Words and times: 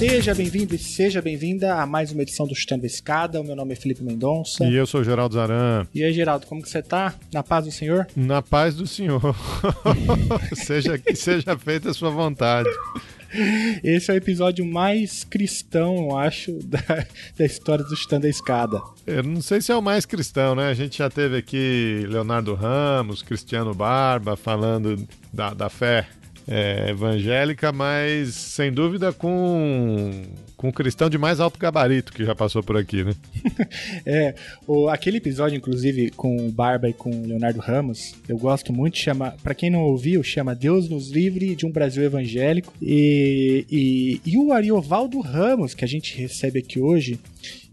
Seja 0.00 0.34
bem-vindo 0.34 0.74
e 0.74 0.78
seja 0.78 1.20
bem-vinda 1.20 1.74
a 1.74 1.84
mais 1.84 2.10
uma 2.10 2.22
edição 2.22 2.46
do 2.46 2.54
Chutando 2.54 2.86
Escada. 2.86 3.38
O 3.38 3.44
meu 3.44 3.54
nome 3.54 3.74
é 3.74 3.76
Felipe 3.76 4.02
Mendonça. 4.02 4.64
E 4.64 4.74
eu 4.74 4.86
sou 4.86 5.02
o 5.02 5.04
Geraldo 5.04 5.34
Zaran. 5.34 5.86
E 5.94 6.02
aí, 6.02 6.10
Geraldo, 6.10 6.46
como 6.46 6.62
que 6.62 6.70
você 6.70 6.82
tá? 6.82 7.14
Na 7.30 7.42
paz 7.42 7.66
do 7.66 7.70
Senhor? 7.70 8.06
Na 8.16 8.40
paz 8.40 8.74
do 8.74 8.86
Senhor. 8.86 9.36
seja 10.56 10.96
que 10.96 11.14
seja 11.14 11.54
feita 11.58 11.90
a 11.90 11.92
sua 11.92 12.08
vontade. 12.08 12.66
Esse 13.84 14.10
é 14.10 14.14
o 14.14 14.16
episódio 14.16 14.64
mais 14.64 15.22
cristão, 15.22 15.94
eu 15.96 16.16
acho, 16.16 16.58
da, 16.64 17.06
da 17.36 17.44
história 17.44 17.84
do 17.84 17.94
Chutando 17.94 18.26
a 18.26 18.30
Escada. 18.30 18.80
Eu 19.06 19.22
não 19.22 19.42
sei 19.42 19.60
se 19.60 19.70
é 19.70 19.76
o 19.76 19.82
mais 19.82 20.06
cristão, 20.06 20.54
né? 20.54 20.68
A 20.68 20.74
gente 20.74 20.96
já 20.96 21.10
teve 21.10 21.36
aqui 21.36 22.06
Leonardo 22.08 22.54
Ramos, 22.54 23.20
Cristiano 23.20 23.74
Barba 23.74 24.34
falando 24.34 25.06
da, 25.30 25.52
da 25.52 25.68
fé 25.68 26.06
é, 26.50 26.90
evangélica, 26.90 27.70
mas 27.70 28.34
sem 28.34 28.72
dúvida 28.72 29.12
com 29.12 30.10
com 30.60 30.68
um 30.68 30.72
cristão 30.72 31.08
de 31.08 31.16
mais 31.16 31.40
alto 31.40 31.58
gabarito 31.58 32.12
que 32.12 32.22
já 32.22 32.34
passou 32.34 32.62
por 32.62 32.76
aqui, 32.76 33.02
né? 33.02 33.14
é, 34.04 34.34
o, 34.66 34.90
aquele 34.90 35.16
episódio, 35.16 35.56
inclusive, 35.56 36.10
com 36.10 36.36
o 36.36 36.52
Barba 36.52 36.86
e 36.86 36.92
com 36.92 37.08
o 37.08 37.26
Leonardo 37.26 37.58
Ramos, 37.60 38.14
eu 38.28 38.36
gosto 38.36 38.70
muito, 38.70 38.98
chama, 38.98 39.34
para 39.42 39.54
quem 39.54 39.70
não 39.70 39.80
ouviu, 39.80 40.22
chama 40.22 40.54
Deus 40.54 40.86
nos 40.86 41.10
livre 41.10 41.56
de 41.56 41.64
um 41.64 41.70
Brasil 41.70 42.02
evangélico. 42.02 42.74
E, 42.82 43.64
e, 43.70 44.20
e 44.26 44.36
o 44.36 44.52
Ariovaldo 44.52 45.18
Ramos, 45.20 45.72
que 45.72 45.82
a 45.82 45.88
gente 45.88 46.14
recebe 46.18 46.58
aqui 46.58 46.78
hoje, 46.78 47.18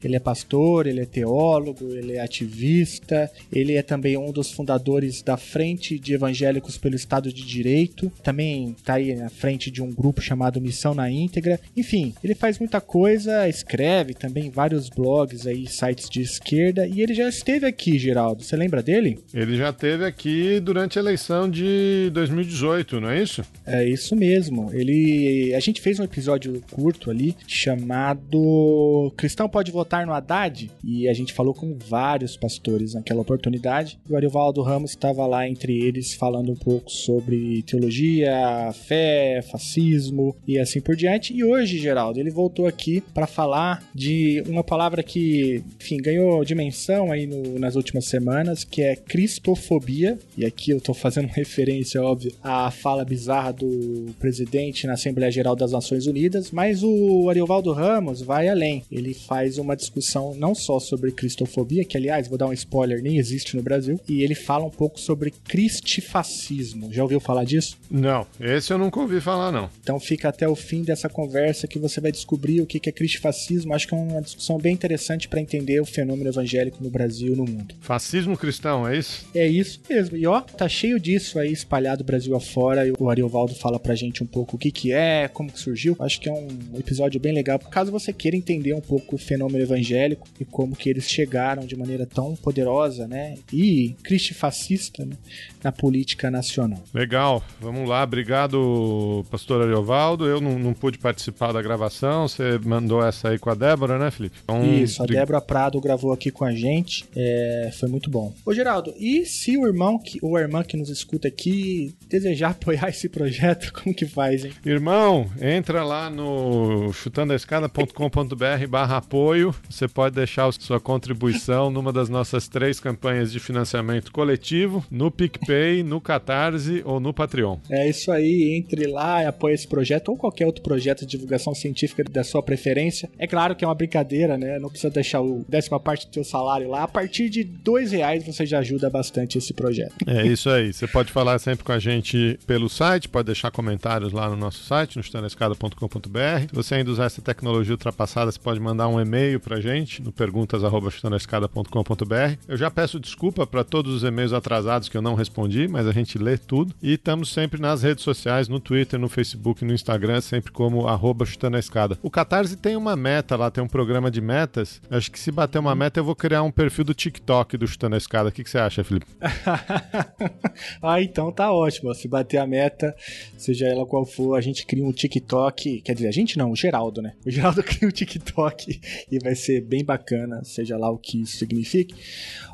ele 0.03 0.15
é 0.15 0.19
pastor, 0.19 0.87
ele 0.87 1.01
é 1.01 1.05
teólogo, 1.05 1.93
ele 1.93 2.13
é 2.13 2.21
ativista, 2.21 3.29
ele 3.51 3.73
é 3.73 3.81
também 3.81 4.17
um 4.17 4.31
dos 4.31 4.51
fundadores 4.51 5.21
da 5.21 5.37
Frente 5.37 5.97
de 5.99 6.13
Evangélicos 6.13 6.77
pelo 6.77 6.95
Estado 6.95 7.31
de 7.31 7.45
Direito, 7.45 8.11
também 8.23 8.75
está 8.77 8.95
aí 8.95 9.15
na 9.15 9.29
frente 9.29 9.71
de 9.71 9.81
um 9.81 9.91
grupo 9.91 10.21
chamado 10.21 10.61
Missão 10.61 10.93
na 10.93 11.09
Íntegra. 11.09 11.59
Enfim, 11.75 12.13
ele 12.23 12.35
faz 12.35 12.59
muita 12.59 12.79
coisa, 12.79 13.47
escreve 13.47 14.13
também 14.13 14.49
vários 14.49 14.89
blogs 14.89 15.45
aí, 15.47 15.67
sites 15.67 16.09
de 16.09 16.21
esquerda, 16.21 16.87
e 16.87 17.01
ele 17.01 17.13
já 17.13 17.27
esteve 17.27 17.65
aqui, 17.65 17.97
Geraldo. 17.97 18.43
Você 18.43 18.55
lembra 18.55 18.83
dele? 18.83 19.19
Ele 19.33 19.57
já 19.57 19.69
esteve 19.69 20.05
aqui 20.05 20.59
durante 20.59 20.97
a 20.97 21.01
eleição 21.01 21.49
de 21.49 22.09
2018, 22.13 22.99
não 22.99 23.09
é 23.09 23.21
isso? 23.21 23.43
É 23.65 23.87
isso 23.87 24.15
mesmo. 24.15 24.71
Ele, 24.73 25.53
a 25.55 25.59
gente 25.59 25.81
fez 25.81 25.99
um 25.99 26.03
episódio 26.03 26.61
curto 26.71 27.09
ali 27.09 27.35
chamado 27.47 29.13
Cristão 29.17 29.47
pode 29.47 29.71
votar 29.71 29.86
votar 29.87 30.05
no 30.05 30.13
Haddad? 30.13 30.69
E 30.83 31.07
a 31.07 31.13
gente 31.13 31.31
falou 31.31 31.53
com 31.53 31.77
vários 31.77 32.35
pastores 32.35 32.93
naquela 32.93 33.21
oportunidade. 33.21 33.97
E 34.07 34.11
o 34.11 34.17
Arivaldo 34.17 34.61
Ramos 34.61 34.91
estava 34.91 35.25
lá 35.25 35.47
entre 35.47 35.77
eles 35.77 36.13
falando 36.13 36.51
um 36.51 36.55
pouco 36.55 36.91
sobre 36.91 37.63
teologia, 37.63 38.71
fé, 38.73 39.41
fascismo 39.41 40.35
e 40.45 40.59
assim 40.59 40.81
por 40.81 40.95
diante. 40.95 41.33
E 41.33 41.43
hoje, 41.43 41.77
Geraldo, 41.79 42.19
ele 42.19 42.29
voltou 42.29 42.67
aqui 42.67 43.01
para 43.13 43.25
falar 43.25 43.81
de 43.95 44.43
uma 44.45 44.63
palavra 44.63 45.01
que, 45.01 45.63
enfim, 45.79 45.97
ganhou 45.97 46.43
dimensão 46.43 47.11
aí 47.11 47.25
no, 47.25 47.57
nas 47.57 47.75
últimas 47.75 48.05
semanas, 48.05 48.65
que 48.65 48.81
é 48.81 48.95
cristofobia. 48.95 50.19
E 50.37 50.45
aqui 50.45 50.71
eu 50.71 50.79
estou 50.79 50.93
fazendo 50.93 51.27
referência, 51.31 52.03
óbvio, 52.03 52.33
à 52.43 52.69
fala 52.71 53.05
bizarra 53.05 53.53
do 53.53 54.13
presidente 54.19 54.85
na 54.85 54.93
Assembleia 54.93 55.31
Geral 55.31 55.55
das 55.55 55.71
Nações 55.71 56.07
Unidas, 56.07 56.51
mas 56.51 56.83
o 56.83 57.29
Ariovaldo 57.29 57.71
Ramos 57.71 58.21
vai 58.21 58.49
além. 58.49 58.83
Ele 58.91 59.13
faz 59.13 59.57
uma 59.57 59.76
discussão 59.77 60.35
não 60.35 60.53
só 60.53 60.79
sobre 60.79 61.11
cristofobia, 61.11 61.85
que 61.85 61.95
aliás, 61.95 62.27
vou 62.27 62.37
dar 62.37 62.47
um 62.47 62.53
spoiler, 62.53 63.01
nem 63.01 63.17
existe 63.17 63.55
no 63.55 63.63
Brasil, 63.63 63.99
e 64.07 64.23
ele 64.23 64.35
fala 64.35 64.65
um 64.65 64.69
pouco 64.69 64.99
sobre 64.99 65.31
cristifascismo. 65.31 66.91
Já 66.91 67.03
ouviu 67.03 67.19
falar 67.19 67.45
disso? 67.45 67.77
Não, 67.89 68.25
esse 68.39 68.73
eu 68.73 68.77
nunca 68.77 68.99
ouvi 68.99 69.21
falar 69.21 69.51
não. 69.51 69.69
Então 69.81 69.99
fica 69.99 70.29
até 70.29 70.47
o 70.47 70.55
fim 70.55 70.83
dessa 70.83 71.07
conversa 71.07 71.67
que 71.67 71.79
você 71.79 72.01
vai 72.01 72.11
descobrir 72.11 72.61
o 72.61 72.65
que 72.65 72.81
é 72.89 72.91
cristifascismo. 72.91 73.73
Acho 73.73 73.87
que 73.87 73.93
é 73.93 73.97
uma 73.97 74.21
discussão 74.21 74.57
bem 74.57 74.73
interessante 74.73 75.27
para 75.27 75.39
entender 75.39 75.79
o 75.79 75.85
fenômeno 75.85 76.29
evangélico 76.29 76.83
no 76.83 76.89
Brasil 76.89 77.33
e 77.33 77.37
no 77.37 77.45
mundo. 77.45 77.75
Fascismo 77.79 78.37
cristão, 78.37 78.87
é 78.87 78.97
isso? 78.97 79.25
É 79.33 79.47
isso 79.47 79.79
mesmo. 79.89 80.17
E 80.17 80.25
ó, 80.25 80.41
tá 80.41 80.67
cheio 80.67 80.99
disso 80.99 81.39
aí 81.39 81.51
espalhado 81.51 82.03
Brasil 82.03 82.35
afora. 82.35 82.87
E 82.87 82.93
o 82.97 83.09
Ariovaldo 83.09 83.53
fala 83.53 83.79
pra 83.79 83.93
gente 83.95 84.23
um 84.23 84.25
pouco 84.25 84.55
o 84.55 84.59
que 84.59 84.71
que 84.71 84.91
é, 84.91 85.27
como 85.27 85.51
que 85.51 85.59
surgiu. 85.59 85.95
Acho 85.99 86.19
que 86.19 86.29
é 86.29 86.33
um 86.33 86.47
episódio 86.79 87.19
bem 87.19 87.33
legal, 87.33 87.59
caso 87.59 87.91
você 87.91 88.13
queira 88.13 88.37
entender 88.37 88.73
um 88.73 88.81
pouco 88.81 89.15
o 89.15 89.19
fenômeno 89.19 89.63
evangélico 89.67 90.27
e 90.39 90.45
como 90.45 90.75
que 90.75 90.89
eles 90.89 91.09
chegaram 91.09 91.65
de 91.65 91.75
maneira 91.75 92.05
tão 92.05 92.35
poderosa, 92.35 93.07
né, 93.07 93.35
e 93.51 93.95
cristifascista, 94.03 95.05
né, 95.05 95.15
na 95.63 95.71
política 95.71 96.31
nacional. 96.31 96.83
Legal, 96.93 97.43
vamos 97.59 97.87
lá, 97.87 98.03
obrigado, 98.03 99.25
pastor 99.29 99.61
Ariovaldo. 99.61 100.25
Eu 100.25 100.41
não, 100.41 100.57
não, 100.57 100.73
pude 100.73 100.97
participar 100.97 101.51
da 101.51 101.61
gravação, 101.61 102.27
você 102.27 102.59
mandou 102.63 103.05
essa 103.05 103.29
aí 103.29 103.39
com 103.39 103.49
a 103.49 103.55
Débora, 103.55 103.97
né, 103.97 104.11
Felipe? 104.11 104.37
Então, 104.43 104.63
Isso, 104.63 105.01
a 105.01 105.05
Débora 105.05 105.41
Prado 105.41 105.79
gravou 105.81 106.11
aqui 106.11 106.31
com 106.31 106.45
a 106.45 106.53
gente, 106.53 107.05
é, 107.15 107.71
foi 107.77 107.89
muito 107.89 108.09
bom. 108.09 108.33
Ô, 108.45 108.53
Geraldo, 108.53 108.93
e 108.97 109.25
se 109.25 109.57
o 109.57 109.65
irmão 109.65 109.99
que, 109.99 110.19
ou 110.21 110.35
a 110.35 110.41
irmã 110.41 110.63
que 110.63 110.77
nos 110.77 110.89
escuta 110.89 111.27
aqui 111.27 111.95
desejar 112.07 112.51
apoiar 112.57 112.89
esse 112.89 113.09
projeto, 113.09 113.71
como 113.73 113.93
que 113.93 114.05
faz, 114.05 114.45
hein? 114.45 114.51
Irmão, 114.65 115.29
entra 115.41 115.83
lá 115.83 116.09
no 116.09 116.91
chutandoescada.com.br 116.93 118.67
barra 118.69 118.97
apoio, 118.97 119.53
você 119.69 119.87
pode 119.87 120.15
deixar 120.15 120.51
sua 120.53 120.79
contribuição 120.79 121.69
numa 121.69 121.91
das 121.91 122.09
nossas 122.09 122.47
três 122.47 122.79
campanhas 122.79 123.31
de 123.31 123.39
financiamento 123.39 124.11
coletivo, 124.11 124.85
no 124.89 125.11
PicPay, 125.11 125.83
no 125.83 125.99
Catarse 125.99 126.81
ou 126.85 126.99
no 126.99 127.13
Patreon. 127.13 127.57
É 127.69 127.89
isso 127.89 128.11
aí, 128.11 128.55
entre 128.55 128.87
lá 128.87 129.23
e 129.23 129.25
apoie 129.25 129.53
esse 129.53 129.67
projeto 129.67 130.09
ou 130.09 130.17
qualquer 130.17 130.45
outro 130.45 130.63
projeto 130.63 131.01
de 131.01 131.07
divulgação 131.07 131.53
científica 131.53 132.03
da 132.03 132.23
sua 132.23 132.41
preferência. 132.41 133.09
É 133.17 133.27
claro 133.27 133.55
que 133.55 133.63
é 133.63 133.67
uma 133.67 133.75
brincadeira, 133.75 134.37
né? 134.37 134.59
Não 134.59 134.69
precisa 134.69 134.89
deixar 134.89 135.21
o 135.21 135.45
décima 135.47 135.79
parte 135.79 136.07
do 136.07 136.13
seu 136.13 136.23
salário 136.23 136.69
lá. 136.69 136.83
A 136.83 136.87
partir 136.87 137.29
de 137.29 137.43
dois 137.43 137.91
reais 137.91 138.25
você 138.25 138.45
já 138.45 138.59
ajuda 138.59 138.89
bastante 138.89 139.37
esse 139.37 139.53
projeto. 139.53 139.95
É 140.05 140.25
isso 140.25 140.49
aí. 140.49 140.71
Você 140.73 140.87
pode 140.87 141.11
falar 141.11 141.39
sempre 141.39 141.63
com 141.63 141.71
a 141.71 141.79
gente 141.79 142.39
pelo 142.45 142.69
site, 142.69 143.09
pode 143.09 143.25
deixar 143.25 143.51
comentários 143.51 144.11
lá 144.11 144.29
no 144.29 144.35
nosso 144.35 144.63
site, 144.63 144.97
no 144.97 145.03
chutanescada.com.br. 145.03 146.47
Se 146.49 146.55
você 146.55 146.75
ainda 146.75 146.91
usar 146.91 147.05
essa 147.05 147.21
tecnologia 147.21 147.73
ultrapassada, 147.73 148.31
você 148.31 148.39
pode 148.39 148.59
mandar 148.59 148.87
um 148.87 148.99
e-mail 148.99 149.39
pra 149.47 149.61
gente 149.61 150.01
no 150.01 150.11
perguntas@chutanescada.com.br. 150.11 152.37
Eu 152.49 152.57
já 152.57 152.69
peço 152.69 152.99
desculpa 152.99 153.47
para 153.47 153.63
todos 153.63 153.93
os 153.93 154.03
e-mails 154.03 154.33
atrasados 154.33 154.89
que 154.89 154.97
eu 154.97 155.01
não 155.01 155.15
respondi, 155.15 155.69
mas 155.69 155.87
a 155.87 155.93
gente 155.93 156.17
lê 156.17 156.37
tudo. 156.37 156.75
E 156.83 156.95
estamos 156.95 157.31
sempre 157.31 157.61
nas 157.61 157.81
redes 157.81 158.03
sociais, 158.03 158.49
no 158.49 158.59
Twitter, 158.59 158.99
no 158.99 159.07
Facebook, 159.07 159.63
no 159.63 159.73
Instagram, 159.73 160.19
sempre 160.19 160.51
como 160.51 160.85
arroba 160.85 161.25
chutando 161.25 161.55
a 161.55 161.59
escada. 161.59 161.97
O 162.03 162.11
Catarse 162.11 162.57
tem 162.57 162.75
uma 162.75 162.97
meta 162.97 163.37
lá, 163.37 163.49
tem 163.49 163.63
um 163.63 163.69
programa 163.69 164.11
de 164.11 164.19
metas. 164.19 164.81
Acho 164.91 165.09
que 165.09 165.17
se 165.17 165.31
bater 165.31 165.59
uma 165.59 165.73
meta, 165.73 165.97
eu 165.97 166.03
vou 166.03 166.15
criar 166.15 166.43
um 166.43 166.51
perfil 166.51 166.83
do 166.83 166.93
TikTok 166.93 167.55
do 167.55 167.65
Chutando 167.65 167.95
a 167.95 167.97
Escada. 167.97 168.27
O 168.27 168.31
que, 168.33 168.43
que 168.43 168.49
você 168.49 168.57
acha, 168.57 168.83
Felipe? 168.83 169.05
ah, 170.83 171.01
então 171.01 171.31
tá 171.31 171.53
ótimo. 171.53 171.95
Se 171.95 172.09
bater 172.09 172.37
a 172.37 172.45
meta, 172.45 172.93
seja 173.37 173.65
ela 173.65 173.85
qual 173.85 174.05
for, 174.05 174.35
a 174.35 174.41
gente 174.41 174.65
cria 174.65 174.83
um 174.83 174.91
TikTok. 174.91 175.81
Quer 175.81 175.93
dizer, 175.93 176.09
a 176.09 176.11
gente 176.11 176.37
não, 176.37 176.51
o 176.51 176.55
Geraldo, 176.55 177.01
né? 177.01 177.13
O 177.25 177.31
Geraldo 177.31 177.63
cria 177.67 177.87
um 177.87 177.91
TikTok 177.91 178.81
e 179.09 179.19
vai 179.19 179.36
ser 179.37 179.61
bem 179.61 179.83
bacana, 179.83 180.43
seja 180.43 180.77
lá 180.77 180.89
o 180.89 180.97
que 180.97 181.21
isso 181.21 181.37
signifique. 181.37 181.95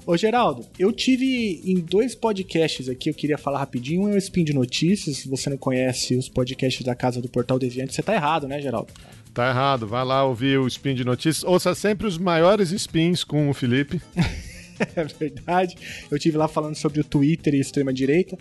Ô 0.05 0.17
Geraldo, 0.17 0.65
eu 0.77 0.91
tive 0.91 1.61
em 1.65 1.79
dois 1.79 2.13
podcasts 2.13 2.89
aqui, 2.89 3.09
eu 3.09 3.13
queria 3.13 3.37
falar 3.37 3.59
rapidinho. 3.59 4.03
Um 4.03 4.09
é 4.09 4.15
o 4.15 4.17
Spin 4.17 4.43
de 4.43 4.53
Notícias. 4.53 5.17
Se 5.17 5.29
você 5.29 5.49
não 5.49 5.57
conhece 5.57 6.15
os 6.15 6.27
podcasts 6.27 6.83
da 6.83 6.93
Casa 6.93 7.21
do 7.21 7.29
Portal 7.29 7.57
Deviante, 7.57 7.93
você 7.93 8.03
tá 8.03 8.13
errado, 8.13 8.47
né, 8.47 8.61
Geraldo? 8.61 8.91
Tá 9.33 9.49
errado. 9.49 9.87
Vai 9.87 10.03
lá 10.03 10.25
ouvir 10.25 10.59
o 10.59 10.67
Spin 10.67 10.93
de 10.93 11.05
Notícias. 11.05 11.43
Ouça 11.43 11.73
sempre 11.73 12.05
os 12.05 12.17
maiores 12.17 12.71
spins 12.71 13.23
com 13.23 13.49
o 13.49 13.53
Felipe. 13.53 14.01
é 14.95 15.03
verdade. 15.05 15.77
Eu 16.11 16.19
tive 16.19 16.37
lá 16.37 16.47
falando 16.47 16.75
sobre 16.75 16.99
o 16.99 17.03
Twitter 17.03 17.53
e 17.55 17.59
extrema-direita. 17.59 18.37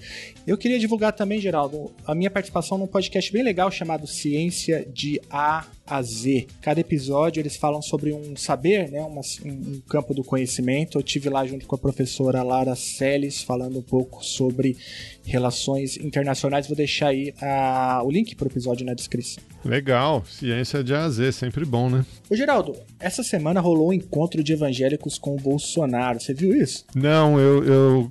Eu 0.46 0.58
queria 0.58 0.78
divulgar 0.78 1.12
também, 1.12 1.40
Geraldo, 1.40 1.92
a 2.06 2.14
minha 2.14 2.30
participação 2.30 2.76
num 2.76 2.86
podcast 2.86 3.32
bem 3.32 3.42
legal 3.42 3.70
chamado 3.70 4.06
Ciência 4.06 4.86
de 4.92 5.20
A 5.30 5.64
a 5.92 6.02
Z. 6.02 6.46
Cada 6.60 6.80
episódio 6.80 7.40
eles 7.40 7.56
falam 7.56 7.82
sobre 7.82 8.12
um 8.12 8.36
saber, 8.36 8.90
né, 8.90 9.02
uma, 9.02 9.20
um 9.44 9.80
campo 9.88 10.14
do 10.14 10.24
conhecimento. 10.24 10.98
Eu 10.98 11.02
tive 11.02 11.28
lá 11.28 11.46
junto 11.46 11.66
com 11.66 11.74
a 11.74 11.78
professora 11.78 12.42
Lara 12.42 12.74
Seles 12.74 13.42
falando 13.42 13.78
um 13.78 13.82
pouco 13.82 14.24
sobre 14.24 14.76
relações 15.24 15.96
internacionais. 15.96 16.66
Vou 16.66 16.76
deixar 16.76 17.08
aí 17.08 17.34
a, 17.40 18.02
o 18.04 18.10
link 18.10 18.34
para 18.34 18.46
o 18.46 18.50
episódio 18.50 18.86
na 18.86 18.94
descrição. 18.94 19.42
Legal, 19.64 20.24
ciência 20.26 20.82
de 20.82 20.94
A 20.94 21.08
Z, 21.08 21.32
sempre 21.32 21.64
bom, 21.64 21.88
né? 21.88 22.04
Ô 22.28 22.34
Geraldo, 22.34 22.74
essa 22.98 23.22
semana 23.22 23.60
rolou 23.60 23.90
um 23.90 23.92
encontro 23.92 24.42
de 24.42 24.52
evangélicos 24.52 25.18
com 25.18 25.34
o 25.34 25.38
Bolsonaro, 25.38 26.18
você 26.18 26.34
viu 26.34 26.54
isso? 26.54 26.84
Não, 26.94 27.38
eu, 27.38 27.64
eu 27.64 28.10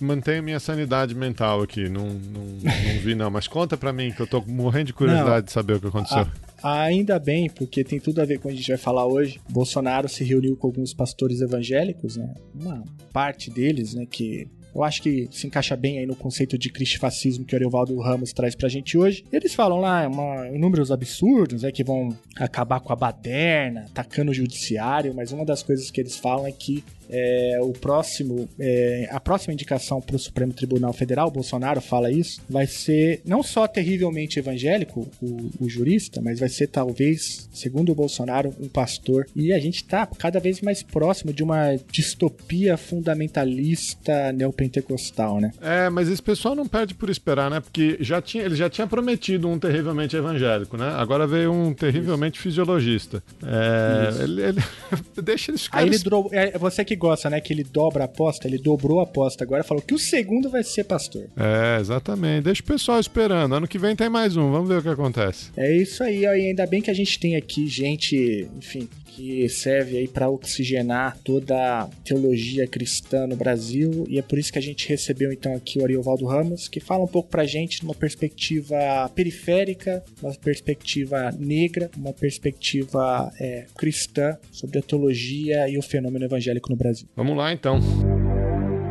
mantenho 0.00 0.42
minha 0.42 0.60
sanidade 0.60 1.14
mental 1.14 1.60
aqui, 1.62 1.88
não, 1.88 2.06
não, 2.06 2.44
não 2.44 3.00
vi 3.02 3.14
não, 3.14 3.30
mas 3.30 3.46
conta 3.46 3.76
pra 3.76 3.92
mim 3.92 4.12
que 4.12 4.20
eu 4.20 4.26
tô 4.26 4.42
morrendo 4.46 4.86
de 4.86 4.92
curiosidade 4.94 5.36
não, 5.36 5.42
de 5.42 5.52
saber 5.52 5.74
o 5.74 5.80
que 5.80 5.88
aconteceu. 5.88 6.26
Ainda 6.66 7.18
bem, 7.20 7.48
porque 7.48 7.84
tem 7.84 8.00
tudo 8.00 8.20
a 8.20 8.24
ver 8.24 8.38
com 8.38 8.48
o 8.48 8.50
que 8.50 8.56
a 8.56 8.58
gente 8.58 8.68
vai 8.68 8.76
falar 8.76 9.06
hoje. 9.06 9.40
Bolsonaro 9.48 10.08
se 10.08 10.24
reuniu 10.24 10.56
com 10.56 10.66
alguns 10.66 10.92
pastores 10.92 11.40
evangélicos, 11.40 12.16
né? 12.16 12.34
Uma 12.52 12.82
parte 13.12 13.50
deles, 13.50 13.94
né, 13.94 14.04
que 14.04 14.48
eu 14.74 14.82
acho 14.82 15.00
que 15.00 15.26
se 15.30 15.46
encaixa 15.46 15.74
bem 15.74 15.98
aí 15.98 16.06
no 16.06 16.14
conceito 16.14 16.58
de 16.58 16.68
cristofascismo 16.70 17.46
que 17.46 17.54
o 17.54 17.56
Ariovaldo 17.56 17.98
Ramos 17.98 18.32
traz 18.32 18.54
pra 18.54 18.68
gente 18.68 18.98
hoje. 18.98 19.24
Eles 19.32 19.54
falam 19.54 19.80
lá 19.80 20.06
uma, 20.06 20.50
números 20.50 20.90
absurdos, 20.90 21.64
é 21.64 21.72
que 21.72 21.82
vão 21.82 22.10
acabar 22.36 22.80
com 22.80 22.92
a 22.92 22.96
baderna, 22.96 23.86
atacando 23.88 24.32
o 24.32 24.34
judiciário, 24.34 25.14
mas 25.14 25.32
uma 25.32 25.46
das 25.46 25.62
coisas 25.62 25.90
que 25.90 25.98
eles 25.98 26.16
falam 26.16 26.46
é 26.46 26.52
que 26.52 26.84
é, 27.08 27.58
o 27.60 27.72
próximo, 27.72 28.48
é, 28.58 29.08
a 29.10 29.20
próxima 29.20 29.52
indicação 29.52 30.00
para 30.00 30.16
o 30.16 30.18
Supremo 30.18 30.52
Tribunal 30.52 30.92
Federal, 30.92 31.30
Bolsonaro 31.30 31.80
fala 31.80 32.10
isso, 32.10 32.40
vai 32.48 32.66
ser 32.66 33.20
não 33.24 33.42
só 33.42 33.66
terrivelmente 33.66 34.38
evangélico, 34.38 35.08
o, 35.22 35.50
o, 35.60 35.68
jurista, 35.68 36.20
mas 36.20 36.40
vai 36.40 36.48
ser 36.48 36.68
talvez, 36.68 37.48
segundo 37.52 37.92
o 37.92 37.94
Bolsonaro, 37.94 38.54
um 38.60 38.68
pastor. 38.68 39.26
E 39.34 39.52
a 39.52 39.58
gente 39.58 39.76
está 39.76 40.06
cada 40.06 40.40
vez 40.40 40.60
mais 40.60 40.82
próximo 40.82 41.32
de 41.32 41.42
uma 41.42 41.76
distopia 41.90 42.76
fundamentalista 42.76 44.32
neopentecostal, 44.32 45.40
né? 45.40 45.52
É, 45.60 45.88
mas 45.90 46.08
esse 46.08 46.22
pessoal 46.22 46.54
não 46.54 46.66
perde 46.66 46.94
por 46.94 47.10
esperar, 47.10 47.50
né? 47.50 47.60
Porque 47.60 47.96
já 48.00 48.20
tinha, 48.20 48.44
ele 48.44 48.56
já 48.56 48.68
tinha 48.68 48.86
prometido 48.86 49.48
um 49.48 49.58
terrivelmente 49.58 50.16
evangélico, 50.16 50.76
né? 50.76 50.88
Agora 50.96 51.26
veio 51.26 51.52
um 51.52 51.72
terrivelmente 51.74 52.36
isso. 52.36 52.42
fisiologista. 52.42 53.22
É, 53.44 54.24
ele, 54.24 54.42
ele... 54.42 54.64
Deixa 55.22 55.50
eles. 55.50 55.68
Aí 55.72 55.86
ele 55.86 55.98
dro... 55.98 56.28
é, 56.32 56.56
você 56.58 56.84
que 56.84 56.95
gosta, 56.96 57.30
né? 57.30 57.40
Que 57.40 57.52
ele 57.52 57.62
dobra 57.64 58.04
a 58.04 58.06
aposta, 58.06 58.48
ele 58.48 58.58
dobrou 58.58 59.00
a 59.00 59.04
aposta 59.04 59.44
agora, 59.44 59.62
falou 59.62 59.82
que 59.82 59.94
o 59.94 59.98
segundo 59.98 60.50
vai 60.50 60.64
ser 60.64 60.84
pastor. 60.84 61.24
É, 61.36 61.80
exatamente. 61.80 62.44
Deixa 62.44 62.62
o 62.62 62.66
pessoal 62.66 62.98
esperando. 62.98 63.54
Ano 63.54 63.68
que 63.68 63.78
vem 63.78 63.94
tem 63.94 64.08
mais 64.08 64.36
um, 64.36 64.50
vamos 64.50 64.68
ver 64.68 64.78
o 64.78 64.82
que 64.82 64.88
acontece. 64.88 65.50
É 65.56 65.76
isso 65.76 66.02
aí, 66.02 66.26
ó, 66.26 66.34
e 66.34 66.48
ainda 66.48 66.66
bem 66.66 66.82
que 66.82 66.90
a 66.90 66.94
gente 66.94 67.18
tem 67.18 67.36
aqui 67.36 67.66
gente, 67.68 68.48
enfim, 68.56 68.88
que 69.16 69.48
serve 69.48 69.96
aí 69.96 70.06
para 70.06 70.28
oxigenar 70.28 71.16
toda 71.24 71.56
a 71.56 71.88
teologia 72.04 72.66
cristã 72.66 73.26
no 73.26 73.34
Brasil 73.34 74.04
e 74.10 74.18
é 74.18 74.22
por 74.22 74.38
isso 74.38 74.52
que 74.52 74.58
a 74.58 74.62
gente 74.62 74.86
recebeu 74.86 75.32
então 75.32 75.54
aqui 75.54 75.78
o 75.78 75.84
Ariovaldo 75.84 76.26
Ramos, 76.26 76.68
que 76.68 76.80
fala 76.80 77.02
um 77.02 77.08
pouco 77.08 77.30
pra 77.30 77.46
gente 77.46 77.82
numa 77.82 77.94
perspectiva 77.94 78.76
periférica, 79.14 80.04
uma 80.22 80.34
perspectiva 80.34 81.32
negra, 81.38 81.90
uma 81.96 82.12
perspectiva 82.12 83.32
é, 83.40 83.64
cristã 83.78 84.36
sobre 84.52 84.78
a 84.78 84.82
teologia 84.82 85.66
e 85.66 85.78
o 85.78 85.82
fenômeno 85.82 86.26
evangélico 86.26 86.68
no 86.68 86.76
Brasil. 86.76 87.08
Vamos 87.16 87.34
lá 87.36 87.52
então. 87.52 87.80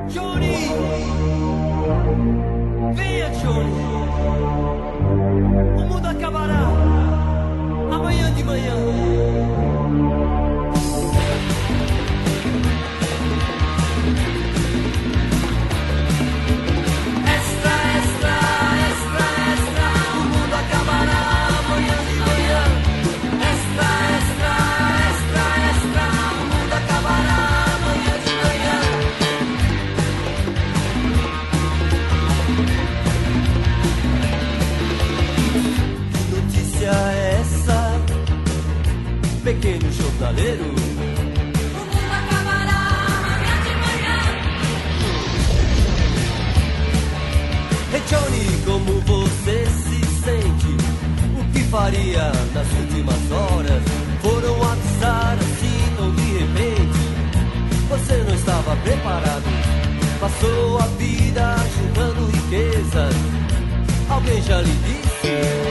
Johnny! 0.10 0.56
Venha, 2.95 3.30
Johnny! 3.30 4.14
Jornaleiro. 40.35 40.65
O 40.65 40.69
mundo 41.79 42.11
acabará 42.11 42.81
amanhã 43.07 43.55
de 43.63 43.73
manhã. 43.83 44.17
Johnny, 48.09 48.45
como 48.65 48.91
você 49.01 49.65
se 49.65 49.99
sente? 50.23 50.73
O 51.39 51.41
que 51.51 51.61
faria 51.63 52.31
nas 52.53 52.67
últimas 52.73 53.31
horas? 53.31 53.83
Foram 54.21 54.71
avisar 54.71 55.37
assim 55.39 55.95
tão 55.97 56.11
de 56.13 56.37
repente. 56.37 57.05
Você 57.89 58.15
não 58.27 58.35
estava 58.35 58.75
preparado. 58.77 59.43
Passou 60.19 60.77
a 60.79 60.87
vida 60.97 61.55
juntando 61.77 62.25
riquezas. 62.27 63.15
Alguém 64.09 64.41
já 64.43 64.61
lhe 64.61 64.71
disse? 64.71 65.64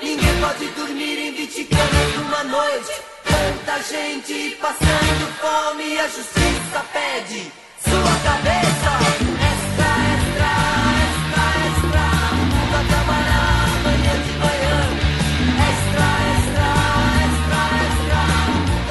Ninguém 0.00 0.40
pode 0.40 0.66
dormir 0.68 1.18
em 1.18 1.32
20 1.34 1.64
camas 1.64 2.14
numa 2.16 2.44
noite. 2.44 2.92
Tanta 3.24 3.82
gente 3.82 4.56
passando 4.60 5.26
fome, 5.40 5.98
a 5.98 6.06
justiça 6.08 6.84
pede 6.92 7.52
sua 7.84 8.14
cabeça. 8.22 8.90
Extra, 9.48 9.90
extra, 10.14 10.50
extra, 11.04 11.44
extra. 11.66 12.04
O 12.32 12.46
mundo 12.46 12.74
acabará 12.76 13.42
amanhã 13.76 14.14
de 14.24 14.32
manhã. 14.38 14.78
Extra, 15.68 16.08
extra, 16.38 16.68
extra, 17.26 17.60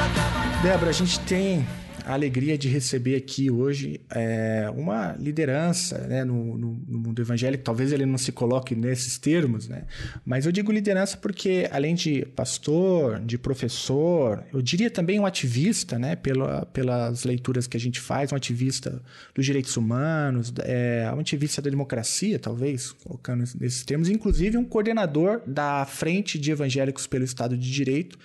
extra. 0.04 0.62
Débora, 0.62 0.90
a 0.90 0.94
gente 0.94 1.18
tem 1.20 1.66
a 2.08 2.14
alegria 2.14 2.56
de 2.56 2.68
receber 2.68 3.16
aqui 3.16 3.50
hoje 3.50 4.00
é, 4.08 4.72
uma 4.74 5.12
liderança 5.18 5.98
né, 6.08 6.24
no, 6.24 6.56
no, 6.56 6.82
no, 6.88 6.98
mundo 6.98 7.20
evangélico. 7.20 7.62
Talvez 7.62 7.92
ele 7.92 8.06
não 8.06 8.16
se 8.16 8.32
coloque 8.32 8.74
nesses 8.74 9.18
termos, 9.18 9.68
né? 9.68 9.84
mas 10.24 10.46
eu 10.46 10.50
digo 10.50 10.72
liderança 10.72 11.18
porque, 11.18 11.68
além 11.70 11.94
de 11.94 12.24
pastor, 12.34 13.20
de 13.20 13.36
professor, 13.36 14.42
eu 14.54 14.62
diria 14.62 14.90
também 14.90 15.20
um 15.20 15.26
ativista, 15.26 15.98
né, 15.98 16.16
pela, 16.16 16.64
pelas 16.64 17.24
leituras 17.24 17.66
que 17.66 17.76
a 17.76 17.80
gente 17.80 18.00
faz, 18.00 18.32
um 18.32 18.36
ativista 18.36 19.02
dos 19.34 19.44
direitos 19.44 19.76
humanos, 19.76 20.50
é, 20.60 21.12
um 21.14 21.20
ativista 21.20 21.60
da 21.60 21.68
democracia, 21.68 22.38
talvez, 22.38 22.90
colocando 22.90 23.40
nesses 23.60 23.84
termos, 23.84 24.08
inclusive 24.08 24.56
um 24.56 24.64
coordenador 24.64 25.42
da 25.46 25.84
Frente 25.84 26.38
de 26.38 26.52
Evangélicos 26.52 27.06
pelo 27.06 27.24
Estado 27.24 27.54
de 27.54 27.70
Direito 27.70 28.18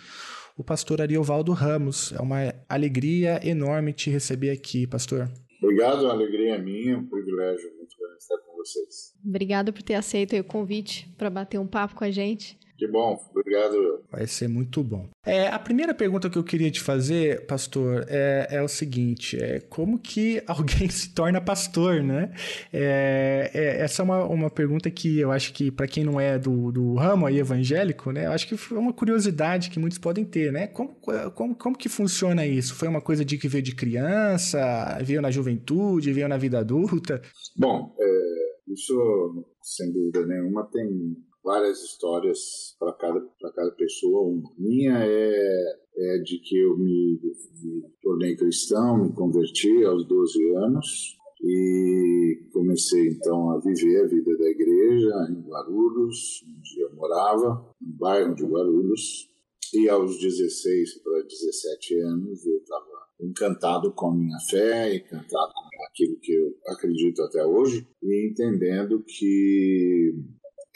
o 0.57 0.63
pastor 0.63 1.01
Ariovaldo 1.01 1.51
Ramos. 1.51 2.11
É 2.13 2.21
uma 2.21 2.53
alegria 2.69 3.39
enorme 3.47 3.93
te 3.93 4.09
receber 4.09 4.51
aqui, 4.51 4.87
pastor. 4.87 5.29
Obrigado, 5.61 6.07
a 6.07 6.11
alegria 6.11 6.55
é 6.55 6.57
minha, 6.57 6.97
um 6.97 7.05
privilégio 7.05 7.71
muito 7.77 7.95
grande 7.97 8.17
estar 8.17 8.37
com 8.39 8.57
vocês. 8.57 9.13
Obrigada 9.25 9.71
por 9.71 9.81
ter 9.81 9.95
aceito 9.95 10.35
o 10.35 10.43
convite 10.43 11.09
para 11.17 11.29
bater 11.29 11.57
um 11.57 11.67
papo 11.67 11.95
com 11.95 12.03
a 12.03 12.11
gente. 12.11 12.57
Que 12.77 12.87
bom, 12.87 13.19
obrigado. 13.29 14.03
Vai 14.11 14.25
ser 14.25 14.47
muito 14.47 14.83
bom. 14.83 15.07
É, 15.25 15.47
a 15.47 15.59
primeira 15.59 15.93
pergunta 15.93 16.29
que 16.29 16.37
eu 16.37 16.43
queria 16.43 16.71
te 16.71 16.81
fazer, 16.81 17.45
pastor, 17.45 18.05
é, 18.07 18.47
é 18.49 18.61
o 18.63 18.67
seguinte: 18.67 19.41
é 19.41 19.59
como 19.59 19.99
que 19.99 20.41
alguém 20.47 20.89
se 20.89 21.13
torna 21.13 21.39
pastor, 21.39 22.01
né? 22.01 22.33
É, 22.71 23.51
é, 23.53 23.81
essa 23.81 24.01
é 24.01 24.03
uma, 24.03 24.25
uma 24.25 24.49
pergunta 24.49 24.89
que 24.89 25.19
eu 25.19 25.31
acho 25.31 25.53
que, 25.53 25.69
para 25.69 25.87
quem 25.87 26.03
não 26.03 26.19
é 26.19 26.39
do, 26.39 26.71
do 26.71 26.95
ramo 26.95 27.27
aí 27.27 27.39
evangélico, 27.39 28.11
né? 28.11 28.25
Eu 28.25 28.31
acho 28.31 28.47
que 28.47 28.57
foi 28.57 28.77
uma 28.77 28.91
curiosidade 28.91 29.69
que 29.69 29.79
muitos 29.79 29.99
podem 29.99 30.25
ter, 30.25 30.51
né? 30.51 30.67
Como, 30.67 30.95
como, 31.35 31.55
como 31.55 31.77
que 31.77 31.87
funciona 31.87 32.45
isso? 32.45 32.75
Foi 32.75 32.87
uma 32.87 33.01
coisa 33.01 33.23
de 33.23 33.37
que 33.37 33.47
veio 33.47 33.63
de 33.63 33.75
criança, 33.75 34.97
veio 35.03 35.21
na 35.21 35.29
juventude, 35.29 36.11
veio 36.11 36.27
na 36.27 36.37
vida 36.37 36.59
adulta? 36.59 37.21
Bom, 37.55 37.95
é, 37.99 38.73
isso, 38.73 39.45
sem 39.61 39.91
dúvida 39.91 40.25
nenhuma, 40.25 40.67
tem 40.71 41.15
várias 41.43 41.83
histórias 41.83 42.75
para 42.79 42.93
cada, 42.93 43.19
cada 43.53 43.71
pessoa. 43.71 44.27
Uma 44.27 44.49
minha 44.57 44.97
é, 45.05 45.79
é 45.97 46.17
de 46.19 46.39
que 46.39 46.57
eu 46.57 46.77
me, 46.77 47.19
me 47.61 47.83
tornei 48.01 48.35
cristão, 48.35 49.03
me 49.03 49.13
converti 49.13 49.83
aos 49.83 50.07
12 50.07 50.55
anos 50.55 51.17
e 51.41 52.47
comecei 52.53 53.09
então 53.09 53.51
a 53.51 53.59
viver 53.59 54.01
a 54.01 54.07
vida 54.07 54.37
da 54.37 54.49
igreja 54.49 55.27
em 55.29 55.41
Guarulhos, 55.41 56.41
onde 56.47 56.81
eu 56.81 56.95
morava, 56.95 57.69
no 57.81 57.93
bairro 57.97 58.33
de 58.33 58.45
Guarulhos. 58.45 59.29
E 59.73 59.89
aos 59.89 60.19
16 60.19 60.99
para 60.99 61.23
17 61.23 61.99
anos 62.01 62.45
eu 62.45 62.57
estava 62.57 62.85
encantado 63.19 63.91
com 63.91 64.07
a 64.07 64.15
minha 64.15 64.37
fé, 64.49 64.95
encantado 64.95 65.51
com 65.51 65.85
aquilo 65.85 66.15
que 66.21 66.31
eu 66.31 66.55
acredito 66.67 67.21
até 67.23 67.43
hoje, 67.45 67.87
e 68.01 68.29
entendendo 68.29 69.03
que 69.03 70.13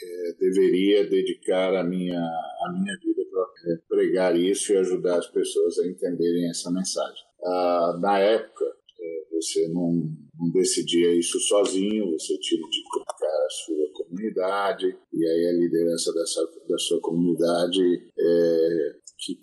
é, 0.02 0.32
deveria 0.38 1.08
dedicar 1.08 1.74
a 1.74 1.84
minha, 1.84 2.18
a 2.18 2.72
minha 2.72 2.96
vida 3.02 3.22
para 3.30 3.72
é, 3.72 3.78
pregar 3.88 4.36
isso 4.36 4.72
e 4.72 4.76
ajudar 4.76 5.18
as 5.18 5.26
pessoas 5.28 5.78
a 5.78 5.86
entenderem 5.86 6.48
essa 6.48 6.70
mensagem. 6.70 7.24
Ah, 7.44 7.98
na 8.00 8.18
época, 8.18 8.64
é, 8.64 9.24
você 9.32 9.68
não, 9.68 9.92
não, 10.38 10.50
decidia 10.52 11.14
isso 11.16 11.38
sozinho, 11.40 12.10
você 12.12 12.36
tinha 12.38 12.60
de 12.60 12.82
colocar 12.90 13.26
a 13.26 13.50
sua 13.50 13.92
comunidade, 13.92 14.86
e 15.12 15.26
aí 15.26 15.46
a 15.46 15.52
liderança 15.52 16.12
dessa, 16.12 16.48
da 16.68 16.78
sua 16.78 17.00
comunidade 17.00 17.82
é, 18.18 18.94
que 19.18 19.36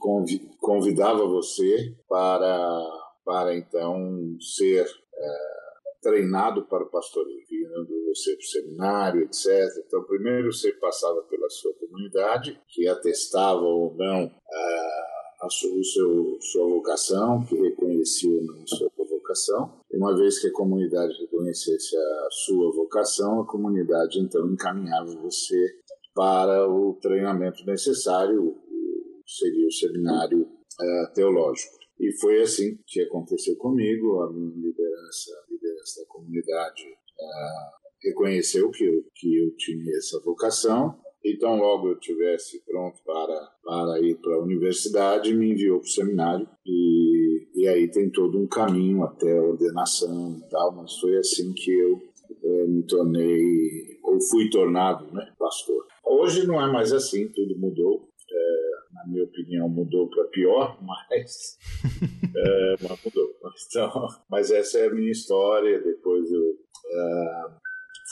convidava 0.60 1.26
você 1.28 1.94
para, 2.08 2.82
para 3.26 3.56
então 3.58 4.38
ser 4.40 4.86
é, 5.18 5.65
treinado 6.06 6.68
para 6.68 6.84
o 6.84 6.90
pastoreio, 6.90 7.42
vindo 7.50 8.06
você 8.10 8.36
para 8.36 8.44
o 8.44 8.46
seminário, 8.46 9.24
etc. 9.24 9.84
Então, 9.88 10.04
primeiro 10.04 10.54
você 10.54 10.72
passava 10.74 11.24
pela 11.24 11.50
sua 11.50 11.74
comunidade, 11.74 12.62
que 12.68 12.88
atestava 12.88 13.62
ou 13.62 13.96
não 13.96 14.32
a, 14.54 15.46
a 15.46 15.50
sua, 15.50 15.84
seu, 15.84 16.38
sua 16.40 16.70
vocação, 16.70 17.44
que 17.46 17.56
reconhecia 17.56 18.30
ou 18.30 18.44
não 18.44 18.62
a 18.62 18.68
sua 18.68 18.92
vocação. 18.98 19.82
E 19.92 19.98
uma 19.98 20.16
vez 20.16 20.38
que 20.38 20.48
a 20.48 20.54
comunidade 20.54 21.20
reconhecesse 21.22 21.98
a 21.98 22.28
sua 22.30 22.72
vocação, 22.72 23.42
a 23.42 23.48
comunidade 23.48 24.20
então 24.20 24.48
encaminhava 24.48 25.12
você 25.24 25.58
para 26.14 26.70
o 26.70 27.00
treinamento 27.02 27.66
necessário, 27.66 28.56
seria 29.26 29.68
o 29.68 29.72
seminário 29.72 30.44
uh, 30.44 31.14
teológico. 31.16 31.74
E 32.00 32.12
foi 32.20 32.42
assim 32.42 32.78
que 32.86 33.02
aconteceu 33.02 33.56
comigo, 33.56 34.22
a 34.22 34.32
minha 34.32 34.54
liderança 34.56 35.32
essa 35.86 36.04
comunidade 36.08 36.84
uh, 36.84 37.86
reconheceu 38.04 38.72
que 38.72 38.84
eu, 38.84 39.04
que 39.14 39.38
eu 39.38 39.56
tinha 39.56 39.96
essa 39.98 40.20
vocação. 40.20 41.00
Então, 41.24 41.58
logo 41.58 41.90
eu 41.90 42.00
tivesse 42.00 42.64
pronto 42.66 43.00
para, 43.04 43.52
para 43.64 44.00
ir 44.02 44.16
para 44.16 44.36
a 44.36 44.42
universidade, 44.42 45.34
me 45.34 45.52
enviou 45.52 45.80
para 45.80 45.88
o 45.88 45.92
seminário. 45.92 46.48
E, 46.66 47.48
e 47.56 47.68
aí 47.68 47.90
tem 47.90 48.10
todo 48.12 48.40
um 48.40 48.48
caminho 48.48 49.04
até 49.04 49.32
a 49.32 49.42
ordenação 49.42 50.38
e 50.38 50.50
tal, 50.50 50.76
mas 50.76 50.98
foi 50.98 51.18
assim 51.18 51.52
que 51.54 51.72
eu 51.72 52.00
é, 52.44 52.66
me 52.68 52.84
tornei, 52.84 54.00
ou 54.04 54.22
fui 54.22 54.50
tornado 54.50 55.12
né, 55.12 55.34
pastor. 55.38 55.86
Hoje 56.04 56.46
não 56.46 56.62
é 56.62 56.72
mais 56.72 56.94
assim, 56.94 57.28
tudo 57.30 57.58
mudou 57.58 58.08
minha 59.08 59.24
opinião, 59.24 59.70
mudou 59.70 60.10
para 60.10 60.26
pior, 60.26 60.78
mas, 60.84 61.58
é, 62.36 62.76
mas 62.82 63.04
mudou. 63.04 63.36
Então, 63.70 64.08
mas 64.30 64.52
essa 64.52 64.80
é 64.80 64.88
a 64.88 64.94
minha 64.94 65.12
história. 65.12 65.82
Depois 65.82 66.30
eu 66.32 66.42
uh, 66.42 67.52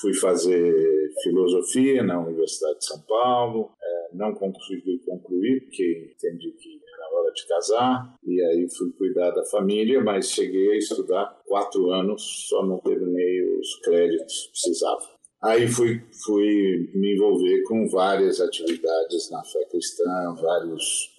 fui 0.01 0.13
fazer 0.13 1.11
filosofia 1.23 2.03
na 2.03 2.19
Universidade 2.19 2.79
de 2.79 2.85
São 2.85 3.01
Paulo. 3.01 3.71
Uh, 3.71 4.17
não 4.17 4.33
consegui 4.33 4.99
concluir, 5.05 5.61
porque 5.61 6.15
entendi 6.15 6.51
que 6.51 6.79
era 6.93 7.15
hora 7.15 7.33
de 7.33 7.47
casar. 7.47 8.15
E 8.23 8.41
aí 8.41 8.67
fui 8.77 8.91
cuidar 8.93 9.31
da 9.31 9.43
família, 9.45 10.01
mas 10.01 10.31
cheguei 10.31 10.71
a 10.71 10.77
estudar 10.77 11.41
quatro 11.45 11.91
anos, 11.91 12.47
só 12.47 12.65
não 12.65 12.79
terminei 12.79 13.41
os 13.59 13.79
créditos 13.81 14.45
que 14.45 14.51
precisava. 14.51 15.12
Aí 15.43 15.67
fui, 15.67 16.01
fui 16.25 16.89
me 16.95 17.15
envolver 17.15 17.63
com 17.63 17.89
várias 17.89 18.39
atividades 18.39 19.29
na 19.29 19.43
fé 19.43 19.65
cristã, 19.69 20.33
vários, 20.41 21.09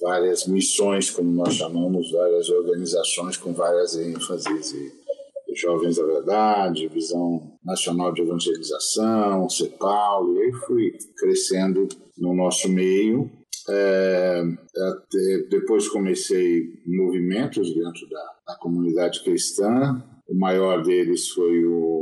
várias 0.00 0.46
missões, 0.46 1.10
como 1.10 1.30
nós 1.30 1.54
chamamos, 1.54 2.10
várias 2.10 2.48
organizações 2.48 3.36
com 3.36 3.52
várias 3.52 3.94
ênfases. 3.94 4.72
E, 4.72 4.98
Jovens 5.54 5.96
da 5.96 6.04
Verdade, 6.04 6.88
Visão 6.88 7.58
Nacional 7.64 8.12
de 8.12 8.22
Evangelização, 8.22 9.48
CEPAL, 9.48 10.32
e 10.32 10.42
aí 10.42 10.52
fui 10.66 10.92
crescendo 11.16 11.88
no 12.16 12.34
nosso 12.34 12.68
meio. 12.68 13.30
É, 13.68 14.42
até, 14.76 15.48
depois 15.50 15.88
comecei 15.88 16.62
movimentos 16.86 17.74
dentro 17.74 18.08
da, 18.08 18.32
da 18.46 18.56
comunidade 18.56 19.22
cristã, 19.24 20.02
o 20.28 20.34
maior 20.34 20.82
deles 20.82 21.28
foi 21.30 21.64
o 21.64 21.97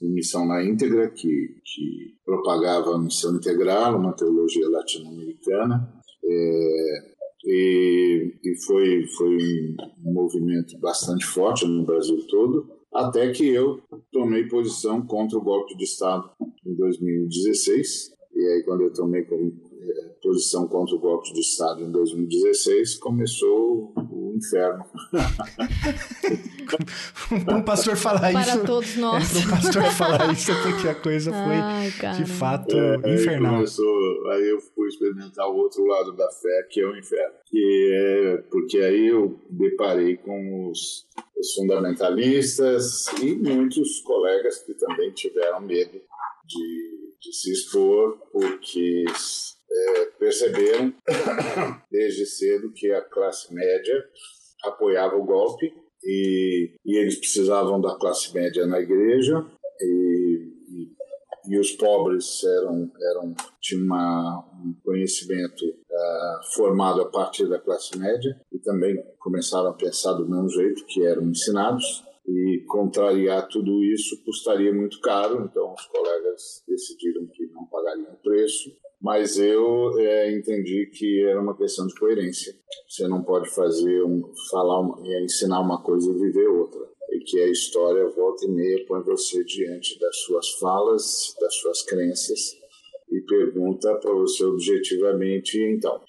Missão 0.00 0.46
na 0.46 0.62
Íntegra, 0.62 1.08
que, 1.10 1.56
que 1.64 2.14
propagava 2.24 2.94
a 2.94 2.98
missão 2.98 3.36
integral, 3.36 3.98
uma 3.98 4.12
teologia 4.12 4.68
latino-americana. 4.68 5.92
É, 6.24 7.16
e, 7.44 8.34
e 8.44 8.64
foi, 8.66 9.06
foi 9.16 9.36
um 10.04 10.12
movimento 10.12 10.78
bastante 10.78 11.24
forte 11.24 11.66
no 11.66 11.84
Brasil 11.84 12.26
todo, 12.28 12.68
até 12.92 13.30
que 13.30 13.46
eu 13.46 13.80
tomei 14.10 14.48
posição 14.48 15.06
contra 15.06 15.38
o 15.38 15.42
golpe 15.42 15.76
de 15.76 15.84
Estado 15.84 16.30
em 16.66 16.74
2016. 16.74 18.16
E 18.34 18.46
aí, 18.48 18.62
quando 18.64 18.82
eu 18.82 18.92
tomei 18.92 19.24
posição 20.22 20.66
contra 20.66 20.94
o 20.94 20.98
golpe 20.98 21.32
de 21.32 21.40
Estado 21.40 21.82
em 21.82 21.90
2016, 21.90 22.96
começou 22.96 23.92
o 24.10 24.34
inferno. 24.36 24.84
para 27.44 27.56
um 27.56 27.62
pastor 27.62 27.96
falar 27.96 28.32
Para 28.32 28.32
isso. 28.32 28.50
Para 28.50 28.66
todos 28.66 28.96
nós. 28.96 29.36
É, 29.36 29.40
para 29.40 29.46
um 29.46 29.50
pastor 29.50 29.84
falar 29.92 30.32
isso 30.32 30.50
é 30.50 30.62
porque 30.62 30.88
a 30.88 30.94
coisa 30.94 31.30
foi 31.30 31.56
Ai, 31.56 31.90
de 32.16 32.24
fato 32.24 32.76
é, 32.76 33.14
infernal. 33.14 33.52
Aí, 33.52 33.56
começou, 33.58 34.30
aí 34.30 34.48
eu 34.48 34.60
fui 34.60 34.88
experimentar 34.88 35.48
o 35.48 35.56
outro 35.56 35.84
lado 35.84 36.12
da 36.12 36.30
fé, 36.30 36.66
que 36.70 36.80
é 36.80 36.86
o 36.86 36.96
inferno. 36.96 37.34
Que 37.46 37.92
é, 37.94 38.36
porque 38.50 38.78
aí 38.78 39.06
eu 39.06 39.40
deparei 39.48 40.16
com 40.16 40.70
os, 40.70 41.06
os 41.38 41.54
fundamentalistas 41.54 43.06
e 43.22 43.34
muitos 43.34 44.00
colegas 44.00 44.58
que 44.62 44.74
também 44.74 45.12
tiveram 45.12 45.60
medo 45.60 46.00
de, 46.46 47.12
de 47.20 47.32
se 47.32 47.52
expor, 47.52 48.18
porque 48.32 49.04
é, 49.76 50.06
perceberam 50.18 50.94
desde 51.90 52.26
cedo 52.26 52.72
que 52.72 52.90
a 52.92 53.02
classe 53.02 53.52
média 53.52 54.04
apoiava 54.64 55.16
o 55.16 55.24
golpe 55.24 55.72
e, 56.02 56.72
e 56.84 56.96
eles 56.96 57.18
precisavam 57.18 57.80
da 57.80 57.96
classe 57.96 58.32
média 58.34 58.66
na 58.66 58.80
igreja 58.80 59.44
e, 59.80 60.52
e, 60.68 61.54
e 61.54 61.58
os 61.58 61.72
pobres 61.72 62.42
eram, 62.44 62.90
eram 63.00 63.34
tinham 63.60 63.84
um 64.64 64.74
conhecimento 64.84 65.64
uh, 65.64 66.54
formado 66.54 67.02
a 67.02 67.10
partir 67.10 67.48
da 67.48 67.58
classe 67.58 67.98
média 67.98 68.40
e 68.52 68.58
também 68.58 68.96
começaram 69.18 69.68
a 69.68 69.74
pensar 69.74 70.12
do 70.14 70.28
mesmo 70.28 70.48
jeito 70.48 70.84
que 70.86 71.04
eram 71.04 71.28
ensinados 71.28 72.04
e 72.28 72.64
contrariar 72.66 73.46
tudo 73.48 73.82
isso 73.84 74.22
custaria 74.24 74.72
muito 74.72 75.00
caro, 75.00 75.44
então 75.44 75.72
os 75.72 75.86
colegas 75.86 76.64
decidiram 76.66 77.26
que 77.26 77.46
não 77.46 77.66
pagariam 77.66 78.12
o 78.12 78.22
preço 78.22 78.70
mas 79.00 79.38
eu 79.38 79.98
é, 79.98 80.32
entendi 80.32 80.90
que 80.92 81.22
era 81.22 81.40
uma 81.40 81.56
questão 81.56 81.86
de 81.86 81.94
coerência. 81.94 82.54
Você 82.88 83.06
não 83.06 83.22
pode 83.22 83.48
fazer, 83.54 84.02
um, 84.02 84.22
falar, 84.50 84.82
é, 85.04 85.22
ensinar 85.22 85.60
uma 85.60 85.82
coisa 85.82 86.10
e 86.10 86.14
viver 86.14 86.48
outra. 86.48 86.80
E 87.10 87.20
que 87.20 87.40
a 87.40 87.48
história 87.48 88.08
volta 88.08 88.46
e 88.46 88.50
meia 88.50 88.84
põe 88.86 89.02
você 89.02 89.44
diante 89.44 89.98
das 90.00 90.16
suas 90.20 90.50
falas, 90.58 91.34
das 91.40 91.54
suas 91.54 91.82
crenças 91.82 92.56
e 93.10 93.20
pergunta 93.22 93.94
para 94.00 94.12
você 94.12 94.44
objetivamente, 94.44 95.56
então, 95.62 96.00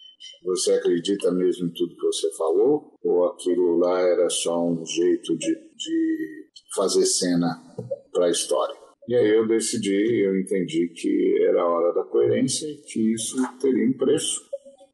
você 0.43 0.73
acredita 0.73 1.31
mesmo 1.31 1.67
em 1.67 1.73
tudo 1.73 1.95
que 1.95 2.05
você 2.05 2.31
falou? 2.35 2.93
Ou 3.03 3.25
aquilo 3.25 3.77
lá 3.77 3.99
era 4.01 4.29
só 4.29 4.65
um 4.65 4.83
jeito 4.83 5.37
de, 5.37 5.55
de 5.77 6.45
fazer 6.75 7.05
cena 7.05 7.61
para 8.11 8.25
a 8.25 8.31
história? 8.31 8.75
E 9.07 9.15
aí 9.15 9.29
eu 9.29 9.47
decidi, 9.47 10.21
eu 10.25 10.37
entendi 10.37 10.89
que 10.89 11.45
era 11.47 11.61
a 11.61 11.67
hora 11.67 11.93
da 11.93 12.03
coerência 12.03 12.67
e 12.67 12.75
que 12.77 13.13
isso 13.13 13.37
teria 13.59 13.87
um 13.87 13.93
preço. 13.93 14.41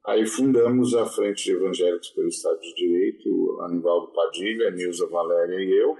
Aí 0.05 0.27
fundamos 0.27 0.93
a 0.93 1.05
Frente 1.05 1.45
de 1.45 1.51
Evangélicos 1.53 2.09
pelo 2.11 2.27
Estado 2.27 2.59
de 2.59 2.75
Direito, 2.75 3.61
Anivaldo 3.61 4.11
Padilha, 4.13 4.69
Nilza 4.69 5.07
Valéria 5.07 5.55
e 5.55 5.71
eu. 5.71 5.97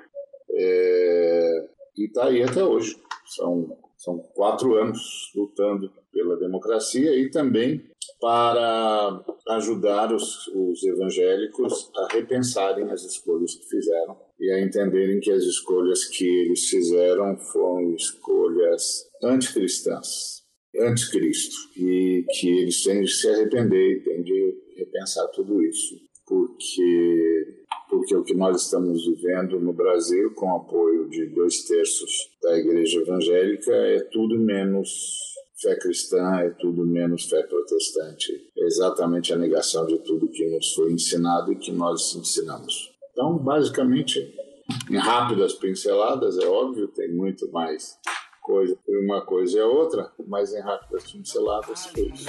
É... 0.52 1.70
E 1.98 2.06
está 2.06 2.25
aí 2.25 2.44
até 2.44 2.63
hoje. 2.63 2.96
São, 3.25 3.78
são 3.98 4.20
quatro 4.36 4.75
anos 4.75 5.32
lutando 5.36 5.92
pela 6.12 6.38
democracia 6.38 7.16
e 7.16 7.32
também 7.32 7.84
para 8.20 9.24
ajudar 9.50 10.13
os, 10.13 10.48
os 10.48 10.84
evangélicos 10.84 11.92
a 11.96 12.13
repensarem 12.13 12.92
as 12.92 13.04
escolhas 13.04 13.56
que 13.56 13.68
fizeram 13.68 14.18
e 14.44 14.52
a 14.52 14.62
entenderem 14.62 15.22
que 15.22 15.32
as 15.32 15.44
escolhas 15.44 16.04
que 16.04 16.26
eles 16.26 16.68
fizeram 16.68 17.38
foram 17.38 17.96
escolhas 17.96 19.10
anticristãs, 19.24 20.44
anticristo, 20.82 21.56
e 21.78 22.26
que 22.30 22.50
eles 22.50 22.84
têm 22.84 23.04
de 23.04 23.12
se 23.12 23.30
arrepender 23.30 23.94
e 23.94 24.04
têm 24.04 24.22
de 24.22 24.54
repensar 24.76 25.28
tudo 25.30 25.64
isso, 25.64 25.96
porque 26.28 27.64
porque 27.90 28.16
o 28.16 28.24
que 28.24 28.34
nós 28.34 28.64
estamos 28.64 29.06
vivendo 29.06 29.60
no 29.60 29.72
Brasil, 29.72 30.34
com 30.34 30.56
apoio 30.56 31.08
de 31.08 31.28
dois 31.28 31.64
terços 31.64 32.12
da 32.42 32.58
igreja 32.58 33.00
evangélica, 33.00 33.72
é 33.72 34.00
tudo 34.12 34.40
menos 34.40 34.90
fé 35.62 35.76
cristã, 35.78 36.40
é 36.40 36.50
tudo 36.50 36.86
menos 36.86 37.30
fé 37.30 37.44
protestante. 37.44 38.34
É 38.58 38.66
exatamente 38.66 39.32
a 39.32 39.38
negação 39.38 39.86
de 39.86 40.00
tudo 40.00 40.28
que 40.28 40.50
nos 40.50 40.74
foi 40.74 40.92
ensinado 40.92 41.54
e 41.54 41.56
que 41.56 41.72
nós 41.72 42.16
ensinamos. 42.16 42.93
Então, 43.13 43.38
basicamente, 43.38 44.20
em 44.89 44.98
rápidas 44.98 45.53
pinceladas, 45.53 46.38
é 46.39 46.48
óbvio, 46.48 46.88
tem 46.88 47.13
muito 47.13 47.50
mais 47.51 47.98
coisa, 48.44 48.78
uma 48.88 49.22
coisa 49.22 49.58
e 49.58 49.62
a 49.62 49.66
outra, 49.66 50.12
mas 50.28 50.54
em 50.54 50.60
rápidas 50.60 51.10
pinceladas 51.10 51.86
foi 51.88 52.12
isso. 52.14 52.26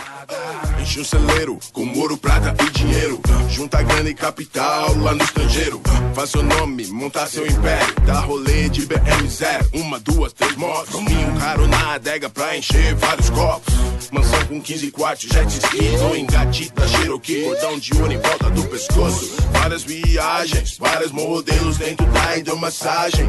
Enche 0.81 1.01
um 1.01 1.05
celeiro 1.05 1.59
com 1.73 1.99
ouro, 1.99 2.17
prata 2.17 2.55
e 2.65 2.71
dinheiro. 2.71 3.21
Junta 3.51 3.83
grana 3.83 4.09
e 4.09 4.15
capital 4.15 4.97
lá 4.99 5.13
no 5.13 5.23
estrangeiro. 5.23 5.83
Faz 6.15 6.31
seu 6.31 6.43
nome, 6.43 6.87
montar 6.87 7.27
seu 7.27 7.45
império. 7.45 7.95
Dá 8.07 8.21
rolê 8.21 8.69
de 8.69 8.87
BM0. 8.87 9.75
Uma, 9.75 9.99
duas, 9.99 10.33
três 10.33 10.57
motos. 10.57 10.95
Um 10.95 11.39
caro 11.39 11.67
na 11.67 11.95
adega 11.95 12.31
pra 12.31 12.57
encher 12.57 12.95
vários 12.95 13.29
copos. 13.31 13.75
Mansão 14.13 14.47
com 14.47 14.61
15 14.61 14.91
quartos, 14.93 15.29
jet 15.29 15.49
ski. 15.49 15.99
Tô 15.99 16.15
engatita, 16.15 16.87
Cherokee, 16.87 17.43
cordão 17.43 17.79
de 17.79 17.93
ouro 17.97 18.13
em 18.13 18.19
volta 18.19 18.51
do 18.51 18.65
pescoço. 18.69 19.37
Várias 19.51 19.83
viagens, 19.83 20.79
vários 20.79 21.11
modelos 21.11 21.77
dentro 21.79 22.07
da 22.07 22.37
hidromassagem. 22.37 23.27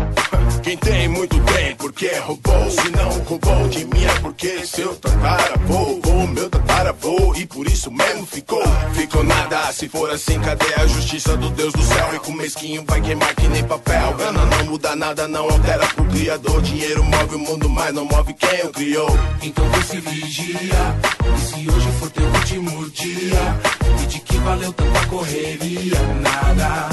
Quem 0.63 0.77
tem 0.77 1.07
muito 1.07 1.35
tem, 1.45 1.75
porque 1.75 2.09
roubou. 2.15 2.74
Se 2.75 2.89
não 2.91 3.09
roubou 3.23 3.69
de 3.69 3.85
mim 3.85 4.03
é 4.03 4.19
porque 4.19 4.65
seu 4.67 4.95
tataravô, 4.97 5.93
o 5.93 6.27
meu 6.27 6.49
tataravô. 6.49 7.33
E 7.35 7.45
por 7.45 7.65
isso 7.67 7.89
mesmo 7.89 8.25
ficou. 8.25 8.63
Ficou 8.93 9.23
nada, 9.23 9.71
se 9.71 9.87
for 9.87 10.09
assim, 10.09 10.39
cadê 10.41 10.73
a 10.75 10.85
justiça 10.85 11.37
do 11.37 11.49
Deus 11.51 11.73
do 11.73 11.81
céu? 11.81 12.13
E 12.13 12.19
com 12.19 12.33
mesquinho 12.33 12.83
vai 12.85 12.99
queimar 12.99 13.33
que 13.33 13.47
nem 13.47 13.63
papel. 13.63 14.13
Gana 14.15 14.45
não 14.45 14.65
muda 14.65 14.95
nada, 14.95 15.27
não 15.27 15.49
altera 15.49 15.87
pro 15.87 16.05
criador. 16.05 16.61
Dinheiro 16.61 17.03
move 17.03 17.35
o 17.35 17.39
mundo, 17.39 17.69
mas 17.69 17.93
não 17.93 18.05
move 18.05 18.33
quem 18.33 18.65
o 18.65 18.69
criou. 18.69 19.09
Então 19.41 19.67
vê 19.69 19.81
se 19.83 19.99
vigia. 20.01 20.95
E 21.33 21.39
se 21.39 21.69
hoje 21.69 21.91
for 21.99 22.09
teu 22.11 22.25
último 22.25 22.89
dia, 22.89 23.39
e 24.03 24.05
de 24.07 24.19
que 24.19 24.37
valeu 24.39 24.73
tanta 24.73 25.07
correria? 25.07 25.99
Nada, 26.21 26.89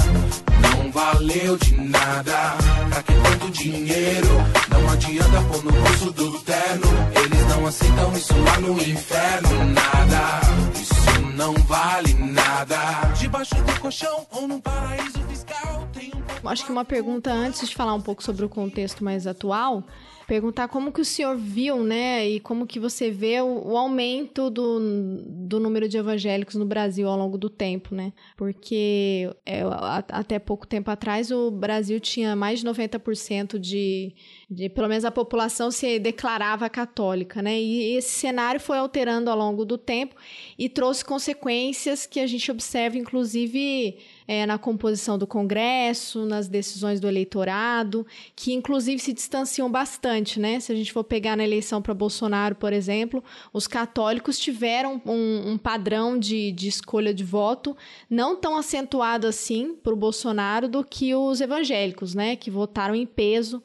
não 0.83 0.91
valeu 0.91 1.57
de 1.57 1.79
nada. 1.79 2.57
Pra 2.89 3.03
que 3.03 3.13
tanto 3.13 3.51
dinheiro? 3.51 4.27
Não 4.69 4.89
adianta 4.91 5.41
pôr 5.43 5.63
no 5.63 5.71
bolso 5.71 6.11
do 6.11 6.39
terno. 6.39 6.85
Eles 7.15 7.47
não 7.47 7.65
aceitam 7.65 8.13
isso 8.13 8.33
lá 8.43 8.59
no 8.59 8.77
inferno. 8.81 9.49
Nada, 9.73 10.41
isso 10.75 11.21
não 11.35 11.53
vale 11.53 12.13
nada. 12.15 12.77
Debaixo 13.17 13.55
do 13.55 13.79
colchão 13.79 14.27
ou 14.31 14.47
num 14.47 14.59
paraíso 14.59 15.19
fiscal 15.29 15.87
tem 15.93 16.11
um. 16.15 16.49
Acho 16.49 16.65
que 16.65 16.71
uma 16.71 16.85
pergunta 16.85 17.31
antes 17.31 17.69
de 17.69 17.75
falar 17.75 17.93
um 17.93 18.01
pouco 18.01 18.21
sobre 18.21 18.43
o 18.43 18.49
contexto 18.49 19.03
mais 19.03 19.25
atual, 19.25 19.83
perguntar 20.27 20.67
como 20.67 20.91
que 20.91 21.01
o 21.01 21.05
senhor 21.05 21.35
viu, 21.37 21.83
né, 21.83 22.27
e 22.27 22.39
como 22.39 22.65
que 22.65 22.79
você 22.79 23.09
vê 23.09 23.41
o, 23.41 23.71
o, 23.71 23.77
aumento 23.77 24.49
do, 24.49 24.79
do 25.27 25.59
número 25.59 25.87
de 25.87 25.97
evangélicos 25.97 26.55
no 26.55 26.65
Brasil 26.65 27.07
ao 27.07 27.17
longo 27.17 27.37
do 27.37 27.49
tempo, 27.49 27.93
né? 27.93 28.13
Porque 28.37 29.29
é, 29.45 29.61
até 30.09 30.39
pouco 30.39 30.65
tempo 30.65 30.89
atrás 30.89 31.31
o 31.31 31.51
Brasil 31.51 31.99
tinha 31.99 32.35
mais 32.35 32.59
de 32.59 32.65
90% 32.65 33.59
de, 33.59 34.13
de, 34.49 34.69
pelo 34.69 34.87
menos 34.87 35.05
a 35.05 35.11
população 35.11 35.71
se 35.71 35.99
declarava 35.99 36.69
católica, 36.69 37.41
né? 37.41 37.59
E 37.59 37.95
esse 37.95 38.11
cenário 38.11 38.59
foi 38.59 38.77
alterando 38.77 39.29
ao 39.29 39.37
longo 39.37 39.65
do 39.65 39.77
tempo 39.77 40.15
e 40.57 40.69
trouxe 40.69 41.03
consequências 41.03 42.05
que 42.05 42.19
a 42.19 42.27
gente 42.27 42.49
observa, 42.51 42.97
inclusive 42.97 43.97
é, 44.27 44.45
na 44.45 44.57
composição 44.57 45.17
do 45.17 45.27
Congresso, 45.27 46.25
nas 46.25 46.47
decisões 46.47 46.99
do 46.99 47.07
eleitorado, 47.07 48.05
que 48.35 48.53
inclusive 48.53 48.99
se 48.99 49.13
distanciam 49.13 49.69
bastante, 49.69 50.39
né? 50.39 50.59
Se 50.59 50.71
a 50.71 50.75
gente 50.75 50.91
for 50.91 51.03
pegar 51.03 51.35
na 51.35 51.43
eleição 51.43 51.81
para 51.81 51.93
Bolsonaro, 51.93 52.55
por 52.55 52.73
exemplo, 52.73 53.23
os 53.51 53.67
católicos 53.67 54.39
tiveram 54.39 55.01
um, 55.05 55.51
um 55.51 55.57
padrão 55.57 56.17
de, 56.17 56.51
de 56.51 56.67
escolha 56.67 57.13
de 57.13 57.23
voto 57.23 57.75
não 58.09 58.35
tão 58.35 58.57
acentuado 58.57 59.27
assim 59.27 59.75
para 59.75 59.93
o 59.93 59.97
Bolsonaro 59.97 60.67
do 60.67 60.83
que 60.83 61.13
os 61.15 61.41
evangélicos, 61.41 62.13
né? 62.13 62.35
Que 62.35 62.49
votaram 62.49 62.95
em 62.95 63.05
peso 63.05 63.63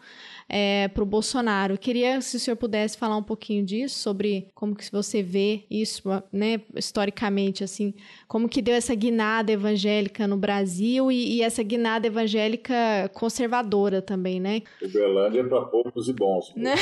é, 0.49 0.89
para 0.89 1.03
o 1.03 1.07
Bolsonaro. 1.07 1.75
Eu 1.75 1.79
queria, 1.79 2.21
se 2.21 2.37
o 2.37 2.41
senhor 2.41 2.57
pudesse 2.57 2.97
falar 2.97 3.17
um 3.17 3.23
pouquinho 3.23 3.65
disso, 3.65 3.99
sobre 3.99 4.49
como 4.55 4.75
que 4.75 4.91
você 4.91 5.23
vê 5.23 5.65
isso, 5.71 6.09
né, 6.33 6.61
historicamente, 6.75 7.63
assim, 7.63 7.93
como 8.27 8.49
que 8.49 8.63
deu 8.63 8.75
essa 8.75 8.95
guinada 8.95 9.53
evangélica 9.53 10.27
no 10.27 10.37
Brasil 10.37 11.13
e, 11.13 11.37
e 11.37 11.43
essa 11.43 11.63
guinada 11.63 12.07
evangélica 12.07 12.75
conservadora 13.13 14.01
também, 14.01 14.41
né? 14.41 14.63
Uberlândia 14.83 15.41
é 15.41 15.45
para 15.45 15.63
poucos 15.67 16.09
e 16.09 16.13
bons. 16.13 16.53
Né? 16.57 16.75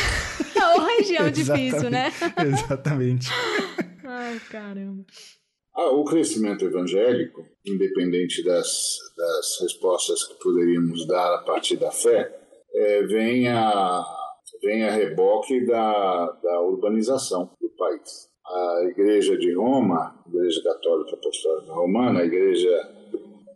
É 0.55 0.65
uma 0.79 0.89
região 0.97 1.31
difícil, 1.31 1.91
né? 1.91 2.13
Exatamente. 2.39 3.29
Ai, 4.05 4.41
caramba. 4.51 5.05
Ah, 5.75 5.91
o 5.91 6.05
crescimento 6.05 6.65
evangélico, 6.65 7.45
independente 7.65 8.43
das, 8.43 8.97
das 9.15 9.61
respostas 9.61 10.25
que 10.25 10.35
poderíamos 10.43 11.07
dar 11.07 11.35
a 11.35 11.39
partir 11.43 11.77
da 11.77 11.91
fé, 11.91 12.46
é, 12.77 13.03
vem, 13.05 13.49
a, 13.49 14.05
vem 14.63 14.85
a 14.85 14.91
reboque 14.91 15.65
da, 15.65 16.31
da 16.43 16.61
urbanização 16.61 17.51
do 17.61 17.71
país. 17.71 18.29
A 18.47 18.85
Igreja 18.91 19.37
de 19.37 19.55
Roma, 19.55 20.23
a 20.25 20.29
Igreja 20.29 20.63
Católica 20.63 21.17
Apostólica 21.17 21.73
Romana, 21.73 22.21
a 22.21 22.25
igreja 22.25 22.93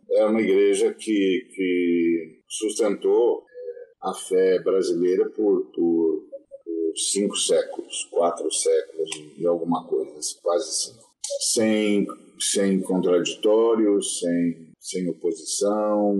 é 0.09 0.25
uma 0.25 0.41
igreja 0.41 0.93
que, 0.93 1.47
que 1.55 2.41
sustentou 2.47 3.45
é, 3.47 4.09
a 4.09 4.13
fé 4.13 4.59
brasileira 4.59 5.29
por, 5.29 5.67
por, 5.67 6.23
por 6.65 6.97
cinco 6.97 7.37
séculos, 7.37 8.05
quatro 8.11 8.51
séculos 8.51 9.09
e 9.37 9.45
alguma 9.45 9.87
coisa, 9.87 10.11
quase 10.41 10.73
cinco. 10.73 11.11
Sem, 11.53 12.05
sem 12.39 12.81
contraditórios, 12.81 14.19
sem, 14.19 14.73
sem 14.79 15.09
oposição, 15.09 16.13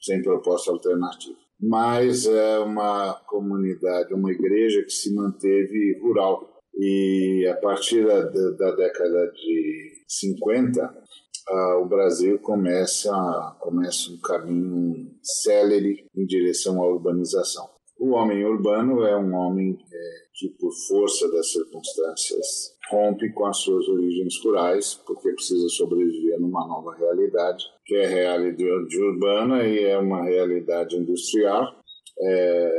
sem 0.00 0.20
proposta 0.20 0.72
alternativa 0.72 1.47
mas 1.60 2.26
é 2.26 2.58
uma 2.60 3.14
comunidade, 3.26 4.14
uma 4.14 4.30
igreja 4.30 4.82
que 4.82 4.92
se 4.92 5.14
manteve 5.14 5.98
rural. 6.00 6.56
E 6.74 7.46
a 7.50 7.56
partir 7.56 8.06
da, 8.06 8.20
da 8.22 8.70
década 8.76 9.32
de 9.32 10.04
50, 10.06 11.04
uh, 11.50 11.82
o 11.82 11.86
Brasil 11.86 12.38
começa, 12.38 13.12
começa 13.58 14.12
um 14.12 14.18
caminho 14.18 15.10
célere 15.22 16.06
em 16.14 16.24
direção 16.24 16.80
à 16.80 16.86
urbanização. 16.86 17.68
O 17.98 18.10
homem 18.10 18.44
urbano 18.44 19.02
é 19.02 19.16
um 19.16 19.34
homem 19.34 19.76
é, 19.92 20.10
que, 20.34 20.48
por 20.50 20.70
força 20.86 21.28
das 21.32 21.50
circunstâncias, 21.50 22.76
rompe 22.88 23.32
com 23.32 23.44
as 23.46 23.56
suas 23.56 23.88
origens 23.88 24.34
rurais, 24.44 24.94
porque 25.04 25.32
precisa 25.32 25.68
sobreviver 25.70 26.38
numa 26.38 26.64
nova 26.68 26.94
realidade, 26.94 27.64
que 27.88 27.96
é 27.96 28.06
realidade 28.06 29.00
urbana 29.00 29.66
e 29.66 29.82
é 29.82 29.98
uma 29.98 30.22
realidade 30.22 30.94
industrial. 30.94 31.74
É, 32.20 32.70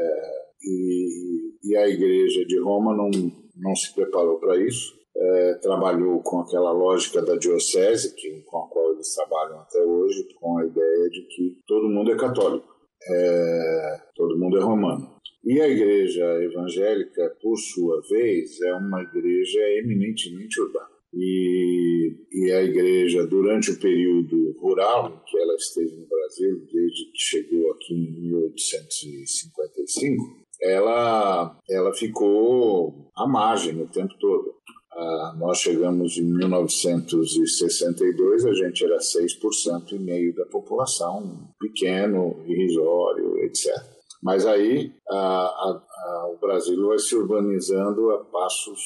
e, 0.63 1.51
e, 1.63 1.75
a 1.75 1.89
Igreja 1.89 2.45
de 2.45 2.59
Roma 2.61 2.95
não, 2.95 3.09
não 3.57 3.75
se 3.75 3.91
preparou 3.95 4.39
para 4.39 4.55
isso. 4.57 4.93
É, 5.17 5.53
trabalhou 5.55 6.21
com 6.21 6.41
aquela 6.41 6.71
lógica 6.71 7.23
da 7.23 7.35
diocese, 7.35 8.15
que, 8.15 8.43
com 8.43 8.59
a 8.59 8.67
qual 8.67 8.93
eles 8.93 9.15
trabalham 9.15 9.59
até 9.61 9.81
hoje, 9.83 10.27
com 10.39 10.59
a 10.59 10.65
ideia 10.65 11.09
de 11.09 11.21
que 11.23 11.57
todo 11.65 11.89
mundo 11.89 12.11
é 12.11 12.15
católico, 12.15 12.67
é, 13.09 14.01
todo 14.15 14.37
mundo 14.37 14.57
é 14.57 14.61
romano. 14.61 15.15
E 15.43 15.59
a 15.59 15.67
igreja 15.67 16.23
evangélica, 16.43 17.35
por 17.41 17.57
sua 17.57 17.99
vez, 18.11 18.61
é 18.61 18.73
uma 18.75 19.01
igreja 19.01 19.59
eminentemente 19.79 20.61
urbana. 20.61 20.88
E, 21.13 22.15
e 22.31 22.51
a 22.51 22.61
igreja, 22.61 23.25
durante 23.25 23.71
o 23.71 23.79
período 23.79 24.51
rural 24.59 25.09
em 25.09 25.17
que 25.25 25.37
ela 25.37 25.55
esteve 25.55 25.95
no 25.95 26.05
Brasil, 26.07 26.67
desde 26.71 27.05
que 27.11 27.19
chegou 27.19 27.71
aqui 27.71 27.93
em 27.93 28.11
1855, 28.29 30.37
ela, 30.61 31.57
ela 31.69 31.93
ficou 31.93 33.09
à 33.15 33.25
margem 33.27 33.81
o 33.81 33.87
tempo 33.87 34.13
todo. 34.19 34.55
Ah, 34.91 35.35
nós 35.39 35.59
chegamos 35.59 36.17
em 36.17 36.23
1962, 36.23 38.45
a 38.45 38.53
gente 38.53 38.83
era 38.83 38.97
6% 38.97 39.93
e 39.93 39.99
meio 39.99 40.35
da 40.35 40.45
população, 40.45 41.47
pequeno, 41.57 42.43
irrisório, 42.45 43.37
etc. 43.45 43.73
Mas 44.21 44.45
aí 44.45 44.93
a, 45.09 45.15
a, 45.15 45.81
a, 45.87 46.27
o 46.33 46.37
Brasil 46.37 46.85
vai 46.87 46.99
se 46.99 47.15
urbanizando 47.15 48.11
a 48.11 48.25
passos, 48.25 48.81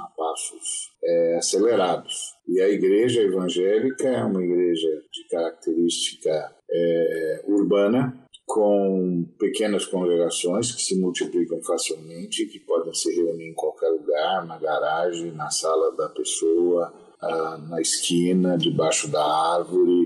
a 0.00 0.06
passos 0.16 0.90
é, 1.02 1.36
acelerados. 1.36 2.34
E 2.46 2.60
a 2.60 2.68
igreja 2.68 3.22
evangélica 3.22 4.08
é 4.08 4.24
uma 4.24 4.42
igreja 4.42 4.88
de 5.12 5.28
característica 5.28 6.54
é, 6.70 7.44
urbana, 7.46 8.28
com 8.46 9.26
pequenas 9.38 9.84
congregações 9.84 10.72
que 10.72 10.80
se 10.80 10.98
multiplicam 10.98 11.62
facilmente, 11.62 12.46
que 12.46 12.58
podem 12.60 12.94
se 12.94 13.14
reunir 13.14 13.50
em 13.50 13.54
qualquer 13.54 13.88
lugar, 13.88 14.46
na 14.46 14.58
garagem, 14.58 15.32
na 15.32 15.50
sala 15.50 15.94
da 15.94 16.08
pessoa, 16.08 16.92
ah, 17.20 17.58
na 17.68 17.80
esquina, 17.80 18.56
debaixo 18.56 19.08
da 19.08 19.22
árvore, 19.22 19.97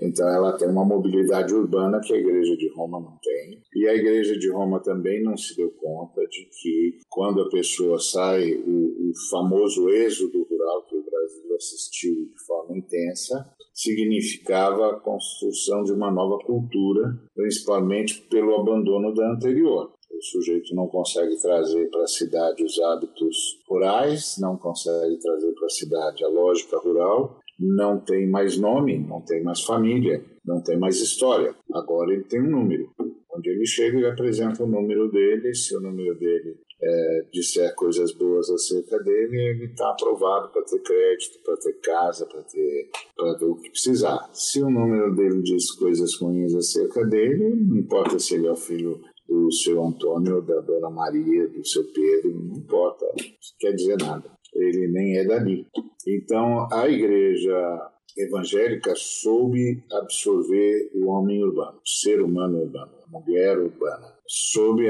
então 0.00 0.26
ela 0.28 0.56
tem 0.56 0.68
uma 0.68 0.84
mobilidade 0.84 1.54
urbana 1.54 2.00
que 2.00 2.12
a 2.12 2.16
Igreja 2.16 2.56
de 2.56 2.68
Roma 2.74 3.00
não 3.00 3.18
tem. 3.22 3.62
E 3.74 3.86
a 3.86 3.94
Igreja 3.94 4.38
de 4.38 4.50
Roma 4.50 4.80
também 4.80 5.22
não 5.22 5.36
se 5.36 5.54
deu 5.56 5.70
conta 5.72 6.22
de 6.26 6.48
que 6.60 6.98
quando 7.08 7.42
a 7.42 7.48
pessoa 7.48 7.98
sai, 7.98 8.54
o, 8.54 9.10
o 9.10 9.12
famoso 9.30 9.88
êxodo 9.90 10.46
rural 10.48 10.86
que 10.86 10.96
o 10.96 11.04
Brasil 11.04 11.56
assistiu 11.56 12.14
de 12.14 12.46
forma 12.46 12.78
intensa, 12.78 13.54
significava 13.74 14.90
a 14.90 15.00
construção 15.00 15.82
de 15.84 15.92
uma 15.92 16.10
nova 16.10 16.38
cultura, 16.44 17.18
principalmente 17.34 18.20
pelo 18.28 18.54
abandono 18.54 19.14
da 19.14 19.32
anterior. 19.32 19.92
O 20.10 20.22
sujeito 20.22 20.74
não 20.74 20.86
consegue 20.88 21.40
trazer 21.40 21.88
para 21.88 22.02
a 22.02 22.06
cidade 22.06 22.62
os 22.62 22.78
hábitos 22.78 23.36
rurais, 23.66 24.36
não 24.38 24.56
consegue 24.56 25.18
trazer 25.18 25.52
para 25.52 25.66
a 25.66 25.70
cidade 25.70 26.24
a 26.24 26.28
lógica 26.28 26.76
rural, 26.78 27.39
não 27.60 28.00
tem 28.00 28.26
mais 28.28 28.56
nome, 28.56 28.98
não 28.98 29.20
tem 29.20 29.42
mais 29.42 29.60
família, 29.62 30.24
não 30.44 30.62
tem 30.62 30.78
mais 30.78 31.00
história. 31.00 31.54
Agora 31.72 32.12
ele 32.12 32.24
tem 32.24 32.40
um 32.40 32.50
número. 32.50 32.90
Onde 33.32 33.50
ele 33.50 33.66
chega, 33.66 33.98
ele 33.98 34.08
apresenta 34.08 34.64
o 34.64 34.66
número 34.66 35.10
dele. 35.10 35.54
Se 35.54 35.76
o 35.76 35.80
número 35.80 36.18
dele 36.18 36.56
é, 36.82 37.26
disser 37.32 37.74
coisas 37.74 38.12
boas 38.12 38.48
acerca 38.50 38.98
dele, 38.98 39.38
ele 39.38 39.64
está 39.66 39.90
aprovado 39.90 40.48
para 40.50 40.62
ter 40.62 40.80
crédito, 40.80 41.38
para 41.44 41.56
ter 41.56 41.72
casa, 41.80 42.26
para 42.26 42.42
ter, 42.42 42.90
ter 43.38 43.44
o 43.44 43.56
que 43.56 43.70
precisar. 43.70 44.30
Se 44.32 44.62
o 44.62 44.70
número 44.70 45.14
dele 45.14 45.42
diz 45.42 45.70
coisas 45.72 46.18
ruins 46.20 46.54
acerca 46.54 47.04
dele, 47.04 47.54
não 47.54 47.76
importa 47.76 48.18
se 48.18 48.34
ele 48.34 48.46
é 48.46 48.52
o 48.52 48.56
filho 48.56 49.00
do 49.28 49.52
seu 49.52 49.84
Antônio, 49.84 50.42
da 50.42 50.60
Dona 50.60 50.90
Maria, 50.90 51.46
do 51.46 51.64
seu 51.64 51.84
Pedro, 51.92 52.34
não 52.34 52.56
importa, 52.56 53.04
não 53.06 53.24
quer 53.60 53.72
dizer 53.72 53.96
nada. 53.98 54.39
Ele 54.60 54.88
nem 54.88 55.18
é 55.18 55.24
dali. 55.24 55.66
Então, 56.06 56.68
a 56.72 56.88
igreja 56.88 57.90
evangélica 58.16 58.94
soube 58.96 59.82
absorver 59.92 60.90
o 60.94 61.08
homem 61.08 61.42
urbano, 61.42 61.78
o 61.78 61.88
ser 61.88 62.20
humano 62.20 62.58
urbano, 62.58 62.92
a 63.06 63.10
mulher 63.10 63.58
urbana. 63.58 64.19
Soube 64.32 64.88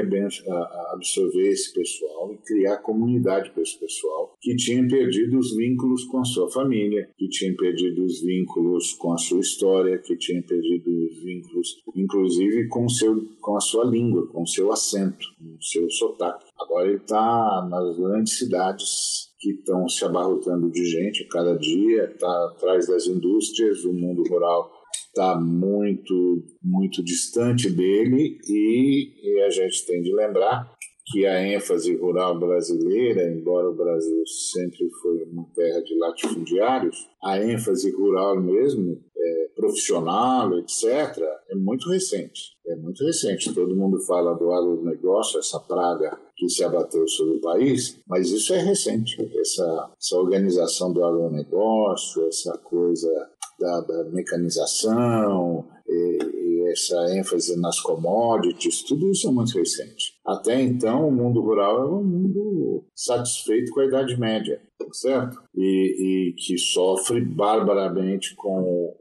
absorver 0.93 1.49
esse 1.49 1.73
pessoal 1.73 2.31
e 2.31 2.37
criar 2.37 2.77
comunidade 2.77 3.49
para 3.49 3.63
esse 3.63 3.79
pessoal 3.79 4.37
que 4.39 4.55
tinha 4.55 4.87
perdido 4.87 5.39
os 5.39 5.55
vínculos 5.55 6.05
com 6.05 6.19
a 6.19 6.25
sua 6.25 6.51
família, 6.51 7.09
que 7.17 7.27
tinha 7.27 7.51
perdido 7.55 8.05
os 8.05 8.21
vínculos 8.21 8.93
com 8.93 9.13
a 9.13 9.17
sua 9.17 9.39
história, 9.39 9.97
que 9.97 10.15
tinha 10.15 10.43
perdido 10.43 10.91
os 10.91 11.23
vínculos, 11.23 11.81
inclusive, 11.95 12.67
com, 12.67 12.87
seu, 12.87 13.19
com 13.41 13.57
a 13.57 13.61
sua 13.61 13.83
língua, 13.85 14.27
com 14.27 14.43
o 14.43 14.47
seu 14.47 14.71
acento, 14.71 15.25
com 15.39 15.55
o 15.55 15.63
seu 15.63 15.89
sotaque. 15.89 16.45
Agora 16.59 16.87
ele 16.87 16.97
está 16.97 17.67
nas 17.67 17.97
grandes 17.97 18.37
cidades 18.37 19.31
que 19.39 19.53
estão 19.53 19.89
se 19.89 20.05
abarrotando 20.05 20.69
de 20.69 20.85
gente 20.85 21.25
cada 21.25 21.57
dia, 21.57 22.03
está 22.03 22.45
atrás 22.45 22.87
das 22.87 23.07
indústrias, 23.07 23.83
o 23.85 23.91
mundo 23.91 24.21
rural 24.29 24.80
está 25.13 25.37
muito, 25.39 26.43
muito 26.63 27.03
distante 27.03 27.69
dele 27.69 28.39
e, 28.47 29.11
e, 29.21 29.41
a 29.41 29.49
gente 29.49 29.85
tem 29.85 30.01
de 30.01 30.13
lembrar 30.13 30.73
que 31.07 31.25
a 31.25 31.45
ênfase 31.45 31.93
rural 31.97 32.39
brasileira, 32.39 33.29
embora 33.29 33.69
o 33.69 33.75
Brasil 33.75 34.23
sempre 34.25 34.89
foi 35.01 35.23
uma 35.25 35.45
terra 35.53 35.81
de 35.81 35.97
latifundiários, 35.97 36.95
a 37.21 37.37
ênfase 37.37 37.91
rural 37.91 38.39
mesmo, 38.39 38.97
é, 39.17 39.49
profissional, 39.53 40.57
etc., 40.59 41.17
é 41.49 41.55
muito 41.55 41.89
recente. 41.89 42.55
É 42.65 42.75
muito 42.77 43.03
recente. 43.03 43.53
Todo 43.53 43.75
mundo 43.75 43.99
fala 44.05 44.33
do 44.35 44.51
agronegócio, 44.51 45.39
essa 45.39 45.59
praga 45.59 46.17
que 46.37 46.47
se 46.47 46.63
abateu 46.63 47.05
sobre 47.07 47.37
o 47.37 47.41
país, 47.41 47.99
mas 48.07 48.31
isso 48.31 48.53
é 48.53 48.59
recente. 48.59 49.17
Essa, 49.37 49.91
essa 49.99 50.15
organização 50.15 50.93
do 50.93 51.03
agronegócio, 51.03 52.25
essa 52.27 52.57
coisa 52.59 53.29
da, 53.61 53.81
da 53.81 54.03
mecanização, 54.05 55.65
e, 55.87 56.17
e 56.23 56.71
essa 56.71 57.15
ênfase 57.15 57.59
nas 57.59 57.79
commodities, 57.79 58.81
tudo 58.83 59.11
isso 59.11 59.27
é 59.27 59.31
muito 59.31 59.57
recente. 59.57 60.19
Até 60.25 60.61
então, 60.61 61.07
o 61.07 61.11
mundo 61.11 61.41
rural 61.41 61.77
era 61.77 61.93
um 61.93 62.03
mundo 62.03 62.83
satisfeito 62.95 63.71
com 63.71 63.81
a 63.81 63.85
Idade 63.85 64.19
Média, 64.19 64.61
certo? 64.93 65.41
E, 65.55 66.31
e 66.31 66.33
que 66.33 66.57
sofre 66.57 67.21
barbaramente 67.21 68.35
com 68.35 68.61
o, 68.61 68.95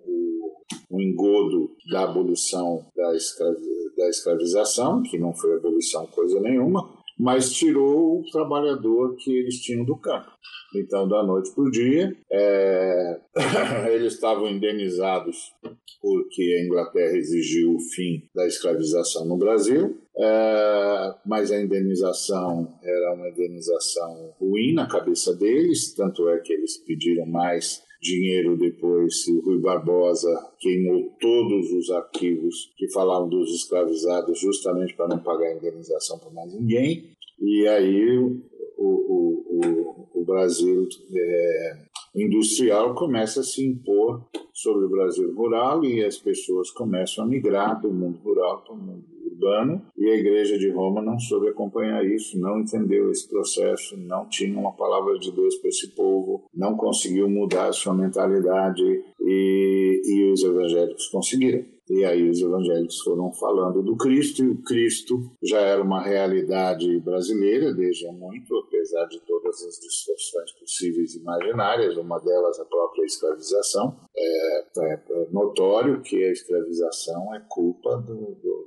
o 0.90 1.00
engodo 1.00 1.70
da 1.90 2.04
abolição 2.04 2.84
da, 2.94 3.12
da 3.96 4.08
escravização, 4.08 5.02
que 5.02 5.18
não 5.18 5.32
foi 5.32 5.56
abolição 5.56 6.06
coisa 6.06 6.38
nenhuma, 6.40 6.99
mas 7.20 7.52
tirou 7.52 8.20
o 8.20 8.24
trabalhador 8.32 9.14
que 9.16 9.30
eles 9.30 9.60
tinham 9.60 9.84
do 9.84 9.94
campo. 9.96 10.30
Então, 10.74 11.06
da 11.06 11.22
noite 11.22 11.52
para 11.54 11.64
o 11.64 11.70
dia, 11.70 12.16
é... 12.32 13.20
eles 13.92 14.14
estavam 14.14 14.48
indenizados 14.48 15.36
porque 16.00 16.42
a 16.58 16.64
Inglaterra 16.64 17.14
exigiu 17.16 17.74
o 17.74 17.80
fim 17.80 18.22
da 18.34 18.46
escravização 18.46 19.26
no 19.26 19.36
Brasil, 19.36 19.98
é... 20.16 21.14
mas 21.26 21.52
a 21.52 21.60
indenização 21.60 22.78
era 22.82 23.14
uma 23.14 23.28
indenização 23.28 24.32
ruim 24.40 24.72
na 24.72 24.86
cabeça 24.86 25.34
deles, 25.36 25.92
tanto 25.94 26.26
é 26.30 26.38
que 26.38 26.54
eles 26.54 26.78
pediram 26.78 27.26
mais 27.26 27.82
dinheiro 28.00 28.56
depois. 28.56 29.26
Rui 29.44 29.58
Barbosa 29.58 30.28
queimou 30.58 31.10
todos 31.20 31.70
os 31.72 31.90
arquivos 31.90 32.72
que 32.76 32.90
falavam 32.90 33.28
dos 33.28 33.54
escravizados 33.54 34.38
justamente 34.38 34.94
para 34.94 35.08
não 35.08 35.18
pagar 35.18 35.54
indenização 35.54 36.18
para 36.18 36.30
mais 36.30 36.54
ninguém. 36.54 37.10
E 37.40 37.66
aí 37.68 38.18
o, 38.18 38.40
o, 38.78 40.08
o, 40.14 40.20
o 40.20 40.24
Brasil 40.24 40.88
é, 41.14 41.78
industrial 42.14 42.94
começa 42.94 43.40
a 43.40 43.44
se 43.44 43.64
impor 43.64 44.24
sobre 44.52 44.86
o 44.86 44.90
Brasil 44.90 45.34
rural 45.34 45.84
e 45.84 46.04
as 46.04 46.18
pessoas 46.18 46.70
começam 46.70 47.24
a 47.24 47.26
migrar 47.26 47.80
do 47.80 47.90
mundo 47.90 48.18
rural 48.18 48.62
para 48.62 48.74
o 48.74 48.76
mundo 48.76 49.09
urbano 49.40 49.82
e 49.96 50.08
a 50.08 50.14
Igreja 50.14 50.58
de 50.58 50.70
Roma 50.70 51.00
não 51.00 51.18
soube 51.18 51.48
acompanhar 51.48 52.04
isso, 52.04 52.38
não 52.38 52.60
entendeu 52.60 53.10
esse 53.10 53.28
processo, 53.28 53.96
não 53.96 54.28
tinha 54.28 54.58
uma 54.58 54.72
palavra 54.72 55.18
de 55.18 55.32
Deus 55.32 55.56
para 55.56 55.70
esse 55.70 55.88
povo, 55.88 56.44
não 56.54 56.76
conseguiu 56.76 57.28
mudar 57.28 57.68
a 57.68 57.72
sua 57.72 57.94
mentalidade 57.94 58.82
e, 59.20 60.02
e 60.04 60.32
os 60.32 60.42
evangélicos 60.42 61.06
conseguiram. 61.08 61.64
E 61.90 62.04
aí 62.04 62.30
os 62.30 62.40
evangélicos 62.40 63.00
foram 63.00 63.32
falando 63.32 63.82
do 63.82 63.96
Cristo, 63.96 64.44
e 64.44 64.48
o 64.48 64.62
Cristo 64.62 65.28
já 65.42 65.58
era 65.58 65.82
uma 65.82 66.00
realidade 66.00 67.00
brasileira 67.00 67.74
desde 67.74 68.06
há 68.06 68.12
muito, 68.12 68.56
apesar 68.58 69.06
de 69.06 69.18
todas 69.22 69.60
as 69.64 69.80
distorções 69.80 70.52
possíveis 70.52 71.16
e 71.16 71.18
imaginárias, 71.18 71.96
uma 71.96 72.20
delas 72.20 72.60
a 72.60 72.64
própria 72.64 73.04
escravização. 73.04 73.96
É, 74.16 74.58
é, 74.78 74.94
é 74.94 75.28
notório 75.32 76.00
que 76.00 76.22
a 76.22 76.30
escravização 76.30 77.34
é 77.34 77.42
culpa 77.48 77.96
da 77.96 78.14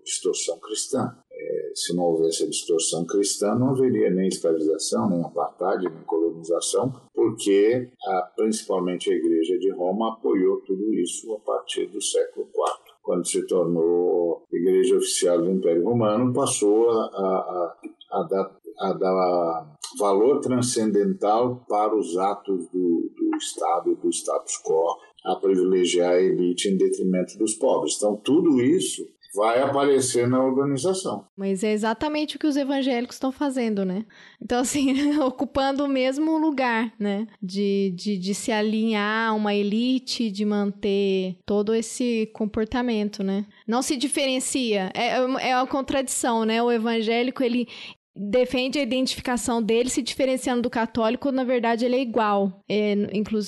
distorção 0.03 0.59
cristã. 0.59 1.15
É, 1.31 1.71
se 1.73 1.95
não 1.95 2.03
houvesse 2.03 2.43
a 2.43 2.47
distorção 2.47 3.05
cristã, 3.05 3.55
não 3.55 3.69
haveria 3.69 4.09
nem 4.09 4.27
escravização, 4.27 5.09
nem 5.09 5.23
apartheid, 5.23 5.89
nem 5.89 6.03
colonização, 6.03 6.93
porque 7.13 7.89
a, 8.05 8.21
principalmente 8.35 9.11
a 9.11 9.15
Igreja 9.15 9.57
de 9.57 9.71
Roma 9.71 10.13
apoiou 10.13 10.61
tudo 10.61 10.93
isso 10.93 11.33
a 11.33 11.39
partir 11.39 11.87
do 11.87 12.01
século 12.01 12.47
IV 12.47 12.93
quando 13.03 13.27
se 13.27 13.45
tornou 13.45 14.47
igreja 14.51 14.95
oficial 14.95 15.41
do 15.41 15.51
Império 15.51 15.83
Romano, 15.83 16.33
passou 16.33 16.89
a, 16.89 17.03
a, 17.03 17.77
a, 18.11 18.23
dar, 18.23 18.57
a 18.79 18.93
dar 18.93 19.77
valor 19.99 20.39
transcendental 20.39 21.65
para 21.67 21.95
os 21.95 22.17
atos 22.17 22.65
do, 22.69 23.11
do 23.15 23.37
Estado, 23.37 23.95
do 23.95 24.09
status 24.09 24.57
quo, 24.63 24.97
a 25.25 25.35
privilegiar 25.35 26.13
a 26.13 26.21
elite 26.21 26.69
em 26.69 26.77
detrimento 26.77 27.37
dos 27.37 27.53
pobres. 27.55 27.95
Então, 27.97 28.15
tudo 28.15 28.61
isso 28.61 29.05
vai 29.33 29.61
aparecer 29.61 30.27
na 30.27 30.43
organização. 30.43 31.25
Mas 31.35 31.63
é 31.63 31.71
exatamente 31.71 32.35
o 32.35 32.39
que 32.39 32.47
os 32.47 32.55
evangélicos 32.55 33.15
estão 33.15 33.31
fazendo, 33.31 33.83
né? 33.83 34.05
Então, 34.41 34.59
assim, 34.59 34.93
ocupando 35.21 35.83
o 35.83 35.89
mesmo 35.89 36.37
lugar, 36.37 36.93
né? 36.99 37.27
De, 37.41 37.93
de, 37.95 38.17
de 38.17 38.35
se 38.35 38.51
alinhar 38.51 39.29
a 39.29 39.33
uma 39.33 39.53
elite, 39.53 40.29
de 40.29 40.45
manter 40.45 41.37
todo 41.45 41.73
esse 41.73 42.29
comportamento, 42.33 43.23
né? 43.23 43.45
Não 43.67 43.81
se 43.81 43.97
diferencia. 43.97 44.91
É, 44.93 45.17
é 45.49 45.55
uma 45.57 45.67
contradição, 45.67 46.45
né? 46.45 46.61
O 46.61 46.71
evangélico, 46.71 47.43
ele, 47.43 47.67
defende 48.15 48.79
a 48.79 48.83
identificação 48.83 49.61
dele 49.61 49.89
se 49.89 50.01
diferenciando 50.01 50.61
do 50.61 50.69
católico, 50.69 51.31
na 51.31 51.43
verdade 51.43 51.85
ele 51.85 51.95
é 51.95 52.01
igual, 52.01 52.63
é, 52.69 52.95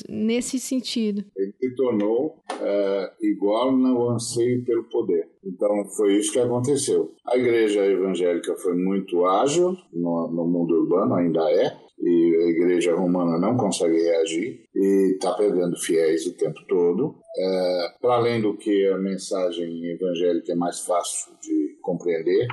nesse 0.10 0.60
sentido. 0.60 1.24
Ele 1.36 1.54
se 1.60 1.76
tornou 1.76 2.44
é, 2.62 3.12
igual 3.22 3.72
no 3.72 4.10
anseio 4.10 4.64
pelo 4.66 4.84
poder. 4.86 5.30
Então 5.44 5.86
foi 5.96 6.18
isso 6.18 6.34
que 6.34 6.40
aconteceu. 6.40 7.14
A 7.26 7.38
igreja 7.38 7.86
evangélica 7.86 8.56
foi 8.56 8.76
muito 8.76 9.26
ágil 9.26 9.78
no, 9.94 10.28
no 10.32 10.48
mundo 10.48 10.74
urbano, 10.74 11.16
ainda 11.16 11.42
é, 11.52 11.78
e 12.00 12.36
a 12.44 12.50
igreja 12.50 12.96
romana 12.96 13.40
não 13.40 13.56
consegue 13.56 13.98
reagir 13.98 14.64
e 14.76 15.14
está 15.14 15.34
perdendo 15.34 15.78
fiéis 15.78 16.26
o 16.26 16.36
tempo 16.36 16.60
todo. 16.68 17.16
É, 17.38 17.94
Para 18.02 18.16
além 18.16 18.42
do 18.42 18.58
que 18.58 18.88
a 18.88 18.98
mensagem 18.98 19.86
evangélica 19.92 20.52
é 20.52 20.56
mais 20.56 20.80
fácil 20.82 21.34
de 21.42 21.78
compreender, 21.82 22.48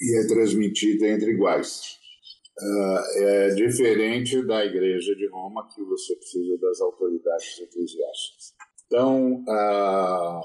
e 0.00 0.18
é 0.18 0.26
transmitida 0.26 1.06
entre 1.06 1.32
iguais. 1.32 1.98
Uh, 2.60 3.22
é 3.22 3.48
diferente 3.54 4.46
da 4.46 4.64
Igreja 4.64 5.14
de 5.16 5.28
Roma, 5.28 5.68
que 5.74 5.82
você 5.82 6.14
precisa 6.14 6.56
das 6.58 6.80
autoridades 6.80 7.58
eclesiásticas. 7.60 8.54
Então, 8.86 9.42
uh, 9.42 10.40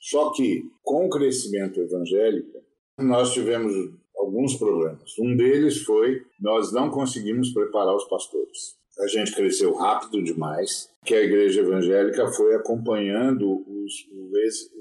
só 0.00 0.32
que 0.32 0.64
com 0.82 1.06
o 1.06 1.10
crescimento 1.10 1.80
evangélico, 1.80 2.58
nós 2.98 3.32
tivemos 3.32 3.72
alguns 4.16 4.56
problemas. 4.56 5.18
Um 5.18 5.36
deles 5.36 5.82
foi 5.82 6.22
nós 6.40 6.72
não 6.72 6.90
conseguimos 6.90 7.52
preparar 7.52 7.94
os 7.94 8.04
pastores. 8.04 8.78
A 8.98 9.06
gente 9.06 9.34
cresceu 9.34 9.74
rápido 9.74 10.22
demais, 10.22 10.90
que 11.04 11.14
a 11.14 11.22
igreja 11.22 11.60
evangélica 11.60 12.26
foi 12.32 12.54
acompanhando 12.54 13.64
os, 13.66 13.92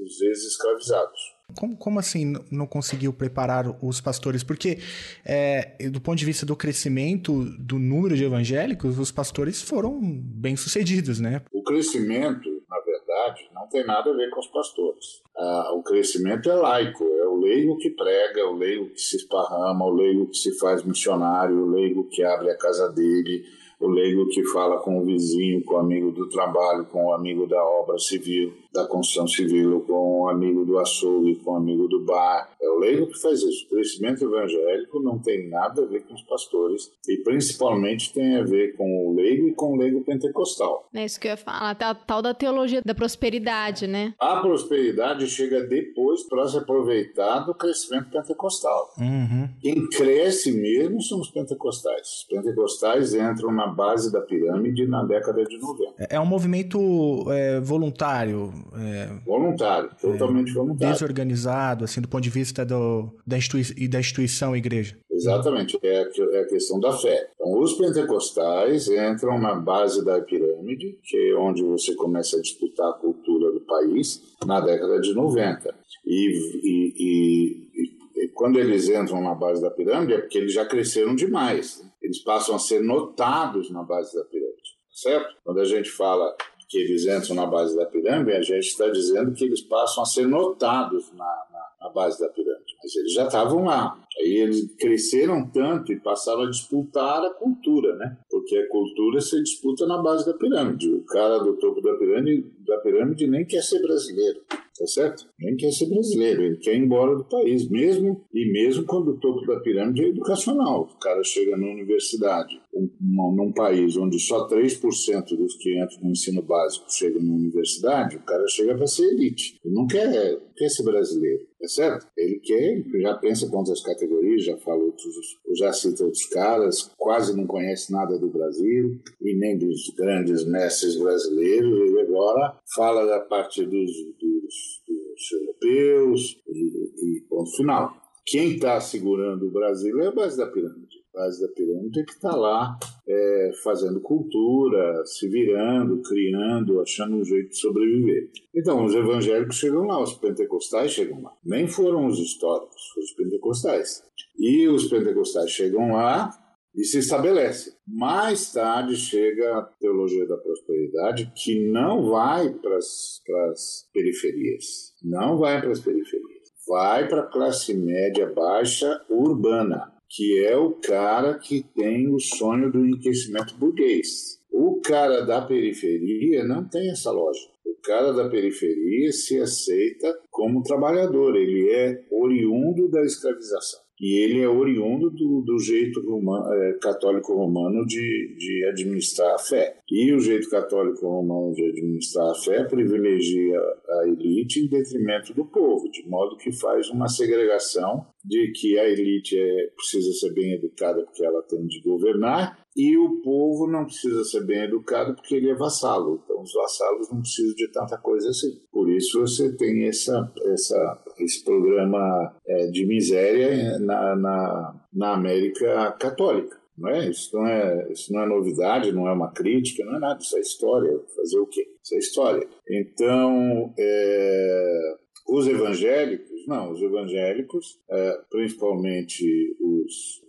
os 0.01 0.21
ex-escravizados. 0.21 1.38
Como, 1.55 1.77
como 1.77 1.99
assim 1.99 2.33
não 2.51 2.65
conseguiu 2.65 3.13
preparar 3.13 3.65
os 3.81 4.01
pastores? 4.01 4.43
Porque, 4.43 4.79
é, 5.25 5.89
do 5.89 6.01
ponto 6.01 6.17
de 6.17 6.25
vista 6.25 6.45
do 6.45 6.55
crescimento 6.55 7.45
do 7.57 7.79
número 7.79 8.15
de 8.15 8.23
evangélicos, 8.23 8.99
os 8.99 9.12
pastores 9.12 9.62
foram 9.62 9.99
bem 10.01 10.55
sucedidos, 10.55 11.19
né? 11.19 11.41
O 11.51 11.63
crescimento, 11.63 12.49
na 12.69 12.79
verdade, 12.81 13.49
não 13.53 13.67
tem 13.67 13.85
nada 13.85 14.09
a 14.12 14.15
ver 14.15 14.29
com 14.29 14.39
os 14.39 14.47
pastores. 14.47 15.21
Ah, 15.38 15.71
o 15.73 15.83
crescimento 15.83 16.49
é 16.49 16.53
laico, 16.53 17.03
é 17.03 17.27
o 17.27 17.38
leigo 17.38 17.77
que 17.77 17.89
prega, 17.91 18.45
o 18.47 18.55
leigo 18.55 18.89
que 18.89 19.01
se 19.01 19.17
esparrama, 19.17 19.85
o 19.85 19.93
leigo 19.93 20.27
que 20.27 20.38
se 20.38 20.57
faz 20.57 20.83
missionário, 20.83 21.55
o 21.57 21.69
leigo 21.69 22.07
que 22.09 22.23
abre 22.23 22.49
a 22.49 22.57
casa 22.57 22.89
dele, 22.89 23.43
o 23.79 23.88
leigo 23.88 24.27
que 24.29 24.43
fala 24.43 24.79
com 24.81 24.99
o 24.99 25.05
vizinho, 25.05 25.63
com 25.63 25.75
o 25.75 25.77
amigo 25.77 26.12
do 26.12 26.27
trabalho, 26.27 26.85
com 26.85 27.05
o 27.05 27.13
amigo 27.13 27.47
da 27.47 27.63
obra 27.63 27.97
civil, 27.97 28.53
da 28.73 28.86
construção 28.88 29.27
civil, 29.27 29.82
com 29.82 30.21
o 30.21 30.29
amigo 30.29 30.65
do 30.65 30.77
açougue, 30.77 31.36
com 31.38 31.51
o 31.51 31.55
amigo 31.55 31.88
do 31.88 32.03
bar. 32.05 32.49
É 32.62 32.69
o 32.69 32.79
leigo 32.79 33.08
que 33.08 33.19
faz 33.19 33.41
isso. 33.41 33.65
O 33.65 33.69
crescimento 33.69 34.23
evangélico 34.23 34.99
não 35.01 35.19
tem 35.19 35.49
nada 35.49 35.84
a 35.84 35.86
ver 35.86 36.03
com 36.03 36.13
os 36.13 36.21
pastores 36.23 36.91
e 37.08 37.17
principalmente 37.23 38.13
tem 38.13 38.36
a 38.38 38.43
ver 38.43 38.75
com 38.75 39.08
o 39.08 39.15
leigo 39.15 39.47
e 39.47 39.53
com 39.53 39.73
o 39.73 39.77
leigo 39.77 40.01
pentecostal. 40.01 40.88
É 40.93 41.05
isso 41.05 41.19
que 41.19 41.27
eu 41.27 41.32
ia 41.32 41.38
falar, 41.38 41.71
a 41.71 41.95
tal 41.95 42.21
da 42.21 42.34
teologia 42.34 42.82
da 42.84 42.93
prosperidade, 42.93 43.88
né? 43.88 44.13
A 44.19 44.38
prosperidade 44.38 45.27
chega 45.27 45.62
depois 45.62 46.23
para 46.23 46.47
se 46.47 46.58
aproveitar 46.58 47.39
do 47.39 47.53
crescimento 47.53 48.10
pentecostal. 48.10 48.93
Uhum. 48.97 49.49
Quem 49.62 49.88
cresce 49.89 50.51
mesmo 50.51 51.01
são 51.01 51.19
os 51.19 51.29
pentecostais. 51.29 52.08
Os 52.08 52.23
pentecostais 52.29 53.13
entram 53.13 53.51
na 53.51 53.67
base 53.67 54.12
da 54.12 54.21
pirâmide 54.21 54.88
na 54.88 55.03
década 55.03 55.43
de 55.43 55.58
90. 55.58 55.93
É, 55.97 56.15
é 56.15 56.19
um 56.19 56.25
movimento 56.25 57.25
é, 57.32 57.60
voluntário, 57.60 58.51
é, 58.73 59.19
Voluntário, 59.25 59.89
totalmente 59.99 60.53
voluntário. 60.53 60.93
desorganizado, 60.93 61.85
assim, 61.85 62.01
do 62.01 62.07
ponto 62.07 62.23
de 62.23 62.29
vista 62.29 62.65
do, 62.65 63.09
da, 63.25 63.37
institui 63.37 63.87
da 63.87 63.99
instituição 63.99 64.55
igreja. 64.55 64.97
Exatamente, 65.11 65.77
é 65.83 66.03
a, 66.03 66.37
é 66.37 66.41
a 66.41 66.47
questão 66.47 66.79
da 66.79 66.93
fé. 66.93 67.29
Então, 67.35 67.59
os 67.59 67.73
pentecostais 67.73 68.87
entram 68.87 69.39
na 69.39 69.55
base 69.55 70.03
da 70.03 70.21
pirâmide, 70.21 70.97
que 71.03 71.31
é 71.31 71.35
onde 71.35 71.63
você 71.63 71.93
começa 71.95 72.37
a 72.37 72.41
disputar 72.41 72.89
a 72.89 72.93
cultura 72.93 73.51
do 73.51 73.61
país, 73.61 74.21
na 74.45 74.61
década 74.61 74.99
de 74.99 75.13
90. 75.13 75.75
E, 76.05 76.31
e, 76.63 76.93
e, 76.97 78.23
e 78.23 78.27
quando 78.29 78.59
eles 78.59 78.87
entram 78.89 79.21
na 79.21 79.35
base 79.35 79.61
da 79.61 79.69
pirâmide 79.69 80.13
é 80.13 80.19
porque 80.19 80.37
eles 80.37 80.53
já 80.53 80.65
cresceram 80.65 81.15
demais. 81.15 81.83
Eles 82.01 82.19
passam 82.23 82.55
a 82.55 82.59
ser 82.59 82.81
notados 82.81 83.69
na 83.69 83.83
base 83.83 84.15
da 84.15 84.23
pirâmide, 84.23 84.69
certo? 84.91 85.35
Quando 85.43 85.59
a 85.59 85.65
gente 85.65 85.89
fala 85.89 86.33
que 86.69 86.77
eles 86.77 87.08
entram 87.08 87.36
na 87.36 87.47
base 87.47 87.75
da 87.75 87.86
pirâmide, 87.88 88.38
a 88.38 88.41
gente 88.41 88.67
está 88.67 88.88
dizendo 88.89 89.34
que 89.34 89.43
eles 89.43 89.60
passam 89.62 90.03
a 90.03 90.05
ser 90.05 90.27
notados 90.27 91.12
na, 91.13 91.25
na, 91.25 91.71
na 91.82 91.89
base 91.89 92.19
da 92.19 92.29
pirâmide. 92.29 92.75
Mas 92.82 92.95
eles 92.95 93.12
já 93.12 93.25
estavam 93.25 93.65
lá. 93.65 93.97
Aí 94.19 94.38
eles 94.38 94.75
cresceram 94.75 95.49
tanto 95.49 95.93
e 95.93 95.99
passaram 95.99 96.41
a 96.41 96.49
disputar 96.49 97.23
a 97.23 97.34
cultura, 97.34 97.95
né? 97.95 98.17
Porque 98.29 98.58
a 98.58 98.67
cultura 98.67 99.21
se 99.21 99.41
disputa 99.41 99.88
na 99.88 100.01
base 100.01 100.25
da 100.25 100.38
pirâmide. 100.38 100.93
O 100.93 101.05
cara 101.05 101.39
do 101.39 101.55
topo 101.58 101.82
da 101.82 101.95
pirâmide, 101.95 102.45
da 102.67 102.77
pirâmide 102.79 103.27
nem 103.27 103.45
quer 103.45 103.62
ser 103.62 103.82
brasileiro 103.82 104.41
tá 104.79 104.88
certo? 104.88 105.27
Nem 105.38 105.58
quer 105.58 105.71
ser 105.71 105.88
brasileiro, 105.88 106.41
ele 106.41 106.58
quer 106.58 106.73
ir 106.73 106.79
embora 106.79 107.15
do 107.15 107.25
país, 107.25 107.69
mesmo 107.69 108.25
e 108.34 108.49
mesmo 108.51 108.86
quando 108.86 109.10
o 109.10 109.19
topo 109.19 109.45
da 109.45 109.60
pirâmide 109.60 110.05
é 110.05 110.08
educacional. 110.08 110.84
O 110.84 110.99
cara 110.99 111.21
chega 111.21 111.58
na 111.58 111.67
universidade, 111.67 112.58
um, 112.73 112.89
num 113.36 113.51
país 113.51 113.97
onde 113.97 114.17
só 114.19 114.47
3% 114.47 115.36
dos 115.36 115.55
que 115.58 115.77
entram 115.77 115.99
no 116.01 116.12
ensino 116.12 116.41
básico 116.41 116.86
chegam 116.89 117.21
na 117.21 117.34
universidade, 117.34 118.15
o 118.15 118.23
cara 118.23 118.47
chega 118.47 118.75
para 118.75 118.88
ser 118.88 119.03
elite. 119.10 119.60
Ele 119.65 119.75
não 119.75 119.86
quer, 119.86 120.39
quer 120.55 120.69
ser 120.69 120.84
brasileiro, 120.84 121.45
tá 121.60 121.67
certo? 121.67 122.08
Ele 122.17 122.39
quer, 122.39 122.82
já 123.01 123.15
pensa 123.15 123.49
quantas 123.49 123.82
categorias, 123.82 124.08
já 124.39 124.57
fala 124.57 124.83
outros, 124.83 125.13
já 125.57 125.71
cita 125.73 126.03
outros 126.03 126.25
caras, 126.27 126.91
quase 126.97 127.35
não 127.35 127.45
conhece 127.45 127.91
nada 127.91 128.17
do 128.17 128.29
Brasil 128.29 128.99
e 129.21 129.35
nem 129.35 129.57
dos 129.57 129.89
grandes 129.95 130.45
mestres 130.45 130.95
brasileiros, 130.97 131.91
e 131.91 131.99
agora 131.99 132.57
fala 132.75 133.05
da 133.05 133.19
parte 133.19 133.63
dos, 133.65 133.91
dos, 134.19 134.83
dos 134.87 135.31
europeus 135.31 136.41
e, 136.47 137.17
e 137.17 137.21
ponto 137.29 137.55
final. 137.55 137.93
Quem 138.25 138.53
está 138.53 138.79
segurando 138.79 139.47
o 139.47 139.51
Brasil 139.51 139.99
é 140.01 140.07
a 140.07 140.11
base 140.11 140.37
da 140.37 140.47
pirâmide. 140.47 140.88
Base 141.19 141.41
da 141.41 141.49
pirâmide 141.49 141.99
é 141.99 142.03
que 142.05 142.13
está 142.13 142.34
lá 142.34 142.79
é, 143.05 143.51
fazendo 143.62 143.99
cultura, 143.99 145.05
se 145.05 145.27
virando, 145.27 146.01
criando, 146.01 146.79
achando 146.79 147.17
um 147.17 147.25
jeito 147.25 147.49
de 147.49 147.58
sobreviver. 147.58 148.32
Então, 148.55 148.86
os 148.86 148.95
evangélicos 148.95 149.58
chegam 149.58 149.86
lá, 149.86 150.01
os 150.01 150.13
pentecostais 150.13 150.91
chegam 150.91 151.21
lá. 151.21 151.34
Nem 151.43 151.67
foram 151.67 152.08
os 152.08 152.17
históricos, 152.19 152.82
foram 152.93 153.05
os 153.05 153.12
pentecostais. 153.12 154.01
E 154.38 154.69
os 154.69 154.88
pentecostais 154.88 155.51
chegam 155.51 155.91
lá 155.91 156.32
e 156.73 156.86
se 156.86 156.99
estabelece. 156.99 157.75
Mais 157.86 158.53
tarde 158.53 158.95
chega 158.95 159.58
a 159.58 159.63
teologia 159.63 160.25
da 160.25 160.38
prosperidade, 160.38 161.34
que 161.36 161.69
não 161.69 162.10
vai 162.10 162.49
para 162.49 162.77
as 162.77 163.89
periferias. 163.93 164.93
Não 165.03 165.38
vai 165.38 165.60
para 165.60 165.71
as 165.71 165.82
periferias. 165.82 166.47
Vai 166.65 167.10
para 167.10 167.23
a 167.23 167.27
classe 167.27 167.73
média 167.73 168.32
baixa 168.34 169.03
urbana, 169.10 169.98
que 170.09 170.43
é 170.45 170.57
o 170.57 170.71
cara 170.73 171.37
que 171.37 171.63
tem 171.75 172.07
o 172.13 172.19
sonho 172.19 172.71
do 172.71 172.85
enriquecimento 172.85 173.55
burguês. 173.55 174.39
O 174.51 174.81
cara 174.81 175.21
da 175.21 175.41
periferia 175.45 176.43
não 176.43 176.67
tem 176.67 176.89
essa 176.89 177.11
lógica. 177.11 177.53
O 177.65 177.75
cara 177.81 178.11
da 178.11 178.27
periferia 178.27 179.11
se 179.11 179.39
aceita 179.39 180.19
como 180.31 180.63
trabalhador, 180.63 181.35
ele 181.35 181.71
é 181.71 182.05
oriundo 182.11 182.89
da 182.89 183.03
escravização 183.03 183.88
e 183.99 184.23
ele 184.23 184.41
é 184.41 184.47
oriundo 184.47 185.09
do, 185.09 185.41
do 185.41 185.59
jeito 185.59 186.01
romano, 186.01 186.53
é, 186.53 186.73
católico 186.79 187.33
romano 187.33 187.85
de, 187.85 188.35
de 188.38 188.65
administrar 188.69 189.35
a 189.35 189.39
fé. 189.39 189.77
E 189.91 190.13
o 190.13 190.19
jeito 190.19 190.49
católico 190.49 191.07
romano 191.07 191.53
de 191.53 191.65
administrar 191.65 192.31
a 192.31 192.35
fé 192.35 192.63
privilegia 192.63 193.59
a 193.59 194.07
elite 194.07 194.62
em 194.62 194.69
detrimento 194.69 195.33
do 195.33 195.45
povo, 195.45 195.89
de 195.91 196.07
modo 196.07 196.38
que 196.38 196.51
faz 196.51 196.89
uma 196.89 197.07
segregação 197.07 198.05
de 198.23 198.51
que 198.51 198.77
a 198.79 198.88
elite 198.88 199.38
é, 199.38 199.67
precisa 199.75 200.12
ser 200.13 200.33
bem 200.33 200.53
educada 200.53 201.03
porque 201.03 201.25
ela 201.25 201.41
tem 201.43 201.65
de 201.65 201.81
governar 201.81 202.57
e 202.79 202.97
o 202.97 203.21
povo 203.21 203.67
não 203.67 203.83
precisa 203.83 204.23
ser 204.23 204.45
bem 204.45 204.63
educado 204.63 205.13
porque 205.13 205.35
ele 205.35 205.49
é 205.49 205.53
vassalo. 205.53 206.21
Então, 206.23 206.41
os 206.41 206.53
vassalos 206.53 207.11
não 207.11 207.19
precisam 207.19 207.53
de 207.53 207.67
tanta 207.73 207.97
coisa 207.97 208.29
assim. 208.29 208.57
Por 208.71 208.89
isso, 208.89 209.19
você 209.19 209.53
tem 209.57 209.85
essa, 209.85 210.31
essa, 210.45 211.03
esse 211.19 211.43
programa 211.43 212.33
é, 212.47 212.67
de 212.67 212.85
miséria 212.85 213.77
na, 213.79 214.15
na, 214.15 214.85
na 214.93 215.13
América 215.13 215.91
Católica. 215.99 216.57
Não 216.77 216.87
é? 216.89 217.09
Isso, 217.09 217.35
não 217.35 217.45
é, 217.45 217.91
isso 217.91 218.13
não 218.13 218.21
é 218.21 218.25
novidade, 218.25 218.93
não 218.93 219.09
é 219.09 219.11
uma 219.11 219.33
crítica, 219.33 219.83
não 219.83 219.97
é 219.97 219.99
nada. 219.99 220.21
Isso 220.21 220.37
é 220.37 220.39
história. 220.39 220.97
Fazer 221.13 221.37
o 221.37 221.47
quê? 221.47 221.67
Isso 221.83 221.95
é 221.95 221.97
história. 221.97 222.47
Então, 222.69 223.73
é, 223.77 224.95
os 225.27 225.47
evangélicos, 225.47 226.47
não, 226.47 226.71
os 226.71 226.81
evangélicos, 226.81 227.77
é, 227.89 228.21
principalmente 228.31 229.25
os, 229.59 230.21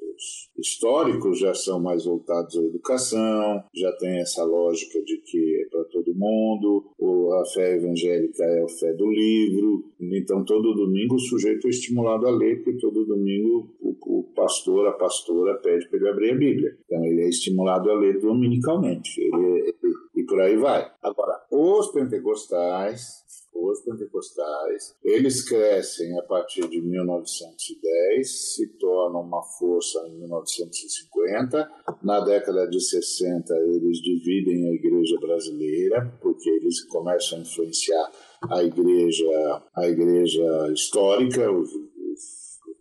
históricos 0.61 1.39
já 1.39 1.55
são 1.55 1.81
mais 1.81 2.05
voltados 2.05 2.57
à 2.57 2.63
educação, 2.63 3.65
já 3.75 3.93
tem 3.93 4.21
essa 4.21 4.45
lógica 4.45 5.03
de 5.03 5.19
que 5.19 5.63
é 5.63 5.69
para 5.71 5.85
todo 5.85 6.15
mundo, 6.15 6.91
a 7.41 7.45
fé 7.47 7.77
evangélica 7.77 8.45
é 8.45 8.63
a 8.63 8.69
fé 8.69 8.93
do 8.93 9.11
livro, 9.11 9.85
então 10.01 10.45
todo 10.45 10.75
domingo 10.75 11.15
o 11.15 11.21
sujeito 11.21 11.67
é 11.67 11.71
estimulado 11.71 12.27
a 12.27 12.31
ler, 12.31 12.63
porque 12.63 12.79
todo 12.79 13.07
domingo 13.07 13.69
o, 13.81 13.97
o 14.19 14.23
pastor, 14.35 14.89
a 14.89 14.93
pastora 14.93 15.55
pede 15.59 15.89
para 15.89 15.99
ele 15.99 16.09
abrir 16.09 16.31
a 16.33 16.37
Bíblia. 16.37 16.77
Então 16.85 17.05
ele 17.05 17.23
é 17.23 17.29
estimulado 17.29 17.91
a 17.91 17.95
ler 17.95 18.21
dominicalmente, 18.21 19.21
ele, 19.21 19.61
ele, 19.61 19.75
e 20.17 20.25
por 20.25 20.41
aí 20.41 20.57
vai. 20.57 20.91
Agora, 21.03 21.41
os 21.51 21.89
pentecostais 21.93 23.25
os 23.61 23.81
pentecostais. 23.83 24.95
Eles 25.03 25.43
crescem 25.49 26.19
a 26.19 26.23
partir 26.23 26.69
de 26.69 26.81
1910, 26.81 28.55
se 28.55 28.67
tornam 28.79 29.21
uma 29.21 29.43
força 29.43 29.99
em 30.09 30.19
1950. 30.19 31.71
Na 32.03 32.21
década 32.21 32.67
de 32.69 32.81
60, 32.81 33.55
eles 33.57 33.99
dividem 33.99 34.69
a 34.69 34.73
igreja 34.73 35.19
brasileira, 35.21 36.19
porque 36.21 36.49
eles 36.49 36.85
começam 36.85 37.39
a 37.39 37.43
influenciar 37.43 38.11
a 38.49 38.63
igreja, 38.63 39.63
a 39.77 39.87
igreja 39.87 40.73
histórica, 40.73 41.51
os, 41.53 41.71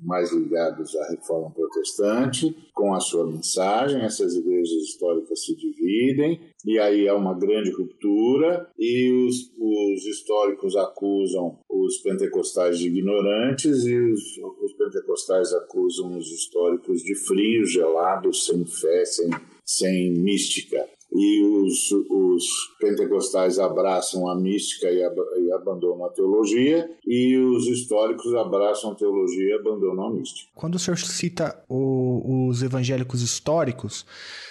mais 0.02 0.32
ligados 0.32 0.96
à 0.96 1.10
reforma 1.10 1.52
protestante, 1.52 2.56
com 2.74 2.94
a 2.94 3.00
sua 3.00 3.26
mensagem. 3.26 4.02
Essas 4.02 4.36
igrejas 4.36 4.84
históricas 4.84 5.44
se 5.44 5.56
dividem, 5.56 6.40
e 6.66 6.80
aí 6.80 7.08
há 7.08 7.16
uma 7.16 7.38
grande 7.38 7.72
ruptura, 7.72 8.70
e 8.78 9.12
os, 9.28 9.52
os 9.58 10.06
históricos 10.06 10.76
acusam 10.76 11.58
os 11.70 11.98
pentecostais 11.98 12.80
de 12.80 12.88
ignorantes, 12.88 13.86
e 13.86 13.98
os, 13.98 14.22
os 14.62 14.74
pentecostais 14.74 15.54
acusam 15.54 16.18
os 16.18 16.28
históricos 16.32 17.02
de 17.02 17.16
frios, 17.16 17.72
gelados, 17.72 18.46
sem 18.46 18.66
fé, 18.66 19.06
sem, 19.06 19.30
sem 19.66 20.12
mística. 20.14 20.88
E 21.12 21.42
os, 21.44 21.92
os 22.10 22.46
pentecostais 22.80 23.58
abraçam 23.58 24.30
a 24.30 24.36
mística 24.36 24.90
e, 24.92 25.04
ab 25.04 25.16
e, 25.38 25.52
abandonam 25.52 26.06
a 26.06 26.10
teologia, 26.10 26.90
e 27.06 27.36
os 27.38 27.68
históricos 27.68 28.34
abraçam 28.36 28.92
a 28.92 28.96
teologia 28.96 29.50
e 29.50 29.54
abandonam 29.54 30.08
a 30.08 30.14
mística. 30.14 30.50
Quando 30.56 30.76
o 30.76 30.80
senhor 30.80 30.98
cita 30.98 31.64
o, 31.68 32.48
os 32.48 32.62
evangélicos 32.62 33.22
históricos, 33.22 34.06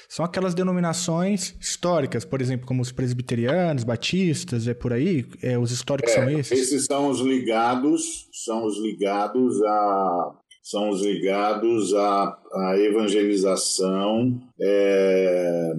são 0.09 0.25
aquelas 0.25 0.55
denominações 0.55 1.55
históricas, 1.61 2.25
por 2.25 2.41
exemplo, 2.41 2.67
como 2.67 2.83
os 2.83 2.91
presbiterianos, 2.91 3.85
batistas, 3.85 4.67
é 4.67 4.75
por 4.75 4.93
aí? 4.93 5.27
É, 5.43 5.59
os 5.59 5.71
históricos 5.71 6.13
é, 6.13 6.15
são 6.15 6.31
esses? 6.31 6.59
Esses 6.59 6.85
são 6.87 7.09
os 7.09 7.21
ligados, 7.21 8.27
são 8.33 8.65
os 8.65 8.79
ligados 8.79 9.63
a 9.63 10.35
são 10.63 10.91
os 10.91 11.01
ligados 11.01 11.95
à, 11.95 12.39
à 12.53 12.79
evangelização 12.79 14.39
é, 14.61 15.73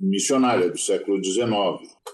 missionária 0.00 0.68
do 0.70 0.78
século 0.78 1.22
XIX, 1.22 1.48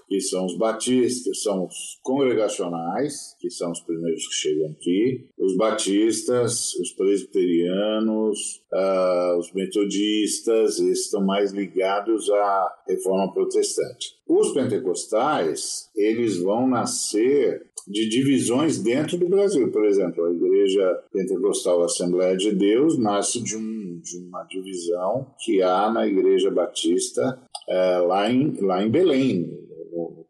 que 0.07 0.19
são 0.19 0.45
os 0.45 0.57
batistas, 0.57 1.43
são 1.43 1.65
os 1.65 1.99
congregacionais, 2.01 3.35
que 3.39 3.49
são 3.49 3.71
os 3.71 3.79
primeiros 3.81 4.27
que 4.27 4.33
chegam 4.33 4.71
aqui, 4.71 5.27
os 5.37 5.55
batistas, 5.55 6.73
os 6.75 6.91
presbiterianos, 6.93 8.61
uh, 8.73 9.37
os 9.37 9.53
metodistas, 9.53 10.79
esses 10.79 11.05
estão 11.05 11.23
mais 11.23 11.51
ligados 11.51 12.29
à 12.29 12.73
reforma 12.87 13.31
protestante. 13.31 14.17
Os 14.27 14.51
pentecostais, 14.51 15.89
eles 15.95 16.37
vão 16.37 16.67
nascer 16.67 17.69
de 17.87 18.07
divisões 18.07 18.77
dentro 18.79 19.17
do 19.17 19.27
Brasil. 19.27 19.71
Por 19.71 19.85
exemplo, 19.85 20.25
a 20.25 20.31
Igreja 20.31 21.03
Pentecostal 21.11 21.83
Assembleia 21.83 22.37
de 22.37 22.51
Deus 22.51 22.97
nasce 22.97 23.41
de, 23.41 23.57
um, 23.57 23.99
de 23.99 24.17
uma 24.17 24.43
divisão 24.43 25.33
que 25.43 25.61
há 25.61 25.91
na 25.91 26.07
Igreja 26.07 26.51
Batista 26.51 27.39
é, 27.67 27.97
lá, 27.99 28.31
em, 28.31 28.59
lá 28.61 28.83
em 28.83 28.89
Belém, 28.89 29.58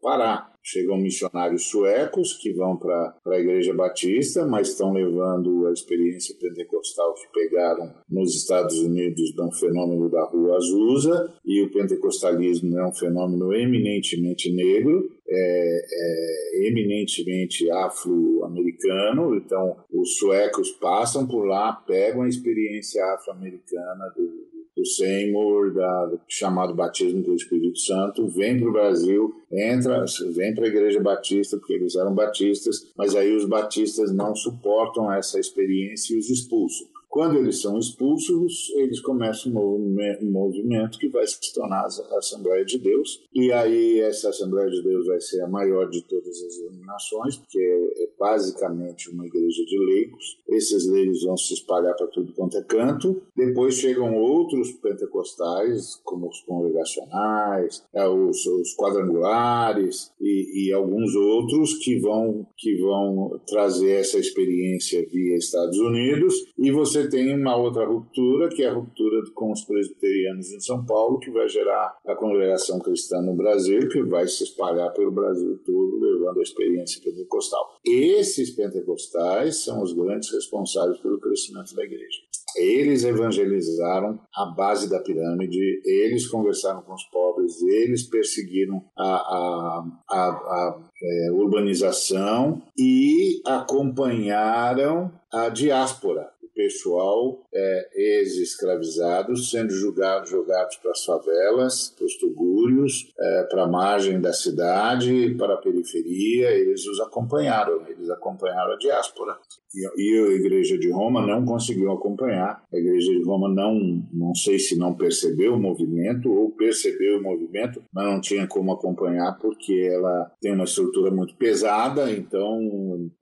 Pará. 0.00 0.50
Chegam 0.62 0.98
missionários 0.98 1.70
suecos 1.70 2.34
que 2.34 2.52
vão 2.52 2.76
para 2.76 3.16
a 3.26 3.38
Igreja 3.38 3.72
Batista, 3.72 4.46
mas 4.46 4.68
estão 4.68 4.92
levando 4.92 5.66
a 5.66 5.72
experiência 5.72 6.36
pentecostal 6.38 7.14
que 7.14 7.26
pegaram 7.32 7.90
nos 8.08 8.36
Estados 8.36 8.78
Unidos 8.78 9.32
um 9.38 9.50
fenômeno 9.52 10.10
da 10.10 10.22
Rua 10.24 10.56
Azusa, 10.56 11.32
e 11.44 11.62
o 11.62 11.70
pentecostalismo 11.70 12.78
é 12.78 12.86
um 12.86 12.92
fenômeno 12.92 13.54
eminentemente 13.54 14.52
negro, 14.52 15.10
é, 15.26 15.80
é 15.92 16.68
eminentemente 16.68 17.70
afro-americano, 17.70 19.34
então 19.36 19.78
os 19.90 20.18
suecos 20.18 20.70
passam 20.72 21.26
por 21.26 21.46
lá, 21.46 21.72
pegam 21.72 22.22
a 22.22 22.28
experiência 22.28 23.02
afro-americana 23.14 24.12
do, 24.14 24.59
do 24.80 24.86
Seymour, 24.86 25.74
da, 25.74 26.06
do 26.06 26.20
chamado 26.26 26.74
batismo 26.74 27.22
pelo 27.22 27.36
Espírito 27.36 27.78
Santo, 27.78 28.26
vem 28.28 28.58
para 28.58 28.68
o 28.68 28.72
Brasil, 28.72 29.34
entra, 29.52 30.04
vem 30.34 30.54
para 30.54 30.64
a 30.64 30.68
Igreja 30.68 31.00
Batista, 31.00 31.58
porque 31.58 31.74
eles 31.74 31.94
eram 31.96 32.14
batistas, 32.14 32.90
mas 32.96 33.14
aí 33.14 33.34
os 33.34 33.44
batistas 33.44 34.10
não 34.10 34.34
suportam 34.34 35.12
essa 35.12 35.38
experiência 35.38 36.14
e 36.14 36.18
os 36.18 36.30
expulsam. 36.30 36.88
Quando 37.10 37.38
eles 37.38 37.60
são 37.60 37.76
expulsos, 37.76 38.70
eles 38.76 39.00
começam 39.00 39.52
um 39.52 40.30
movimento 40.30 40.96
que 40.96 41.08
vai 41.08 41.26
se 41.26 41.52
tornar 41.52 41.80
a 41.82 42.18
Assembleia 42.18 42.64
de 42.64 42.78
Deus. 42.78 43.20
E 43.34 43.50
aí 43.50 43.98
essa 43.98 44.28
Assembleia 44.28 44.70
de 44.70 44.80
Deus 44.80 45.08
vai 45.08 45.20
ser 45.20 45.40
a 45.42 45.48
maior 45.48 45.90
de 45.90 46.02
todas 46.02 46.40
as 46.40 46.56
denominações, 46.58 47.36
porque 47.36 47.58
é, 47.58 48.04
é 48.04 48.08
basicamente 48.16 49.10
uma 49.10 49.26
igreja 49.26 49.64
de 49.64 49.78
leigos. 49.78 50.38
Esses 50.50 50.86
leigos 50.86 51.24
vão 51.24 51.36
se 51.36 51.54
espalhar 51.54 51.96
para 51.96 52.06
tudo 52.06 52.32
quanto 52.32 52.56
é 52.56 52.62
canto. 52.62 53.20
Depois 53.36 53.74
chegam 53.74 54.14
outros 54.14 54.70
pentecostais, 54.72 55.96
como 56.04 56.28
os 56.28 56.40
congregacionais, 56.42 57.82
é, 57.92 58.06
os, 58.06 58.46
os 58.46 58.76
quadrangulares 58.76 60.12
e, 60.20 60.68
e 60.68 60.72
alguns 60.72 61.16
outros 61.16 61.74
que 61.78 61.98
vão, 61.98 62.46
que 62.56 62.76
vão 62.76 63.40
trazer 63.48 63.94
essa 63.94 64.16
experiência 64.16 65.04
via 65.10 65.36
Estados 65.36 65.78
Unidos. 65.78 66.34
E 66.56 66.70
você 66.70 66.99
você 67.00 67.08
tem 67.08 67.34
uma 67.34 67.56
outra 67.56 67.86
ruptura, 67.86 68.48
que 68.48 68.62
é 68.62 68.68
a 68.68 68.74
ruptura 68.74 69.22
com 69.34 69.52
os 69.52 69.64
presbiterianos 69.64 70.52
em 70.52 70.60
São 70.60 70.84
Paulo, 70.84 71.18
que 71.18 71.30
vai 71.30 71.48
gerar 71.48 71.98
a 72.06 72.14
congregação 72.14 72.78
cristã 72.78 73.22
no 73.22 73.34
Brasil, 73.34 73.88
que 73.88 74.02
vai 74.02 74.26
se 74.26 74.44
espalhar 74.44 74.92
pelo 74.92 75.10
Brasil 75.10 75.58
todo, 75.64 75.98
levando 75.98 76.38
a 76.38 76.42
experiência 76.42 77.00
pentecostal. 77.02 77.78
Esses 77.86 78.50
pentecostais 78.50 79.64
são 79.64 79.82
os 79.82 79.92
grandes 79.92 80.30
responsáveis 80.32 80.98
pelo 81.00 81.20
crescimento 81.20 81.74
da 81.74 81.84
igreja. 81.84 82.18
Eles 82.56 83.04
evangelizaram 83.04 84.18
a 84.34 84.46
base 84.46 84.90
da 84.90 85.00
pirâmide, 85.00 85.80
eles 85.84 86.26
conversaram 86.26 86.82
com 86.82 86.92
os 86.92 87.04
pobres, 87.04 87.62
eles 87.62 88.02
perseguiram 88.08 88.84
a, 88.98 89.04
a, 89.04 89.84
a, 90.10 90.16
a 90.16 90.80
é, 91.02 91.32
urbanização 91.32 92.60
e 92.76 93.40
acompanharam 93.46 95.12
a 95.32 95.48
diáspora 95.48 96.28
pessoal 96.60 97.40
é, 97.54 97.88
ex-escravizados 97.94 99.50
sendo 99.50 99.70
julgados, 99.70 100.28
jogados 100.28 100.76
para 100.76 100.90
as 100.90 101.02
favelas, 101.02 101.94
para 101.96 102.04
os 102.04 102.16
tugúrios, 102.16 103.10
é, 103.18 103.42
para 103.44 103.64
a 103.64 103.68
margem 103.68 104.20
da 104.20 104.32
cidade, 104.32 105.34
para 105.38 105.54
a 105.54 105.56
periferia. 105.56 106.50
Eles 106.50 106.86
os 106.86 107.00
acompanharam, 107.00 107.82
eles 107.88 108.10
acompanharam 108.10 108.74
a 108.74 108.76
diáspora. 108.76 109.38
E, 109.74 110.02
e 110.02 110.18
a 110.18 110.32
Igreja 110.34 110.76
de 110.76 110.90
Roma 110.90 111.26
não 111.26 111.44
conseguiu 111.44 111.92
acompanhar. 111.92 112.62
A 112.72 112.76
Igreja 112.76 113.10
de 113.10 113.24
Roma 113.24 113.48
não, 113.48 113.74
não 114.12 114.34
sei 114.34 114.58
se 114.58 114.76
não 114.76 114.94
percebeu 114.94 115.54
o 115.54 115.60
movimento 115.60 116.30
ou 116.30 116.50
percebeu 116.50 117.18
o 117.18 117.22
movimento, 117.22 117.82
mas 117.92 118.04
não 118.04 118.20
tinha 118.20 118.46
como 118.46 118.72
acompanhar 118.72 119.38
porque 119.40 119.88
ela 119.90 120.30
tem 120.40 120.52
uma 120.52 120.64
estrutura 120.64 121.10
muito 121.10 121.34
pesada, 121.36 122.10
então 122.12 122.60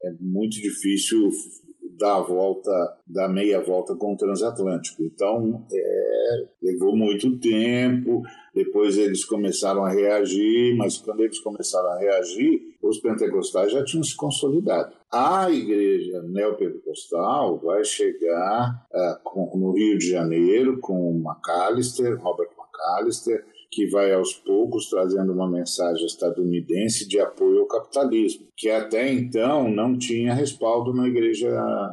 é 0.03 0.11
muito 0.21 0.55
difícil 0.55 1.31
dar 1.99 2.17
a 2.17 2.23
volta, 2.23 2.71
da 3.07 3.29
meia 3.29 3.61
volta 3.61 3.95
com 3.95 4.15
o 4.15 4.17
transatlântico. 4.17 5.03
Então, 5.03 5.67
é, 5.73 6.47
levou 6.63 6.97
muito 6.97 7.39
tempo, 7.39 8.23
depois 8.55 8.97
eles 8.97 9.25
começaram 9.25 9.85
a 9.85 9.91
reagir, 9.91 10.77
mas 10.77 10.99
quando 10.99 11.21
eles 11.21 11.39
começaram 11.41 11.91
a 11.91 11.99
reagir, 11.99 12.77
os 12.83 12.99
pentecostais 12.99 13.73
já 13.73 13.85
tinham 13.85 14.03
se 14.03 14.17
consolidado. 14.17 14.97
A 15.13 15.51
igreja 15.51 16.23
neopentecostal 16.23 17.59
vai 17.59 17.85
chegar 17.85 18.87
uh, 18.93 19.23
com, 19.23 19.57
no 19.59 19.73
Rio 19.73 19.99
de 19.99 20.11
Janeiro 20.11 20.79
com 20.81 21.23
McAllister, 21.25 22.19
Robert 22.21 22.51
McAllister, 22.59 23.45
que 23.71 23.87
vai 23.91 24.13
aos 24.13 24.35
poucos 24.35 24.89
trazendo 24.89 25.33
uma 25.33 25.49
mensagem 25.49 26.07
estadunidense 26.07 27.07
de 27.07 27.21
apoio 27.21 27.61
ao 27.61 27.67
capitalismo, 27.67 28.48
que 28.59 28.69
até 28.69 29.11
então 29.13 29.71
não 29.71 29.97
tinha 29.97 30.35
respaldo 30.35 30.93
na 30.93 31.07
igreja, 31.07 31.49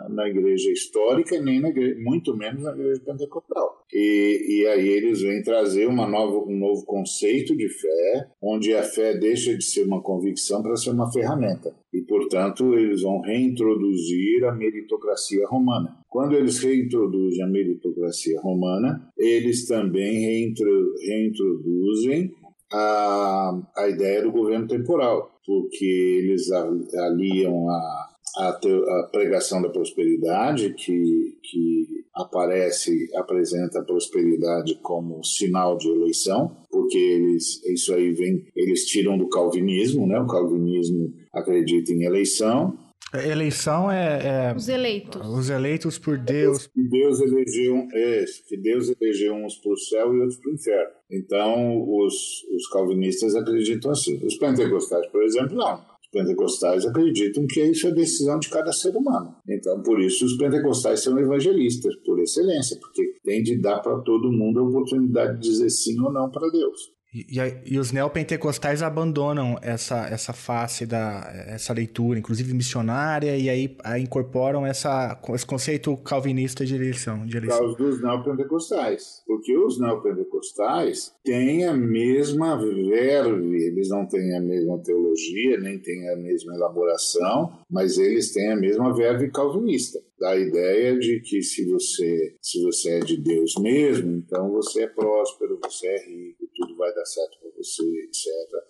na 0.09 0.27
igreja 0.27 0.71
histórica, 0.71 1.39
nem 1.39 1.61
na 1.61 1.69
igreja, 1.69 1.95
muito 1.99 2.35
menos 2.35 2.63
na 2.63 2.71
igreja 2.71 2.99
pentecostal. 3.05 3.85
E, 3.93 4.61
e 4.61 4.67
aí 4.67 4.89
eles 4.89 5.21
vêm 5.21 5.43
trazer 5.43 5.87
uma 5.87 6.07
nova, 6.07 6.39
um 6.39 6.57
novo 6.57 6.83
conceito 6.83 7.55
de 7.55 7.69
fé, 7.69 8.27
onde 8.41 8.73
a 8.73 8.81
fé 8.81 9.15
deixa 9.15 9.55
de 9.55 9.63
ser 9.63 9.85
uma 9.85 10.01
convicção 10.01 10.63
para 10.63 10.75
ser 10.75 10.89
uma 10.89 11.11
ferramenta. 11.11 11.71
E, 11.93 12.01
portanto, 12.01 12.73
eles 12.73 13.03
vão 13.03 13.21
reintroduzir 13.21 14.43
a 14.45 14.51
meritocracia 14.51 15.45
romana. 15.47 15.99
Quando 16.09 16.35
eles 16.35 16.57
reintroduzem 16.57 17.43
a 17.43 17.47
meritocracia 17.47 18.41
romana, 18.41 19.07
eles 19.15 19.67
também 19.67 20.19
reintroduzem 20.19 22.33
a, 22.71 23.61
a 23.77 23.87
ideia 23.89 24.21
do 24.21 24.31
governo 24.31 24.67
temporal, 24.67 25.31
porque 25.45 25.85
eles 26.23 26.51
aliam 26.51 27.69
a, 27.69 28.09
a, 28.37 28.49
a 28.49 29.09
pregação 29.11 29.61
da 29.61 29.69
prosperidade, 29.69 30.73
que, 30.73 31.37
que 31.43 32.05
aparece, 32.13 33.09
apresenta 33.15 33.79
a 33.79 33.83
prosperidade 33.83 34.75
como 34.81 35.23
sinal 35.23 35.77
de 35.77 35.89
eleição, 35.89 36.55
porque 36.69 36.97
eles, 36.97 37.63
isso 37.65 37.93
aí 37.93 38.11
vem, 38.11 38.45
eles 38.55 38.85
tiram 38.85 39.17
do 39.17 39.29
calvinismo, 39.29 40.07
né? 40.07 40.19
O 40.19 40.27
calvinismo 40.27 41.13
acredita 41.33 41.91
em 41.91 42.03
eleição, 42.03 42.77
Eleição 43.23 43.91
é, 43.91 44.51
é, 44.51 44.55
Os 44.55 44.67
eleitos. 44.67 45.27
Os 45.27 45.49
eleitos 45.49 45.97
por 45.97 46.17
Deus. 46.17 46.67
Que 46.67 46.83
Deus 46.89 47.21
elegeu, 47.21 47.87
é, 47.93 48.25
que 48.47 48.57
Deus 48.57 48.91
elegeu 48.99 49.33
uns 49.35 49.57
para 49.57 49.71
o 49.71 49.77
céu 49.77 50.15
e 50.15 50.19
outros 50.19 50.39
para 50.39 50.51
o 50.51 50.53
inferno. 50.53 50.91
Então, 51.11 51.97
os, 51.97 52.43
os 52.55 52.67
calvinistas 52.69 53.35
acreditam 53.35 53.91
assim. 53.91 54.19
Os 54.25 54.35
pentecostais, 54.37 55.07
por 55.07 55.23
exemplo, 55.23 55.55
não. 55.55 55.75
Os 56.01 56.09
pentecostais 56.11 56.85
acreditam 56.85 57.45
que 57.47 57.61
isso 57.61 57.87
é 57.87 57.91
decisão 57.91 58.39
de 58.39 58.49
cada 58.49 58.71
ser 58.71 58.95
humano. 58.95 59.35
Então, 59.47 59.81
por 59.81 59.99
isso, 59.99 60.25
os 60.25 60.37
pentecostais 60.37 61.01
são 61.01 61.17
evangelistas, 61.19 61.95
por 62.05 62.19
excelência, 62.19 62.77
porque 62.79 63.15
tem 63.23 63.43
de 63.43 63.57
dar 63.57 63.79
para 63.79 63.99
todo 63.99 64.31
mundo 64.31 64.59
a 64.59 64.63
oportunidade 64.63 65.39
de 65.39 65.49
dizer 65.49 65.69
sim 65.69 65.99
ou 66.01 66.11
não 66.11 66.29
para 66.29 66.49
Deus. 66.49 66.95
E, 67.15 67.73
e, 67.73 67.79
os 67.79 67.93
neopentecostais 67.93 68.83
abandonam 68.83 69.57
essa, 69.61 70.05
essa 70.07 70.33
face 70.33 70.85
da 70.85 71.31
essa 71.47 71.71
leitura, 71.71 72.19
inclusive 72.19 72.53
missionária, 72.53 73.37
e 73.37 73.49
aí, 73.49 73.77
aí 73.85 74.03
incorporam 74.03 74.65
essa, 74.65 75.17
esse 75.33 75.45
conceito 75.45 75.95
calvinista 75.95 76.65
de 76.65 76.75
eleição. 76.75 77.25
De 77.25 77.37
eleição. 77.37 77.59
Por 77.59 77.77
causa 77.77 77.91
dos 77.91 78.01
neopentecostais. 78.01 79.23
Porque 79.25 79.57
os 79.57 79.79
neopentecostais 79.79 81.13
têm 81.23 81.63
a 81.63 81.73
mesma 81.73 82.57
verve, 82.57 83.63
eles 83.63 83.87
não 83.87 84.05
têm 84.05 84.35
a 84.35 84.41
mesma 84.41 84.77
teologia, 84.79 85.57
nem 85.61 85.79
têm 85.79 86.09
a 86.09 86.17
mesma 86.17 86.53
elaboração, 86.53 87.59
mas 87.71 87.97
eles 87.97 88.33
têm 88.33 88.51
a 88.51 88.57
mesma 88.57 88.93
verve 88.93 89.31
calvinista 89.31 89.99
da 90.17 90.35
ideia 90.37 90.97
de 90.97 91.19
que 91.19 91.41
se 91.41 91.65
você 91.69 92.35
se 92.41 92.61
você 92.63 92.91
é 92.91 92.99
de 92.99 93.17
Deus 93.17 93.55
mesmo, 93.59 94.11
então 94.15 94.51
você 94.51 94.83
é 94.83 94.87
próspero, 94.87 95.59
você 95.63 95.87
é 95.87 96.05
rico, 96.05 96.49
tudo 96.55 96.75
vai 96.77 96.93
dar 96.93 97.05
certo 97.05 97.39
para 97.39 97.51
você, 97.57 97.83
etc. 97.83 98.25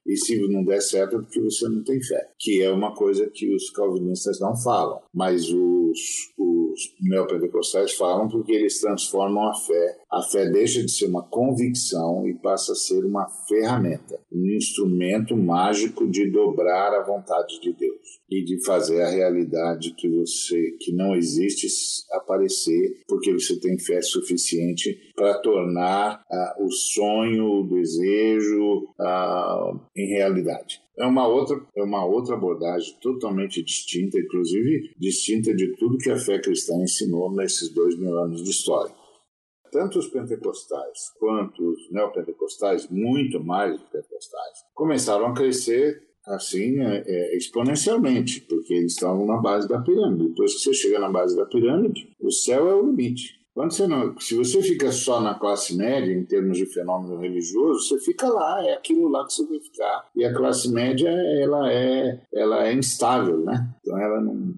E 0.06 0.16
se 0.18 0.48
não 0.48 0.64
der 0.64 0.82
certo 0.82 1.18
é 1.18 1.20
porque 1.20 1.42
você 1.42 1.68
não 1.68 1.84
tem 1.84 2.02
fé, 2.02 2.30
que 2.40 2.62
é 2.62 2.72
uma 2.72 2.94
coisa 2.94 3.30
que 3.30 3.54
os 3.54 3.70
calvinistas 3.70 4.40
não 4.40 4.56
falam, 4.56 5.02
mas 5.14 5.50
os, 5.50 6.34
os 6.38 6.96
neopentecostais 7.02 7.94
falam 7.94 8.28
porque 8.28 8.52
eles 8.52 8.80
transformam 8.80 9.50
a 9.50 9.54
fé. 9.54 9.98
A 10.12 10.22
fé 10.22 10.50
deixa 10.50 10.84
de 10.84 10.92
ser 10.92 11.08
uma 11.08 11.24
convicção 11.24 12.28
e 12.28 12.34
passa 12.36 12.74
a 12.74 12.76
ser 12.76 13.04
uma 13.04 13.28
ferramenta, 13.48 14.20
um 14.32 14.46
instrumento 14.56 15.36
mágico 15.36 16.08
de 16.08 16.30
dobrar 16.30 16.94
a 16.94 17.04
vontade 17.04 17.60
de 17.60 17.74
Deus 17.74 18.22
e 18.30 18.44
de 18.44 18.64
fazer 18.64 19.02
a 19.02 19.10
realidade 19.10 19.94
que 19.96 20.10
você 20.10 20.72
que 20.80 20.94
não 20.94 21.16
existe 21.16 21.68
aparecer, 22.12 23.04
porque 23.08 23.34
você 23.34 23.60
tem 23.60 23.78
fé 23.78 24.02
suficiente 24.02 25.14
para 25.16 25.40
tornar 25.40 26.24
uh, 26.30 26.66
o 26.66 26.72
sonho, 26.72 27.62
o 27.62 27.68
desejo 27.68 28.88
uh, 29.00 29.80
em 29.96 30.08
realidade. 30.10 30.82
É 30.98 31.06
uma 31.06 31.28
outra 31.28 31.62
é 31.76 31.84
uma 31.84 32.06
outra 32.06 32.36
abordagem 32.36 32.96
totalmente 33.02 33.62
distinta, 33.64 34.18
inclusive 34.18 34.94
distinta 34.98 35.54
de 35.54 35.76
tudo 35.78 35.98
que 35.98 36.10
a 36.10 36.18
fé 36.18 36.40
cristã 36.40 36.76
ensinou 36.76 37.32
nesses 37.34 37.70
dois 37.70 37.98
mil 37.98 38.18
anos 38.18 38.44
de 38.44 38.50
história 38.50 38.94
tanto 39.76 40.00
os 40.00 40.08
pentecostais 40.08 41.12
quanto 41.20 41.62
os 41.62 41.92
neopentecostais, 41.92 42.88
muito 42.90 43.44
mais 43.44 43.76
os 43.76 43.82
pentecostais, 43.90 44.64
começaram 44.74 45.26
a 45.26 45.34
crescer 45.34 46.02
assim 46.26 46.80
é, 46.80 47.04
é, 47.06 47.38
exponencialmente, 47.38 48.40
porque 48.42 48.74
eles 48.74 48.94
estavam 48.94 49.26
na 49.26 49.38
base 49.38 49.68
da 49.68 49.82
pirâmide. 49.82 50.30
Depois 50.30 50.54
que 50.54 50.60
você 50.60 50.74
chega 50.74 50.98
na 50.98 51.10
base 51.10 51.36
da 51.36 51.46
pirâmide, 51.46 52.10
o 52.20 52.32
céu 52.32 52.70
é 52.70 52.74
o 52.74 52.86
limite. 52.86 53.34
Quando 53.56 53.72
você 53.72 53.88
não, 53.88 54.20
se 54.20 54.36
você 54.36 54.62
fica 54.62 54.92
só 54.92 55.22
na 55.22 55.34
classe 55.34 55.78
média 55.78 56.12
em 56.12 56.26
termos 56.26 56.58
de 56.58 56.66
fenômeno 56.66 57.18
religioso, 57.18 57.88
você 57.88 58.00
fica 58.04 58.28
lá, 58.28 58.62
é 58.68 58.74
aquilo 58.74 59.08
lá 59.08 59.26
que 59.26 59.34
você 59.34 59.46
vai 59.46 59.60
ficar. 59.62 60.10
E 60.14 60.26
a 60.26 60.34
classe 60.34 60.70
média 60.70 61.10
ela 61.10 61.72
é, 61.72 62.20
ela 62.34 62.68
é 62.68 62.74
instável, 62.74 63.38
né? 63.38 63.70
Então 63.80 63.98
ela 63.98 64.20
não, 64.20 64.54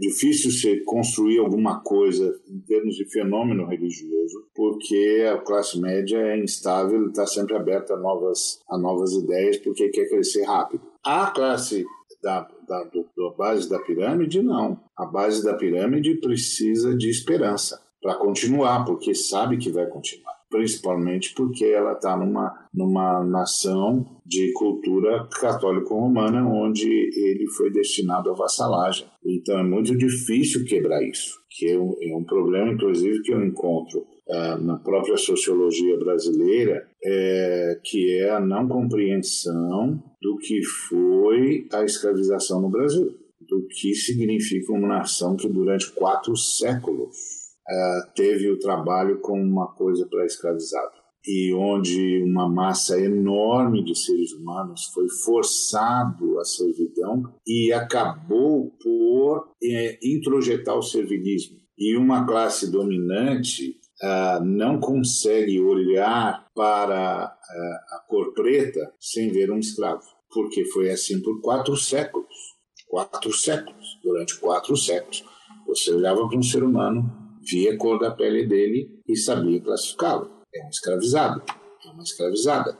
difícil 0.00 0.50
você 0.50 0.80
construir 0.80 1.38
alguma 1.38 1.78
coisa 1.84 2.36
em 2.48 2.58
termos 2.58 2.96
de 2.96 3.04
fenômeno 3.04 3.64
religioso, 3.64 4.44
porque 4.56 5.24
a 5.32 5.38
classe 5.38 5.80
média 5.80 6.18
é 6.18 6.36
instável 6.36 7.06
está 7.06 7.24
sempre 7.24 7.54
aberta 7.54 7.94
a 7.94 7.96
novas, 7.96 8.60
a 8.68 8.76
novas 8.76 9.12
ideias, 9.12 9.58
porque 9.58 9.88
quer 9.90 10.08
crescer 10.08 10.42
rápido. 10.42 10.82
A 11.04 11.30
classe 11.30 11.84
da, 12.20 12.48
da, 12.66 12.82
do, 12.84 13.06
da 13.16 13.36
base 13.36 13.68
da 13.68 13.78
pirâmide, 13.78 14.42
não. 14.42 14.80
A 14.96 15.06
base 15.06 15.44
da 15.44 15.54
pirâmide 15.54 16.16
precisa 16.16 16.96
de 16.96 17.08
esperança 17.08 17.81
para 18.02 18.16
continuar, 18.16 18.84
porque 18.84 19.14
sabe 19.14 19.56
que 19.56 19.70
vai 19.70 19.86
continuar 19.86 20.32
principalmente 20.52 21.32
porque 21.34 21.64
ela 21.64 21.94
está 21.94 22.14
numa, 22.16 22.68
numa 22.72 23.24
nação 23.24 24.06
de 24.24 24.52
cultura 24.52 25.26
católico-romana, 25.40 26.46
onde 26.46 26.86
ele 26.86 27.48
foi 27.56 27.72
destinado 27.72 28.30
à 28.30 28.34
vassalagem. 28.34 29.06
Então 29.24 29.58
é 29.58 29.64
muito 29.64 29.96
difícil 29.96 30.64
quebrar 30.66 31.02
isso, 31.02 31.40
que 31.50 31.70
é 31.70 31.78
um, 31.78 31.96
é 32.00 32.24
problema, 32.24 32.70
inclusive, 32.70 33.22
que 33.22 33.32
eu 33.32 33.42
encontro 33.42 34.06
é, 34.28 34.56
na 34.58 34.76
própria 34.76 35.16
sociologia 35.16 35.98
brasileira, 35.98 36.86
é, 37.02 37.80
que 37.82 38.18
é 38.18 38.30
a 38.30 38.38
não 38.38 38.68
compreensão 38.68 40.02
do 40.20 40.36
que 40.36 40.62
foi 40.88 41.66
a 41.72 41.82
escravização 41.82 42.60
no 42.60 42.68
Brasil, 42.68 43.10
do 43.40 43.66
que 43.68 43.94
significa 43.94 44.72
uma 44.72 44.86
nação 44.86 45.34
que 45.34 45.48
durante 45.48 45.90
quatro 45.92 46.36
séculos 46.36 47.41
uh, 47.68 48.12
teve 48.14 48.50
o 48.50 48.58
trabalho 48.58 49.20
como 49.20 49.42
uma 49.42 49.72
coisa 49.74 50.06
para 50.08 50.26
escravizado 50.26 51.02
e 51.26 51.54
onde 51.54 52.22
uma 52.24 52.48
massa 52.48 53.00
enorme 53.00 53.84
de 53.84 53.96
seres 53.96 54.32
humanos 54.32 54.86
foi 54.92 55.08
forçado 55.08 56.38
à 56.40 56.44
servidão 56.44 57.22
e 57.46 57.72
acabou 57.72 58.72
por 58.82 59.52
é, 59.62 59.98
introjetar 60.02 60.76
o 60.76 60.82
servilismo. 60.82 61.58
E 61.78 61.96
uma 61.96 62.26
classe 62.26 62.70
dominante 62.70 63.76
uh, 64.02 64.44
não 64.44 64.80
consegue 64.80 65.60
olhar 65.60 66.46
para 66.54 67.26
uh, 67.26 67.94
a 67.94 68.04
cor 68.08 68.34
preta 68.34 68.92
sem 69.00 69.30
ver 69.30 69.50
um 69.50 69.58
escravo, 69.58 70.02
porque 70.32 70.64
foi 70.66 70.90
assim 70.90 71.20
por 71.20 71.40
quatro 71.40 71.76
séculos. 71.76 72.52
Quatro 72.88 73.32
séculos. 73.32 73.98
Durante 74.02 74.38
quatro 74.38 74.76
séculos. 74.76 75.24
Você 75.66 75.92
olhava 75.92 76.28
para 76.28 76.36
um 76.36 76.42
ser 76.42 76.62
humano 76.62 77.21
via 77.50 77.74
a 77.74 77.76
cor 77.76 77.98
da 77.98 78.10
pele 78.10 78.46
dele 78.46 78.88
e 79.08 79.16
sabia 79.16 79.60
classificá-lo. 79.60 80.30
É 80.54 80.64
um 80.64 80.68
escravizado, 80.68 81.42
é 81.84 81.90
uma 81.90 82.02
escravizada. 82.02 82.78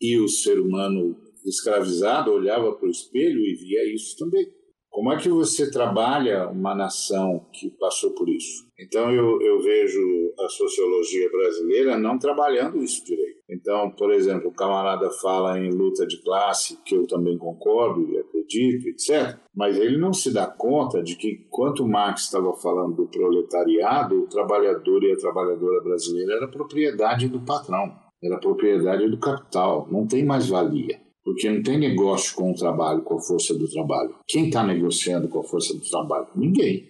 E 0.00 0.18
o 0.18 0.28
ser 0.28 0.60
humano 0.60 1.16
escravizado 1.44 2.32
olhava 2.32 2.72
para 2.72 2.86
o 2.86 2.90
espelho 2.90 3.40
e 3.40 3.54
via 3.54 3.94
isso 3.94 4.16
também. 4.16 4.46
Como 4.90 5.10
é 5.10 5.16
que 5.16 5.30
você 5.30 5.70
trabalha 5.70 6.48
uma 6.50 6.74
nação 6.74 7.46
que 7.50 7.70
passou 7.70 8.10
por 8.10 8.28
isso? 8.28 8.66
Então 8.78 9.10
eu, 9.10 9.40
eu 9.40 9.58
vejo 9.62 10.34
a 10.38 10.48
sociologia 10.50 11.30
brasileira 11.30 11.96
não 11.96 12.18
trabalhando 12.18 12.82
isso 12.82 13.02
direito. 13.02 13.40
Então, 13.48 13.90
por 13.92 14.12
exemplo, 14.12 14.50
o 14.50 14.54
camarada 14.54 15.10
fala 15.10 15.58
em 15.58 15.70
luta 15.70 16.06
de 16.06 16.20
classe, 16.22 16.78
que 16.84 16.94
eu 16.94 17.06
também 17.06 17.38
concordo 17.38 18.02
e 18.02 18.18
acredito, 18.18 18.41
etc. 18.86 19.38
Mas 19.54 19.78
ele 19.78 19.96
não 19.96 20.12
se 20.12 20.32
dá 20.32 20.46
conta 20.46 21.02
de 21.02 21.16
que, 21.16 21.46
quanto 21.50 21.86
Marx 21.86 22.22
estava 22.22 22.52
falando 22.54 22.96
do 22.96 23.06
proletariado, 23.06 24.22
o 24.22 24.26
trabalhador 24.26 25.02
e 25.04 25.12
a 25.12 25.16
trabalhadora 25.16 25.82
brasileira 25.82 26.34
era 26.34 26.48
propriedade 26.48 27.28
do 27.28 27.40
patrão, 27.40 27.96
era 28.22 28.38
propriedade 28.38 29.08
do 29.08 29.18
capital, 29.18 29.88
não 29.90 30.06
tem 30.06 30.24
mais 30.24 30.48
valia. 30.48 31.00
Porque 31.24 31.48
não 31.48 31.62
tem 31.62 31.78
negócio 31.78 32.34
com 32.34 32.50
o 32.50 32.54
trabalho, 32.54 33.02
com 33.02 33.14
a 33.14 33.20
força 33.20 33.54
do 33.56 33.70
trabalho. 33.70 34.14
Quem 34.26 34.46
está 34.46 34.64
negociando 34.64 35.28
com 35.28 35.38
a 35.38 35.44
força 35.44 35.72
do 35.72 35.88
trabalho? 35.88 36.26
Ninguém. 36.34 36.84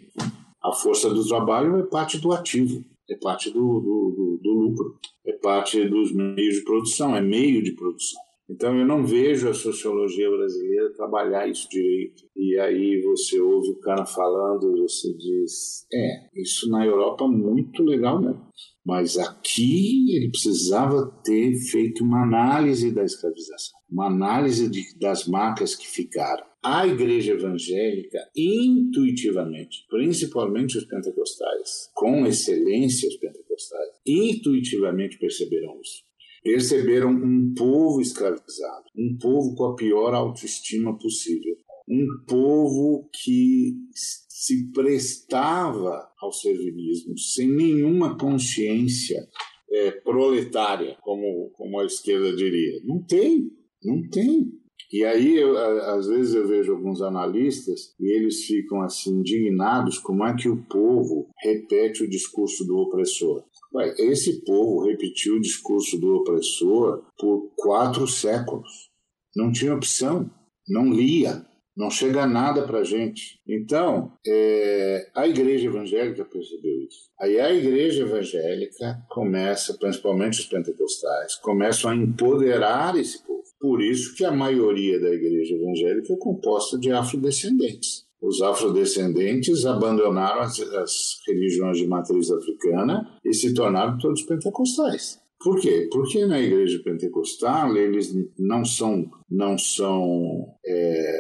A 0.63 0.73
força 0.73 1.11
do 1.11 1.27
trabalho 1.27 1.79
é 1.79 1.83
parte 1.83 2.19
do 2.19 2.33
ativo, 2.33 2.83
é 3.11 3.17
parte 3.17 3.51
do, 3.51 3.59
do, 3.59 4.15
do, 4.17 4.41
do 4.43 4.51
lucro, 4.51 4.97
é 5.27 5.33
parte 5.33 5.85
dos 5.89 6.15
meios 6.15 6.55
de 6.55 6.65
produção, 6.65 7.17
é 7.17 7.21
meio 7.21 7.63
de 7.63 7.73
produção. 7.73 8.21
Então 8.53 8.79
eu 8.79 8.87
não 8.87 9.03
vejo 9.03 9.49
a 9.49 9.55
sociologia 9.55 10.31
brasileira 10.31 10.93
trabalhar 10.93 11.49
isso 11.49 11.67
direito. 11.71 12.23
E 12.37 12.59
aí 12.59 13.01
você 13.01 13.41
ouve 13.41 13.71
o 13.71 13.81
cara 13.81 14.05
falando, 14.05 14.77
você 14.77 15.11
diz, 15.15 15.87
é, 15.93 16.29
isso 16.35 16.69
na 16.69 16.85
Europa 16.85 17.25
é 17.25 17.29
muito 17.29 17.83
legal 17.83 18.21
mesmo. 18.21 18.47
Mas 18.85 19.17
aqui 19.17 20.15
ele 20.15 20.31
precisava 20.31 21.07
ter 21.25 21.55
feito 21.71 22.05
uma 22.05 22.25
análise 22.25 22.93
da 22.93 23.05
escravização, 23.05 23.79
uma 23.91 24.09
análise 24.09 24.69
de, 24.69 24.83
das 24.99 25.27
marcas 25.27 25.75
que 25.75 25.89
ficaram. 25.89 26.45
A 26.63 26.87
igreja 26.87 27.33
evangélica, 27.33 28.19
intuitivamente, 28.37 29.85
principalmente 29.89 30.77
os 30.77 30.85
pentecostais, 30.85 31.91
com 31.95 32.27
excelência 32.27 33.09
os 33.09 33.17
pentecostais, 33.17 33.91
intuitivamente 34.07 35.19
perceberam 35.19 35.81
isso 35.81 36.03
perceberam 36.43 37.11
um 37.11 37.55
povo 37.57 38.01
escravizado, 38.01 38.85
um 38.97 39.17
povo 39.19 39.55
com 39.55 39.65
a 39.65 39.77
pior 39.77 40.15
autoestima 40.15 40.99
possível, 40.99 41.57
um 41.89 42.07
povo 42.27 43.09
que 43.13 43.75
se 43.95 44.71
prestava 44.73 46.09
ao 46.19 46.33
servilismo 46.33 47.17
sem 47.19 47.49
nenhuma 47.49 48.17
consciência 48.19 49.29
é, 49.71 49.91
proletária, 49.91 50.97
como, 51.01 51.51
como 51.55 51.81
a 51.81 51.85
esquerda 51.85 52.35
diria. 52.35 52.81
Não 52.85 53.03
tem, 53.03 53.51
não 53.83 54.09
tem. 54.11 54.53
E 54.93 55.05
aí, 55.05 55.37
eu, 55.37 55.57
às 55.57 56.07
vezes, 56.07 56.35
eu 56.35 56.47
vejo 56.47 56.73
alguns 56.73 57.01
analistas 57.01 57.95
e 57.99 58.15
eles 58.15 58.45
ficam 58.45 58.83
assim 58.83 59.21
indignados 59.21 59.99
como 59.99 60.25
é 60.27 60.37
que 60.37 60.51
o 60.51 60.63
povo 60.65 61.31
repete 61.43 62.03
o 62.03 62.11
discurso 62.11 62.67
do 62.67 62.77
opressor. 62.77 63.43
Ué, 63.75 63.95
esse 63.99 64.45
povo 64.45 64.85
repetiu 64.85 65.37
o 65.37 65.41
discurso 65.41 65.99
do 65.99 66.17
opressor 66.17 67.05
por 67.19 67.53
quatro 67.57 68.07
séculos. 68.07 68.91
Não 69.35 69.51
tinha 69.51 69.75
opção, 69.75 70.31
não 70.69 70.93
lia, 70.93 71.47
Não 71.75 71.91
chega 71.91 72.27
nada 72.27 72.67
para 72.67 72.81
a 72.81 72.85
gente. 72.85 73.41
Então, 73.49 74.13
é, 74.27 75.11
a 75.15 75.27
igreja 75.27 75.69
evangélica 75.69 76.23
percebeu 76.23 76.83
isso. 76.83 77.11
Aí 77.19 77.41
a 77.41 77.51
igreja 77.51 78.03
evangélica 78.03 79.03
começa, 79.09 79.73
principalmente 79.79 80.39
os 80.39 80.47
pentecostais, 80.47 81.37
começam 81.37 81.91
a 81.91 81.97
empoderar 81.97 82.95
esse 82.99 83.25
povo. 83.25 83.43
Por 83.59 83.81
isso 83.81 84.15
que 84.15 84.25
a 84.25 84.31
maioria 84.31 85.01
da 85.01 85.09
igreja 85.09 85.55
evangélica 85.55 86.13
é 86.13 86.17
composta 86.19 86.79
de 86.79 86.93
afrodescendentes. 86.93 88.05
Os 88.23 88.41
afrodescendentes 88.41 89.67
abandonaram 89.67 90.43
as, 90.43 90.61
as 90.61 91.19
religiões 91.27 91.79
de 91.79 91.87
matriz 91.89 92.31
africana 92.31 93.19
e 93.25 93.35
se 93.35 93.53
tornaram 93.53 93.99
todos 93.99 94.23
pentecostais. 94.23 95.21
Por 95.43 95.61
quê? 95.61 95.89
Porque 95.91 96.25
na 96.25 96.41
igreja 96.41 96.81
pentecostal 96.85 97.77
eles 97.77 98.15
não 98.39 98.65
são, 98.65 99.11
não 99.29 99.59
são 99.59 100.55
é, 100.65 101.19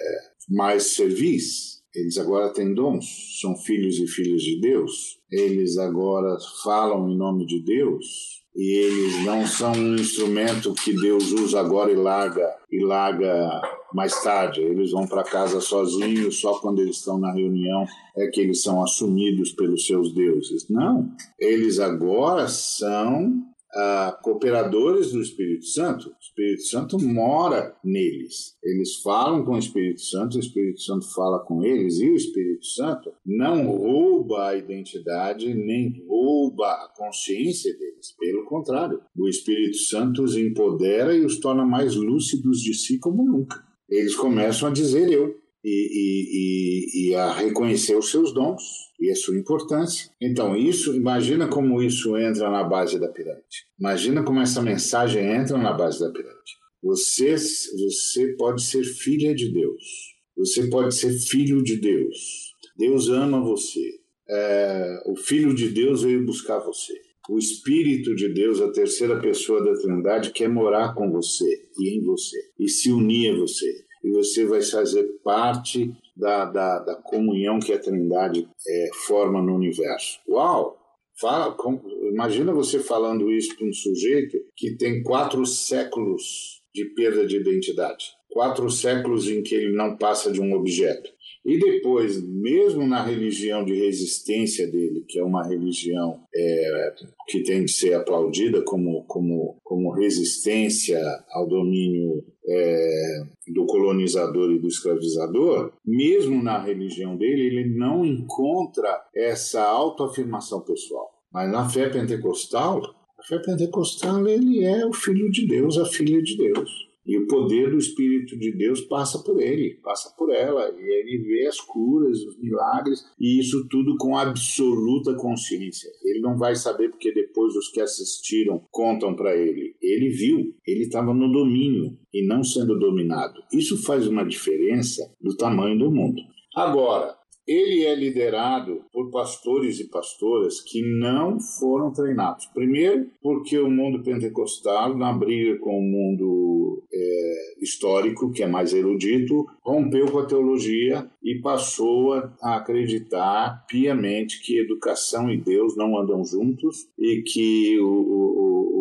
mais 0.49 0.95
servis, 0.95 1.83
eles 1.95 2.17
agora 2.19 2.53
têm 2.53 2.73
dons, 2.73 3.41
são 3.41 3.57
filhos 3.57 3.99
e 3.99 4.07
filhas 4.07 4.43
de 4.43 4.61
Deus, 4.61 5.19
eles 5.31 5.77
agora 5.77 6.39
falam 6.63 7.11
em 7.11 7.17
nome 7.17 7.45
de 7.47 7.65
Deus, 7.65 8.32
e 8.55 8.71
eles 8.73 9.25
não 9.25 9.47
são 9.47 9.73
um 9.73 9.95
instrumento 9.95 10.75
que 10.75 10.95
Deus 10.95 11.33
usa 11.33 11.61
agora 11.61 11.91
e 11.91 11.97
larga 11.97 12.55
e 12.71 12.85
larga 12.85 13.63
mais 13.95 14.23
tarde. 14.23 14.61
Eles 14.61 14.91
vão 14.91 15.07
para 15.07 15.23
casa 15.23 15.61
sozinhos, 15.61 16.41
só 16.41 16.59
quando 16.59 16.81
eles 16.81 16.97
estão 16.97 17.19
na 17.19 17.33
reunião 17.33 17.87
é 18.17 18.27
que 18.27 18.41
eles 18.41 18.63
são 18.63 18.83
assumidos 18.83 19.53
pelos 19.53 19.87
seus 19.87 20.13
deuses. 20.13 20.69
Não, 20.69 21.11
eles 21.39 21.79
agora 21.79 22.47
são 22.47 23.43
ah, 23.75 24.19
cooperadores 24.23 25.13
do 25.13 25.21
Espírito 25.21 25.67
Santo. 25.67 26.09
O 26.09 26.17
Espírito 26.21 26.63
Santo 26.63 26.99
mora 26.99 27.75
neles. 27.83 28.57
Eles 28.63 28.97
falam 28.97 29.45
com 29.45 29.53
o 29.53 29.59
Espírito 29.59 30.01
Santo, 30.03 30.37
o 30.37 30.41
Espírito 30.41 30.81
Santo 30.81 31.13
fala 31.15 31.41
com 31.41 31.63
eles, 31.65 31.99
e 31.99 32.11
o 32.11 32.15
Espírito 32.15 32.67
Santo 32.67 33.13
não 33.25 33.67
rouba 33.67 34.49
a 34.49 34.57
identidade 34.57 35.53
nem 35.55 36.05
rouba 36.07 36.67
a 36.67 36.93
consciência 36.97 37.73
deles. 37.77 38.15
Pelo 38.19 38.45
contrário, 38.45 39.01
o 39.17 39.29
Espírito 39.29 39.79
Santo 39.79 40.23
os 40.23 40.37
empodera 40.37 41.15
e 41.15 41.25
os 41.25 41.39
torna 41.41 41.65
mais 41.65 41.95
lúcidos 41.95 42.61
de 42.61 42.75
si 42.75 42.99
como 42.99 43.25
nunca. 43.25 43.63
Eles 43.89 44.15
começam 44.15 44.69
a 44.69 44.73
dizer 44.73 45.11
eu 45.11 45.42
e, 45.65 47.07
e, 47.07 47.11
e, 47.11 47.15
a 47.15 47.33
reconhecer 47.33 47.97
os 47.97 48.11
seus 48.11 48.33
dons 48.35 48.63
e 49.01 49.11
a 49.11 49.15
sua 49.15 49.37
importância. 49.37 50.11
Então, 50.21 50.57
isso, 50.57 50.95
imagina 50.95 51.47
como 51.49 51.83
isso 51.83 52.17
entra 52.17 52.51
na 52.51 52.65
base 52.65 52.99
da 52.99 53.09
pirâmide. 53.09 53.67
Imagina 53.79 54.23
como 54.23 54.41
essa 54.41 54.61
mensagem 54.61 55.25
entra 55.25 55.57
na 55.57 55.73
base 55.73 56.01
da 56.01 56.11
pirâmide. 56.11 56.53
Você, 56.83 57.37
você 57.37 58.35
pode 58.37 58.63
ser 58.63 58.85
filha 58.85 59.35
de 59.35 59.53
Deus. 59.53 60.13
Você 60.37 60.69
pode 60.69 60.95
ser 60.95 61.13
filho 61.13 61.63
de 61.63 61.77
Deus. 61.77 62.53
Deus 62.77 63.09
ama 63.09 63.41
você. 63.41 64.01
É, 64.29 65.03
o 65.07 65.17
Filho 65.17 65.55
de 65.55 65.69
Deus 65.69 66.03
veio 66.03 66.25
buscar 66.25 66.59
você. 66.59 66.95
O 67.29 67.39
Espírito 67.39 68.15
de 68.17 68.29
Deus, 68.29 68.61
a 68.61 68.73
terceira 68.73 69.21
pessoa 69.21 69.63
da 69.63 69.75
Trindade, 69.75 70.33
quer 70.33 70.49
morar 70.49 70.95
com 70.95 71.11
você 71.11 71.69
e 71.79 71.97
em 71.97 72.03
você 72.03 72.37
e 72.59 72.69
se 72.69 72.91
unir 72.91 73.33
a 73.33 73.39
você. 73.39 73.85
E 74.03 74.11
você 74.11 74.45
vai 74.47 74.63
fazer 74.63 75.05
parte 75.25 75.93
da, 76.17 76.45
da, 76.45 76.79
da 76.81 76.95
comunhão 76.97 77.59
que 77.59 77.73
a 77.73 77.79
Trindade 77.79 78.49
é, 78.67 78.91
forma 79.07 79.41
no 79.41 79.55
universo. 79.55 80.19
Uau! 80.29 80.79
Fala, 81.21 81.53
com, 81.55 81.81
imagina 82.11 82.53
você 82.53 82.81
falando 82.81 83.31
isso 83.31 83.57
para 83.57 83.67
um 83.67 83.73
sujeito 83.73 84.39
que 84.57 84.77
tem 84.77 85.03
quatro 85.03 85.45
séculos 85.47 86.63
de 86.75 86.87
perda 86.95 87.27
de 87.27 87.37
identidade, 87.37 88.07
quatro 88.31 88.69
séculos 88.71 89.29
em 89.29 89.43
que 89.43 89.55
ele 89.55 89.77
não 89.77 89.97
passa 89.97 90.33
de 90.33 90.41
um 90.41 90.55
objeto. 90.55 91.11
E 91.45 91.59
depois, 91.59 92.23
mesmo 92.23 92.87
na 92.87 93.05
religião 93.05 93.65
de 93.65 93.75
resistência 93.75 94.67
dele, 94.71 95.05
que 95.09 95.19
é 95.19 95.25
uma 95.25 95.47
religião 95.47 96.23
é, 96.35 96.95
que 97.29 97.43
tem 97.43 97.65
de 97.65 97.73
ser 97.73 97.95
aplaudida 97.95 98.63
como, 98.63 99.05
como, 99.07 99.59
como 99.65 99.91
resistência 99.91 101.01
ao 101.31 101.49
domínio 101.49 102.25
é, 102.47 103.23
do 103.49 103.67
colonizador 103.67 104.51
e 104.51 104.59
do 104.59 104.67
escravizador, 104.67 105.73
mesmo 105.85 106.43
na 106.43 106.59
religião 106.59 107.17
dele, 107.17 107.43
ele 107.43 107.79
não 107.79 108.05
encontra 108.05 109.03
essa 109.15 109.63
autoafirmação 109.63 110.61
pessoal. 110.61 111.11
Mas 111.33 111.51
na 111.51 111.69
fé 111.69 111.89
pentecostal, 111.89 112.83
a 113.19 113.23
fé 113.25 113.39
pentecostal 113.39 114.27
ele 114.27 114.65
é 114.65 114.85
o 114.87 114.93
filho 114.93 115.31
de 115.31 115.47
Deus, 115.47 115.79
a 115.79 115.87
filha 115.87 116.23
de 116.23 116.37
Deus. 116.37 116.92
E 117.05 117.19
o 117.19 117.27
poder 117.27 117.71
do 117.71 117.79
Espírito 117.79 118.39
de 118.39 118.53
Deus 118.53 118.81
passa 118.83 119.19
por 119.19 119.41
ele, 119.41 119.81
passa 119.83 120.15
por 120.17 120.31
ela, 120.33 120.71
e 120.71 120.83
ele 120.83 121.19
vê 121.19 121.47
as 121.47 121.61
curas, 121.61 122.23
os 122.23 122.39
milagres, 122.39 123.05
e 123.19 123.41
isso 123.41 123.67
tudo 123.69 123.97
com 123.99 124.17
absoluta 124.17 125.15
consciência. 125.15 125.91
Ele 126.05 126.21
não 126.21 126.37
vai 126.37 126.55
saber 126.55 126.91
porque 126.91 127.13
depois 127.13 127.57
os 127.57 127.69
que 127.69 127.81
assistiram 127.81 128.65
contam 128.71 129.15
para 129.17 129.37
ele. 129.37 129.75
Ele 129.83 130.11
viu, 130.11 130.55
ele 130.67 130.83
estava 130.83 131.13
no 131.13 131.31
domínio 131.31 131.99
e 132.13 132.25
não 132.25 132.45
sendo 132.45 132.79
dominado. 132.79 133.43
Isso 133.53 133.83
faz 133.83 134.07
uma 134.07 134.25
diferença 134.25 135.13
do 135.21 135.37
tamanho 135.37 135.79
do 135.79 135.91
mundo. 135.91 136.23
Agora, 136.55 137.17
ele 137.47 137.85
é 137.85 137.95
liderado 137.95 138.83
por 138.93 139.11
pastores 139.11 139.81
e 139.81 139.89
pastoras 139.89 140.61
que 140.61 140.83
não 140.83 141.41
foram 141.41 141.93
treinados. 141.93 142.47
Primeiro, 142.47 143.09
porque 143.21 143.59
o 143.59 143.71
mundo 143.71 144.03
pentecostal, 144.03 144.97
na 144.97 145.13
briga 145.13 145.59
com 145.59 145.79
o 145.79 145.83
mundo 145.83 146.83
é, 146.93 147.55
histórico, 147.61 148.31
que 148.31 148.43
é 148.43 148.47
mais 148.47 148.73
erudito, 148.73 149.47
rompeu 149.63 150.11
com 150.11 150.19
a 150.19 150.27
teologia 150.27 151.09
e 151.23 151.41
passou 151.41 152.15
a 152.15 152.57
acreditar 152.57 153.65
piamente 153.69 154.41
que 154.43 154.59
educação 154.59 155.31
e 155.31 155.37
Deus 155.37 155.77
não 155.77 155.99
andam 155.99 156.25
juntos 156.25 156.89
e 156.99 157.23
que 157.23 157.79
o, 157.81 157.85
o, 157.87 158.72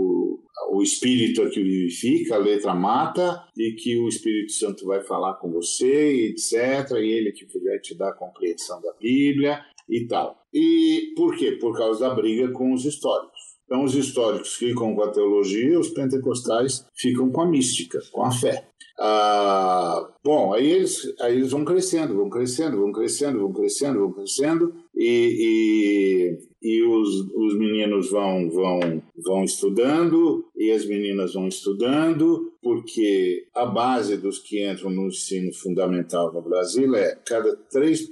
o, 0.77 0.81
espírito 0.81 1.41
é 1.41 1.49
que 1.49 1.61
vivifica, 1.61 2.35
a 2.35 2.39
letra 2.39 2.73
mata, 2.73 3.43
e 3.57 3.73
que 3.73 3.97
o 3.97 4.07
Espírito 4.07 4.51
Santo 4.51 4.85
vai 4.85 5.01
falar 5.01 5.35
com 5.35 5.51
você, 5.51 6.29
etc. 6.29 6.91
E 6.97 7.11
ele 7.11 7.31
que 7.31 7.45
vai 7.59 7.79
te 7.79 7.95
dar 7.95 8.09
a 8.09 8.15
compreensão 8.15 8.81
da 8.81 8.93
Bíblia 8.93 9.59
e 9.89 10.05
tal. 10.07 10.45
E 10.53 11.13
por 11.15 11.35
quê? 11.35 11.53
Por 11.53 11.77
causa 11.77 12.07
da 12.07 12.15
briga 12.15 12.51
com 12.51 12.73
os 12.73 12.85
históricos. 12.85 13.51
Então, 13.65 13.85
os 13.85 13.95
históricos 13.95 14.55
ficam 14.55 14.93
com 14.93 15.01
a 15.01 15.11
teologia, 15.11 15.79
os 15.79 15.89
pentecostais 15.89 16.85
ficam 16.93 17.31
com 17.31 17.41
a 17.41 17.45
mística, 17.45 17.99
com 18.11 18.21
a 18.21 18.29
fé. 18.29 18.67
Ah, 18.99 20.13
bom, 20.23 20.53
aí 20.53 20.69
eles, 20.69 21.13
aí 21.21 21.35
eles 21.35 21.51
vão 21.51 21.63
crescendo, 21.63 22.15
vão 22.15 22.29
crescendo, 22.29 22.77
vão 22.77 22.91
crescendo, 22.91 23.39
vão 23.39 23.53
crescendo, 23.53 23.99
vão 23.99 24.11
crescendo, 24.11 24.75
e, 24.93 26.37
e, 26.37 26.50
e 26.61 26.83
os, 26.83 27.09
os 27.33 27.57
meninos 27.57 28.11
vão, 28.11 28.49
vão, 28.49 29.01
vão 29.17 29.43
estudando, 29.43 30.45
e 30.55 30.71
as 30.71 30.85
meninas 30.85 31.33
vão 31.33 31.47
estudando, 31.47 32.53
porque 32.61 33.47
a 33.55 33.65
base 33.65 34.17
dos 34.17 34.37
que 34.37 34.63
entram 34.69 34.91
no 34.91 35.07
ensino 35.07 35.51
fundamental 35.53 36.31
no 36.31 36.41
Brasil 36.41 36.95
é 36.95 37.15
cada 37.25 37.57
3%, 37.73 38.07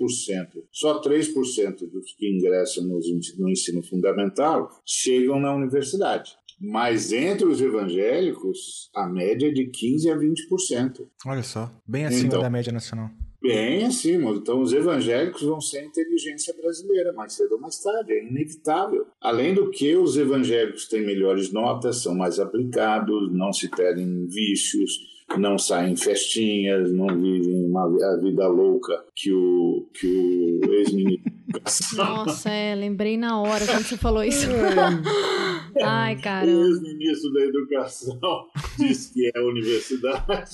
só 0.71 0.99
3% 0.99 1.89
dos 1.91 2.13
que 2.17 2.29
ingressam 2.29 2.83
no, 2.85 2.99
no 3.37 3.49
ensino 3.49 3.83
fundamental 3.83 4.69
chegam 4.85 5.39
na 5.39 5.55
universidade. 5.55 6.31
Mas 6.59 7.13
entre 7.13 7.45
os 7.45 7.61
evangélicos, 7.61 8.89
a 8.93 9.07
média 9.07 9.47
é 9.47 9.51
de 9.51 9.71
15% 9.71 10.11
a 10.11 10.17
20%. 10.17 11.07
Olha 11.25 11.43
só, 11.43 11.71
bem 11.87 12.05
acima 12.05 12.27
então, 12.27 12.41
da 12.41 12.49
média 12.49 12.73
nacional. 12.73 13.09
Bem 13.41 13.85
acima. 13.85 14.31
Então, 14.31 14.61
os 14.61 14.73
evangélicos 14.73 15.41
vão 15.41 15.61
ser 15.61 15.79
a 15.79 15.85
inteligência 15.85 16.53
brasileira, 16.61 17.13
mais 17.13 17.33
cedo 17.33 17.53
ou 17.53 17.59
mais 17.59 17.79
tarde, 17.81 18.13
é 18.13 18.25
inevitável. 18.25 19.07
Além 19.21 19.53
do 19.53 19.69
que, 19.69 19.95
os 19.95 20.17
evangélicos 20.17 20.87
têm 20.87 21.05
melhores 21.05 21.51
notas, 21.51 22.01
são 22.03 22.13
mais 22.13 22.39
aplicados, 22.39 23.31
não 23.31 23.53
se 23.53 23.69
perdem 23.69 24.27
vícios, 24.27 25.19
não 25.37 25.57
saem 25.57 25.95
festinhas, 25.95 26.91
não 26.91 27.07
vivem 27.07 27.65
uma, 27.65 27.85
a 27.85 28.17
vida 28.17 28.47
louca 28.47 29.05
que 29.15 29.31
o, 29.31 29.87
que 29.93 30.07
o 30.07 30.73
ex-ministro. 30.73 31.31
Nossa, 31.95 32.49
é, 32.49 32.75
lembrei 32.75 33.17
na 33.17 33.41
hora 33.41 33.65
quando 33.65 33.83
você 33.83 33.97
falou 33.97 34.23
isso. 34.23 34.47
É. 34.49 35.48
Ai, 35.81 36.15
cara. 36.21 36.47
O 36.47 36.65
ex-ministro 36.65 37.33
da 37.33 37.41
Educação 37.41 38.19
disse 38.77 39.13
que 39.13 39.25
é 39.27 39.39
a 39.39 39.43
universidade. 39.43 40.51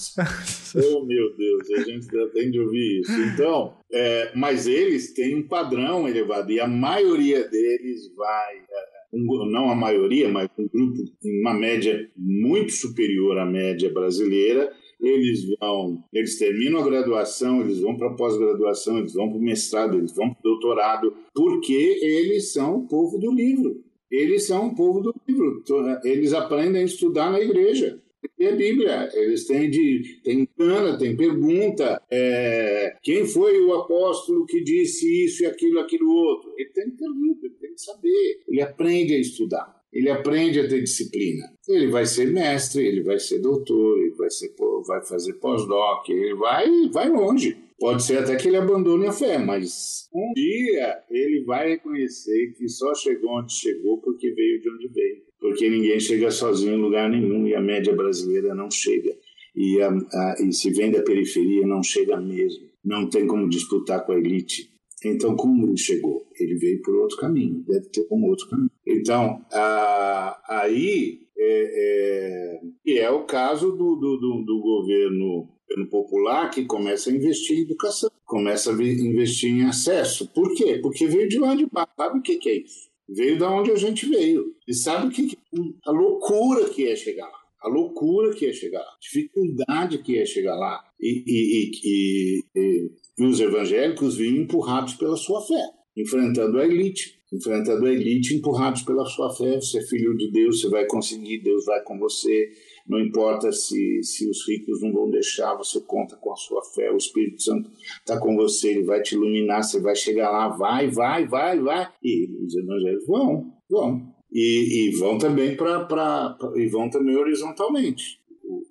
oh, 0.75 1.05
meu 1.05 1.35
Deus, 1.35 1.71
a 1.71 1.81
gente 1.83 2.07
tem 2.33 2.51
de 2.51 2.59
ouvir 2.59 3.01
isso. 3.01 3.21
Então, 3.33 3.77
é, 3.91 4.31
mas 4.35 4.67
eles 4.67 5.13
têm 5.13 5.35
um 5.35 5.47
padrão 5.47 6.07
elevado 6.07 6.51
e 6.51 6.59
a 6.59 6.67
maioria 6.67 7.47
deles 7.47 8.13
vai. 8.15 8.57
É, 8.57 8.95
um, 9.13 9.45
não 9.49 9.69
a 9.69 9.75
maioria, 9.75 10.27
mas 10.27 10.49
um 10.57 10.67
grupo 10.67 11.01
em 11.23 11.41
uma 11.41 11.53
média 11.53 12.09
muito 12.17 12.73
superior 12.73 13.37
à 13.37 13.45
média 13.45 13.91
brasileira, 13.91 14.71
eles 14.99 15.45
vão, 15.59 16.03
eles 16.11 16.37
terminam 16.37 16.81
a 16.81 16.85
graduação, 16.85 17.61
eles 17.61 17.79
vão 17.79 17.95
para 17.95 18.07
a 18.07 18.15
pós-graduação, 18.15 18.97
eles 18.97 19.13
vão 19.13 19.29
para 19.29 19.37
o 19.37 19.41
mestrado, 19.41 19.97
eles 19.97 20.13
vão 20.13 20.33
para 20.33 20.39
o 20.39 20.43
doutorado, 20.43 21.13
porque 21.33 21.73
eles 21.73 22.51
são 22.51 22.77
o 22.77 22.87
povo 22.87 23.17
do 23.17 23.31
livro. 23.33 23.84
Eles 24.09 24.45
são 24.47 24.67
o 24.67 24.75
povo 24.75 25.01
do 25.01 25.15
livro. 25.27 25.63
Eles 26.03 26.33
aprendem 26.33 26.81
a 26.81 26.85
estudar 26.85 27.31
na 27.31 27.39
igreja. 27.39 28.01
é 28.39 28.51
Bíblia. 28.55 29.09
Eles 29.13 29.45
têm 29.45 29.69
de 29.69 30.21
tem 30.23 30.45
cana, 30.57 30.97
tem 30.97 31.15
pergunta. 31.15 32.01
É, 32.09 32.97
quem 33.01 33.25
foi 33.25 33.59
o 33.61 33.73
apóstolo 33.73 34.45
que 34.45 34.63
disse 34.63 35.25
isso 35.25 35.43
e 35.43 35.45
aquilo, 35.45 35.79
aquilo 35.79 36.09
outro? 36.09 36.53
Ele 36.57 36.69
tem 36.69 36.89
pergunta, 36.91 37.45
ele 37.45 37.55
tem 37.55 37.73
que 37.73 37.81
saber. 37.81 38.43
Ele 38.47 38.61
aprende 38.61 39.13
a 39.13 39.19
estudar. 39.19 39.74
Ele 39.95 40.09
aprende 40.09 40.59
a 40.59 40.67
ter 40.67 40.81
disciplina. 40.81 41.45
Ele 41.69 41.87
vai 41.87 42.05
ser 42.05 42.29
mestre, 42.29 42.85
ele 42.85 43.01
vai 43.01 43.17
ser 43.17 43.39
doutor, 43.39 43.97
ele 43.97 44.13
vai, 44.15 44.29
ser, 44.29 44.53
vai 44.85 45.05
fazer 45.05 45.33
pós-doc, 45.35 46.09
ele 46.09 46.35
vai, 46.35 46.67
vai 46.91 47.07
longe. 47.07 47.57
Pode 47.79 48.03
ser 48.03 48.17
até 48.19 48.35
que 48.35 48.49
ele 48.49 48.57
abandone 48.57 49.07
a 49.07 49.13
fé, 49.13 49.37
mas 49.37 50.09
um 50.13 50.33
dia 50.33 50.97
ele 51.09 51.45
vai 51.45 51.69
reconhecer 51.69 52.53
que 52.57 52.67
só 52.67 52.93
chegou 52.93 53.39
onde 53.39 53.53
chegou 53.53 54.01
porque 54.01 54.31
veio 54.31 54.59
de 54.59 54.69
onde 54.69 54.87
veio. 54.89 55.23
Porque 55.39 55.69
ninguém 55.69 55.99
chega 55.99 56.29
sozinho 56.29 56.73
em 56.75 56.81
lugar 56.81 57.09
nenhum 57.09 57.47
e 57.47 57.55
a 57.55 57.61
média 57.61 57.93
brasileira 57.95 58.53
não 58.53 58.69
chega. 58.69 59.15
E, 59.55 59.81
a, 59.81 59.89
a, 59.89 60.35
e 60.45 60.51
se 60.51 60.71
vem 60.71 60.91
da 60.91 61.03
periferia, 61.03 61.65
não 61.65 61.81
chega 61.81 62.17
mesmo. 62.17 62.67
Não 62.83 63.09
tem 63.09 63.25
como 63.25 63.47
disputar 63.47 64.05
com 64.05 64.11
a 64.11 64.17
elite. 64.17 64.69
Então, 65.05 65.35
como 65.35 65.67
ele 65.67 65.77
chegou? 65.77 66.25
Ele 66.39 66.55
veio 66.55 66.81
por 66.81 66.95
outro 66.95 67.17
caminho, 67.17 67.63
deve 67.67 67.89
ter 67.89 68.07
um 68.11 68.25
outro 68.25 68.49
caminho. 68.49 68.71
Então, 68.87 69.45
a, 69.51 70.41
aí, 70.47 71.19
é, 71.37 72.59
é, 72.87 72.97
é 72.97 73.09
o 73.11 73.23
caso 73.25 73.71
do, 73.71 73.95
do, 73.95 74.17
do, 74.17 74.43
do 74.43 74.59
governo 74.59 75.47
popular 75.89 76.49
que 76.49 76.65
começa 76.65 77.09
a 77.09 77.13
investir 77.13 77.59
em 77.59 77.61
educação, 77.61 78.09
começa 78.25 78.71
a 78.71 78.73
investir 78.73 79.51
em 79.51 79.65
acesso. 79.65 80.31
Por 80.33 80.55
quê? 80.55 80.79
Porque 80.81 81.05
veio 81.05 81.29
de 81.29 81.37
lá 81.37 81.53
de 81.53 81.67
baixo. 81.67 81.91
Sabe 81.95 82.19
o 82.19 82.21
que, 82.21 82.37
que 82.37 82.49
é 82.49 82.57
isso? 82.57 82.89
Veio 83.07 83.37
da 83.37 83.51
onde 83.51 83.71
a 83.71 83.75
gente 83.75 84.07
veio. 84.07 84.55
E 84.67 84.73
sabe 84.73 85.07
o 85.07 85.11
que, 85.11 85.27
que 85.27 85.37
a 85.85 85.91
loucura 85.91 86.69
que 86.69 86.87
é 86.87 86.95
chegar 86.95 87.27
lá? 87.27 87.45
A 87.61 87.67
loucura 87.67 88.33
que 88.33 88.45
é 88.45 88.53
chegar 88.53 88.79
lá, 88.79 88.91
a 88.91 88.99
dificuldade 88.99 89.97
que 89.99 90.19
é 90.19 90.25
chegar 90.25 90.55
lá. 90.55 90.83
E, 90.99 91.23
e, 91.25 91.71
e, 91.83 92.43
e, 92.55 92.91
e 93.17 93.25
os 93.25 93.39
evangélicos 93.39 94.17
vinham 94.17 94.43
empurrados 94.43 94.95
pela 94.95 95.15
sua 95.15 95.41
fé, 95.41 95.63
enfrentando 95.95 96.59
a 96.59 96.65
elite, 96.65 97.19
enfrentando 97.31 97.85
a 97.85 97.91
elite 97.91 98.35
empurrados 98.35 98.81
pela 98.83 99.05
sua 99.05 99.33
fé. 99.33 99.55
Você 99.55 99.79
é 99.79 99.83
filho 99.83 100.15
de 100.17 100.31
Deus, 100.31 100.61
você 100.61 100.69
vai 100.69 100.85
conseguir, 100.85 101.41
Deus 101.41 101.65
vai 101.65 101.81
com 101.83 101.97
você 101.97 102.49
não 102.87 102.99
importa 102.99 103.51
se, 103.51 104.03
se 104.03 104.29
os 104.29 104.47
ricos 104.47 104.81
não 104.81 104.93
vão 104.93 105.09
deixar, 105.09 105.55
você 105.55 105.81
conta 105.81 106.15
com 106.17 106.31
a 106.31 106.35
sua 106.35 106.63
fé, 106.63 106.91
o 106.91 106.97
Espírito 106.97 107.41
Santo 107.41 107.71
está 107.99 108.19
com 108.19 108.35
você, 108.35 108.69
ele 108.69 108.83
vai 108.83 109.01
te 109.01 109.15
iluminar, 109.15 109.63
você 109.63 109.81
vai 109.81 109.95
chegar 109.95 110.29
lá, 110.29 110.49
vai, 110.49 110.89
vai, 110.89 111.25
vai, 111.25 111.59
vai. 111.59 111.91
E 112.03 112.29
os 112.45 112.55
evangelhos 112.55 113.05
vão, 113.07 113.51
vão. 113.67 114.15
E, 114.31 114.89
e 114.89 114.95
vão 114.97 115.17
também 115.17 115.55
para 115.55 116.37
e 116.55 116.67
vão 116.67 116.89
também 116.89 117.15
horizontalmente. 117.15 118.19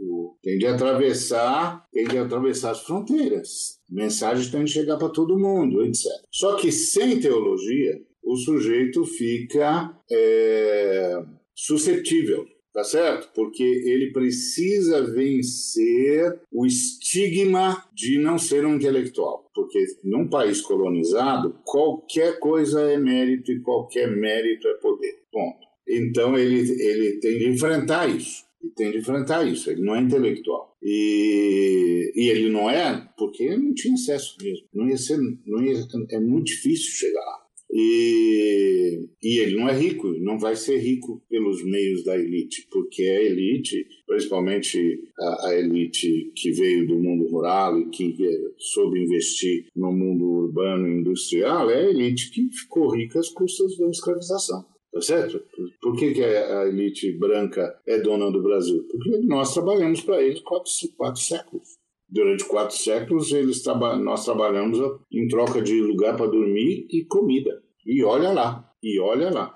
O, 0.00 0.36
tem 0.42 0.58
de 0.58 0.66
atravessar, 0.66 1.86
tem 1.92 2.06
de 2.06 2.18
atravessar 2.18 2.70
as 2.70 2.80
fronteiras. 2.80 3.78
Mensagens 3.88 4.50
têm 4.50 4.64
de 4.64 4.72
chegar 4.72 4.96
para 4.96 5.08
todo 5.08 5.38
mundo, 5.38 5.84
etc. 5.84 6.04
Só 6.30 6.56
que 6.56 6.70
sem 6.72 7.20
teologia, 7.20 8.00
o 8.22 8.36
sujeito 8.36 9.04
fica 9.04 9.96
é, 10.10 11.22
suscetível 11.54 12.46
tá 12.74 12.82
certo? 12.82 13.30
Porque 13.32 13.62
ele 13.62 14.10
precisa 14.12 15.00
vencer 15.00 16.40
o 16.52 16.66
estigma 16.66 17.86
de 17.94 18.18
não 18.18 18.36
ser 18.36 18.66
um 18.66 18.74
intelectual. 18.74 19.48
Porque 19.54 19.78
num 20.02 20.28
país 20.28 20.60
colonizado, 20.60 21.56
qualquer 21.64 22.40
coisa 22.40 22.82
é 22.82 22.98
mérito 22.98 23.52
e 23.52 23.60
qualquer 23.60 24.10
mérito 24.10 24.66
é 24.66 24.74
poder. 24.74 25.22
Ponto. 25.30 25.64
Então 25.88 26.36
ele, 26.36 26.58
ele 26.82 27.20
tem 27.20 27.38
de 27.38 27.48
enfrentar 27.48 28.08
isso. 28.08 28.44
Ele 28.64 28.72
tem 28.74 28.90
de 28.90 28.98
enfrentar 28.98 29.46
isso. 29.46 29.70
Ele 29.70 29.82
não 29.82 29.94
é 29.94 30.00
intelectual. 30.00 30.76
E, 30.82 32.12
e 32.14 32.30
ele 32.30 32.48
não 32.48 32.70
é 32.70 33.06
porque 33.18 33.56
não 33.56 33.74
tinha 33.74 33.94
acesso 33.94 34.36
mesmo. 34.42 34.66
Não 34.72 34.88
ia 34.88 34.96
ser, 34.96 35.18
não 35.46 35.62
ia, 35.62 35.74
é 36.10 36.20
muito 36.20 36.46
difícil 36.46 36.90
chegar 36.92 37.20
lá. 37.20 37.44
E, 37.76 39.08
e 39.20 39.38
ele 39.40 39.56
não 39.56 39.68
é 39.68 39.76
rico, 39.76 40.08
não 40.20 40.38
vai 40.38 40.54
ser 40.54 40.78
rico 40.78 41.20
pelos 41.28 41.64
meios 41.64 42.04
da 42.04 42.16
elite, 42.16 42.68
porque 42.70 43.02
a 43.02 43.20
elite, 43.20 43.84
principalmente 44.06 45.02
a, 45.18 45.48
a 45.48 45.58
elite 45.58 46.30
que 46.36 46.52
veio 46.52 46.86
do 46.86 46.96
mundo 46.96 47.26
rural 47.26 47.80
e 47.80 47.90
que 47.90 48.16
soube 48.58 49.02
investir 49.02 49.66
no 49.74 49.92
mundo 49.92 50.24
urbano 50.24 50.86
e 50.86 51.00
industrial, 51.00 51.68
é 51.68 51.86
a 51.86 51.90
elite 51.90 52.30
que 52.30 52.48
ficou 52.52 52.94
rica 52.94 53.18
às 53.18 53.30
custas 53.30 53.76
da 53.76 53.88
escravização. 53.88 54.64
Tá 54.94 55.00
certo? 55.00 55.42
Por 55.82 55.96
que, 55.96 56.12
que 56.12 56.22
a 56.22 56.66
elite 56.68 57.10
branca 57.18 57.76
é 57.84 57.98
dona 57.98 58.30
do 58.30 58.40
Brasil? 58.40 58.86
Porque 58.88 59.18
nós 59.26 59.52
trabalhamos 59.52 60.00
para 60.02 60.22
eles 60.22 60.40
quatro, 60.40 60.70
quatro 60.96 61.20
séculos. 61.20 61.66
Durante 62.08 62.44
quatro 62.44 62.76
séculos, 62.76 63.32
eles 63.32 63.60
traba 63.64 63.96
nós 63.96 64.24
trabalhamos 64.24 64.78
em 65.10 65.26
troca 65.26 65.60
de 65.60 65.80
lugar 65.80 66.16
para 66.16 66.30
dormir 66.30 66.86
e 66.88 67.04
comida. 67.06 67.60
E 67.84 68.04
olha 68.04 68.30
lá, 68.30 68.70
e 68.80 69.00
olha 69.00 69.30
lá. 69.30 69.52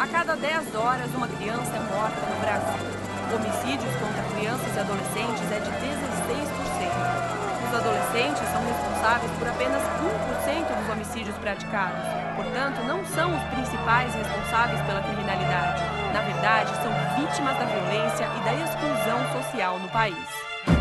A 0.00 0.06
cada 0.08 0.34
10 0.34 0.74
horas, 0.74 1.14
uma 1.14 1.28
criança 1.28 1.76
é 1.76 1.94
morta 1.94 2.26
no 2.26 2.40
Brasil. 2.40 2.90
Homicídios 3.36 3.94
contra 4.02 4.24
crianças 4.34 4.74
e 4.74 4.78
adolescentes 4.80 5.46
é 5.52 5.60
de 5.60 5.70
16%. 5.70 7.40
Os 7.70 7.74
adolescentes 7.76 8.42
são 8.50 8.66
responsáveis 8.66 9.30
por 9.38 9.46
apenas 9.46 9.80
1% 9.80 10.19
dos 10.58 10.90
homicídios 10.90 11.36
praticados. 11.38 12.02
Portanto, 12.34 12.82
não 12.86 13.04
são 13.04 13.34
os 13.34 13.42
principais 13.54 14.12
responsáveis 14.14 14.80
pela 14.82 15.02
criminalidade. 15.02 15.82
Na 16.12 16.20
verdade, 16.22 16.70
são 16.82 16.92
vítimas 17.16 17.56
da 17.56 17.64
violência 17.64 18.26
e 18.26 18.40
da 18.44 18.54
exclusão 18.54 19.42
social 19.42 19.78
no 19.78 19.88
país. 19.88 20.79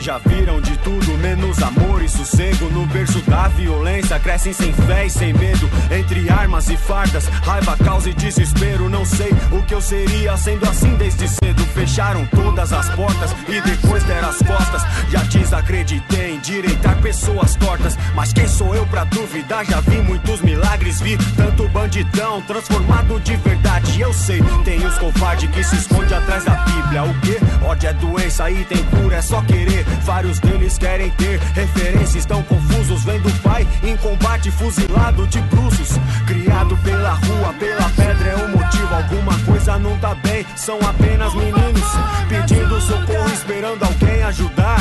Já 0.00 0.18
viram 0.18 0.60
de 0.60 0.76
tudo, 0.78 1.18
menos 1.18 1.60
amor 1.62 2.02
e 2.02 2.08
sossego. 2.08 2.70
No 2.70 2.86
berço 2.86 3.20
da 3.22 3.48
violência, 3.48 4.18
crescem 4.18 4.52
sem 4.52 4.72
fé 4.72 5.06
e 5.06 5.10
sem 5.10 5.32
medo. 5.32 5.68
Entre 5.90 6.30
armas 6.30 6.68
e 6.68 6.76
fardas, 6.76 7.26
raiva, 7.26 7.76
causa 7.76 8.08
e 8.10 8.14
desespero. 8.14 8.88
Não 8.88 9.04
sei 9.04 9.30
o 9.50 9.62
que 9.62 9.74
eu 9.74 9.80
seria 9.80 10.36
sendo 10.36 10.68
assim 10.68 10.94
desde 10.94 11.28
cedo. 11.28 11.64
Fecharam 11.74 12.26
todas 12.26 12.72
as 12.72 12.88
portas 12.90 13.34
e 13.48 13.60
depois 13.60 14.02
deram 14.04 14.28
as 14.28 14.38
costas. 14.38 14.82
Já 15.10 15.22
desacreditei 15.24 16.34
em 16.34 16.40
direitar 16.40 16.96
pessoas 17.02 17.56
tortas. 17.56 17.98
Mas 18.14 18.32
quem 18.32 18.46
sou 18.46 18.74
eu 18.74 18.86
pra 18.86 19.04
duvidar? 19.04 19.64
Já 19.64 19.80
vi 19.80 20.00
muitos 20.00 20.40
milagres, 20.40 21.00
vi 21.00 21.18
tanto 21.36 21.68
bandidão 21.68 22.40
transformado 22.42 23.20
de 23.20 23.36
verdade. 23.36 24.00
Eu 24.00 24.12
sei, 24.12 24.40
tem 24.64 24.84
os 24.86 24.96
covardes 24.98 25.50
que 25.50 25.64
se 25.64 25.76
esconde 25.76 26.14
atrás 26.14 26.44
da 26.44 26.54
Bíblia. 26.64 27.02
O 27.02 27.14
que? 27.20 27.64
Ódio 27.64 27.88
é 27.88 27.92
doença 27.94 28.50
e 28.50 28.64
tem 28.64 28.82
cura, 28.84 29.16
é 29.16 29.22
só 29.22 29.42
querer. 29.42 29.87
Vários 30.04 30.38
deles 30.40 30.78
querem 30.78 31.10
ter 31.12 31.38
referências, 31.38 32.16
estão 32.16 32.42
confusos. 32.44 33.04
Vendo 33.04 33.28
o 33.28 33.38
pai 33.40 33.66
em 33.82 33.96
combate, 33.96 34.50
fuzilado 34.50 35.26
de 35.26 35.40
bruços. 35.42 35.90
Criado 36.26 36.76
pela 36.78 37.12
rua, 37.12 37.52
pela 37.58 37.88
pedra, 37.90 38.28
é 38.28 38.36
um 38.36 38.48
motivo. 38.48 38.94
Alguma 38.94 39.38
coisa 39.44 39.78
não 39.78 39.98
tá 39.98 40.14
bem, 40.14 40.44
são 40.56 40.78
apenas 40.80 41.34
meninos 41.34 41.88
pedindo 42.28 42.80
socorro, 42.80 43.32
esperando 43.32 43.82
alguém 43.82 44.22
ajudar. 44.22 44.80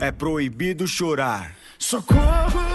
É 0.00 0.12
proibido 0.12 0.86
chorar. 0.86 1.52
Socorro! 1.78 2.74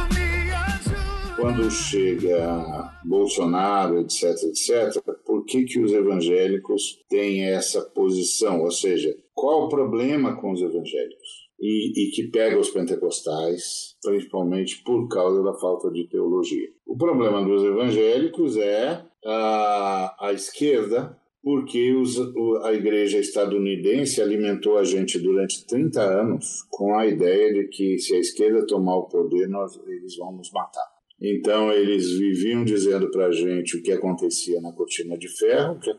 quando 1.39 1.72
chega 1.72 2.93
Bolsonaro, 3.03 3.99
etc, 4.01 4.24
etc, 4.43 5.01
por 5.26 5.45
que, 5.45 5.63
que 5.63 5.80
os 5.80 5.91
evangélicos 5.91 6.99
têm 7.09 7.45
essa 7.45 7.82
posição? 7.82 8.61
Ou 8.61 8.72
seja, 8.72 9.15
qual 9.39 9.63
o 9.63 9.69
problema 9.69 10.35
com 10.35 10.51
os 10.51 10.61
evangélicos? 10.61 11.49
E, 11.61 11.91
e, 11.95 12.11
que 12.11 12.27
pega 12.27 12.59
os 12.59 12.69
pentecostais, 12.69 13.95
principalmente 14.01 14.81
por 14.83 15.07
causa 15.07 15.41
da 15.43 15.53
falta 15.53 15.89
de 15.91 16.07
teologia. 16.07 16.69
O 16.85 16.97
problema 16.97 17.43
dos 17.43 17.63
evangélicos 17.63 18.57
é 18.57 19.01
a, 19.25 20.27
a 20.27 20.33
esquerda, 20.33 21.17
porque 21.41 21.93
os, 21.93 22.17
a 22.63 22.73
igreja 22.73 23.17
estadunidense 23.17 24.21
alimentou 24.21 24.77
a 24.77 24.83
gente 24.83 25.19
durante 25.19 25.65
30 25.65 26.01
anos 26.01 26.63
com 26.69 26.97
a 26.97 27.07
ideia 27.07 27.53
de 27.53 27.67
que 27.69 27.97
se 27.97 28.15
a 28.15 28.19
esquerda 28.19 28.67
tomar 28.67 28.97
o 28.97 29.07
poder, 29.07 29.47
nós, 29.47 29.79
eles 29.85 30.17
vão 30.17 30.33
nos 30.33 30.51
matar. 30.51 30.99
Então, 31.22 31.72
eles 31.72 32.11
viviam 32.17 32.63
dizendo 32.63 33.11
para 33.11 33.28
a 33.28 33.32
gente 33.32 33.76
o 33.76 33.84
que 33.84 33.91
acontecia 33.91 34.61
na 34.61 34.72
cortina 34.72 35.17
de 35.17 35.28
ferro, 35.28 35.74
o 35.74 35.80
que 35.80 35.91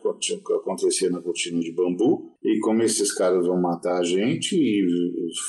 acontecia 0.53 1.11
na 1.11 1.21
cortina 1.21 1.61
de 1.61 1.73
bambu, 1.73 2.33
e 2.43 2.59
como 2.61 2.83
esses 2.83 3.13
caras 3.13 3.47
vão 3.47 3.61
matar 3.61 3.99
a 3.99 4.05
gente, 4.05 4.57
e 4.57 4.87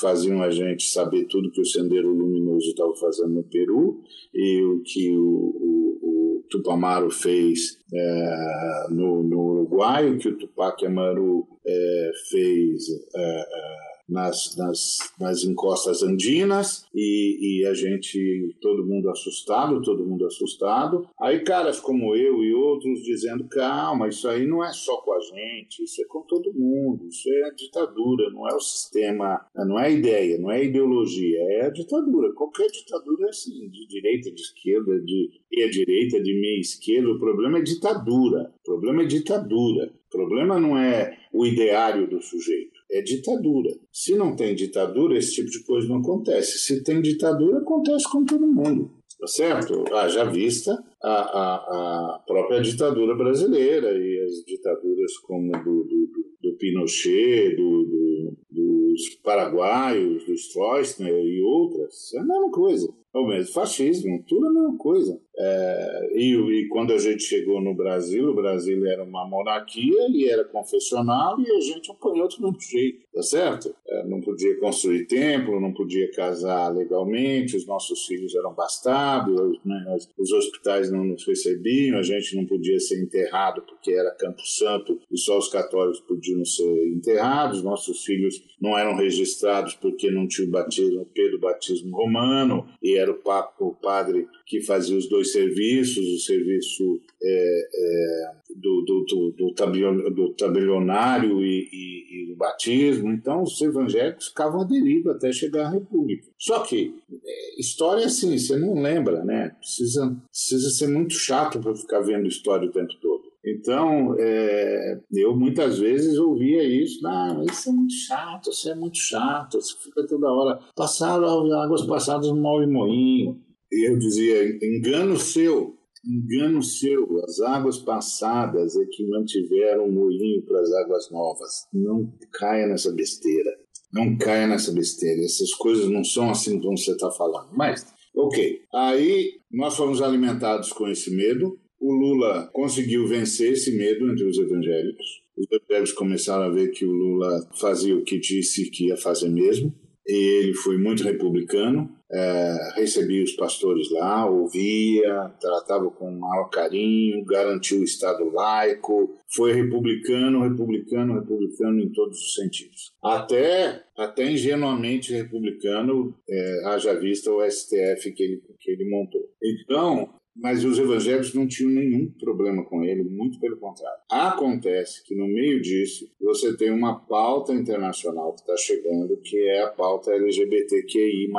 faziam 0.00 0.42
a 0.42 0.50
gente 0.50 0.84
saber 0.84 1.24
tudo 1.24 1.50
que 1.50 1.60
o 1.60 1.66
Sendeiro 1.66 2.12
Luminoso 2.12 2.68
estava 2.68 2.94
fazendo 2.96 3.34
no 3.34 3.44
Peru, 3.44 4.02
e 4.34 4.62
o 4.62 4.82
que 4.82 5.10
o, 5.16 5.22
o, 5.22 5.98
o 6.02 6.44
Tupamaro 6.50 7.10
fez 7.10 7.78
é, 7.94 8.86
no, 8.90 9.22
no, 9.22 9.52
Uruguai, 9.52 10.10
o 10.10 10.18
que 10.18 10.28
o 10.28 10.36
Tupac 10.36 10.84
Amaru 10.84 11.46
é, 11.66 12.10
fez. 12.30 12.88
É, 13.14 13.40
é 13.40 13.91
nas, 14.08 14.56
nas, 14.56 14.98
nas 15.18 15.44
encostas 15.44 16.02
andinas 16.02 16.86
e, 16.94 17.60
e 17.60 17.66
a 17.66 17.74
gente, 17.74 18.54
todo 18.60 18.86
mundo 18.86 19.08
assustado, 19.10 19.82
todo 19.82 20.04
mundo 20.04 20.26
assustado. 20.26 21.06
Aí 21.20 21.40
caras 21.40 21.80
como 21.80 22.14
eu 22.14 22.42
e 22.42 22.54
outros 22.54 23.02
dizendo, 23.02 23.44
calma, 23.48 24.08
isso 24.08 24.28
aí 24.28 24.46
não 24.46 24.64
é 24.64 24.72
só 24.72 24.96
com 24.98 25.12
a 25.12 25.20
gente, 25.20 25.82
isso 25.84 26.02
é 26.02 26.04
com 26.06 26.22
todo 26.22 26.52
mundo, 26.54 27.06
isso 27.06 27.30
é 27.30 27.44
a 27.44 27.54
ditadura, 27.54 28.30
não 28.30 28.48
é 28.48 28.54
o 28.54 28.60
sistema, 28.60 29.40
não 29.54 29.78
é 29.78 29.86
a 29.86 29.90
ideia, 29.90 30.38
não 30.38 30.50
é 30.50 30.56
a 30.56 30.64
ideologia, 30.64 31.38
é 31.40 31.66
a 31.66 31.70
ditadura. 31.70 32.32
Qualquer 32.34 32.68
ditadura 32.68 33.26
é 33.26 33.30
assim, 33.30 33.68
de 33.68 33.86
direita, 33.86 34.30
de 34.30 34.40
esquerda, 34.40 35.00
de 35.00 35.30
meia 35.50 35.70
direita, 35.70 36.22
de 36.22 36.34
meia 36.40 36.60
esquerda, 36.60 37.10
o 37.10 37.18
problema 37.18 37.58
é 37.58 37.62
ditadura. 37.62 38.52
O 38.60 38.64
problema 38.64 39.02
é 39.02 39.06
ditadura. 39.06 39.92
O 40.08 40.10
problema 40.10 40.60
não 40.60 40.76
é 40.76 41.18
o 41.32 41.46
ideário 41.46 42.06
do 42.06 42.20
sujeito, 42.20 42.71
é 42.92 43.00
ditadura. 43.00 43.70
Se 43.90 44.14
não 44.14 44.36
tem 44.36 44.54
ditadura, 44.54 45.16
esse 45.16 45.32
tipo 45.32 45.50
de 45.50 45.64
coisa 45.64 45.88
não 45.88 45.96
acontece. 45.96 46.58
Se 46.58 46.84
tem 46.84 47.00
ditadura, 47.00 47.58
acontece 47.58 48.10
com 48.10 48.24
todo 48.24 48.46
mundo. 48.46 48.90
Tá 49.18 49.26
certo? 49.26 49.84
Haja 49.94 50.24
vista 50.24 50.72
a, 51.02 51.12
a, 51.12 52.16
a 52.16 52.18
própria 52.26 52.60
ditadura 52.60 53.14
brasileira 53.14 53.96
e 53.96 54.20
as 54.20 54.44
ditaduras 54.44 55.16
como 55.18 55.52
do, 55.52 55.84
do, 55.84 56.10
do 56.42 56.56
Pinochet, 56.58 57.54
do, 57.54 57.84
do, 57.84 58.36
dos 58.50 59.08
paraguaios, 59.22 60.24
do 60.24 60.34
Stroessner 60.34 61.24
e 61.24 61.40
outras. 61.40 62.12
É 62.14 62.18
a 62.18 62.24
mesma 62.24 62.50
coisa. 62.50 62.92
É 63.14 63.18
o 63.18 63.26
mesmo 63.26 63.52
fascismo, 63.52 64.24
tudo 64.26 64.46
a 64.46 64.52
mesma 64.52 64.76
coisa. 64.78 65.20
É, 65.34 66.10
e, 66.14 66.34
e, 66.34 66.68
quando 66.68 66.92
a 66.92 66.98
gente 66.98 67.22
chegou 67.22 67.60
no 67.60 67.74
Brasil, 67.74 68.30
o 68.30 68.34
Brasil 68.34 68.86
era 68.86 69.02
uma 69.02 69.26
monarquia 69.26 70.06
e 70.10 70.28
era 70.28 70.44
confessional 70.44 71.40
e 71.40 71.50
a 71.50 71.60
gente 71.60 71.90
apanhou 71.90 72.28
do 72.28 72.42
mesmo 72.42 72.60
jeito, 72.60 73.06
tá 73.12 73.22
certo? 73.22 73.74
É, 73.88 74.06
não 74.06 74.20
podia 74.20 74.58
construir 74.60 75.06
templo, 75.06 75.60
não 75.60 75.72
podia 75.72 76.10
casar 76.12 76.68
legalmente, 76.68 77.56
os 77.56 77.66
nossos 77.66 78.04
filhos 78.04 78.34
eram 78.34 78.54
bastardos, 78.54 79.58
né? 79.64 79.96
os 80.18 80.32
hospitais 80.32 80.90
não 80.90 81.04
nos 81.04 81.26
recebiam, 81.26 81.98
a 81.98 82.02
gente 82.02 82.36
não 82.36 82.44
podia 82.44 82.78
ser 82.78 83.02
enterrado 83.02 83.62
porque 83.62 83.92
era 83.92 84.14
Campo 84.14 84.42
Santo 84.44 85.00
e 85.10 85.18
só 85.18 85.38
os 85.38 85.48
católicos 85.48 86.00
podiam 86.00 86.44
ser 86.44 86.88
enterrados, 86.88 87.62
nossos 87.62 88.04
filhos 88.04 88.42
não 88.60 88.76
eram 88.76 88.96
registrados 88.96 89.74
porque 89.74 90.10
não 90.10 90.28
tinha 90.28 90.46
o 90.46 90.50
batismo, 90.50 91.06
o 91.34 91.38
batismo 91.40 91.96
romano 91.96 92.68
e 92.82 92.96
era 93.02 93.10
o, 93.10 93.16
papo, 93.16 93.66
o 93.66 93.74
padre 93.74 94.26
que 94.46 94.62
fazia 94.62 94.96
os 94.96 95.08
dois 95.08 95.32
serviços, 95.32 96.04
o 96.04 96.18
serviço 96.18 97.00
é, 97.22 97.68
é, 97.74 98.32
do, 98.56 98.82
do, 98.82 99.04
do, 99.04 99.30
do, 99.36 100.10
do 100.10 100.34
tabelionário 100.34 101.42
e, 101.42 101.68
e, 101.72 102.22
e, 102.22 102.26
do 102.28 102.36
batismo. 102.36 103.12
Então, 103.12 103.42
os 103.42 103.60
evangélicos 103.60 104.28
ficavam 104.28 104.62
à 104.62 104.64
deriva 104.64 105.12
até 105.12 105.32
chegar 105.32 105.66
à 105.66 105.70
República. 105.70 106.28
Só 106.38 106.60
que 106.60 106.94
é, 107.24 107.60
história 107.60 108.06
assim, 108.06 108.36
você 108.36 108.56
não 108.56 108.74
lembra, 108.80 109.24
né? 109.24 109.54
Precisa, 109.58 110.16
precisa 110.30 110.70
ser 110.70 110.88
muito 110.88 111.14
chato 111.14 111.60
para 111.60 111.74
ficar 111.74 112.00
vendo 112.00 112.28
história 112.28 112.68
o 112.68 112.72
tempo 112.72 112.94
todo. 113.00 113.31
Então, 113.44 114.14
é, 114.18 115.00
eu 115.12 115.36
muitas 115.36 115.78
vezes 115.78 116.16
ouvia 116.16 116.62
isso, 116.62 117.04
ah, 117.06 117.42
isso 117.50 117.70
é 117.70 117.72
muito 117.72 117.94
chato, 117.94 118.50
isso 118.50 118.70
é 118.70 118.74
muito 118.74 118.98
chato, 118.98 119.60
você 119.60 119.76
fica 119.82 120.06
toda 120.06 120.30
hora, 120.30 120.60
passaram 120.76 121.52
águas 121.60 121.84
passadas 121.84 122.28
no 122.28 122.40
mal 122.40 122.62
e 122.62 122.66
moinho. 122.68 123.40
E 123.72 123.88
eu 123.88 123.98
dizia, 123.98 124.58
engano 124.62 125.16
seu, 125.16 125.74
engano 126.06 126.62
seu, 126.62 127.18
as 127.24 127.40
águas 127.40 127.78
passadas 127.78 128.76
é 128.76 128.84
que 128.84 129.08
mantiveram 129.08 129.86
o 129.86 129.92
moinho 129.92 130.44
para 130.44 130.60
as 130.60 130.72
águas 130.72 131.10
novas. 131.10 131.66
Não 131.72 132.12
caia 132.32 132.66
nessa 132.68 132.92
besteira, 132.92 133.50
não 133.92 134.16
caia 134.18 134.46
nessa 134.46 134.72
besteira, 134.72 135.20
essas 135.22 135.52
coisas 135.54 135.88
não 135.88 136.04
são 136.04 136.30
assim 136.30 136.60
como 136.60 136.78
você 136.78 136.92
está 136.92 137.10
falando. 137.10 137.48
Mas, 137.56 137.86
ok, 138.14 138.60
aí 138.72 139.40
nós 139.50 139.76
fomos 139.76 140.00
alimentados 140.00 140.72
com 140.72 140.86
esse 140.86 141.10
medo, 141.14 141.58
o 141.82 141.92
Lula 141.92 142.48
conseguiu 142.52 143.08
vencer 143.08 143.52
esse 143.52 143.76
medo 143.76 144.08
entre 144.08 144.24
os 144.24 144.38
evangélicos. 144.38 145.22
Os 145.36 145.46
evangélicos 145.50 145.92
começaram 145.92 146.44
a 146.44 146.50
ver 146.50 146.68
que 146.68 146.84
o 146.84 146.92
Lula 146.92 147.48
fazia 147.60 147.96
o 147.96 148.04
que 148.04 148.20
disse 148.20 148.70
que 148.70 148.86
ia 148.86 148.96
fazer 148.96 149.28
mesmo. 149.28 149.74
E 150.06 150.14
ele 150.14 150.54
foi 150.54 150.78
muito 150.78 151.04
republicano, 151.04 151.88
é, 152.10 152.56
recebia 152.74 153.22
os 153.22 153.32
pastores 153.32 153.88
lá, 153.90 154.28
ouvia, 154.28 155.32
tratava 155.40 155.88
com 155.90 156.10
maior 156.10 156.48
carinho, 156.50 157.24
garantiu 157.24 157.80
o 157.80 157.84
Estado 157.84 158.28
laico, 158.32 159.16
foi 159.32 159.52
republicano, 159.52 160.42
republicano, 160.42 161.20
republicano 161.20 161.80
em 161.80 161.92
todos 161.92 162.18
os 162.18 162.34
sentidos. 162.34 162.92
Até, 163.02 163.84
até 163.96 164.30
ingenuamente 164.30 165.12
republicano, 165.12 166.16
é, 166.28 166.66
haja 166.66 166.98
vista 166.98 167.30
o 167.30 167.40
STF 167.48 168.12
que 168.12 168.22
ele, 168.24 168.42
que 168.58 168.72
ele 168.72 168.90
montou. 168.90 169.22
Então, 169.42 170.12
mas 170.34 170.64
os 170.64 170.78
evangélicos 170.78 171.34
não 171.34 171.46
tinham 171.46 171.70
nenhum 171.70 172.10
problema 172.12 172.64
com 172.64 172.82
ele, 172.82 173.02
muito 173.02 173.38
pelo 173.38 173.58
contrário. 173.58 174.00
Acontece 174.10 175.04
que 175.04 175.14
no 175.14 175.26
meio 175.26 175.60
disso 175.60 176.10
você 176.20 176.56
tem 176.56 176.70
uma 176.70 176.98
pauta 176.98 177.52
internacional 177.52 178.32
que 178.32 178.40
está 178.40 178.56
chegando, 178.56 179.16
que 179.18 179.36
é 179.48 179.62
a 179.62 179.68
pauta 179.68 180.12
LGBTQI+. 180.12 181.30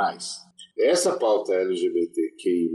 Essa 0.77 1.17
pauta 1.17 1.53
LGBTQI+, 1.53 2.71